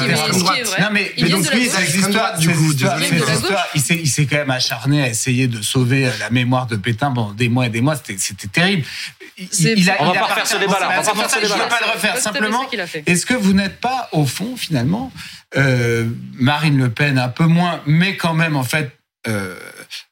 Non, 0.79 0.87
mais, 0.91 1.11
mais 1.19 1.29
donc 1.29 1.43
gauche. 1.43 1.51
ces 1.53 1.97
histoires, 1.99 2.37
Du 2.37 2.49
coup, 2.49 2.73
il 3.75 4.07
s'est, 4.09 4.25
quand 4.25 4.37
même 4.37 4.51
acharné 4.51 5.03
à 5.03 5.07
essayer 5.07 5.47
de 5.47 5.61
sauver 5.61 6.09
la 6.19 6.29
mémoire 6.29 6.67
de 6.67 6.75
Pétain 6.75 7.11
pendant 7.11 7.33
des 7.33 7.49
mois 7.49 7.67
et 7.67 7.69
des 7.69 7.81
mois. 7.81 7.95
C'était, 7.95 8.47
terrible. 8.47 8.83
Il- 9.37 9.89
a- 9.89 9.95
On 9.99 10.05
va 10.05 10.11
il 10.13 10.17
a 10.17 10.19
pas 10.21 10.25
refaire 10.27 10.47
ce 10.47 10.57
débat-là, 10.57 10.89
on 10.91 11.01
va 11.01 11.01
pas 11.01 11.11
refaire 11.11 11.29
ce 11.29 11.35
que 11.35 11.41
je 11.41 11.45
ne 11.45 11.53
débat-là. 11.53 11.63
veux 11.63 11.69
pas 11.69 11.79
le 11.85 11.91
refaire. 11.93 12.17
Simplement, 12.17 12.69
est-ce 13.07 13.25
que 13.25 13.33
vous 13.33 13.53
n'êtes 13.53 13.79
pas, 13.79 14.09
au 14.11 14.25
fond, 14.25 14.55
finalement, 14.55 15.11
euh, 15.55 16.07
Marine 16.33 16.77
Le 16.77 16.89
Pen 16.89 17.17
un 17.17 17.29
peu 17.29 17.45
moins, 17.45 17.81
mais 17.85 18.17
quand 18.17 18.33
même, 18.33 18.55
en 18.55 18.63
fait, 18.63 18.91
euh, 19.27 19.55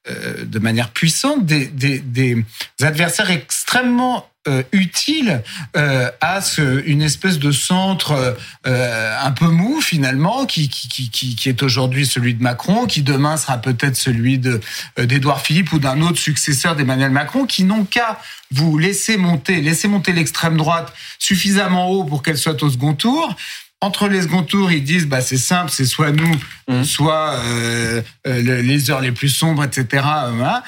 euh, 0.10 0.46
de 0.46 0.60
manière 0.60 0.90
puissante, 0.92 1.46
des, 1.46 1.66
des, 1.66 2.00
des 2.00 2.46
adversaires 2.82 3.32
extrêmement 3.32 4.30
euh, 4.48 4.64
utiles 4.72 5.44
euh, 5.76 6.10
à 6.22 6.42
ce, 6.42 6.84
une 6.86 7.02
espèce 7.02 7.40
de 7.40 7.52
centre 7.52 8.38
euh, 8.68 9.16
un 9.22 9.32
peu 9.32 9.48
mou 9.48 9.82
finalement, 9.82 10.46
qui, 10.46 10.70
qui, 10.70 11.10
qui, 11.10 11.36
qui, 11.36 11.50
est 11.50 11.62
aujourd'hui 11.62 12.06
celui 12.06 12.36
de 12.36 12.42
Macron, 12.42 12.86
qui 12.86 13.02
demain 13.02 13.36
sera 13.36 13.58
peut-être 13.58 13.96
celui 13.96 14.40
de 14.40 14.62
euh, 14.98 15.36
Philippe 15.44 15.74
ou 15.74 15.80
d'un 15.80 16.02
autre 16.02 16.20
successeur 16.20 16.76
d'Emmanuel 16.76 17.12
Macron, 17.12 17.46
qui 17.46 17.64
n'ont 17.64 17.84
qu'à 17.84 18.20
vous 18.52 18.78
laisser 18.78 19.18
monter, 19.18 19.60
laisser 19.60 19.88
monter 19.88 20.14
l'extrême 20.14 20.56
droite 20.56 20.94
suffisamment 21.20 21.90
haut 21.90 22.04
pour 22.04 22.24
qu'elle 22.24 22.38
soit 22.38 22.62
au 22.64 22.70
second 22.70 22.94
tour. 22.94 23.36
Entre 23.82 24.10
les 24.10 24.24
second 24.24 24.44
tours, 24.44 24.72
ils 24.74 24.84
disent 24.84 25.08
bah 25.08 25.22
c'est 25.22 25.38
simple, 25.38 25.72
c'est 25.72 25.86
soit 25.86 26.12
nous, 26.12 26.36
Mhm. 26.68 26.84
soit 26.84 27.36
euh, 27.36 28.02
euh, 28.28 28.42
le- 28.42 28.62
les 28.62 28.92
heures 28.92 29.00
les 29.00 29.14
plus 29.14 29.30
sombres, 29.30 29.64
etc. 29.64 30.04
voilà. 30.34 30.64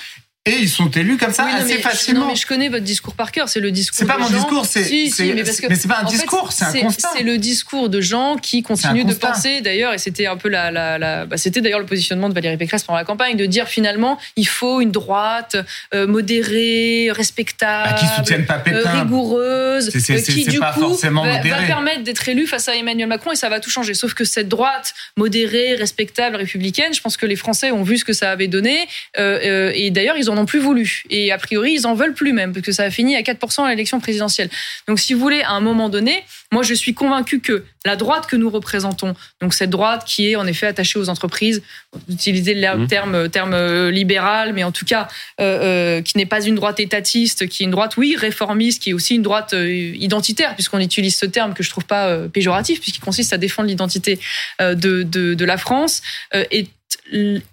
Et 0.47 0.55
ils 0.55 0.69
sont 0.69 0.89
élus 0.89 1.17
comme 1.17 1.31
ça 1.31 1.45
Oui, 1.45 1.51
non, 1.51 1.57
assez 1.59 1.75
mais- 1.75 1.81
facilement. 1.81 2.21
Non, 2.21 2.27
mais 2.29 2.35
je 2.35 2.47
connais 2.47 2.67
votre 2.69 2.83
discours 2.83 3.13
par 3.13 3.31
cœur. 3.31 3.47
C'est 3.47 3.59
le 3.59 3.69
discours. 3.69 3.95
C'est 3.99 4.07
pas 4.07 4.17
mon 4.17 4.25
gens- 4.27 4.37
discours, 4.37 4.65
c'est- 4.65 4.83
Si, 4.85 5.11
c'est- 5.11 5.23
si, 5.27 5.33
mais, 5.33 5.45
c'est 5.45 5.87
pas 5.87 5.99
un 5.99 6.05
discours, 6.05 6.51
c'est 6.51 6.65
un 6.65 6.81
constat. 6.81 7.09
C'est 7.15 7.21
le 7.21 7.37
discours 7.37 7.89
de 7.89 8.01
gens 8.01 8.37
qui 8.37 8.63
continuent 8.63 9.05
de 9.05 9.13
penser, 9.13 9.61
d'ailleurs, 9.61 9.93
et 9.93 9.99
c'était 9.99 10.25
un 10.25 10.37
peu 10.37 10.49
la, 10.49 10.71
la, 10.71 10.97
la- 10.97 11.25
bah, 11.27 11.37
c'était 11.37 11.61
d'ailleurs 11.61 11.77
le 11.79 11.85
positionnement 11.85 12.27
de 12.27 12.33
Valérie 12.33 12.57
Pécresse 12.57 12.83
pendant 12.83 12.97
la 12.97 13.05
campagne, 13.05 13.37
de 13.37 13.45
dire 13.45 13.67
finalement, 13.67 14.17
il 14.35 14.47
faut 14.47 14.81
une 14.81 14.89
droite 14.89 15.57
euh, 15.93 16.07
modérée, 16.07 17.11
respectable, 17.11 17.89
Ah, 17.95 17.99
qui 17.99 18.07
soutiennent 18.07 18.47
pas 18.47 18.55
euh, 18.55 18.63
Pétain. 18.63 19.03
rigoureuse, 19.03 19.91
vertueuse 19.91 20.03
C'est- 20.03 20.17
c'est- 20.23 20.31
euh, 20.31 20.35
qui 20.35 20.45
du 20.49 20.59
pas 20.59 20.71
coup 20.73 20.79
forcément 20.81 21.23
va, 21.23 21.39
va 21.39 21.61
permettre 21.67 22.01
d'être 22.03 22.27
élu 22.27 22.47
face 22.47 22.67
à 22.67 22.75
Emmanuel 22.75 23.07
Macron 23.07 23.31
et 23.31 23.35
ça 23.35 23.47
va 23.49 23.59
tout 23.59 23.69
changer. 23.69 23.93
Sauf 23.93 24.15
que 24.15 24.23
cette 24.23 24.49
droite 24.49 24.95
modérée, 25.17 25.75
respectable, 25.75 26.35
républicaine, 26.37 26.95
je 26.95 27.01
pense 27.01 27.15
que 27.15 27.27
les 27.27 27.35
Français 27.35 27.69
ont 27.69 27.83
vu 27.83 27.99
ce 27.99 28.05
que 28.05 28.13
ça 28.13 28.31
avait 28.31 28.47
donné 28.47 28.87
euh, 29.19 29.71
et 29.75 29.91
d'ailleurs 29.91 30.17
ils 30.17 30.30
en 30.31 30.37
ont 30.37 30.45
plus 30.45 30.59
voulu. 30.59 31.03
Et 31.09 31.31
a 31.31 31.37
priori 31.37 31.73
ils 31.73 31.85
en 31.85 31.93
veulent 31.93 32.13
plus 32.13 32.33
même 32.33 32.53
parce 32.53 32.65
que 32.65 32.71
ça 32.71 32.83
a 32.83 32.89
fini 32.91 33.15
à 33.15 33.21
4% 33.21 33.63
à 33.63 33.69
l'élection 33.69 33.99
présidentielle. 33.99 34.49
Donc 34.87 34.99
si 34.99 35.13
vous 35.13 35.19
voulez, 35.19 35.41
à 35.41 35.51
un 35.51 35.61
moment 35.61 35.89
donné, 35.89 36.23
moi 36.51 36.63
je 36.63 36.73
suis 36.73 36.93
convaincu 36.93 37.39
que 37.39 37.63
la 37.85 37.95
droite 37.95 38.27
que 38.27 38.35
nous 38.35 38.49
représentons, 38.49 39.15
donc 39.41 39.53
cette 39.53 39.69
droite 39.69 40.03
qui 40.05 40.29
est 40.29 40.35
en 40.35 40.45
effet 40.47 40.67
attachée 40.67 40.99
aux 40.99 41.09
entreprises, 41.09 41.61
utiliser 42.09 42.53
le 42.53 42.61
Mhm. 42.61 42.87
terme, 42.87 43.29
terme 43.29 43.53
euh, 43.53 43.91
libéral, 43.91 44.53
mais 44.53 44.63
en 44.63 44.71
tout 44.71 44.85
cas 44.85 45.07
euh, 45.39 45.97
euh, 45.99 46.01
qui 46.01 46.17
n'est 46.17 46.25
pas 46.25 46.41
une 46.41 46.55
droite 46.55 46.79
étatiste, 46.79 47.47
qui 47.47 47.63
est 47.63 47.65
une 47.65 47.71
droite, 47.71 47.97
oui, 47.97 48.15
réformiste, 48.17 48.81
qui 48.83 48.91
est 48.91 48.93
aussi 48.93 49.15
une 49.15 49.21
droite 49.23 49.53
euh, 49.53 49.67
identitaire, 49.95 50.53
puisqu'on 50.55 50.79
utilise 50.79 51.15
ce 51.15 51.25
terme 51.25 51.53
que 51.53 51.63
je 51.63 51.69
trouve 51.69 51.85
pas 51.85 52.07
euh, 52.07 52.27
péjoratif, 52.27 52.79
puisqu'il 52.79 53.01
consiste 53.01 53.33
à 53.33 53.37
défendre 53.37 53.67
l'identité 53.69 54.19
euh, 54.61 54.75
de, 54.75 55.03
de, 55.03 55.33
de 55.33 55.45
la 55.45 55.57
France, 55.57 56.01
euh, 56.35 56.43
et, 56.51 56.67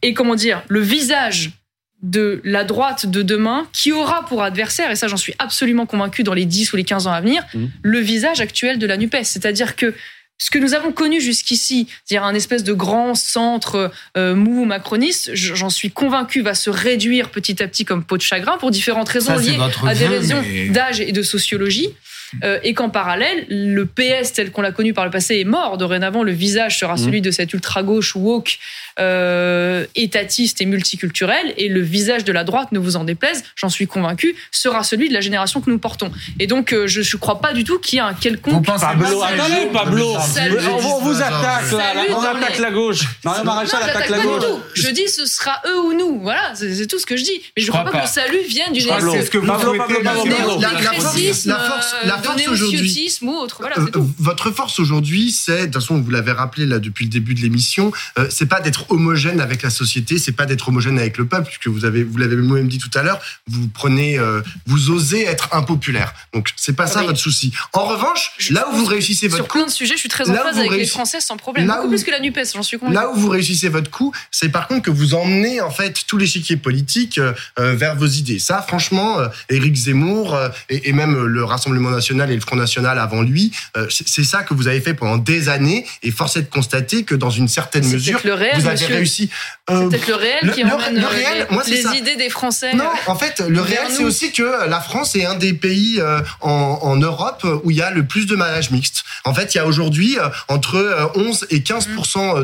et 0.02 0.14
comment 0.14 0.34
dire, 0.34 0.62
le 0.68 0.80
visage 0.80 1.50
de 2.02 2.40
la 2.44 2.62
droite 2.64 3.06
de 3.06 3.22
demain 3.22 3.66
qui 3.72 3.90
aura 3.92 4.24
pour 4.26 4.42
adversaire, 4.42 4.90
et 4.90 4.96
ça 4.96 5.08
j'en 5.08 5.16
suis 5.16 5.34
absolument 5.38 5.84
convaincu 5.86 6.22
dans 6.22 6.34
les 6.34 6.44
10 6.44 6.72
ou 6.72 6.76
les 6.76 6.84
15 6.84 7.06
ans 7.06 7.12
à 7.12 7.20
venir, 7.20 7.42
Mhm. 7.54 7.70
le 7.82 7.98
visage 7.98 8.40
actuel 8.40 8.78
de 8.78 8.86
la 8.86 8.96
NUPES. 8.96 9.24
C'est-à-dire 9.24 9.74
que 9.74 9.94
ce 10.40 10.52
que 10.52 10.58
nous 10.60 10.74
avons 10.74 10.92
connu 10.92 11.20
jusqu'ici, 11.20 11.88
c'est-à-dire 12.04 12.24
un 12.24 12.34
espèce 12.34 12.62
de 12.62 12.72
grand 12.72 13.16
centre 13.16 13.90
euh, 14.16 14.36
mou 14.36 14.64
macroniste, 14.64 15.30
j'en 15.34 15.68
suis 15.70 15.90
convaincu, 15.90 16.42
va 16.42 16.54
se 16.54 16.70
réduire 16.70 17.30
petit 17.30 17.60
à 17.60 17.66
petit 17.66 17.84
comme 17.84 18.04
peau 18.04 18.16
de 18.16 18.22
chagrin 18.22 18.56
pour 18.58 18.70
différentes 18.70 19.08
raisons 19.08 19.34
Ça, 19.36 19.42
liées 19.42 19.58
à 19.84 19.94
des 19.96 20.06
raisons 20.06 20.40
mais- 20.48 20.68
d'âge 20.68 21.00
et 21.00 21.10
de 21.10 21.22
sociologie. 21.22 21.88
Euh, 22.44 22.58
et 22.62 22.74
qu'en 22.74 22.90
parallèle, 22.90 23.46
le 23.48 23.86
PS 23.86 24.34
tel 24.34 24.50
qu'on 24.52 24.60
l'a 24.60 24.70
connu 24.70 24.92
par 24.92 25.06
le 25.06 25.10
passé 25.10 25.38
est 25.40 25.44
mort. 25.44 25.78
Dorénavant, 25.78 26.22
le 26.22 26.30
visage 26.30 26.78
sera 26.78 26.92
Mhm. 26.92 26.98
celui 27.04 27.20
de 27.22 27.30
cette 27.30 27.54
ultra-gauche 27.54 28.14
woke, 28.14 28.58
euh, 28.98 29.84
étatiste 29.94 30.60
et 30.60 30.66
multiculturel. 30.66 31.54
Et 31.56 31.68
le 31.68 31.80
visage 31.80 32.24
de 32.24 32.32
la 32.32 32.44
droite, 32.44 32.72
ne 32.72 32.78
vous 32.78 32.96
en 32.96 33.04
déplaise, 33.04 33.44
j'en 33.56 33.68
suis 33.68 33.86
convaincu, 33.86 34.34
sera 34.50 34.82
celui 34.82 35.08
de 35.08 35.14
la 35.14 35.20
génération 35.20 35.60
que 35.60 35.70
nous 35.70 35.78
portons. 35.78 36.10
Et 36.40 36.46
donc, 36.46 36.72
euh, 36.72 36.86
je 36.86 37.00
ne 37.00 37.20
crois 37.20 37.40
pas 37.40 37.52
du 37.52 37.64
tout 37.64 37.78
qu'il 37.78 37.96
y 37.96 37.98
ait 37.98 38.04
un 38.04 38.12
Vous 38.12 38.18
quelconque 38.20 38.64
pensez 38.64 38.84
Pablo, 38.86 39.22
attendez, 39.22 39.68
Pablo. 39.72 40.14
Salut. 40.20 40.56
On, 40.70 40.86
on 40.86 41.00
vous 41.00 41.16
attaque, 41.22 41.42
là, 41.42 41.60
Salut 41.94 42.08
on 42.10 42.20
attaque 42.20 42.56
les- 42.56 42.62
la 42.62 42.70
gauche. 42.70 43.00
Mario 43.24 43.44
Maréchal 43.44 43.80
non, 43.82 43.86
attaque 43.88 44.08
la 44.10 44.18
gauche. 44.20 44.40
du 44.40 44.46
tout. 44.46 44.58
Je 44.74 44.88
dis 44.90 45.08
ce 45.08 45.26
sera 45.26 45.60
eux 45.66 45.78
ou 45.80 45.92
nous. 45.94 46.20
Voilà, 46.20 46.52
c'est 46.54 46.86
tout 46.86 46.98
ce 46.98 47.06
que 47.06 47.16
je 47.16 47.24
dis. 47.24 47.40
Mais 47.56 47.62
je, 47.62 47.66
Je 47.66 47.70
crois 47.70 47.80
crois 47.82 47.92
pas, 47.92 47.98
pas. 48.00 48.04
que 48.06 48.18
le 48.18 48.22
salut 48.26 48.42
vienne 48.48 48.72
d'une 48.72 48.84
que 48.86 49.10
c'est 49.12 49.22
ce 49.26 49.30
que 49.30 49.38
vous 49.38 49.46
Pablo, 49.46 49.74
souhaitez. 49.74 49.94
Pablo, 50.02 50.24
Pablo. 50.24 50.60
La- 50.60 50.72
la 50.72 50.78
force- 50.78 50.92
néofascisme, 51.16 51.48
la 51.50 51.58
force- 51.58 51.94
la 52.04 52.14
euh, 52.14 52.22
force 52.22 52.48
aujourd'hui-. 52.48 53.08
Voilà, 53.22 53.78
Euh, 53.78 53.82
c'est 53.86 53.92
tout. 53.92 54.10
votre 54.18 54.50
force 54.50 54.78
aujourd'hui, 54.80 55.30
c'est, 55.32 55.60
de 55.60 55.64
toute 55.66 55.74
façon, 55.74 56.00
vous 56.00 56.10
l'avez 56.10 56.32
rappelé 56.32 56.66
là 56.66 56.78
depuis 56.78 57.04
le 57.04 57.10
début 57.10 57.34
de 57.34 57.40
l'émission, 57.40 57.92
euh, 58.18 58.26
c'est 58.30 58.46
pas 58.46 58.60
d'être 58.60 58.87
homogène 58.88 59.40
avec 59.40 59.62
la 59.62 59.70
société, 59.70 60.18
c'est 60.18 60.32
pas 60.32 60.46
d'être 60.46 60.68
homogène 60.68 60.98
avec 60.98 61.18
le 61.18 61.26
peuple, 61.26 61.46
puisque 61.46 61.68
vous 61.68 61.84
avez, 61.84 62.02
vous 62.04 62.16
l'avez 62.18 62.36
vous-même 62.36 62.68
dit 62.68 62.78
tout 62.78 62.90
à 62.94 63.02
l'heure, 63.02 63.20
vous 63.46 63.68
prenez, 63.68 64.18
euh, 64.18 64.40
vous 64.66 64.90
osez 64.90 65.24
être 65.24 65.48
impopulaire. 65.52 66.14
Donc 66.34 66.50
c'est 66.56 66.74
pas 66.76 66.86
ça 66.86 67.00
Oui. 67.00 67.06
votre 67.06 67.18
souci. 67.18 67.52
En 67.72 67.84
revanche, 67.84 68.32
Je 68.38 68.52
là 68.54 68.66
où 68.72 68.76
vous 68.76 68.84
réussissez 68.86 69.28
Sur 69.28 69.38
votre 69.38 69.48
plein 69.52 69.62
coup, 69.62 69.66
de 69.68 69.72
sujets, 69.72 69.94
je 69.94 70.00
suis 70.00 70.08
très 70.08 70.28
en 70.30 70.34
phase 70.34 70.58
avec 70.58 70.70
les 70.72 70.86
Français 70.86 71.20
sans 71.20 71.36
problème. 71.36 71.66
là 71.66 71.74
Beaucoup 71.76 71.86
où- 71.88 71.90
plus 71.90 72.04
que 72.04 72.10
la 72.10 72.20
NUPES, 72.20 72.52
j'en 72.54 72.62
suis 72.62 72.78
convaincu. 72.78 72.94
Là 72.94 73.10
où 73.10 73.14
vous 73.14 73.28
réussissez 73.28 73.68
votre 73.68 73.90
coup, 73.90 74.12
c'est 74.30 74.48
par 74.48 74.68
contre 74.68 74.82
que 74.82 74.90
vous 74.90 75.14
emmenez 75.14 75.60
en 75.60 75.70
fait 75.70 76.04
tout 76.06 76.16
l'échiquier 76.18 76.56
politique 76.56 77.18
euh, 77.18 77.32
euh, 77.58 77.74
vers 77.74 77.96
vos 77.96 78.06
idées. 78.06 78.38
Ça, 78.38 78.62
franchement, 78.66 79.18
euh, 79.20 79.28
Éric 79.50 79.74
Zemmour 79.76 80.34
euh, 80.34 80.48
et, 80.70 80.88
et 80.88 80.92
même 80.92 81.14
euh, 81.16 81.26
le 81.26 81.44
Rassemblement 81.44 81.90
national 81.90 82.30
et 82.30 82.34
le 82.34 82.40
Front 82.40 82.56
national 82.56 82.98
avant 82.98 83.22
lui, 83.22 83.52
euh, 83.76 83.86
c'est 83.90 84.24
ça 84.24 84.42
que 84.42 84.54
vous 84.54 84.68
avez 84.68 84.80
fait 84.80 84.94
pendant 84.94 85.18
des 85.18 85.48
années. 85.48 85.86
Et 86.02 86.10
force 86.10 86.36
est 86.36 86.42
de 86.42 86.48
constater 86.50 87.04
que 87.04 87.14
dans 87.14 87.30
une 87.30 87.48
certaine 87.48 87.86
mesure, 87.88 88.14
peut-être 88.20 88.24
le 88.24 88.34
réel, 88.34 88.60
vous 88.60 88.66
avez 88.66 88.77
réussi. 88.86 89.30
C'est 89.68 89.74
Euh, 89.74 89.88
peut-être 89.88 90.06
le 90.08 90.14
réel 90.14 90.52
qui 90.54 90.62
le- 90.62 90.72
emmène 90.72 90.94
le 90.96 91.04
euh, 91.04 91.08
réel, 91.08 91.46
les, 91.50 91.54
moi, 91.54 91.62
les 91.66 91.82
ça. 91.82 91.94
idées 91.94 92.16
des 92.16 92.30
Français. 92.30 92.72
non, 92.74 92.88
en 93.06 93.16
fait, 93.16 93.40
le 93.40 93.60
réel, 93.60 93.82
c'est 93.90 94.04
aussi 94.04 94.32
que 94.32 94.66
la 94.68 94.80
France 94.80 95.14
est 95.16 95.24
un 95.26 95.34
des 95.34 95.52
pays 95.52 96.00
euh, 96.00 96.20
en, 96.40 96.78
en 96.82 96.96
Europe 96.96 97.44
où 97.64 97.70
il 97.70 97.76
y 97.76 97.82
a 97.82 97.90
le 97.90 98.06
plus 98.06 98.26
de 98.26 98.34
mariages 98.36 98.70
mixtes. 98.70 99.04
En 99.24 99.34
fait, 99.34 99.54
il 99.54 99.58
y 99.58 99.60
a 99.60 99.66
aujourd'hui 99.66 100.18
euh, 100.18 100.28
entre 100.48 100.76
euh, 100.76 101.06
11 101.14 101.46
et 101.50 101.62
15 101.62 101.88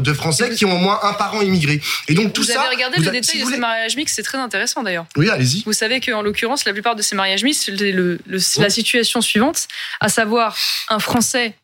de 0.00 0.12
Français 0.12 0.50
vous- 0.50 0.56
qui 0.56 0.64
ont 0.64 0.74
au 0.74 0.78
moins 0.78 1.00
un 1.02 1.12
parent 1.14 1.40
immigré. 1.40 1.80
Et 2.08 2.14
donc 2.14 2.32
tout 2.32 2.42
vous 2.42 2.48
ça. 2.48 2.60
avez 2.62 2.74
regardé 2.74 2.98
vous 2.98 3.04
le 3.04 3.10
détail 3.10 3.38
si 3.38 3.44
de 3.44 3.50
ces 3.50 3.56
mariages 3.58 3.96
mixtes, 3.96 4.16
c'est 4.16 4.22
très 4.22 4.38
intéressant 4.38 4.82
d'ailleurs. 4.82 5.06
Oui, 5.16 5.30
allez-y. 5.30 5.62
Vous 5.64 5.72
savez 5.72 6.00
qu'en 6.00 6.22
l'occurrence, 6.22 6.64
la 6.64 6.72
plupart 6.72 6.94
de 6.96 7.02
ces 7.02 7.14
mariages 7.16 7.42
mixtes, 7.44 7.62
c'est 7.66 7.72
le- 7.72 8.18
le- 8.26 8.38
la 8.58 8.70
situation 8.70 9.20
suivante, 9.20 9.66
à 10.00 10.08
savoir 10.08 10.56
un 10.88 10.98
Français 10.98 11.54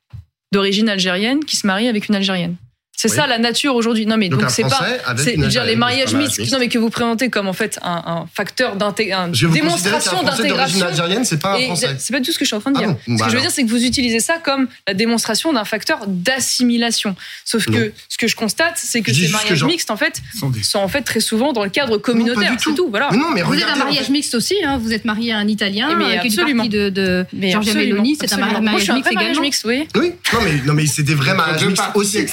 d'origine 0.52 0.88
algérienne 0.88 1.44
qui 1.44 1.56
se 1.56 1.66
marie 1.66 1.86
avec 1.88 2.08
une 2.08 2.14
Algérienne. 2.16 2.56
C'est 2.96 3.08
Oui. 3.10 3.16
ça 3.16 3.26
la 3.26 3.38
nature 3.38 3.74
aujourd'hui. 3.76 4.04
Non 4.04 4.18
mais 4.18 4.28
Donc, 4.28 4.42
c'est 4.50 4.62
pas. 4.62 4.84
C'est 5.16 5.34
dire 5.38 5.64
les 5.64 5.74
mariages 5.76 6.12
mixtes, 6.14 6.52
non 6.52 6.58
mais 6.58 6.68
que 6.68 6.78
vous 6.78 6.90
présentez 6.90 7.30
comme 7.30 7.48
en 7.48 7.54
fait 7.54 7.78
un, 7.82 8.02
un 8.06 8.26
facteur 8.34 8.76
d'intégration, 8.76 9.32
Je 9.32 9.46
vais 9.46 9.52
vous 9.60 9.64
démonstration 9.64 10.22
d'intégration. 10.22 10.86
algérienne, 10.86 11.24
c'est 11.24 11.40
pas 11.40 11.56
un 11.56 11.60
Français. 11.62 11.96
c'est 11.98 12.12
pas 12.12 12.20
tout 12.20 12.30
ce 12.30 12.38
que 12.38 12.44
je 12.44 12.48
suis 12.48 12.56
en 12.56 12.60
train 12.60 12.72
de 12.72 12.76
Ah 12.78 12.80
dire. 12.80 12.88
bon 12.90 12.98
ce 13.06 13.18
Bah 13.18 13.24
que 13.24 13.30
je 13.30 13.36
veux 13.36 13.40
dire, 13.42 13.50
c'est 13.50 13.64
que 13.64 13.70
vous 13.70 13.84
utilisez 13.86 14.20
ça 14.20 14.34
comme 14.36 14.68
la 14.86 14.92
démonstration 14.92 15.50
d'un 15.54 15.64
facteur 15.64 16.00
d'assimilation. 16.06 17.16
Sauf 17.46 17.66
Non. 17.68 17.78
que 17.78 17.92
ce 18.08 18.18
que 18.18 18.26
je 18.28 18.36
constate, 18.36 18.74
c'est 18.76 19.00
que 19.00 19.12
ces 19.14 19.26
que 19.28 19.32
mariages 19.32 19.64
mixtes, 19.64 19.90
en 19.90 19.96
fait, 19.96 20.20
sont 20.38 20.50
des- 20.50 20.62
sont 20.62 20.78
en 20.80 20.88
fait 20.88 21.00
très 21.02 21.20
souvent 21.20 21.52
dans 21.54 21.64
le 21.64 21.70
cadre 21.70 21.96
communautaire. 21.96 22.50
du 22.52 22.58
C'est 22.58 22.64
tout. 22.64 22.74
tout. 22.74 22.88
Voilà. 22.90 23.08
Mais 23.12 23.16
non, 23.18 23.30
mais 23.32 23.42
Vous 23.42 23.54
êtes 23.54 23.64
un 23.64 23.74
en 23.74 23.78
mariage 23.78 24.06
fait- 24.06 24.12
mixte 24.12 24.34
aussi, 24.34 24.56
hein. 24.64 24.78
vous 24.82 24.92
êtes 24.92 25.04
marié 25.06 25.32
à 25.32 25.38
un 25.38 25.48
Italien 25.48 25.88
Eh, 25.90 25.94
mais 25.94 26.18
absolument. 26.18 26.64
de, 26.66 26.90
de 26.90 27.24
Giorgia 27.40 27.74
Meloni, 27.74 28.16
c'est 28.20 28.32
un 28.32 28.36
mariage 28.36 28.60
Moi, 28.60 28.72
je 28.78 28.82
suis 28.82 28.90
un 28.92 28.94
mixte 28.96 29.12
également. 29.12 29.40
mixte, 29.40 29.64
oui. 29.64 29.88
Oui, 29.96 30.12
non 30.34 30.40
mais, 30.44 30.52
non 30.66 30.74
mais 30.74 30.86
c'est 30.86 31.02
des 31.02 31.14
vrais 31.14 31.34
mariages 31.34 31.64
mixtes 31.64 31.82
aussi. 31.94 32.26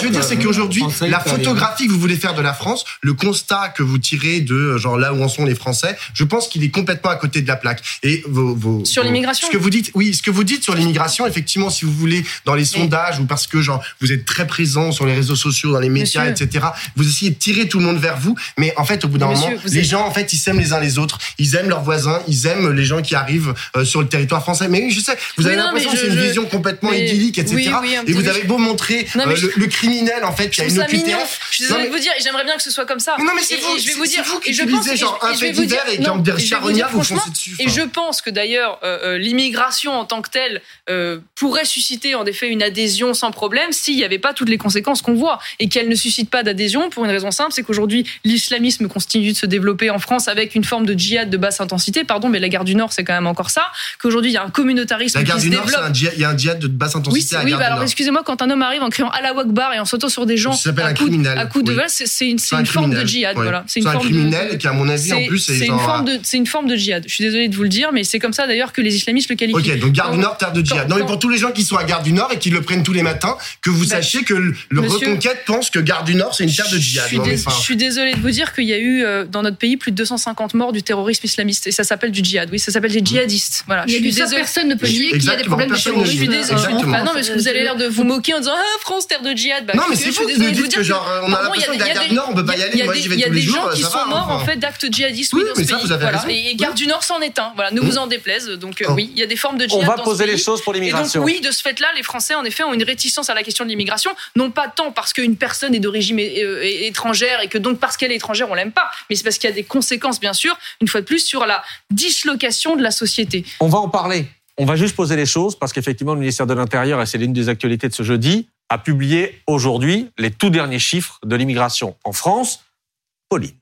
Je 0.00 0.04
veux 0.06 0.10
dire 0.10 0.24
c'est 0.24 0.36
qu'aujourd'hui, 0.36 0.82
la 1.02 1.20
photographie 1.20 1.86
que 1.86 1.92
vous 1.92 2.00
voulez 2.00 2.16
faire 2.16 2.34
de 2.34 2.42
la 2.42 2.52
France, 2.54 2.84
le 3.02 3.14
constat 3.14 3.68
que 3.76 3.82
vous 3.82 3.98
tirez 3.98 4.40
de 4.40 4.54
euh, 4.54 4.78
genre 4.78 4.98
là 4.98 5.12
où 5.12 5.22
en 5.22 5.28
sont 5.28 5.44
les 5.44 5.54
Français, 5.54 5.96
je 6.14 6.24
pense 6.24 6.48
qu'il 6.48 6.62
est 6.64 6.70
complètement 6.70 7.10
à 7.10 7.16
côté 7.16 7.42
de 7.42 7.48
la 7.48 7.56
plaque. 7.56 7.82
Et 8.02 8.22
vos, 8.28 8.54
vos- 8.54 8.84
Sur 8.84 9.02
vos- 9.02 9.08
l'immigration 9.08 9.46
Ce 9.48 9.52
que 9.52 9.58
vous 9.58 9.70
dites, 9.70 9.90
oui, 9.94 10.14
ce 10.14 10.22
que 10.22 10.30
vous 10.30 10.44
dites 10.44 10.62
sur 10.64 10.74
l'immigration, 10.74 11.26
effectivement, 11.26 11.70
si 11.70 11.84
vous 11.84 11.92
voulez, 11.92 12.24
dans 12.44 12.54
les 12.54 12.64
sondages 12.64 13.18
ou 13.20 13.24
parce 13.26 13.46
que 13.46 13.60
genre 13.60 13.82
vous 14.00 14.12
êtes 14.12 14.24
très 14.24 14.46
présent 14.46 14.92
sur 14.92 15.06
les 15.06 15.14
réseaux 15.14 15.36
sociaux, 15.36 15.72
dans 15.72 15.80
les 15.80 15.88
médias, 15.88 16.24
Monsieur. 16.30 16.46
etc. 16.46 16.66
Vous 16.96 17.06
essayez 17.08 17.30
de 17.30 17.36
tirer 17.36 17.68
tout 17.68 17.78
le 17.78 17.84
monde 17.84 17.98
vers 17.98 18.18
vous, 18.18 18.34
mais 18.58 18.72
en 18.76 18.84
fait, 18.84 19.04
au 19.04 19.08
bout 19.08 19.18
d'un 19.18 19.26
moment, 19.26 19.50
monsieur, 19.50 19.58
les 19.70 19.78
êtes- 19.78 19.84
gens 19.84 20.06
en 20.06 20.10
fait, 20.10 20.32
ils 20.32 20.38
s'aiment 20.38 20.58
les 20.58 20.72
uns 20.72 20.80
les 20.80 20.98
autres, 20.98 21.18
ils 21.38 21.54
aiment 21.54 21.68
leurs 21.68 21.82
voisins, 21.82 22.20
ils 22.28 22.46
aiment 22.46 22.70
les 22.72 22.84
gens 22.84 23.02
qui 23.02 23.14
arrivent 23.14 23.54
euh, 23.76 23.84
sur 23.84 24.00
le 24.00 24.08
territoire 24.08 24.42
français. 24.42 24.68
Mais 24.68 24.82
oui, 24.82 24.90
je 24.90 25.00
sais, 25.00 25.16
vous 25.36 25.44
Oui, 25.44 25.46
avez 25.46 25.56
l'impression 25.56 25.90
que 25.90 25.96
c'est 25.98 26.06
une 26.08 26.14
je- 26.14 26.20
vision 26.20 26.44
complètement 26.46 26.90
mais- 26.90 27.06
idyllique, 27.06 27.38
etc. 27.38 27.54
oui, 27.56 27.68
oui, 27.82 27.96
un 27.96 28.04
et 28.06 28.12
vous 28.12 28.28
avez 28.28 28.44
beau 28.44 28.58
montrer 28.58 29.06
Non, 29.16 29.24
euh, 29.26 29.34
je- 29.36 29.46
le, 29.46 29.52
le 29.56 29.68
criminel 29.90 30.24
en 30.24 30.32
fait 30.32 30.50
qui 30.50 30.60
a 30.60 30.64
une. 30.64 30.80
OQTF. 30.80 31.40
Je 31.50 31.54
suis 31.56 31.64
désolée 31.64 31.86
de 31.86 31.92
vous 31.92 31.98
dire, 31.98 32.12
j'aimerais 32.22 32.44
bien 32.44 32.56
que 32.56 32.62
ce 32.62 32.70
soit 32.70 32.86
comme 32.86 33.00
ça. 33.00 33.16
Non, 33.18 33.32
mais 33.34 33.42
c'est 33.42 33.56
vous, 33.56 33.78
je 33.78 33.86
vais 33.86 33.92
vous 33.94 34.06
dire, 34.06 34.22
vous 34.24 34.40
qui 34.40 34.50
utilisez 34.50 34.96
genre 34.96 35.18
un 35.22 35.34
fait 35.34 35.50
divers 35.50 35.88
et 35.88 35.98
non, 35.98 36.12
quand 36.12 36.16
dire 36.18 36.36
et 36.36 36.40
je 36.40 36.54
vais 36.54 36.84
vous 36.90 37.02
foncez 37.02 37.30
dessus. 37.30 37.56
Et 37.58 37.68
je 37.68 37.82
pense 37.82 38.22
que 38.22 38.30
d'ailleurs, 38.30 38.78
euh, 38.82 38.98
euh, 39.14 39.18
l'immigration 39.18 39.92
en 39.92 40.04
tant 40.04 40.22
que 40.22 40.30
telle 40.30 40.60
euh, 40.88 41.18
pourrait 41.34 41.64
susciter 41.64 42.14
en 42.14 42.24
effet 42.24 42.48
une 42.48 42.62
adhésion 42.62 43.14
sans 43.14 43.30
problème 43.30 43.72
s'il 43.72 43.96
n'y 43.96 44.04
avait 44.04 44.18
pas 44.18 44.32
toutes 44.34 44.48
les 44.48 44.58
conséquences 44.58 45.02
qu'on 45.02 45.14
voit 45.14 45.38
et 45.58 45.68
qu'elle 45.68 45.88
ne 45.88 45.94
suscite 45.94 46.30
pas 46.30 46.42
d'adhésion 46.42 46.90
pour 46.90 47.04
une 47.04 47.10
raison 47.10 47.30
simple, 47.30 47.52
c'est 47.52 47.62
qu'aujourd'hui 47.62 48.06
l'islamisme 48.24 48.88
continue 48.88 49.32
de 49.32 49.36
se 49.36 49.46
développer 49.46 49.90
en 49.90 49.98
France 49.98 50.28
avec 50.28 50.54
une 50.54 50.64
forme 50.64 50.86
de 50.86 50.94
djihad 50.98 51.30
de 51.30 51.36
basse 51.36 51.60
intensité. 51.60 52.04
Pardon, 52.04 52.28
mais 52.28 52.38
la 52.38 52.48
gare 52.48 52.64
du 52.64 52.74
Nord 52.74 52.92
c'est 52.92 53.04
quand 53.04 53.14
même 53.14 53.26
encore 53.26 53.50
ça. 53.50 53.66
Qu'aujourd'hui 54.00 54.30
il 54.30 54.34
y 54.34 54.36
a 54.38 54.44
un 54.44 54.50
communautarisme 54.50 55.18
La 55.18 55.24
gare 55.24 55.36
qui 55.36 55.42
du 55.42 55.48
se 55.48 55.52
Nord, 55.54 55.64
c'est 55.66 55.70
développe. 55.72 55.90
un 55.90 55.92
djihad- 55.92 56.12
il 56.16 56.20
y 56.20 56.24
a 56.24 56.30
un 56.30 56.36
djihad 56.36 56.58
de 56.58 56.66
basse 56.68 56.94
Oui, 56.94 57.00
intensité 57.00 57.26
c'est- 57.28 57.36
à 57.36 57.38
la 57.40 57.44
oui 57.44 57.50
gare 57.52 57.58
bah 57.60 57.66
du 57.66 57.72
alors 57.72 57.82
excusez-moi, 57.84 58.22
quand 58.24 58.42
un 58.42 58.50
homme 58.50 58.62
arrive 58.62 58.82
en 58.82 58.88
criant 58.90 59.10
Allah 59.10 59.32
Akbar 59.36 59.72
et 59.74 59.79
en 59.80 59.84
sautant 59.84 60.08
sur 60.08 60.26
des 60.26 60.36
gens 60.36 60.52
Ça 60.52 60.64
s'appelle 60.64 60.84
à 60.86 60.92
de- 60.92 60.98
criminel, 60.98 61.38
à 61.38 61.46
coups 61.46 61.64
de 61.64 61.70
oui. 61.70 61.74
voilà, 61.74 61.88
c'est 61.88 62.28
une, 62.28 62.38
forme 62.38 62.62
de 62.62 62.68
criminel, 62.68 63.06
djihad. 63.06 63.36
ouais. 63.36 63.42
Voilà, 63.42 63.64
C'est 63.66 63.80
une 63.80 63.86
un 63.88 63.92
forme 63.92 64.04
de- 64.06 64.12
criminel 64.12 64.58
qui, 64.58 64.66
à 64.68 64.72
mon 64.72 64.88
avis, 64.88 65.12
en 65.12 65.24
plus, 65.26 65.38
c'est 65.38 65.66
une 65.66 65.78
forme 65.78 66.04
de 66.04 66.18
une 66.32 66.46
forme 66.46 66.66
de 66.68 66.76
djihad. 66.76 67.04
Je 67.06 67.14
suis 67.14 67.24
désolée 67.24 67.48
de 67.48 67.56
vous 67.56 67.62
le 67.62 67.68
dire, 67.68 67.90
mais 67.92 68.04
c'est 68.04 68.18
comme 68.18 68.32
ça 68.32 68.46
d'ailleurs 68.46 68.72
que 68.72 68.80
les 68.80 68.94
islamistes 68.96 69.28
le 69.30 69.36
qualifient. 69.36 69.70
Ok, 69.72 69.78
donc 69.78 69.92
Gare 69.92 70.12
du 70.12 70.18
Nord, 70.18 70.36
terre 70.38 70.52
de 70.52 70.64
djihad. 70.64 70.82
quand- 70.88 70.94
Non, 70.94 71.00
mais 71.00 71.06
pour 71.06 71.18
tous 71.18 71.28
les 71.28 71.38
gens 71.38 71.50
qui 71.52 71.64
sont 71.64 71.76
à 71.76 71.84
Gare 71.84 72.02
du 72.02 72.12
Nord 72.12 72.30
et 72.32 72.38
qui 72.38 72.50
le 72.50 72.60
prennent 72.62 72.82
tous 72.82 72.92
les 72.92 73.02
matins, 73.02 73.36
que 73.62 73.70
vous 73.70 73.84
Bah, 73.86 73.96
sachiez 73.96 74.22
que 74.22 74.34
le 74.34 74.54
monsieur- 74.70 75.08
Reconquête 75.08 75.42
pense 75.46 75.70
que 75.70 75.78
Gare 75.78 76.04
du 76.04 76.14
Nord, 76.14 76.34
c'est 76.34 76.44
une 76.44 76.52
terre 76.54 76.68
de 76.70 76.76
Je 76.76 76.80
djihad. 76.80 77.06
suis, 77.08 77.18
dés- 77.20 77.36
je 77.36 77.60
suis 77.60 77.76
désolée 77.76 78.14
de 78.14 78.20
vous 78.20 78.30
dire 78.30 78.52
qu'il 78.54 78.64
y 78.64 78.72
a 78.72 78.78
eu 78.78 79.02
euh, 79.04 79.24
dans 79.24 79.42
notre 79.42 79.56
pays 79.56 79.76
plus 79.76 79.90
de 79.92 79.96
250 79.96 80.54
morts 80.54 80.72
du 80.72 80.82
terrorisme 80.82 81.24
islamiste 81.26 81.66
et 81.66 81.72
ça 81.72 81.84
s'appelle 81.84 82.10
du 82.10 82.22
djihad. 82.22 82.48
Oui, 82.52 82.58
ça 82.58 82.70
s'appelle 82.72 82.92
des 82.92 83.02
djihadistes. 83.04 83.64
Voilà. 83.66 83.84
Il 83.86 83.92
y 83.92 83.96
a 83.96 83.98
je 83.98 84.02
suis 84.04 84.12
ça, 84.12 84.24
désolée. 84.24 84.40
personne 84.42 84.68
ne 84.68 84.74
peut 84.74 84.86
nier 84.86 85.10
qu'il 85.12 85.24
y 85.24 85.30
a 85.30 85.36
des 85.36 85.44
problèmes 85.44 85.68
de 85.68 85.72
ne 85.72 85.76
Je 85.76 85.82
suis 85.82 85.90
terrorisme. 85.90 86.32
Exactement. 86.32 86.92
Ah 86.94 86.98
non, 87.02 87.12
mais 87.14 87.20
parce 87.20 87.28
que 87.30 87.34
vous 87.38 87.48
avez 87.48 87.62
l'air 87.62 87.76
de 87.76 87.86
vous 87.86 88.04
moquer 88.04 88.34
en 88.34 88.38
disant 88.38 88.52
Ah, 88.56 88.78
France, 88.80 89.06
terre 89.08 89.22
de 89.22 89.30
djihad. 89.30 89.64
Bah, 89.72 89.82
Non, 89.82 89.82
mais 89.88 89.96
je 89.96 90.10
c'est 90.10 90.22
nous 90.38 90.44
de 90.44 90.50
dire 90.50 90.68
que 90.68 90.82
genre, 90.82 91.06
on 91.24 91.32
a 91.32 91.42
l'impression 91.42 91.72
il 91.72 91.76
y 91.76 91.78
que 91.78 91.84
a 91.84 91.86
la 91.86 91.92
des- 91.94 91.98
Gare 92.00 92.08
du 92.08 92.14
Nord, 92.14 92.26
on 92.30 92.34
peut 92.34 92.44
pas 92.44 92.56
y 92.56 92.62
aller. 92.62 92.82
Moi, 92.84 92.94
j'y 92.94 93.08
vais 93.08 93.14
il 93.16 93.20
y 93.20 93.24
a 93.24 93.26
tous 93.28 93.32
les 93.34 93.40
des 93.40 93.46
jours. 93.46 93.54
gens 93.70 93.74
qui 93.74 93.82
sont 93.82 93.90
va, 93.90 94.04
morts 94.06 94.28
en 94.30 94.44
fait 94.44 94.56
d'actes 94.56 94.86
djihadistes 94.90 95.32
Oui, 95.34 95.42
mais 95.56 95.64
ça, 95.64 95.78
vous 95.78 95.92
avez 95.92 96.06
raison. 96.06 96.28
Et 96.28 96.54
Gare 96.56 96.74
du 96.74 96.86
Nord 96.86 97.02
s'en 97.04 97.20
est 97.20 97.38
un. 97.38 97.52
Voilà, 97.54 97.70
ne 97.70 97.80
Mm. 97.80 97.84
vous 97.84 97.98
en 97.98 98.06
déplaise. 98.06 98.48
Donc 98.48 98.82
euh, 98.82 98.86
oui, 98.92 99.10
il 99.12 99.18
y 99.18 99.22
a 99.22 99.26
des 99.26 99.36
formes 99.36 99.58
de 99.58 99.64
On 99.66 99.68
djihad 99.68 99.86
va 99.86 99.96
dans 99.96 100.02
poser 100.04 100.26
les 100.26 100.38
choses 100.38 100.60
pour 100.62 100.72
l'immigration. 100.72 101.22
oui, 101.22 101.40
de 101.40 101.50
ce 101.50 101.62
fait-là, 101.62 101.88
les 101.96 102.02
Français 102.02 102.34
en 102.34 102.44
effet 102.44 102.62
ont 102.64 102.72
une 102.74 102.82
réticence 102.84 103.30
à 103.30 103.34
la 103.34 103.42
question 103.42 103.64
de 103.64 103.70
l'immigration, 103.70 104.10
non 104.36 104.50
pas 104.50 104.68
tant 104.68 104.92
parce 104.92 105.12
qu'une 105.12 105.36
personne 105.36 105.74
est 105.74 105.80
d'origine 105.80 106.18
euh, 106.20 106.60
étrangère 106.62 107.40
et 107.42 107.48
que 107.48 107.58
donc 107.58 107.78
parce 107.78 107.96
qu'elle 107.96 108.12
est 108.12 108.16
étrangère 108.16 108.50
on 108.50 108.54
l'aime 108.54 108.72
pas, 108.72 108.90
mais 109.08 109.16
c'est 109.16 109.24
parce 109.24 109.38
qu'il 109.38 109.48
y 109.48 109.52
a 109.52 109.54
des 109.56 109.64
conséquences 109.64 110.20
bien 110.20 110.32
sûr, 110.32 110.56
une 110.80 110.88
fois 110.88 111.00
de 111.00 111.06
plus 111.06 111.24
sur 111.24 111.46
la 111.46 111.62
dislocation 111.90 112.76
de 112.76 112.82
la 112.82 112.90
société. 112.90 113.44
On 113.60 113.68
va 113.68 113.78
en 113.78 113.88
parler. 113.88 114.26
On 114.58 114.64
va 114.64 114.76
juste 114.76 114.94
poser 114.96 115.16
les 115.16 115.26
choses 115.26 115.56
parce 115.58 115.72
qu'effectivement, 115.72 116.12
le 116.14 116.20
ministère 116.20 116.46
de 116.46 116.54
l'Intérieur, 116.54 117.00
et 117.00 117.06
c'est 117.06 117.18
l'une 117.18 117.32
des 117.32 117.48
actualités 117.48 117.88
de 117.88 117.94
ce 117.94 118.02
jeudi, 118.02 118.48
a 118.70 118.78
publié 118.78 119.42
aujourd'hui 119.46 120.10
les 120.16 120.30
tout 120.30 120.48
derniers 120.48 120.78
chiffres 120.78 121.18
de 121.24 121.36
l'immigration 121.36 121.96
en 122.04 122.12
France. 122.12 122.64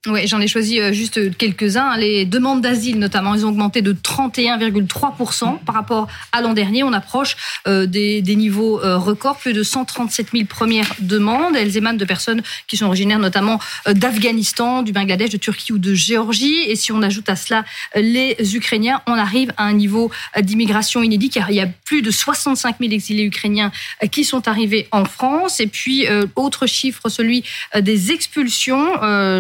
Oui, 0.07 0.27
j'en 0.27 0.41
ai 0.41 0.49
choisi 0.49 0.81
euh, 0.81 0.95
juste 0.95 1.37
quelques-uns. 1.37 1.95
Les 1.99 2.25
demandes 2.25 2.62
d'asile, 2.62 2.99
notamment, 2.99 3.35
elles 3.35 3.45
ont 3.45 3.51
augmenté 3.51 3.83
de 3.83 3.93
31,3% 3.93 5.59
par 5.62 5.75
rapport 5.75 6.09
à 6.33 6.41
l'an 6.41 6.55
dernier. 6.55 6.85
On 6.85 6.95
approche 6.95 7.37
euh, 7.66 7.85
des, 7.85 8.23
des, 8.23 8.35
niveaux 8.35 8.83
euh, 8.83 8.97
records, 8.97 9.37
plus 9.37 9.53
de 9.53 9.62
137 9.62 10.29
000 10.33 10.47
premières 10.47 10.95
demandes. 11.01 11.55
Elles 11.55 11.77
émanent 11.77 11.99
de 11.99 12.05
personnes 12.07 12.41
qui 12.66 12.79
sont 12.79 12.87
originaires 12.87 13.19
notamment 13.19 13.61
d'Afghanistan, 13.87 14.83
du 14.83 14.93
Bangladesh, 14.93 15.29
de 15.29 15.37
Turquie 15.37 15.75
ou 15.75 15.79
de 15.79 15.93
Géorgie. 15.93 16.62
Et 16.66 16.75
si 16.75 16.91
on 16.91 17.03
ajoute 17.03 17.29
à 17.29 17.37
cela 17.37 17.66
les 17.95 18.37
Ukrainiens, 18.57 19.03
on 19.07 19.12
arrive 19.12 19.53
à 19.59 19.64
un 19.64 19.75
niveau 19.75 20.11
d'immigration 20.41 21.03
inédit 21.03 21.29
car 21.29 21.51
il 21.51 21.57
y 21.57 21.61
a 21.61 21.66
plus 21.85 22.01
de 22.01 22.11
65 22.11 22.77
000 22.81 22.93
exilés 22.93 23.25
ukrainiens 23.25 23.71
qui 24.11 24.25
sont 24.25 24.49
arrivés 24.49 24.89
en 24.93 25.05
France. 25.05 25.61
Et 25.61 25.66
puis, 25.66 26.07
autre 26.37 26.66
chiffre, 26.66 27.11
celui 27.11 27.45
des 27.79 28.12
expulsions. 28.12 28.89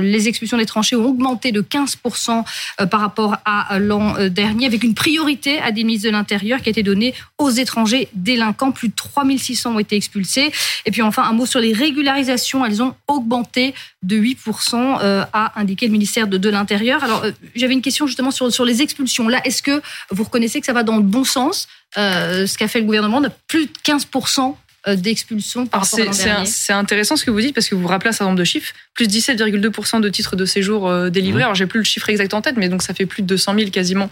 Les 0.00 0.17
les 0.18 0.28
expulsions 0.28 0.56
des 0.56 0.66
tranchées 0.66 0.96
ont 0.96 1.06
augmenté 1.06 1.52
de 1.52 1.62
15% 1.62 2.44
euh, 2.80 2.86
par 2.86 3.00
rapport 3.00 3.36
à 3.44 3.78
l'an 3.78 4.16
euh, 4.16 4.28
dernier, 4.28 4.66
avec 4.66 4.82
une 4.82 4.94
priorité 4.94 5.60
à 5.60 5.70
des 5.70 5.84
ministres 5.84 6.08
de 6.08 6.12
l'Intérieur 6.12 6.60
qui 6.60 6.68
a 6.68 6.70
été 6.70 6.82
donnée 6.82 7.14
aux 7.38 7.50
étrangers 7.50 8.08
délinquants. 8.14 8.72
Plus 8.72 8.88
de 8.88 8.94
3600 8.94 9.76
ont 9.76 9.78
été 9.78 9.96
expulsés. 9.96 10.50
Et 10.86 10.90
puis 10.90 11.02
enfin, 11.02 11.22
un 11.22 11.32
mot 11.32 11.46
sur 11.46 11.60
les 11.60 11.72
régularisations. 11.72 12.64
Elles 12.64 12.82
ont 12.82 12.94
augmenté 13.06 13.74
de 14.02 14.16
8%, 14.16 14.98
euh, 15.02 15.24
a 15.32 15.58
indiqué 15.60 15.86
le 15.86 15.92
ministère 15.92 16.26
de, 16.26 16.48
l'Intérieur. 16.48 17.04
Alors, 17.04 17.24
j'avais 17.54 17.74
une 17.74 17.82
question 17.82 18.06
justement 18.06 18.30
sur, 18.30 18.50
sur 18.50 18.64
les 18.64 18.80
expulsions. 18.80 19.28
Là, 19.28 19.40
est-ce 19.44 19.62
que 19.62 19.82
vous 20.10 20.24
reconnaissez 20.24 20.60
que 20.60 20.66
ça 20.66 20.72
va 20.72 20.82
dans 20.82 20.96
le 20.96 21.02
bon 21.02 21.24
sens? 21.24 21.68
Ce 21.94 22.56
qu'a 22.56 22.68
fait 22.68 22.80
le 22.80 22.86
gouvernement, 22.86 23.20
de 23.20 23.30
plus 23.48 23.66
de 23.66 23.72
15% 23.84 24.54
euh, 24.88 24.96
d'expulsion 24.96 25.66
par 25.66 25.84
C'est 25.84 26.72
intéressant 26.72 27.16
ce 27.16 27.24
que 27.24 27.30
vous 27.30 27.40
dites 27.40 27.54
parce 27.54 27.68
que 27.68 27.74
vous 27.74 27.82
vous 27.82 27.88
rappelez 27.88 28.08
un 28.08 28.12
certain 28.12 28.26
nombre 28.26 28.38
de 28.38 28.44
chiffres. 28.44 28.74
Plus 28.94 29.06
17,2% 29.06 30.00
de 30.00 30.08
titres 30.08 30.36
de 30.36 30.44
séjour 30.44 30.88
euh, 30.88 31.10
délivrés. 31.10 31.40
Mmh. 31.40 31.44
Alors 31.44 31.54
j'ai 31.54 31.66
plus 31.66 31.78
le 31.78 31.84
chiffre 31.84 32.08
exact 32.08 32.34
en 32.34 32.40
tête, 32.40 32.56
mais 32.56 32.68
donc 32.68 32.82
ça 32.82 32.94
fait 32.94 33.06
plus 33.06 33.22
de 33.22 33.28
200 33.28 33.54
000 33.58 33.70
quasiment 33.70 34.10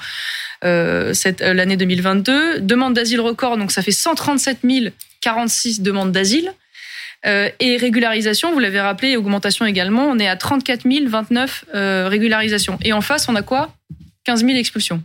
euh, 0.64 1.12
l'année 1.40 1.76
2022. 1.76 2.60
Demande 2.60 2.94
d'asile 2.94 3.20
record, 3.20 3.56
donc 3.56 3.72
ça 3.72 3.82
fait 3.82 3.92
137 3.92 4.58
046 5.20 5.80
demandes 5.80 6.12
d'asile. 6.12 6.52
et 7.24 7.76
régularisation, 7.76 8.52
vous 8.52 8.60
l'avez 8.60 8.80
rappelé, 8.80 9.16
augmentation 9.16 9.64
également. 9.64 10.04
On 10.04 10.18
est 10.18 10.28
à 10.28 10.36
34 10.36 10.86
029 10.86 11.64
régularisations. 12.08 12.78
Et 12.82 12.92
en 12.92 13.00
face, 13.00 13.28
on 13.28 13.34
a 13.34 13.42
quoi? 13.42 13.74
15 14.24 14.44
000 14.44 14.56
expulsions. 14.56 15.02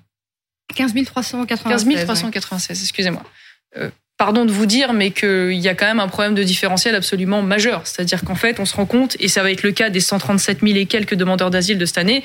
15 0.75 0.93
396. 1.05 1.85
15 1.85 2.05
396, 2.05 2.81
excusez-moi 2.81 3.23
pardon 4.21 4.45
de 4.45 4.51
vous 4.51 4.67
dire, 4.67 4.93
mais 4.93 5.09
qu'il 5.09 5.53
y 5.53 5.67
a 5.67 5.73
quand 5.73 5.87
même 5.87 5.99
un 5.99 6.07
problème 6.07 6.35
de 6.35 6.43
différentiel 6.43 6.93
absolument 6.93 7.41
majeur. 7.41 7.81
C'est-à-dire 7.87 8.23
qu'en 8.23 8.35
fait, 8.35 8.59
on 8.59 8.65
se 8.65 8.75
rend 8.75 8.85
compte, 8.85 9.17
et 9.19 9.27
ça 9.27 9.41
va 9.41 9.49
être 9.49 9.63
le 9.63 9.71
cas 9.71 9.89
des 9.89 9.99
137 9.99 10.59
000 10.61 10.77
et 10.77 10.85
quelques 10.85 11.15
demandeurs 11.15 11.49
d'asile 11.49 11.79
de 11.79 11.85
cette 11.87 11.97
année, 11.97 12.21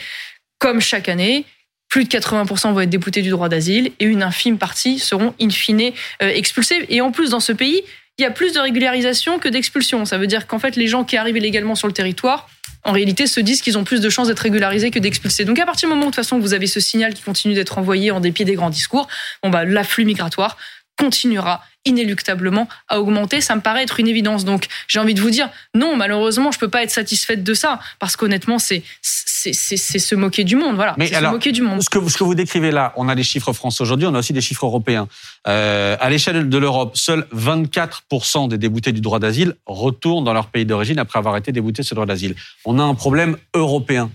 comme 0.59 0.83
chaque 0.83 1.09
année, 1.09 1.47
plus 1.89 2.05
de 2.05 2.11
80% 2.11 2.75
vont 2.75 2.81
être 2.81 2.91
déboutés 2.91 3.23
du 3.23 3.31
droit 3.31 3.49
d'asile 3.49 3.93
et 3.99 4.05
une 4.05 4.23
infime 4.23 4.59
partie 4.59 4.99
seront 4.99 5.33
in 5.41 5.49
fine 5.49 5.93
euh, 6.23 6.29
expulsés. 6.29 6.85
Et 6.91 7.01
en 7.01 7.13
plus, 7.13 7.31
dans 7.31 7.41
ce 7.41 7.53
pays, 7.53 7.81
il 8.19 8.23
y 8.23 8.27
a 8.27 8.31
plus 8.31 8.53
de 8.53 8.59
régularisation 8.59 9.39
que 9.39 9.49
d'expulsion. 9.49 10.05
Ça 10.05 10.19
veut 10.19 10.27
dire 10.27 10.47
qu'en 10.47 10.59
fait, 10.59 10.77
les 10.77 10.89
gens 10.89 11.03
qui 11.03 11.17
arrivent 11.17 11.39
illégalement 11.39 11.77
sur 11.77 11.87
le 11.87 11.95
territoire, 11.95 12.51
en 12.85 12.93
réalité, 12.93 13.27
se 13.27 13.41
disent 13.41 13.63
qu'ils 13.63 13.79
ont 13.79 13.85
plus 13.85 14.03
de 14.03 14.11
chances 14.11 14.29
d'être 14.29 14.41
régularisés 14.41 14.91
que 14.91 14.99
d'expulsés. 14.99 15.47
Donc, 15.47 15.59
à 15.59 15.65
partir 15.65 15.89
du 15.89 15.95
moment 15.95 16.09
où, 16.09 16.11
de 16.11 16.15
toute 16.15 16.23
façon, 16.23 16.39
vous 16.41 16.53
avez 16.53 16.67
ce 16.67 16.79
signal 16.79 17.15
qui 17.15 17.23
continue 17.23 17.55
d'être 17.55 17.79
envoyé 17.79 18.11
en 18.11 18.21
dépit 18.21 18.45
des 18.45 18.55
grands 18.55 18.69
discours, 18.69 19.09
bon, 19.43 19.49
bah, 19.49 19.65
l'afflux 19.65 20.05
migratoire 20.05 20.59
continuera 20.99 21.63
inéluctablement 21.87 22.69
à 22.89 23.01
augmenter. 23.01 23.41
Ça 23.41 23.57
me 23.57 23.61
paraît 23.63 23.83
être 23.83 23.99
une 23.99 24.09
évidence. 24.09 24.45
Donc, 24.45 24.67
j'ai 24.89 24.99
envie 24.99 25.15
de 25.15 25.21
vous 25.21 25.31
dire, 25.31 25.49
non, 25.75 25.97
malheureusement, 25.97 26.53
je 26.53 26.59
peux 26.59 26.69
pas 26.69 26.83
être 26.83 26.91
satisfaite 26.91 27.43
de 27.43 27.55
ça, 27.55 27.81
parce 27.99 28.17
qu'honnêtement, 28.17 28.59
c'est 28.59 28.83
c'est 29.53 29.79
se 29.99 30.15
moquer 30.17 30.43
du 30.45 30.57
monde. 30.57 30.75
Voilà, 30.75 30.95
Mais 30.99 31.13
alors, 31.15 31.31
se 31.31 31.37
moquer 31.37 31.53
du 31.53 31.63
monde. 31.63 31.81
Ce 31.81 31.89
que, 31.89 32.09
ce 32.09 32.17
que 32.17 32.25
vous 32.25 32.35
décrivez 32.35 32.73
là, 32.73 32.93
on 32.97 33.09
a 33.09 33.15
des 33.15 33.23
chiffres 33.23 33.53
français 33.53 33.83
aujourd'hui, 33.83 34.09
on 34.09 34.15
a 34.15 34.19
aussi 34.19 34.33
des 34.33 34.41
chiffres 34.41 34.67
européens. 34.67 35.07
Euh, 35.47 35.97
à 36.01 36.11
l'échelle 36.11 36.49
de 36.49 36.59
l'Europe, 36.59 36.97
seuls 36.97 37.27
24% 37.35 38.49
des 38.49 38.59
déboutés 38.59 38.91
du 38.91 39.01
droit 39.01 39.21
d'asile 39.21 39.55
retournent 39.67 40.25
dans 40.25 40.33
leur 40.33 40.47
pays 40.49 40.65
d'origine 40.65 40.99
après 40.99 41.19
avoir 41.19 41.37
été 41.37 41.53
déboutés 41.53 41.83
de 41.83 41.87
ce 41.87 41.95
droit 41.95 42.07
d'asile. 42.07 42.35
On 42.65 42.79
a 42.79 42.83
un 42.83 42.95
problème 42.95 43.37
européen 43.55 44.11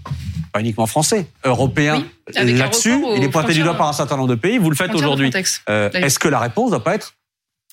pas 0.51 0.59
uniquement 0.59 0.85
français, 0.85 1.27
européen 1.45 2.03
là-dessus. 2.33 3.01
Il 3.15 3.23
est 3.23 3.29
pointé 3.29 3.53
du 3.53 3.63
doigt 3.63 3.75
par 3.75 3.87
un 3.87 3.93
certain 3.93 4.17
nombre 4.17 4.29
de 4.29 4.35
pays. 4.35 4.57
Vous 4.57 4.69
le 4.69 4.75
faites 4.75 4.93
aujourd'hui. 4.93 5.31
Euh, 5.69 5.89
Est-ce 5.93 6.19
que 6.19 6.27
la 6.27 6.39
réponse 6.39 6.65
ne 6.65 6.75
doit 6.75 6.83
pas 6.83 6.95
être 6.95 7.13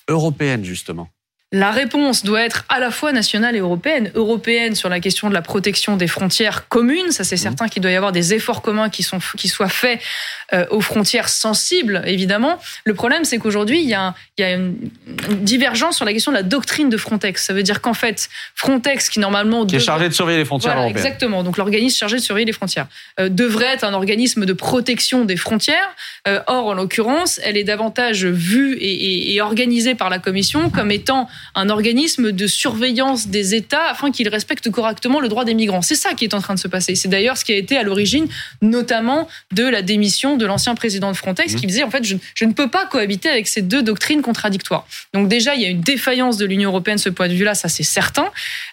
européenne, 0.08 0.64
justement 0.64 1.08
la 1.50 1.70
réponse 1.70 2.24
doit 2.24 2.42
être 2.42 2.66
à 2.68 2.78
la 2.78 2.90
fois 2.90 3.10
nationale 3.12 3.56
et 3.56 3.60
européenne. 3.60 4.10
Européenne 4.14 4.74
sur 4.74 4.90
la 4.90 5.00
question 5.00 5.30
de 5.30 5.34
la 5.34 5.40
protection 5.40 5.96
des 5.96 6.06
frontières 6.06 6.68
communes, 6.68 7.10
ça 7.10 7.24
c'est 7.24 7.36
mmh. 7.36 7.38
certain 7.38 7.68
qu'il 7.68 7.80
doit 7.80 7.90
y 7.90 7.96
avoir 7.96 8.12
des 8.12 8.34
efforts 8.34 8.60
communs 8.60 8.90
qui, 8.90 9.02
sont, 9.02 9.18
qui 9.36 9.48
soient 9.48 9.70
faits 9.70 9.98
euh, 10.52 10.66
aux 10.70 10.82
frontières 10.82 11.30
sensibles, 11.30 12.02
évidemment. 12.04 12.58
Le 12.84 12.92
problème, 12.92 13.24
c'est 13.24 13.38
qu'aujourd'hui, 13.38 13.80
il 13.80 13.88
y, 13.88 13.94
a, 13.94 14.14
il 14.36 14.42
y 14.42 14.44
a 14.44 14.52
une, 14.52 14.76
divergence 15.40 15.96
sur 15.96 16.04
la 16.04 16.12
question 16.12 16.32
de 16.32 16.36
la 16.36 16.42
doctrine 16.42 16.90
de 16.90 16.98
Frontex. 16.98 17.46
Ça 17.46 17.54
veut 17.54 17.62
dire 17.62 17.80
qu'en 17.80 17.94
fait, 17.94 18.28
Frontex, 18.54 19.08
qui 19.08 19.18
normalement... 19.18 19.64
Qui 19.64 19.76
est 19.76 19.80
chargé 19.80 20.08
de 20.08 20.14
surveiller 20.14 20.38
les 20.38 20.44
frontières 20.44 20.72
voilà, 20.72 20.86
européennes. 20.86 21.06
Exactement, 21.06 21.42
donc 21.42 21.56
l'organisme 21.56 21.96
chargé 21.96 22.16
de 22.16 22.22
surveiller 22.22 22.46
les 22.46 22.52
frontières, 22.52 22.88
euh, 23.20 23.30
devrait 23.30 23.66
être 23.66 23.84
un 23.84 23.94
organisme 23.94 24.44
de 24.44 24.52
protection 24.52 25.24
des 25.24 25.36
frontières. 25.36 25.88
Euh, 26.26 26.40
or, 26.46 26.66
en 26.66 26.74
l'occurrence, 26.74 27.40
elle 27.42 27.56
est 27.56 27.64
davantage 27.64 28.26
vue 28.26 28.74
et, 28.74 28.92
et, 28.92 29.34
et 29.34 29.40
organisée 29.40 29.94
par 29.94 30.10
la 30.10 30.18
Commission 30.18 30.68
comme 30.68 30.90
étant 30.90 31.26
un 31.54 31.68
organisme 31.68 32.32
de 32.32 32.46
surveillance 32.46 33.28
des 33.28 33.54
États 33.54 33.88
afin 33.90 34.10
qu'ils 34.10 34.28
respectent 34.28 34.70
correctement 34.70 35.20
le 35.20 35.28
droit 35.28 35.44
des 35.44 35.54
migrants. 35.54 35.82
C'est 35.82 35.94
ça 35.94 36.14
qui 36.14 36.24
est 36.24 36.34
en 36.34 36.40
train 36.40 36.54
de 36.54 36.58
se 36.58 36.68
passer. 36.68 36.94
C'est 36.94 37.08
d'ailleurs 37.08 37.36
ce 37.36 37.44
qui 37.44 37.52
a 37.52 37.56
été 37.56 37.76
à 37.76 37.82
l'origine, 37.82 38.26
notamment, 38.62 39.28
de 39.52 39.64
la 39.64 39.82
démission 39.82 40.36
de 40.36 40.46
l'ancien 40.46 40.74
président 40.74 41.10
de 41.10 41.16
Frontex, 41.16 41.54
qui 41.54 41.66
mmh. 41.66 41.68
disait 41.68 41.82
en 41.82 41.90
fait, 41.90 42.04
je, 42.04 42.44
ne 42.44 42.52
peux 42.52 42.68
pas 42.68 42.86
cohabiter 42.86 43.28
avec 43.28 43.48
ces 43.48 43.62
deux 43.62 43.82
doctrines 43.82 44.22
contradictoires. 44.22 44.86
Donc 45.14 45.28
déjà, 45.28 45.54
il 45.54 45.62
y 45.62 45.66
a 45.66 45.68
une 45.68 45.80
défaillance 45.80 46.36
de 46.36 46.46
l'Union 46.46 46.70
européenne 46.70 46.98
ce 46.98 47.08
point 47.08 47.28
de 47.28 47.34
vue-là, 47.34 47.54
ça 47.54 47.68
c'est 47.68 47.82
certain. 47.82 48.26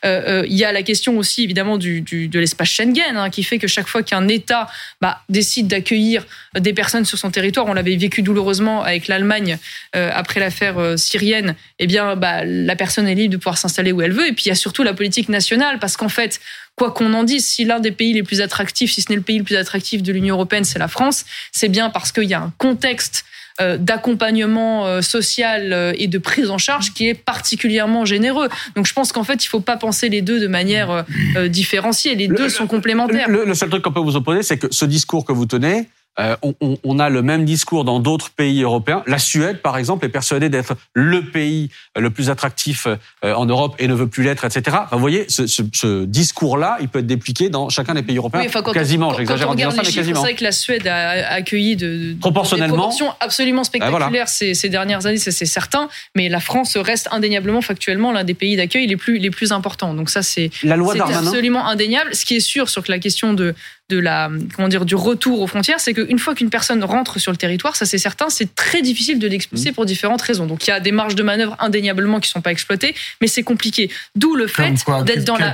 Euh, 0.04 0.42
euh, 0.42 0.46
il 0.48 0.56
y 0.56 0.64
a 0.64 0.72
la 0.72 0.84
question 0.84 1.18
aussi 1.18 1.44
évidemment 1.44 1.78
du, 1.78 2.02
de 2.02 2.40
l'espace 2.40 2.70
Schengen, 2.70 3.18
hein, 3.18 3.30
qui 3.30 3.44
fait 3.44 3.58
que 3.58 3.68
chaque 3.68 3.88
fois 3.88 4.04
qu'un 4.04 4.28
État 4.28 4.68
bah, 5.02 5.22
décide 5.30 5.68
d'accueillir 5.68 6.26
des 6.58 6.74
personnes 6.74 7.06
sur 7.06 7.18
son 7.18 7.32
territoire, 7.32 7.66
on 7.68 7.74
l'avait 7.74 7.96
vécu 7.96 8.22
douloureusement 8.22 8.84
avec 8.84 9.08
l'Allemagne 9.08 9.58
euh, 9.96 10.10
après 10.14 10.40
l'affaire 10.40 10.98
syrienne, 10.98 11.56
eh 11.80 11.88
bien, 11.88 12.16
bah, 12.16 12.44
la 12.64 12.76
personne 12.76 13.08
est 13.08 13.16
libre 13.16 13.34
de 13.34 13.38
pouvoir 13.38 13.58
s'installer 13.58 13.92
où 13.92 14.02
elle 14.02 14.14
veut. 14.14 14.28
Et 14.28 14.34
puis 14.34 14.46
il 14.46 14.50
y 14.50 14.52
a 14.52 14.56
surtout 14.56 14.84
la 14.84 14.94
politique 14.94 15.30
nationale, 15.30 15.80
parce 15.80 15.98
qu'en 15.98 16.10
fait, 16.10 16.40
quoi 16.76 16.92
qu'on 16.92 17.14
en 17.14 17.24
dise, 17.24 17.46
si 17.46 17.66
l'un 17.66 17.80
des 17.80 17.92
pays 17.92 18.14
les 18.14 18.24
plus 18.24 18.42
attractifs, 18.42 18.94
si 18.94 19.02
ce 19.02 19.10
n'est 19.10 19.16
le 19.16 19.22
pays 19.22 19.38
le 19.38 19.44
plus 19.44 19.56
attractif 19.56 20.04
de 20.04 20.12
l'Union 20.12 20.36
européenne, 20.36 20.64
c'est 20.64 20.80
la 20.80 20.88
France, 20.88 21.26
c'est 21.52 21.70
bien 21.70 21.90
parce 21.90 22.12
qu'il 22.12 22.26
y 22.26 22.34
a 22.34 22.42
un 22.42 22.54
contexte 22.58 23.26
euh, 23.62 23.78
d'accompagnement 23.78 24.86
euh, 24.86 25.02
social 25.02 25.72
euh, 25.72 25.94
et 25.96 26.08
de 26.08 26.18
prise 26.18 26.50
en 26.50 26.58
charge 26.58 26.94
qui 26.94 27.08
est 27.08 27.14
particulièrement 27.14 28.04
généreux. 28.04 28.50
Donc 28.76 28.86
je 28.86 28.92
pense 28.92 29.14
qu'en 29.14 29.24
fait, 29.24 29.46
il 29.46 29.48
faut 29.48 29.62
pas 29.62 29.78
penser 29.78 30.10
les 30.10 30.22
deux 30.22 30.42
de 30.42 30.48
manière 30.48 31.06
différenciée. 31.48 32.16
Les 32.16 32.28
deux 32.28 32.50
sont 32.50 32.68
complémentaires. 32.68 33.30
Le, 33.30 33.46
le 33.46 33.54
seul 33.54 33.70
truc 33.70 33.82
qu'on 33.82 33.94
peut 33.94 34.02
vous 34.02 34.18
opposer, 34.18 34.44
c'est 34.44 34.58
que 34.58 34.68
ce 34.72 34.84
discours 34.84 35.24
que 35.24 35.32
vous 35.32 35.46
tenez, 35.46 35.88
euh, 36.20 36.36
on, 36.84 37.00
a 37.00 37.10
le 37.10 37.22
même 37.22 37.44
discours 37.44 37.84
dans 37.84 38.00
d'autres 38.00 38.30
pays 38.30 38.62
européens. 38.62 39.04
La 39.06 39.20
Suède, 39.20 39.62
par 39.62 39.78
exemple, 39.78 40.06
est 40.06 40.10
persuadée 40.10 40.48
d'être 40.50 40.76
le 40.94 41.24
pays 41.24 41.70
le 41.98 42.10
plus 42.10 42.30
attractif 42.30 42.88
euh, 42.88 43.34
en 43.34 43.46
Europe 43.46 43.76
et 43.80 43.88
ne 43.88 43.94
veut 43.94 44.08
plus 44.08 44.24
l'être, 44.24 44.46
etc. 44.46 44.78
vous 44.92 45.00
voyez, 45.00 45.26
ce, 45.28 45.46
ce, 45.46 45.62
ce 45.74 46.06
discours-là, 46.06 46.78
il 46.80 46.88
peut 46.88 47.00
être 47.00 47.08
dépliqué 47.08 47.50
dans 47.50 47.68
chacun 47.70 47.94
des 47.94 48.04
pays 48.04 48.18
européens. 48.18 48.46
Oui, 48.46 48.74
quasiment, 48.74 49.14
j'exagère 49.14 49.50
en 49.50 49.56
disant 49.56 49.72
ça, 49.72 49.82
mais 49.84 49.92
quasiment. 49.92 50.22
C'est 50.22 50.28
vrai 50.28 50.36
que 50.36 50.44
la 50.44 50.52
Suède 50.54 50.88
a 50.88 51.34
accueilli 51.34 51.76
de, 51.76 52.14
de 52.14 52.20
proportionnellement 52.20 52.90
des 52.90 53.06
absolument 53.20 53.62
ben 53.62 53.66
spectaculaires 53.66 54.30
ces, 54.30 54.54
ces, 54.54 54.70
dernières 54.70 55.06
années, 55.06 55.18
c'est 55.18 55.32
certain. 55.46 55.90
Mais 56.16 56.30
la 56.30 56.40
France 56.40 56.78
reste 56.78 57.10
indéniablement, 57.12 57.62
factuellement, 57.62 58.12
l'un 58.12 58.24
des 58.24 58.34
pays 58.34 58.56
d'accueil 58.56 58.88
les 58.88 58.98
plus 58.98 59.18
les 59.18 59.32
plus 59.32 59.52
importants. 59.52 59.94
Donc 59.94 60.10
ça, 60.10 60.22
c'est 60.22 60.50
absolument 60.64 61.68
indéniable. 61.68 62.16
Ce 62.16 62.26
qui 62.26 62.36
est 62.36 62.40
sûr 62.40 62.70
sur 62.70 62.84
la 62.88 63.00
question 63.00 63.34
de 63.34 63.54
de 63.90 64.00
la 64.00 64.30
comment 64.56 64.68
dire 64.68 64.84
du 64.84 64.96
retour 64.96 65.42
aux 65.42 65.48
frontières, 65.48 65.80
c'est 65.80 65.94
qu'une 65.94 66.18
fois 66.18 66.34
qu'une 66.34 66.50
personne 66.50 66.84
rentre 66.84 67.20
sur 67.20 67.32
le 67.32 67.38
territoire, 67.38 67.76
ça 67.76 67.86
c'est 67.86 68.00
certain, 68.00 68.30
c'est 68.30 68.56
très 68.56 68.82
difficile 68.82 69.20
de 69.20 69.28
l'expulser 69.28 69.72
mmh. 69.72 69.74
pour 69.74 69.86
différentes 69.86 70.22
raisons. 70.24 70.48
Donc 70.48 70.66
il 70.66 70.72
y 70.72 70.74
a 70.74 70.80
des 70.80 70.92
marges 70.92 71.14
de 71.14 71.22
manœuvre 71.22 71.56
indéniablement 71.60 72.20
qui 72.20 72.30
sont 72.30 72.42
pas 72.42 72.52
exploitées, 72.52 72.96
mais 73.22 73.28
c'est 73.28 73.44
compliqué. 73.44 73.92
D'où 74.16 74.36
le 74.36 74.48
fait 74.48 74.74
d'être 75.06 75.24
dans 75.24 75.38
la 75.38 75.52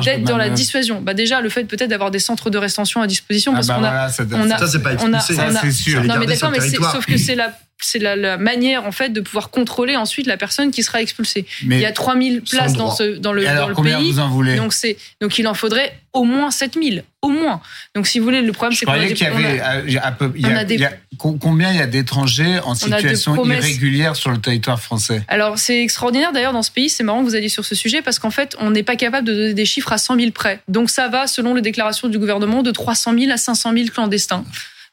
d'être 0.00 0.24
dans 0.24 0.36
la 0.36 0.50
dissuasion. 0.50 1.00
Bah 1.00 1.14
déjà 1.14 1.40
le 1.40 1.48
fait 1.48 1.64
peut-être 1.64 1.90
d'avoir 1.90 2.10
des 2.10 2.18
centres 2.18 2.50
de 2.50 2.58
rétention 2.58 3.00
à 3.00 3.06
disposition 3.06 3.54
parce 3.54 3.68
qu'on 3.68 3.82
a, 3.82 4.08
ça, 4.08 4.24
c'est 4.66 4.82
pas 4.82 4.92
expulsé, 4.92 5.34
ça, 5.34 5.48
c'est 5.62 5.72
sûr. 5.72 6.04
Non 6.04 6.16
mais 6.18 6.26
d'accord, 6.26 6.50
mais 6.50 6.60
sauf 6.60 7.06
que 7.06 7.16
c'est 7.16 7.34
la 7.34 7.52
c'est 7.82 7.98
la, 7.98 8.16
la 8.16 8.36
manière 8.38 8.84
en 8.86 8.92
fait 8.92 9.10
de 9.10 9.20
pouvoir 9.20 9.50
contrôler 9.50 9.96
ensuite 9.96 10.26
la 10.26 10.36
personne 10.36 10.70
qui 10.70 10.82
sera 10.82 11.00
expulsée. 11.02 11.46
Mais 11.64 11.76
Il 11.76 11.82
y 11.82 11.86
a 11.86 11.92
3000 11.92 12.42
Sans 12.44 12.56
places 12.56 12.72
dans 12.74 12.90
ce 12.90 13.16
dans 13.18 13.32
le 13.32 13.44
dans 13.44 13.68
le 13.68 13.74
combien 13.74 13.98
pays. 13.98 14.12
vous 14.12 14.18
en 14.18 14.28
voulez 14.28 14.56
Donc 14.56 14.72
c'est 14.72 14.96
donc 15.20 15.38
il 15.38 15.46
en 15.48 15.54
faudrait 15.54 15.96
au 16.12 16.24
moins 16.24 16.50
7000, 16.50 17.04
au 17.22 17.28
moins. 17.28 17.60
Donc 17.94 18.06
si 18.08 18.18
vous 18.18 18.24
voulez 18.24 18.42
le 18.42 18.52
problème 18.52 18.76
c'est 18.76 18.84
qu'on 18.84 18.92
a 18.92 18.98
des- 18.98 19.12
y 19.14 19.24
avait 19.24 19.60
euh, 19.60 19.82
il 19.86 19.92
y 19.92 19.98
a 19.98 20.04
à 20.06 20.10
peu- 20.12 20.32
il 20.34 20.42
y 20.42 20.46
on 20.46 20.56
a- 20.56 20.58
a 20.60 20.64
des- 20.64 20.74
il 20.74 20.80
y 20.80 20.84
a- 20.84 20.92
co- 21.18 21.38
combien 21.40 21.70
il 21.70 21.76
y 21.78 21.80
a 21.82 21.86
d'étrangers 21.86 22.58
en 22.64 22.74
situation 22.74 23.36
irrégulière 23.44 24.16
sur 24.16 24.30
le 24.30 24.38
territoire 24.38 24.80
français? 24.80 25.22
Alors 25.28 25.58
c'est 25.58 25.80
extraordinaire 25.82 26.32
d'ailleurs 26.32 26.52
dans 26.52 26.62
ce 26.64 26.70
pays, 26.72 26.88
c'est 26.88 27.04
marrant 27.04 27.20
que 27.22 27.28
vous 27.28 27.36
alliez 27.36 27.48
sur 27.48 27.64
ce 27.64 27.74
sujet 27.76 28.02
parce 28.02 28.18
qu'en 28.18 28.30
fait 28.32 28.56
on 28.58 28.70
n'est 28.72 28.82
pas 28.82 28.96
capable 28.96 29.26
de 29.28 29.34
donner 29.34 29.54
des 29.54 29.64
chiffres 29.64 29.92
à 29.92 29.98
100 29.98 30.16
000 30.18 30.32
près. 30.32 30.60
Donc 30.68 30.90
ça 30.90 31.08
va 31.08 31.26
selon 31.28 31.54
les 31.54 31.62
déclarations 31.62 32.08
du 32.08 32.18
gouvernement 32.18 32.62
de 32.64 32.70
300 32.72 33.14
000 33.16 33.30
à 33.32 33.36
500 33.36 33.72
000 33.72 33.88
clandestins. 33.94 34.44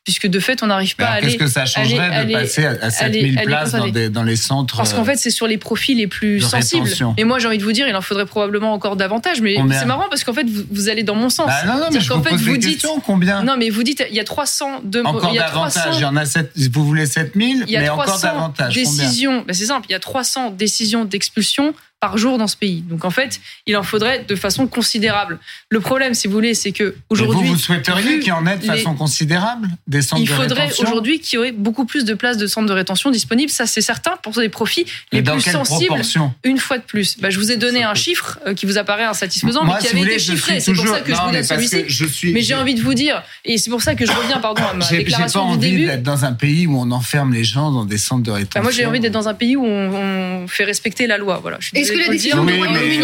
Puisque 0.07 0.27
de 0.27 0.39
fait 0.39 0.63
on 0.63 0.67
n'arrive 0.67 0.95
pas 0.95 1.03
à 1.03 1.07
alors, 1.07 1.17
aller... 1.17 1.27
Qu'est-ce 1.27 1.37
que 1.37 1.47
ça 1.47 1.65
changerait 1.65 1.99
aller- 1.99 2.33
de 2.33 2.39
passer 2.39 2.65
à, 2.65 2.77
à 2.81 2.89
7000 2.91 3.25
aller- 3.25 3.37
aller- 3.39 3.45
places 3.45 3.71
dans, 3.73 3.77
attendez. 3.79 3.91
des- 3.91 4.09
dans 4.09 4.23
les 4.23 4.37
centres 4.37 4.77
Parce 4.77 4.93
qu'en 4.93 5.01
euh, 5.01 5.03
fait, 5.03 5.17
c'est 5.17 5.31
sur 5.31 5.47
les 5.47 5.57
profils 5.57 5.97
les 5.97 6.07
plus 6.07 6.39
sensibles. 6.39 6.89
Et 7.17 7.25
moi, 7.25 7.39
j'ai 7.39 7.47
envie 7.47 7.57
de 7.57 7.63
vous 7.63 7.73
dire, 7.73 7.89
il 7.89 7.95
en 7.97 8.01
faudrait 8.01 8.25
probablement 8.25 8.71
encore 8.71 8.95
davantage. 8.95 9.41
Mais 9.41 9.57
c'est 9.77 9.85
marrant 9.85 10.05
parce 10.09 10.23
qu'en 10.23 10.31
fait, 10.31 10.47
vous, 10.49 10.63
vous 10.71 10.87
allez 10.87 11.03
dans 11.03 11.15
mon 11.15 11.29
sens. 11.29 11.47
Bah 11.47 11.65
non, 11.65 11.73
non, 11.77 11.85
mais 11.91 11.99
je 11.99 12.13
vous 12.13 12.23
fait, 12.23 12.29
pose 12.29 12.41
vous 12.41 12.53
des 12.53 12.57
dites- 12.57 12.71
questions. 12.81 13.01
Combien 13.01 13.43
Non, 13.43 13.55
mais 13.57 13.69
vous 13.69 13.83
dites, 13.83 14.01
il 14.09 14.15
y 14.15 14.19
a 14.21 14.23
300 14.23 14.79
de, 14.85 15.01
Encore 15.03 15.31
il 15.33 15.35
y 15.35 15.39
a 15.39 15.47
davantage. 15.47 15.73
300 15.73 15.97
Il 15.97 16.01
y 16.01 16.05
en 16.05 16.15
a 16.15 16.25
7, 16.25 16.51
vous 16.71 16.85
voulez 16.85 17.05
7000, 17.05 17.65
il 17.67 17.73
y 17.73 17.75
a 17.75 17.81
mais 17.81 17.89
encore 17.89 18.05
300 18.05 18.27
davantage. 18.27 18.73
Combien 18.75 18.89
décisions. 19.03 19.43
Ben, 19.45 19.53
c'est 19.53 19.65
simple, 19.65 19.87
il 19.89 19.91
y 19.91 19.95
a 19.95 19.99
300 19.99 20.51
décisions 20.51 21.03
d'expulsion 21.03 21.73
par 21.99 22.17
jour 22.17 22.37
dans 22.37 22.47
ce 22.47 22.55
pays. 22.55 22.81
Donc 22.81 23.05
en 23.05 23.09
fait, 23.09 23.39
il 23.65 23.75
en 23.75 23.81
faudrait 23.83 24.23
de 24.27 24.35
façon 24.35 24.67
considérable. 24.67 25.39
Le 25.69 25.79
problème, 25.79 26.13
si 26.13 26.27
vous 26.27 26.33
voulez, 26.33 26.53
c'est 26.53 26.71
que 26.71 26.83
vous, 26.83 26.95
aujourd'hui, 27.09 27.47
vous 27.49 27.57
souhaiteriez 27.57 28.19
qu'il 28.19 28.27
y 28.27 28.31
en 28.31 28.45
ait 28.45 28.55
de 28.57 28.61
les- 28.61 28.67
façon 28.67 28.93
considérable 28.93 29.67
des 29.87 30.03
centres 30.03 30.21
il 30.21 30.27
de 30.27 30.33
faudrait 30.33 30.63
rétention 30.65 30.83
aujourd'hui 30.85 31.19
qu'il 31.19 31.37
y 31.37 31.39
aurait 31.39 31.51
beaucoup 31.51 31.85
plus 31.85 32.05
de 32.05 32.13
places 32.13 32.37
de 32.37 32.45
centres 32.45 32.67
de 32.67 32.73
rétention 32.73 33.09
disponibles. 33.09 33.51
Ça, 33.51 33.65
c'est 33.65 33.81
certain 33.81 34.11
pour 34.21 34.39
les 34.39 34.49
profits 34.49 34.85
les 35.11 35.23
dans 35.23 35.33
plus 35.33 35.49
sensibles. 35.51 35.87
proportion 35.87 36.33
Une 36.43 36.59
fois 36.59 36.77
de 36.77 36.83
plus, 36.83 37.17
bah, 37.19 37.29
je 37.31 37.39
vous 37.39 37.51
ai 37.51 37.57
donné 37.57 37.83
un 37.83 37.95
chiffre 37.95 38.37
euh, 38.45 38.53
qui 38.53 38.67
vous 38.67 38.77
apparaît 38.77 39.05
insatisfaisant, 39.05 39.63
Moi, 39.63 39.75
mais 39.75 39.81
qui 39.81 39.87
si 39.87 39.93
avait 39.93 40.01
voulez, 40.03 40.13
été 40.13 40.23
chiffré. 40.23 40.59
C'est 40.59 40.73
pour 40.73 40.87
ça 40.87 41.01
que 41.01 41.11
je 41.13 41.19
vous 41.19 41.31
donne 41.31 41.43
celui-ci. 41.43 42.07
suis. 42.13 42.31
Mais 42.31 42.41
j'ai 42.41 42.53
envie 42.55 42.75
de 42.75 42.81
vous 42.81 42.93
dire, 42.93 43.23
et 43.43 43.57
c'est 43.57 43.71
pour 43.71 43.81
ça 43.81 43.95
que 43.95 44.05
je 44.05 44.11
reviens, 44.11 44.39
pardon, 44.39 44.61
à 44.63 44.73
ma 44.75 44.85
pas 44.85 44.91
déclaration 44.91 45.45
du 45.47 45.53
envie 45.57 45.71
début. 45.71 45.85
d'être 45.87 46.03
dans 46.03 46.25
un 46.25 46.33
pays 46.33 46.67
où 46.67 46.79
on 46.79 46.91
enferme 46.91 47.33
les 47.33 47.43
gens 47.43 47.71
dans 47.71 47.85
des 47.85 47.97
centres 47.97 48.21
de 48.23 48.31
rétention. 48.31 48.59
Bah, 48.59 48.61
moi, 48.61 48.71
j'ai 48.71 48.85
envie 48.85 48.99
d'être 48.99 49.13
dans 49.13 49.27
un 49.27 49.33
pays 49.33 49.55
où 49.55 49.65
on, 49.65 50.43
on 50.43 50.47
fait 50.47 50.63
respecter 50.63 51.07
la 51.07 51.17
loi. 51.17 51.39
Voilà. 51.41 51.57
Je 51.59 51.67
suis 51.67 51.86
Est-ce 51.87 51.93
que 51.93 52.05
la 52.05 52.07
décision 52.09 52.43
du 52.43 52.53
Royaume-Uni, 52.57 52.99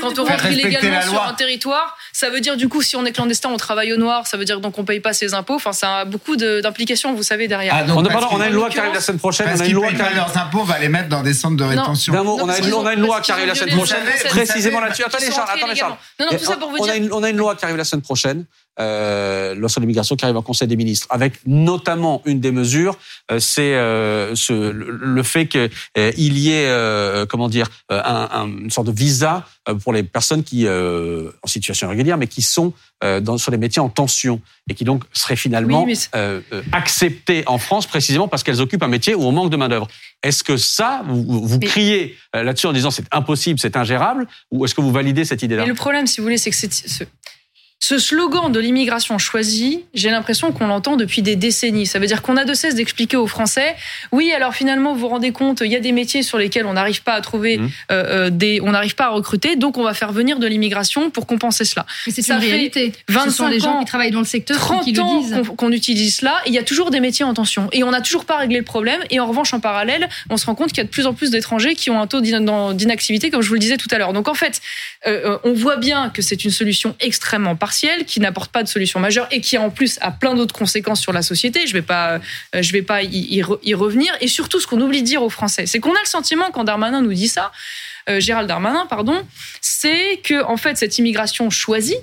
quand 0.00 0.18
on 0.18 0.24
rentre 0.24 0.46
illégalement 0.50 1.02
sur 1.02 1.22
un 1.22 1.34
territoire, 1.34 1.96
ça 2.12 2.30
veut 2.30 2.40
dire 2.40 2.56
du 2.56 2.68
coup, 2.68 2.82
si 2.82 2.96
on 2.96 3.04
est 3.04 3.12
clandestin, 3.12 3.50
on 3.50 3.56
travaille 3.56 3.92
au 3.92 3.96
noir. 3.96 4.26
Ça 4.26 4.36
veut 4.36 4.44
dire 4.44 4.60
donc 4.60 4.78
on 4.78 4.84
paye 4.84 5.00
pas 5.00 5.12
ses 5.12 5.34
impôts. 5.34 5.54
Enfin, 5.54 5.72
ça 5.72 5.98
a 5.98 6.04
beaucoup 6.04 6.36
d'implications, 6.36 7.14
vous 7.14 7.22
savez, 7.22 7.48
derrière. 7.48 7.74
Ah, 7.76 7.84
donc 7.84 7.98
On 7.98 8.04
a, 8.04 8.28
on 8.32 8.42
une 8.42 8.52
loi 8.52 8.68
qui 8.68 8.78
arrive 8.78 8.94
la 8.94 9.00
semaine 9.00 9.18
prochaine. 9.18 9.46
Parce 9.46 9.58
On 9.60 9.62
a 9.62 9.64
qu'ils 9.66 9.74
une 9.74 9.80
loi 9.80 9.92
qui 9.92 10.00
arrive. 10.00 10.16
leurs 10.16 10.36
impôts, 10.36 10.60
on 10.60 10.64
va 10.64 10.78
les 10.78 10.88
mettre 10.88 11.08
dans 11.08 11.22
des 11.22 11.34
centres 11.34 11.56
de 11.56 11.64
rétention. 11.64 12.12
Non, 12.12 12.38
on 12.40 12.48
a 12.48 12.56
une, 12.58 12.64
qu'ils 12.64 12.74
on 12.74 12.86
a 12.86 12.92
une 12.94 13.02
ont- 13.02 13.06
loi 13.06 13.20
qui 13.20 13.32
arrive 13.32 13.46
la 13.46 13.54
semaine 13.54 13.76
prochaine. 13.76 14.02
Précisément 14.28 14.80
là-dessus. 14.80 15.04
Attendez, 15.04 15.26
Charles, 15.30 15.48
attendez, 15.48 15.60
Charles. 15.76 15.96
illégalement. 15.96 15.98
Non, 16.20 16.26
non, 16.32 16.38
tout 16.38 16.44
ça 16.44 16.56
pour 16.56 16.70
vous 16.70 16.76
on, 16.80 16.84
dire. 16.84 16.92
a 16.92 16.96
une, 16.96 17.12
on 17.12 17.22
a 17.22 17.30
une 17.30 17.36
loi 17.36 17.54
qui 17.54 17.64
arrive 17.64 17.76
la 17.76 17.84
semaine 17.84 18.02
prochaine, 18.02 18.44
euh, 18.78 19.54
loi 19.54 19.68
sur 19.68 19.80
l'immigration 19.80 20.16
qui 20.16 20.24
arrive 20.24 20.36
au 20.36 20.42
Conseil 20.42 20.68
des 20.68 20.76
ministres, 20.76 21.06
avec 21.10 21.34
notamment 21.46 22.22
une 22.24 22.40
des 22.40 22.52
mesures, 22.52 22.98
euh, 23.30 23.38
c'est 23.40 23.74
euh, 23.74 24.34
ce, 24.34 24.52
le, 24.52 24.90
le 24.90 25.22
fait 25.22 25.46
qu'il 25.46 25.70
y 26.38 26.50
ait, 26.50 26.66
euh, 26.68 27.26
comment 27.26 27.48
dire, 27.48 27.68
euh, 27.92 28.00
un, 28.04 28.28
un- 28.32 28.46
une 28.48 28.70
sorte 28.70 28.86
de 28.88 28.92
visa 28.92 29.46
euh, 29.68 29.74
pour 29.74 29.92
les 29.92 30.02
personnes 30.02 30.42
qui, 30.44 30.66
euh, 30.66 31.30
en 31.42 31.46
situation 31.46 31.86
irrégulière, 31.88 32.18
mais 32.18 32.26
qui 32.26 32.42
sont 32.42 32.72
euh, 33.04 33.20
dans, 33.20 33.36
sur 33.38 33.50
les 33.52 33.58
métiers 33.58 33.80
en 33.80 33.88
tension 33.88 34.40
et 34.70 34.74
qui 34.74 34.84
donc 34.84 35.04
seraient 35.12 35.36
finalement 35.36 35.84
Oui, 35.84 35.98
euh, 36.14 36.40
euh, 36.52 36.62
acceptées 36.72 37.42
en 37.46 37.58
France 37.58 37.86
précisément 37.86 38.26
parce 38.28 38.42
qu'elles 38.42 38.60
occupent 38.62 38.82
un 38.82 38.88
métier 38.88 39.14
où 39.14 39.22
on 39.24 39.32
manque 39.32 39.50
de 39.50 39.56
main 39.56 39.68
d'œuvre. 39.68 39.86
Est-ce 40.22 40.42
que 40.42 40.56
ça, 40.56 41.02
vous, 41.06 41.46
vous 41.46 41.58
Mais- 41.58 41.66
criez 41.66 42.16
euh, 42.34 42.42
là-dessus 42.42 42.66
en 42.66 42.72
disant 42.72 42.90
c'est 42.90 43.04
impossible, 43.12 43.58
c'est 43.60 43.76
ingérable, 43.76 44.26
ou 44.50 44.64
est-ce 44.64 44.74
que 44.74 44.80
vous 44.80 44.92
validez 44.92 45.24
cette 45.24 45.42
idée-là? 45.42 45.66
Le 45.66 45.74
problème, 45.74 46.06
si 46.06 46.18
vous 46.20 46.24
voulez, 46.24 46.38
c'est 46.38 46.50
que 46.50 46.56
c'est- 46.56 47.08
ce, 47.86 47.98
ce 47.98 48.16
slogan 48.16 48.50
de 48.50 48.58
l'immigration 48.60 49.18
choisie, 49.18 49.84
j'ai 49.94 50.10
l'impression 50.10 50.52
qu'on 50.52 50.66
l'entend 50.66 50.96
depuis 50.96 51.20
des 51.22 51.36
décennies. 51.36 51.86
Ça 51.86 51.98
veut 51.98 52.06
dire 52.06 52.22
qu'on 52.22 52.36
a 52.36 52.44
de 52.44 52.54
cesse 52.54 52.74
d'expliquer 52.74 53.16
aux 53.16 53.26
Français, 53.26 53.74
oui, 54.12 54.32
alors 54.32 54.54
finalement, 54.54 54.94
vous 54.94 55.00
vous 55.00 55.08
rendez 55.08 55.32
compte, 55.32 55.60
il 55.64 55.70
y 55.70 55.76
a 55.76 55.80
des 55.80 55.92
métiers 55.92 56.22
sur 56.22 56.38
lesquels 56.38 56.66
on 56.66 56.72
n'arrive 56.74 57.02
pas 57.02 57.12
à 57.12 57.20
trouver, 57.20 57.58
Mhm. 57.58 57.70
euh, 57.92 58.04
euh, 58.26 58.30
des, 58.30 58.60
on 58.62 58.70
n'arrive 58.70 58.94
pas 58.94 59.06
à 59.06 59.08
recruter, 59.10 59.56
donc 59.56 59.76
on 59.78 59.82
va 59.82 59.92
faire 59.94 60.12
venir 60.12 60.38
de 60.38 60.46
l'immigration 60.46 61.10
pour 61.10 61.26
compenser 61.26 61.64
cela. 61.64 61.84
Mais 62.06 62.12
c'est 62.12 62.22
Ça 62.22 62.34
une 62.36 62.40
réalité. 62.40 62.92
Ce 63.08 63.12
25 63.14 63.30
sont 63.30 63.46
les 63.48 63.60
gens 63.60 63.76
ans, 63.76 63.78
qui 63.80 63.84
travaillent 63.86 64.10
dans 64.10 64.20
le 64.20 64.24
secteur 64.26 64.56
30 64.56 64.84
qui 64.84 64.92
le 64.92 65.02
ans 65.02 65.20
disent. 65.20 65.42
qu'on 65.56 65.72
utilise 65.72 66.16
cela, 66.16 66.36
et 66.46 66.48
il 66.48 66.54
y 66.54 66.58
a 66.58 66.62
toujours 66.62 66.90
des 66.90 67.00
métiers 67.00 67.24
en 67.24 67.34
tension. 67.34 67.68
Et 67.72 67.84
on 67.84 67.90
n'a 67.90 68.00
toujours 68.00 68.24
pas 68.24 68.36
réglé 68.38 68.58
le 68.58 68.64
problème. 68.64 69.00
Et 69.10 69.20
en 69.20 69.26
revanche, 69.26 69.52
en 69.52 69.60
parallèle, 69.60 70.08
on 70.30 70.36
se 70.36 70.46
rend 70.46 70.54
compte 70.54 70.68
qu'il 70.68 70.78
y 70.78 70.80
a 70.80 70.84
de 70.84 70.88
plus 70.90 71.06
en 71.06 71.14
plus 71.14 71.30
d'étrangers 71.30 71.74
qui 71.74 71.90
ont 71.90 72.00
un 72.00 72.06
taux 72.06 72.20
d'in- 72.20 72.72
d'inactivité, 72.74 73.30
comme 73.30 73.42
je 73.42 73.48
vous 73.48 73.54
le 73.54 73.60
disais 73.60 73.76
tout 73.76 73.88
à 73.90 73.98
l'heure. 73.98 74.12
Donc 74.12 74.28
en 74.28 74.34
fait, 74.34 74.60
euh, 75.06 75.38
on 75.44 75.52
voit 75.52 75.76
bien 75.76 76.10
que 76.10 76.22
c'est 76.22 76.44
une 76.44 76.50
solution 76.50 76.94
extrêmement 77.00 77.54
partielle, 77.56 77.75
qui 78.04 78.20
n'apporte 78.20 78.50
pas 78.50 78.62
de 78.62 78.68
solution 78.68 79.00
majeure 79.00 79.26
et 79.30 79.40
qui 79.40 79.58
en 79.58 79.70
plus 79.70 79.98
a 80.00 80.10
plein 80.10 80.34
d'autres 80.34 80.54
conséquences 80.54 81.00
sur 81.00 81.12
la 81.12 81.22
société. 81.22 81.66
Je 81.66 81.72
vais 81.72 81.82
pas, 81.82 82.14
euh, 82.54 82.62
je 82.62 82.72
vais 82.72 82.82
pas 82.82 83.02
y, 83.02 83.08
y 83.36 83.42
re- 83.42 83.58
y 83.62 83.74
revenir. 83.74 84.12
Et 84.20 84.28
surtout, 84.28 84.60
ce 84.60 84.66
qu'on 84.66 84.80
oublie 84.80 85.02
de 85.02 85.06
dire 85.06 85.22
aux 85.22 85.30
Français, 85.30 85.66
c'est 85.66 85.80
qu'on 85.80 85.94
a 85.94 86.00
le 86.00 86.08
sentiment 86.08 86.50
quand 86.52 86.64
Darmanin 86.64 87.02
nous 87.02 87.12
dit 87.12 87.28
ça, 87.28 87.52
euh, 88.08 88.20
Gérald 88.20 88.48
Darmanin, 88.48 88.86
pardon, 88.86 89.22
c'est 89.60 90.20
que 90.22 90.42
en 90.44 90.56
fait 90.56 90.76
cette 90.76 90.98
immigration 90.98 91.50
choisie 91.50 91.98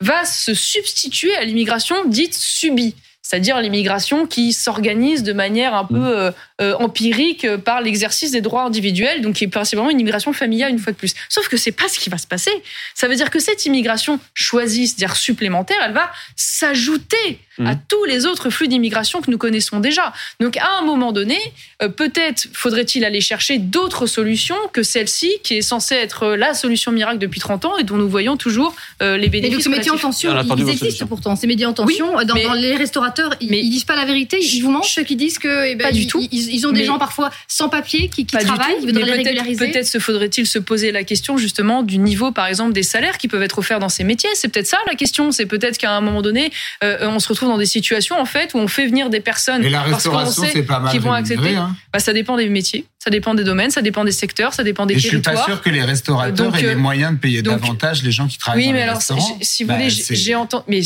va 0.00 0.24
se 0.24 0.54
substituer 0.54 1.34
à 1.36 1.44
l'immigration 1.44 2.04
dite 2.06 2.34
subie. 2.34 2.94
C'est-à-dire 3.22 3.60
l'immigration 3.60 4.26
qui 4.26 4.52
s'organise 4.52 5.22
de 5.22 5.32
manière 5.32 5.74
un 5.74 5.84
peu 5.84 5.94
euh, 5.96 6.30
euh, 6.30 6.32
empirique 6.78 7.44
euh, 7.44 7.58
par 7.58 7.80
l'exercice 7.80 8.30
des 8.32 8.40
droits 8.40 8.62
individuels, 8.64 9.22
donc 9.22 9.36
qui 9.36 9.44
est 9.44 9.48
principalement 9.48 9.90
une 9.90 10.00
immigration 10.00 10.32
familiale 10.32 10.70
une 10.70 10.78
fois 10.78 10.92
de 10.92 10.96
plus. 10.98 11.14
Sauf 11.28 11.48
que 11.48 11.56
c'est 11.56 11.72
pas 11.72 11.88
ce 11.88 11.98
qui 11.98 12.10
va 12.10 12.18
se 12.18 12.26
passer. 12.26 12.50
Ça 12.94 13.08
veut 13.08 13.16
dire 13.16 13.30
que 13.30 13.38
cette 13.38 13.64
immigration 13.66 14.18
choisie, 14.34 14.86
c'est-à-dire 14.88 15.16
supplémentaire, 15.16 15.78
elle 15.84 15.92
va 15.94 16.10
s'ajouter 16.36 17.38
Mhm. 17.58 17.66
à 17.66 17.74
tous 17.74 18.04
les 18.04 18.24
autres 18.26 18.48
flux 18.48 18.68
d'immigration 18.68 19.20
que 19.20 19.30
nous 19.30 19.36
connaissons 19.36 19.80
déjà. 19.80 20.12
Donc 20.40 20.56
à 20.56 20.78
un 20.78 20.82
moment 20.82 21.12
donné, 21.12 21.38
euh, 21.82 21.88
peut-être 21.88 22.46
faudrait-il 22.54 23.04
aller 23.04 23.20
chercher 23.20 23.58
d'autres 23.58 24.06
solutions 24.06 24.56
que 24.72 24.82
celle-ci, 24.82 25.30
qui 25.42 25.54
est 25.56 25.62
censée 25.62 25.94
être 25.94 26.28
la 26.36 26.54
solution 26.54 26.90
miracle 26.92 27.18
depuis 27.18 27.40
30 27.40 27.64
ans 27.66 27.76
et 27.78 27.84
dont 27.84 27.96
nous 27.96 28.08
voyons 28.08 28.36
toujours 28.38 28.74
euh, 29.02 29.16
les 29.16 29.24
Mais 29.26 29.28
bénéfices. 29.40 29.56
donc, 29.56 29.62
ces 29.62 29.68
métiers 29.78 29.90
en 29.90 29.98
tension, 29.98 30.30
ils 30.56 30.68
existent 30.70 31.06
pourtant. 31.06 31.36
Ces 31.36 31.46
métiers 31.46 31.66
en 31.66 31.72
tension, 31.74 32.12
dans, 32.24 32.34
mais- 32.34 32.44
dans 32.44 32.54
les 32.54 32.76
restaurateurs, 32.76 33.34
ils, 33.40 33.50
mais- 33.50 33.60
ils 33.60 33.70
disent 33.70 33.84
pas 33.84 33.96
la 33.96 34.04
vérité. 34.06 34.38
Ils 34.40 34.62
vous 34.62 34.70
mentent, 34.70 34.84
ceux 34.84 35.02
qui 35.02 35.16
disent 35.16 35.38
que 35.38 35.66
eh 35.66 35.74
ben, 35.74 35.84
Pas 35.86 35.92
du 35.92 36.00
ils, 36.02 36.06
tout. 36.06 36.26
Ils, 36.32 36.49
ils 36.50 36.66
ont 36.66 36.72
des 36.72 36.80
Mais- 36.80 36.86
gens 36.86 36.98
parfois 36.98 37.30
sans 37.48 37.68
papier 37.68 38.08
qui, 38.08 38.26
qui 38.26 38.36
travaillent, 38.36 38.74
tout, 38.76 38.80
ils 38.82 38.86
voudraient 38.86 39.04
les 39.04 39.10
peut-être 39.12 39.26
régulariser. 39.26 39.70
peut-être 39.70 39.86
se 39.86 39.98
faudrait-il 39.98 40.46
se 40.46 40.58
poser 40.58 40.92
la 40.92 41.04
question 41.04 41.36
justement 41.36 41.82
du 41.82 41.98
niveau, 41.98 42.32
par 42.32 42.46
exemple, 42.46 42.72
des 42.72 42.82
salaires 42.82 43.18
qui 43.18 43.28
peuvent 43.28 43.42
être 43.42 43.58
offerts 43.58 43.78
dans 43.80 43.88
ces 43.88 44.04
métiers. 44.04 44.30
C'est 44.34 44.48
peut-être 44.48 44.66
ça 44.66 44.78
la 44.86 44.94
question. 44.94 45.32
C'est 45.32 45.46
peut-être 45.46 45.78
qu'à 45.78 45.92
un 45.92 46.00
moment 46.00 46.22
donné, 46.22 46.50
euh, 46.84 46.98
on 47.08 47.18
se 47.18 47.28
retrouve 47.28 47.48
dans 47.48 47.58
des 47.58 47.66
situations 47.66 48.18
en 48.20 48.24
fait 48.24 48.54
où 48.54 48.58
on 48.58 48.68
fait 48.68 48.86
venir 48.86 49.10
des 49.10 49.20
personnes 49.20 49.64
Et 49.64 49.70
la 49.70 49.80
parce 49.82 50.06
qu'on 50.08 50.26
sait 50.26 50.62
pas 50.62 50.80
mal 50.80 50.92
qu'ils 50.92 51.00
vont 51.00 51.12
accepter. 51.12 51.54
hein. 51.56 51.74
Bah, 51.92 51.98
ça 51.98 52.12
dépend 52.12 52.36
des 52.36 52.48
métiers, 52.48 52.84
ça 52.98 53.10
dépend 53.10 53.34
des 53.34 53.44
domaines, 53.44 53.70
ça 53.70 53.82
dépend 53.82 54.04
des 54.04 54.12
secteurs, 54.12 54.52
ça 54.54 54.62
dépend 54.64 54.86
des 54.86 54.94
Et 54.94 54.98
je 54.98 55.08
suis 55.08 55.18
pas 55.18 55.30
territoires. 55.32 55.46
sûr 55.46 55.62
que 55.62 55.70
les 55.70 55.82
restaurateurs 55.82 56.46
Donc, 56.50 56.58
aient 56.58 56.62
les 56.62 56.68
euh, 56.68 56.76
moyens 56.76 57.12
de 57.14 57.18
payer 57.18 57.42
donc- 57.42 57.60
davantage 57.60 58.02
les 58.02 58.12
gens 58.12 58.26
qui 58.28 58.38
travaillent 58.38 58.60
Oui, 58.62 58.66
dans 58.68 58.72
mais 58.72 58.78
les 58.78 58.82
alors, 58.84 58.96
restaurants. 58.96 59.38
si- 59.40 59.44
si 59.46 59.62
vous 59.64 59.68
Bah, 59.68 59.76
voulez, 59.76 59.90
j'ai 59.90 60.34
entendu. 60.34 60.64
Mais 60.68 60.80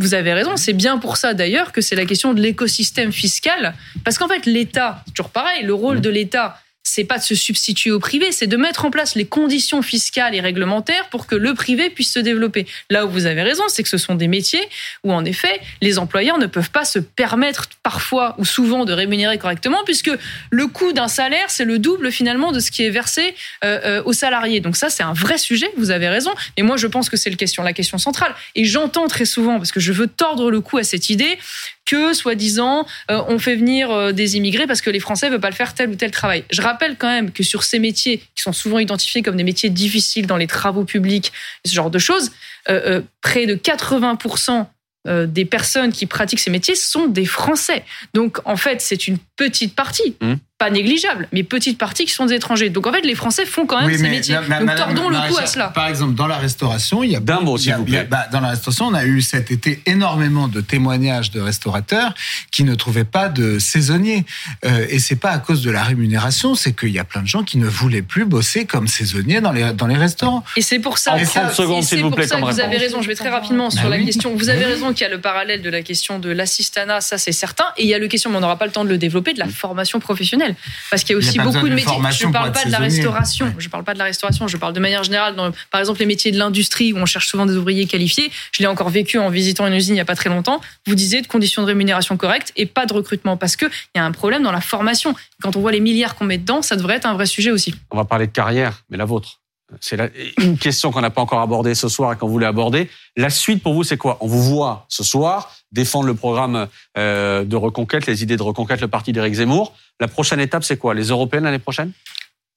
vous 0.00 0.14
avez 0.14 0.32
raison, 0.32 0.56
c'est 0.56 0.72
bien 0.72 0.98
pour 0.98 1.16
ça 1.16 1.34
d'ailleurs 1.34 1.72
que 1.72 1.80
c'est 1.80 1.96
la 1.96 2.06
question 2.06 2.32
de 2.34 2.40
l'écosystème 2.40 3.12
fiscal. 3.12 3.74
Parce 4.04 4.18
qu'en 4.18 4.28
fait, 4.28 4.46
l'État, 4.46 5.02
c'est 5.06 5.14
toujours 5.14 5.30
pareil, 5.30 5.62
le 5.64 5.74
rôle 5.74 5.98
Mmh. 5.98 6.00
de 6.02 6.10
l'État, 6.10 6.58
c'est 6.92 7.04
pas 7.04 7.18
de 7.18 7.22
se 7.22 7.34
substituer 7.34 7.90
au 7.90 7.98
privé, 7.98 8.32
c'est 8.32 8.46
de 8.46 8.56
mettre 8.56 8.84
en 8.84 8.90
place 8.90 9.14
les 9.14 9.24
conditions 9.24 9.82
fiscales 9.82 10.34
et 10.34 10.40
réglementaires 10.40 11.08
pour 11.08 11.26
que 11.26 11.34
le 11.34 11.54
privé 11.54 11.90
puisse 11.90 12.12
se 12.12 12.20
développer. 12.20 12.66
Là 12.90 13.06
où 13.06 13.10
vous 13.10 13.26
avez 13.26 13.42
raison, 13.42 13.64
c'est 13.68 13.82
que 13.82 13.88
ce 13.88 13.98
sont 13.98 14.14
des 14.14 14.28
métiers 14.28 14.68
où 15.02 15.12
en 15.12 15.24
effet, 15.24 15.60
les 15.80 15.98
employeurs 15.98 16.38
ne 16.38 16.46
peuvent 16.46 16.70
pas 16.70 16.84
se 16.84 16.98
permettre 16.98 17.68
parfois 17.82 18.34
ou 18.38 18.44
souvent 18.44 18.84
de 18.84 18.92
rémunérer 18.92 19.38
correctement 19.38 19.82
puisque 19.84 20.10
le 20.50 20.66
coût 20.66 20.92
d'un 20.92 21.08
salaire, 21.08 21.48
c'est 21.48 21.64
le 21.64 21.78
double 21.78 22.12
finalement 22.12 22.52
de 22.52 22.60
ce 22.60 22.70
qui 22.70 22.84
est 22.84 22.90
versé 22.90 23.34
euh, 23.64 23.80
euh, 23.84 24.02
aux 24.04 24.12
salariés. 24.12 24.60
Donc 24.60 24.76
ça, 24.76 24.90
c'est 24.90 25.02
un 25.02 25.14
vrai 25.14 25.38
sujet, 25.38 25.70
vous 25.76 25.90
avez 25.90 26.08
raison. 26.08 26.32
Et 26.56 26.62
moi, 26.62 26.76
je 26.76 26.86
pense 26.86 27.08
que 27.08 27.16
c'est 27.16 27.30
question, 27.36 27.62
la 27.62 27.72
question 27.72 27.98
centrale. 27.98 28.34
Et 28.54 28.64
j'entends 28.64 29.08
très 29.08 29.24
souvent, 29.24 29.56
parce 29.56 29.72
que 29.72 29.80
je 29.80 29.92
veux 29.92 30.06
tordre 30.06 30.50
le 30.50 30.60
cou 30.60 30.78
à 30.78 30.84
cette 30.84 31.10
idée, 31.10 31.38
que, 31.86 32.12
soi-disant, 32.12 32.86
euh, 33.10 33.22
on 33.28 33.38
fait 33.38 33.56
venir 33.56 33.90
euh, 33.90 34.12
des 34.12 34.36
immigrés 34.36 34.66
parce 34.66 34.80
que 34.80 34.90
les 34.90 35.00
Français 35.00 35.26
ne 35.26 35.32
veulent 35.32 35.40
pas 35.40 35.50
le 35.50 35.56
faire 35.56 35.74
tel 35.74 35.90
ou 35.90 35.96
tel 35.96 36.10
travail. 36.10 36.44
Je 36.50 36.62
rappelle 36.62 36.96
quand 36.96 37.08
même 37.08 37.32
que 37.32 37.42
sur 37.42 37.62
ces 37.62 37.78
métiers, 37.78 38.18
qui 38.18 38.42
sont 38.42 38.52
souvent 38.52 38.78
identifiés 38.78 39.22
comme 39.22 39.36
des 39.36 39.44
métiers 39.44 39.70
difficiles 39.70 40.26
dans 40.26 40.36
les 40.36 40.46
travaux 40.46 40.84
publics, 40.84 41.32
ce 41.64 41.74
genre 41.74 41.90
de 41.90 41.98
choses, 41.98 42.30
euh, 42.68 43.00
près 43.22 43.46
de 43.46 43.54
80% 43.54 44.66
euh, 45.08 45.24
des 45.26 45.46
personnes 45.46 45.92
qui 45.92 46.04
pratiquent 46.04 46.40
ces 46.40 46.50
métiers 46.50 46.74
sont 46.74 47.06
des 47.06 47.24
Français. 47.24 47.84
Donc, 48.12 48.38
en 48.44 48.56
fait, 48.56 48.82
c'est 48.82 49.08
une 49.08 49.16
petite 49.48 49.74
partie. 49.74 50.14
Mmh. 50.20 50.34
Pas 50.58 50.68
négligeable, 50.68 51.26
mais 51.32 51.42
petite 51.42 51.78
partie 51.78 52.04
qui 52.04 52.12
sont 52.12 52.26
des 52.26 52.34
étrangers. 52.34 52.68
Donc 52.68 52.86
en 52.86 52.92
fait, 52.92 53.00
les 53.00 53.14
Français 53.14 53.46
font 53.46 53.64
quand 53.64 53.78
même 53.80 53.86
Oui, 53.86 53.96
ces 53.96 54.02
mais 54.02 54.10
métiers. 54.10 54.34
ma- 54.34 54.40
ma- 54.42 54.58
Donc 54.58 54.66
madame 54.66 54.94
tordons 54.94 55.08
le 55.08 55.16
cou 55.30 55.38
à 55.38 55.46
cela. 55.46 55.68
Par 55.68 55.88
exemple, 55.88 56.14
dans 56.14 56.26
la 56.26 56.36
restauration, 56.36 57.02
il 57.02 57.12
y 57.12 57.16
a 57.16 57.20
D'un 57.20 57.40
mot, 57.40 57.56
s'il 57.56 57.72
vous 57.76 57.80
a- 57.80 57.84
plaît. 57.86 58.04
bah, 58.04 58.26
dans 58.30 58.40
la 58.40 58.48
restauration, 58.48 58.84
on 58.88 58.92
a 58.92 59.06
eu 59.06 59.22
cet 59.22 59.50
été 59.50 59.80
énormément 59.86 60.48
de 60.48 60.60
témoignages 60.60 61.30
de 61.30 61.40
restaurateurs 61.40 62.12
qui 62.52 62.64
ne 62.64 62.74
trouvaient 62.74 63.04
pas 63.06 63.30
de 63.30 63.58
saisonniers. 63.58 64.26
Euh, 64.66 64.84
et 64.90 64.98
c'est 64.98 65.16
pas 65.16 65.30
à 65.30 65.38
cause 65.38 65.62
de 65.62 65.70
la 65.70 65.82
rémunération, 65.82 66.54
c'est 66.54 66.74
qu'il 66.78 66.90
y 66.90 66.98
a 66.98 67.04
plein 67.04 67.22
de 67.22 67.26
gens 67.26 67.42
qui 67.42 67.56
ne 67.56 67.66
voulaient 67.66 68.02
plus 68.02 68.26
bosser 68.26 68.66
comme 68.66 68.86
saisonniers 68.86 69.40
dans 69.40 69.52
les 69.52 69.72
dans 69.72 69.86
les 69.86 69.96
restaurants. 69.96 70.44
Et 70.58 70.62
c'est 70.62 70.78
pour 70.78 70.98
ça. 70.98 71.14
En 71.14 71.16
et 71.16 71.24
30 71.24 71.32
ça- 71.48 71.54
secondes, 71.54 71.78
et 71.78 71.86
s'il 71.86 71.96
c'est 71.96 72.02
vous 72.02 72.10
pour 72.10 72.16
plaît, 72.18 72.26
ça 72.26 72.34
comme 72.38 72.46
que 72.50 72.52
Vous 72.52 72.60
avez 72.60 72.76
raison. 72.76 73.00
Je 73.00 73.08
vais 73.08 73.14
très 73.14 73.30
rapidement 73.30 73.70
sur 73.70 73.84
Bah 73.84 73.88
la 73.88 73.96
oui. 73.96 74.04
question. 74.04 74.34
Vous 74.36 74.50
avez 74.50 74.66
raison 74.66 74.92
qu'il 74.92 75.02
y 75.02 75.04
a 75.06 75.08
le 75.08 75.22
parallèle 75.22 75.62
de 75.62 75.70
la 75.70 75.80
question 75.80 76.18
de 76.18 76.28
l'assistanat, 76.30 77.00
ça 77.00 77.16
c'est 77.16 77.32
certain. 77.32 77.64
Et 77.78 77.84
il 77.84 77.88
y 77.88 77.94
a 77.94 77.98
le 77.98 78.08
question, 78.08 78.28
mais 78.28 78.36
on 78.36 78.40
n'aura 78.40 78.58
pas 78.58 78.66
le 78.66 78.72
temps 78.72 78.84
de 78.84 78.90
le 78.90 78.98
développer, 78.98 79.29
de 79.32 79.38
la 79.38 79.48
formation 79.48 80.00
professionnelle, 80.00 80.54
parce 80.90 81.04
qu'il 81.04 81.12
y 81.12 81.16
a 81.16 81.18
aussi 81.18 81.38
beaucoup 81.38 81.68
de 81.68 81.74
métiers. 81.74 81.96
Je 82.12 82.24
pour 82.24 82.32
parle 82.32 82.52
pas 82.52 82.64
de 82.64 82.70
la 82.70 82.78
restauration. 82.78 83.46
Ouais. 83.46 83.54
Je 83.58 83.68
parle 83.68 83.84
pas 83.84 83.94
de 83.94 83.98
la 83.98 84.04
restauration. 84.04 84.48
Je 84.48 84.56
parle 84.56 84.72
de 84.72 84.80
manière 84.80 85.02
générale. 85.02 85.36
Dans, 85.36 85.50
par 85.70 85.80
exemple, 85.80 86.00
les 86.00 86.06
métiers 86.06 86.32
de 86.32 86.38
l'industrie 86.38 86.92
où 86.92 86.96
on 86.96 87.06
cherche 87.06 87.28
souvent 87.28 87.46
des 87.46 87.56
ouvriers 87.56 87.86
qualifiés. 87.86 88.30
Je 88.52 88.62
l'ai 88.62 88.66
encore 88.66 88.90
vécu 88.90 89.18
en 89.18 89.30
visitant 89.30 89.66
une 89.66 89.74
usine 89.74 89.94
il 89.94 89.98
y 89.98 90.02
a 90.02 90.04
pas 90.04 90.16
très 90.16 90.30
longtemps. 90.30 90.60
Vous 90.86 90.94
disiez 90.94 91.22
de 91.22 91.26
conditions 91.26 91.62
de 91.62 91.66
rémunération 91.66 92.16
correctes 92.16 92.52
et 92.56 92.66
pas 92.66 92.86
de 92.86 92.92
recrutement, 92.92 93.36
parce 93.36 93.56
que 93.56 93.66
il 93.66 93.98
y 93.98 94.00
a 94.00 94.04
un 94.04 94.12
problème 94.12 94.42
dans 94.42 94.52
la 94.52 94.60
formation. 94.60 95.14
Quand 95.42 95.56
on 95.56 95.60
voit 95.60 95.72
les 95.72 95.80
milliards 95.80 96.14
qu'on 96.14 96.24
met 96.24 96.38
dedans, 96.38 96.62
ça 96.62 96.76
devrait 96.76 96.96
être 96.96 97.06
un 97.06 97.14
vrai 97.14 97.26
sujet 97.26 97.50
aussi. 97.50 97.74
On 97.90 97.96
va 97.96 98.04
parler 98.04 98.26
de 98.26 98.32
carrière, 98.32 98.82
mais 98.90 98.96
la 98.96 99.04
vôtre. 99.04 99.39
C'est 99.80 99.98
une 100.38 100.58
question 100.58 100.90
qu'on 100.90 101.00
n'a 101.00 101.10
pas 101.10 101.20
encore 101.20 101.40
abordée 101.40 101.74
ce 101.74 101.88
soir 101.88 102.12
et 102.12 102.16
qu'on 102.16 102.28
voulait 102.28 102.46
aborder. 102.46 102.90
La 103.16 103.30
suite 103.30 103.62
pour 103.62 103.74
vous, 103.74 103.84
c'est 103.84 103.96
quoi? 103.96 104.18
On 104.20 104.26
vous 104.26 104.42
voit 104.42 104.86
ce 104.88 105.04
soir 105.04 105.52
défendre 105.72 106.06
le 106.06 106.14
programme 106.14 106.66
euh, 106.98 107.44
de 107.44 107.56
reconquête, 107.56 108.06
les 108.06 108.22
idées 108.22 108.36
de 108.36 108.42
reconquête, 108.42 108.80
le 108.80 108.88
parti 108.88 109.12
d'Éric 109.12 109.34
Zemmour. 109.34 109.74
La 110.00 110.08
prochaine 110.08 110.40
étape, 110.40 110.64
c'est 110.64 110.76
quoi? 110.76 110.94
Les 110.94 111.04
européennes 111.04 111.44
l'année 111.44 111.58
prochaine? 111.58 111.92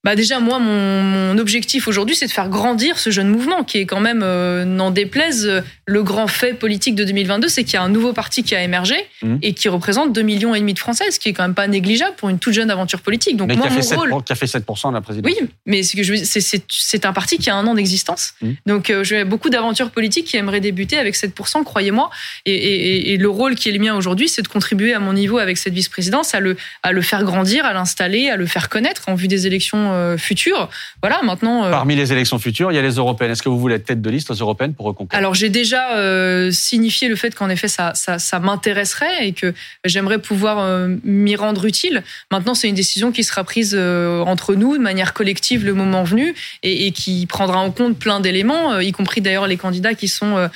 Bah 0.03 0.15
déjà, 0.17 0.39
moi, 0.41 0.59
mon, 0.59 1.01
mon 1.01 1.37
objectif 1.37 1.87
aujourd'hui, 1.87 2.13
c'est 2.13 2.27
de 2.27 2.31
faire 2.31 2.49
grandir 2.49 2.99
ce 2.99 3.09
jeune 3.09 3.29
mouvement, 3.29 3.63
qui 3.63 3.77
est 3.77 3.85
quand 3.85 4.01
même, 4.01 4.19
euh, 4.21 4.65
n'en 4.65 4.91
déplaise, 4.91 5.63
le 5.85 6.03
grand 6.03 6.27
fait 6.27 6.53
politique 6.53 6.95
de 6.95 7.05
2022, 7.05 7.47
c'est 7.47 7.63
qu'il 7.63 7.75
y 7.75 7.77
a 7.77 7.83
un 7.83 7.87
nouveau 7.89 8.11
parti 8.11 8.43
qui 8.43 8.53
a 8.53 8.61
émergé 8.61 8.95
Mhm. 9.21 9.39
et 9.41 9.53
qui 9.53 9.69
représente 9.69 10.11
2 10.11 10.21
millions 10.21 10.53
et 10.55 10.59
demi 10.59 10.73
de 10.73 10.79
Français, 10.79 11.09
ce 11.09 11.19
qui 11.21 11.29
est 11.29 11.33
quand 11.33 11.43
même 11.43 11.53
pas 11.53 11.67
négligeable 11.67 12.15
pour 12.17 12.27
une 12.27 12.37
toute 12.37 12.53
jeune 12.53 12.69
aventure 12.69 12.99
politique. 12.99 13.37
Donc 13.37 13.47
Mais 13.47 13.55
moi, 13.55 13.67
qui 13.67 13.71
a, 13.71 13.75
mon 13.75 13.81
fait 13.81 13.87
7, 13.87 13.97
rôle... 13.97 14.23
qui 14.25 14.33
a 14.33 14.35
fait 14.35 14.45
7% 14.45 14.89
de 14.89 14.93
la 14.95 14.99
présidence. 15.01 15.31
Oui, 15.31 15.47
mais 15.65 15.83
ce 15.83 15.95
que 15.95 16.03
je 16.03 16.11
veux 16.11 16.17
dire, 16.19 16.27
c'est- 16.27 17.05
un 17.05 17.13
parti 17.13 17.37
qui 17.37 17.49
a 17.49 17.55
un 17.55 17.65
an 17.65 17.73
d'existence. 17.73 18.33
Mhm. 18.41 18.55
Donc, 18.65 18.89
euh, 18.89 19.03
j'ai 19.05 19.23
beaucoup 19.23 19.49
d'aventures 19.49 19.89
politiques 19.91 20.25
qui 20.25 20.35
aimeraient 20.35 20.59
débuter 20.59 20.97
avec 20.97 21.15
7%, 21.15 21.63
croyez-moi. 21.63 22.09
Et, 22.45 22.53
et- 22.53 23.13
et 23.13 23.17
le 23.17 23.29
rôle 23.29 23.55
qui 23.55 23.69
est 23.69 23.71
le 23.71 23.79
mien 23.79 23.95
aujourd'hui, 23.95 24.27
c'est 24.27 24.41
de 24.41 24.47
contribuer 24.49 24.93
à 24.93 24.99
mon 24.99 25.13
niveau 25.13 25.37
avec 25.37 25.57
cette 25.57 25.73
vice-présidence, 25.73 26.33
à 26.35 26.41
le, 26.41 26.57
à 26.81 26.91
le 26.91 27.01
faire 27.01 27.23
grandir, 27.23 27.65
à 27.65 27.71
l'installer, 27.73 28.29
à 28.29 28.35
le 28.35 28.45
faire 28.47 28.67
connaître 28.67 29.03
en 29.07 29.15
vue 29.15 29.27
des 29.29 29.47
élections 29.47 29.92
euh, 29.93 30.17
futures. 30.17 30.69
Voilà, 31.01 31.21
maintenant. 31.23 31.65
euh, 31.65 31.71
Parmi 31.71 31.95
les 31.95 32.11
élections 32.11 32.39
futures, 32.39 32.71
il 32.71 32.75
y 32.75 32.77
a 32.77 32.81
les 32.81 32.95
européennes. 32.95 33.31
Est-ce 33.31 33.43
que 33.43 33.49
vous 33.49 33.59
voulez 33.59 33.75
être 33.75 33.85
tête 33.85 34.01
de 34.01 34.09
liste 34.09 34.31
aux 34.31 34.35
européennes 34.35 34.73
pour 34.73 34.85
reconquête 34.85 35.17
Alors 35.17 35.33
j'ai 35.35 35.49
déjà 35.49 35.95
euh, 35.95 36.51
signifié 36.51 37.07
le 37.07 37.15
fait 37.15 37.33
qu'en 37.35 37.49
effet 37.49 37.67
ça, 37.67 37.93
ça, 37.95 38.19
ça 38.19 38.39
m'intéresserait 38.39 39.27
et 39.27 39.33
que 39.33 39.53
j'aimerais 39.85 40.19
pouvoir 40.19 40.59
euh, 40.59 40.95
m'y 41.03 41.35
rendre 41.35 41.65
utile. 41.65 42.03
Maintenant 42.31 42.53
c'est 42.55 42.69
une 42.69 42.75
décision 42.75 43.11
qui 43.11 43.23
sera 43.23 43.43
prise 43.43 43.75
euh, 43.77 44.21
entre 44.21 44.55
nous 44.55 44.77
de 44.77 44.83
manière 44.83 45.13
collective 45.13 45.65
le 45.65 45.73
moment 45.73 46.03
venu 46.03 46.35
et, 46.63 46.87
et 46.87 46.91
qui 46.91 47.25
prendra 47.25 47.59
en 47.59 47.71
compte 47.71 47.97
plein 47.97 48.19
d'éléments, 48.19 48.79
y 48.79 48.91
compris 48.91 49.21
d'ailleurs 49.21 49.47
les 49.47 49.57
candidats 49.57 49.93
qui 49.93 50.07
sont 50.07 50.49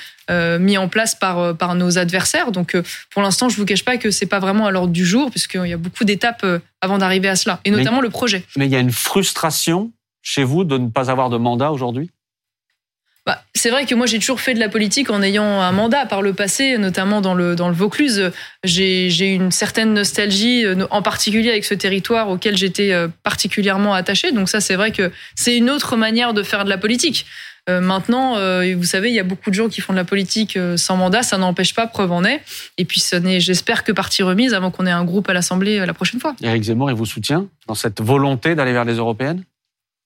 mis 0.60 0.78
en 0.78 0.88
place 0.90 1.16
par, 1.16 1.40
euh, 1.40 1.54
par 1.54 1.76
nos 1.76 1.98
adversaires. 1.98 2.52
Donc 2.52 2.76
euh, 2.76 2.84
pour 3.10 3.22
l'instant 3.22 3.50
je 3.50 3.58
vous 3.58 3.66
cache 3.66 3.86
pas 3.86 3.98
que 3.98 4.12
c'est 4.12 4.26
pas 4.26 4.40
vraiment 4.40 4.66
à 4.68 4.72
l'ordre 4.72 4.94
du 4.94 5.06
jour 5.06 5.30
puisqu'il 5.30 5.66
y 5.68 5.74
a 5.74 5.78
beaucoup 5.78 6.04
d'étapes 6.04 6.42
euh, 6.44 6.60
avant 6.82 6.98
d'arriver 6.98 7.30
à 7.30 7.36
cela 7.36 7.60
et 7.66 7.72
Mais- 7.72 7.78
notamment 7.78 8.02
le 8.02 8.10
projet. 8.10 8.44
Mais 8.58 8.66
il 8.66 8.72
y 8.72 8.76
a 8.76 8.80
une 8.80 8.92
frustration 8.92 9.92
chez 10.22 10.44
vous 10.44 10.64
de 10.64 10.78
ne 10.78 10.90
pas 10.90 11.10
avoir 11.10 11.30
de 11.30 11.38
mandat 11.38 11.72
aujourd'hui? 11.72 12.10
Bah, 13.26 13.44
c'est 13.54 13.72
vrai 13.72 13.86
que 13.86 13.94
moi 13.94 14.06
j'ai 14.06 14.20
toujours 14.20 14.40
fait 14.40 14.54
de 14.54 14.60
la 14.60 14.70
politique 14.70 15.10
en 15.10 15.22
ayant 15.22 15.60
un 15.62 15.72
mandat 15.74 16.06
par 16.06 16.22
le 16.22 16.32
passé, 16.32 16.78
notamment 16.78 17.20
dans 17.20 17.34
le 17.34 17.56
dans 17.56 17.68
le 17.68 17.74
Vaucluse. 17.76 18.32
J'ai 18.64 19.34
une 19.34 19.52
certaine 19.52 19.94
nostalgie, 19.94 20.66
euh, 20.66 20.86
en 20.92 21.02
particulier 21.02 21.50
avec 21.50 21.66
ce 21.66 21.74
territoire 21.74 22.30
auquel 22.30 22.56
j'étais 22.56 22.94
euh, 22.94 23.10
particulièrement 23.24 23.94
attachée. 23.94 24.32
Donc 24.32 24.48
ça 24.48 24.62
c'est 24.62 24.76
vrai 24.76 24.92
que 24.92 25.12
c'est 25.36 25.58
une 25.58 25.70
autre 25.70 25.98
manière 25.98 26.34
de 26.34 26.42
faire 26.42 26.64
de 26.64 26.70
la 26.70 26.78
politique. 26.78 27.26
Euh, 27.70 27.82
maintenant, 27.82 28.38
euh, 28.38 28.76
vous 28.78 28.84
savez, 28.84 29.09
il 29.09 29.15
y 29.15 29.20
a 29.20 29.24
beaucoup 29.24 29.49
de 29.49 29.55
gens 29.55 29.68
qui 29.68 29.82
font 29.82 29.93
de 29.93 29.97
la 29.97 30.05
politique 30.05 30.55
euh, 30.55 30.78
sans 30.78 30.95
mandat, 30.95 31.24
ça 31.24 31.38
n'empêche 31.38 31.74
pas, 31.74 31.88
preuve 31.88 32.11
en 32.11 32.24
est. 32.24 32.41
Et 32.78 32.86
puis 32.86 32.99
ce 32.99 33.15
n'est, 33.15 33.39
j'espère 33.39 33.84
que 33.84 33.91
partie 33.91 34.24
remise 34.24 34.53
avant 34.53 34.72
qu'on 34.72 34.86
ait 34.86 34.91
un 34.91 35.03
groupe 35.03 35.30
à 35.30 35.34
l'Assemblée 35.34 35.86
la 35.86 35.93
prochaine 35.93 36.20
fois. 36.20 36.36
Éric 36.41 36.63
Zemmour, 36.63 36.89
il 36.89 36.95
vous 36.95 37.05
soutient 37.05 37.47
dans 37.68 37.76
cette 37.76 38.01
volonté 38.01 38.55
d'aller 38.55 38.74
vers 38.74 38.86
les 38.86 38.95
européennes? 38.95 39.43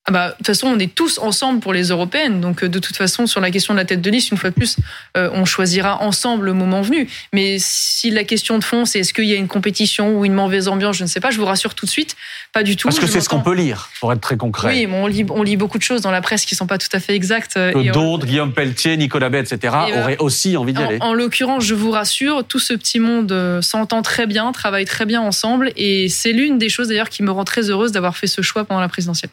Ah 0.08 0.12
bah, 0.12 0.30
de 0.32 0.36
toute 0.38 0.48
façon, 0.48 0.66
on 0.68 0.80
est 0.80 0.94
tous 0.96 1.20
ensemble 1.20 1.60
pour 1.60 1.74
les 1.74 1.90
européennes. 1.90 2.42
Donc, 2.42 2.64
euh, 2.64 2.68
de 2.70 2.80
toute 2.80 2.98
façon, 2.98 3.28
sur 3.28 3.40
la 3.40 3.52
question 3.52 3.76
de 3.76 3.78
la 3.80 3.86
tête 3.86 4.02
de 4.02 4.10
liste, 4.10 4.32
une 4.32 4.38
fois 4.38 4.50
de 4.50 4.56
plus, 4.56 4.78
euh, 5.16 5.30
on 5.34 5.46
choisira 5.46 6.02
ensemble 6.02 6.48
le 6.48 6.54
moment 6.54 6.82
venu. 6.82 7.08
Mais 7.34 7.58
si 7.60 8.10
la 8.10 8.24
question 8.24 8.58
de 8.58 8.64
fond, 8.64 8.86
c'est 8.86 9.00
est-ce 9.02 9.14
qu'il 9.14 9.26
y 9.26 9.34
a 9.34 9.36
une 9.36 9.48
compétition 9.48 10.18
ou 10.18 10.26
une 10.26 10.34
mauvaise 10.34 10.68
ambiance, 10.68 10.98
je 10.98 11.04
ne 11.04 11.08
sais 11.08 11.20
pas, 11.20 11.30
je 11.30 11.38
vous 11.38 11.46
rassure 11.46 11.76
tout 11.76 11.86
de 11.86 11.92
suite, 11.92 12.16
pas 12.52 12.64
du 12.64 12.76
tout. 12.76 12.88
Parce 12.88 13.00
que 13.00 13.06
c'est 13.06 13.22
ce 13.22 13.30
qu'on 13.30 13.42
peut 13.42 13.54
lire, 13.54 13.90
pour 14.00 14.12
être 14.12 14.22
très 14.22 14.38
concret. 14.38 14.70
Oui, 14.70 14.88
mais 14.88 14.98
on 14.98 15.06
lit, 15.06 15.24
on 15.30 15.44
lit 15.44 15.56
beaucoup 15.56 15.78
de 15.78 15.84
choses 15.84 16.02
dans 16.02 16.10
la 16.12 16.22
presse 16.22 16.46
qui 16.46 16.56
sont 16.56 16.66
pas 16.68 16.80
tout 16.80 16.90
à 16.94 17.00
fait 17.00 17.14
exactes. 17.14 17.58
euh, 17.58 17.72
que 17.72 17.78
on- 17.78 17.92
d'autres, 17.92 18.26
Guillaume 18.26 18.54
Pelletier, 18.54 18.98
Nicolas 18.98 19.30
Bay, 19.30 19.42
etc., 19.42 19.76
Et 19.90 19.94
auraient 20.00 20.18
aussi 20.18 20.58
envie 20.58 20.74
d'y 20.74 20.82
aller. 20.82 20.98
En, 21.02 21.10
en 21.10 21.14
l'occurrence, 21.14 21.64
je 21.64 21.76
vous 21.76 21.92
rassure, 21.92 22.44
tout 22.44 22.60
ce 22.60 22.74
petit 22.74 23.00
monde 23.00 23.32
euh, 23.32 23.62
s'entend 23.62 24.02
très 24.02 24.26
bien, 24.26 24.52
travaille 24.52 24.86
très 24.86 25.06
bien 25.06 25.22
ensemble, 25.22 25.72
et 25.76 26.10
c'est 26.10 26.32
l'une 26.32 26.58
des 26.58 26.70
choses 26.70 26.88
d'ailleurs 26.88 27.10
qui 27.10 27.22
me 27.22 27.30
rend 27.30 27.44
très 27.44 27.70
heureuse 27.70 27.92
d'avoir 27.92 28.18
fait 28.18 28.26
ce 28.28 28.42
choix 28.42 28.66
pendant 28.66 28.82
la 28.82 28.90
présidentielle. 28.90 29.30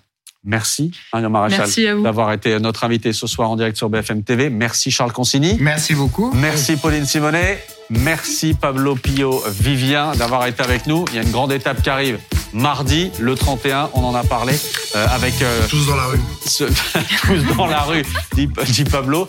Merci, 0.49 0.91
Marion 1.13 1.29
Maréchal, 1.29 1.69
d'avoir 2.03 2.33
été 2.33 2.59
notre 2.59 2.85
invité 2.85 3.13
ce 3.13 3.27
soir 3.27 3.51
en 3.51 3.57
direct 3.57 3.77
sur 3.77 3.91
BFM 3.91 4.23
TV. 4.23 4.49
Merci, 4.49 4.91
Charles 4.91 5.13
Consigny. 5.13 5.59
Merci 5.61 5.95
beaucoup. 5.95 6.33
Merci, 6.35 6.77
Pauline 6.77 7.05
Simonet. 7.05 7.63
Merci, 7.91 8.55
Pablo 8.55 8.95
Pio 8.97 9.43
Vivien, 9.61 10.13
d'avoir 10.13 10.47
été 10.47 10.63
avec 10.63 10.87
nous. 10.87 11.05
Il 11.11 11.17
y 11.17 11.19
a 11.19 11.23
une 11.23 11.31
grande 11.31 11.53
étape 11.53 11.83
qui 11.83 11.91
arrive 11.91 12.19
mardi, 12.55 13.11
le 13.21 13.35
31. 13.35 13.91
On 13.93 14.03
en 14.05 14.15
a 14.15 14.25
parlé 14.25 14.55
euh, 14.97 15.07
avec 15.11 15.41
euh, 15.43 15.67
Tous 15.69 15.87
dans 15.87 15.97
la 15.97 16.05
rue. 16.07 16.21
ce- 16.47 16.65
tous 17.27 17.57
dans 17.57 17.67
la 17.67 17.81
rue, 17.81 18.03
dit, 18.35 18.49
dit 18.71 18.85
Pablo. 18.85 19.29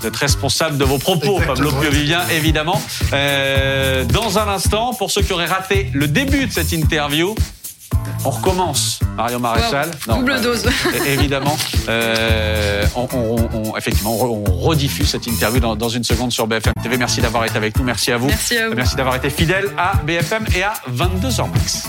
Vous 0.00 0.06
êtes 0.06 0.16
responsable 0.16 0.76
de 0.78 0.84
vos 0.84 0.98
propos, 0.98 1.38
Exactement. 1.40 1.54
Pablo 1.54 1.70
Pio 1.80 1.90
Vivien, 1.90 2.20
évidemment. 2.28 2.80
Euh, 3.12 4.04
dans 4.04 4.38
un 4.38 4.46
instant, 4.48 4.92
pour 4.94 5.10
ceux 5.10 5.22
qui 5.22 5.32
auraient 5.32 5.46
raté 5.46 5.90
le 5.92 6.06
début 6.06 6.46
de 6.46 6.52
cette 6.52 6.70
interview, 6.72 7.34
on 8.24 8.30
recommence, 8.30 9.00
Marion 9.16 9.38
Maréchal. 9.40 9.90
Wow, 10.06 10.16
double 10.16 10.32
euh, 10.32 10.40
dose. 10.42 10.64
é- 11.06 11.14
évidemment, 11.14 11.56
euh, 11.88 12.84
on, 12.94 13.08
on- 13.12 13.48
on- 13.52 13.76
effectivement, 13.76 14.14
on, 14.20 14.24
re- 14.44 14.50
on 14.50 14.52
rediffuse 14.60 15.08
cette 15.10 15.26
interview 15.26 15.60
dans, 15.60 15.76
dans 15.76 15.88
une 15.88 16.04
seconde 16.04 16.32
sur 16.32 16.46
BFM 16.46 16.72
TV. 16.82 16.96
Merci 16.98 17.20
d'avoir 17.20 17.44
été 17.44 17.56
avec 17.56 17.76
nous. 17.78 17.84
Merci 17.84 18.12
à 18.12 18.16
vous. 18.18 18.26
Merci 18.26 18.56
à 18.58 18.68
vous. 18.68 18.74
Merci 18.74 18.96
d'avoir 18.96 19.16
été 19.16 19.30
fidèle 19.30 19.66
à 19.78 19.96
BFM 20.04 20.44
et 20.54 20.62
à 20.62 20.74
22h 20.90 21.50
max. 21.52 21.88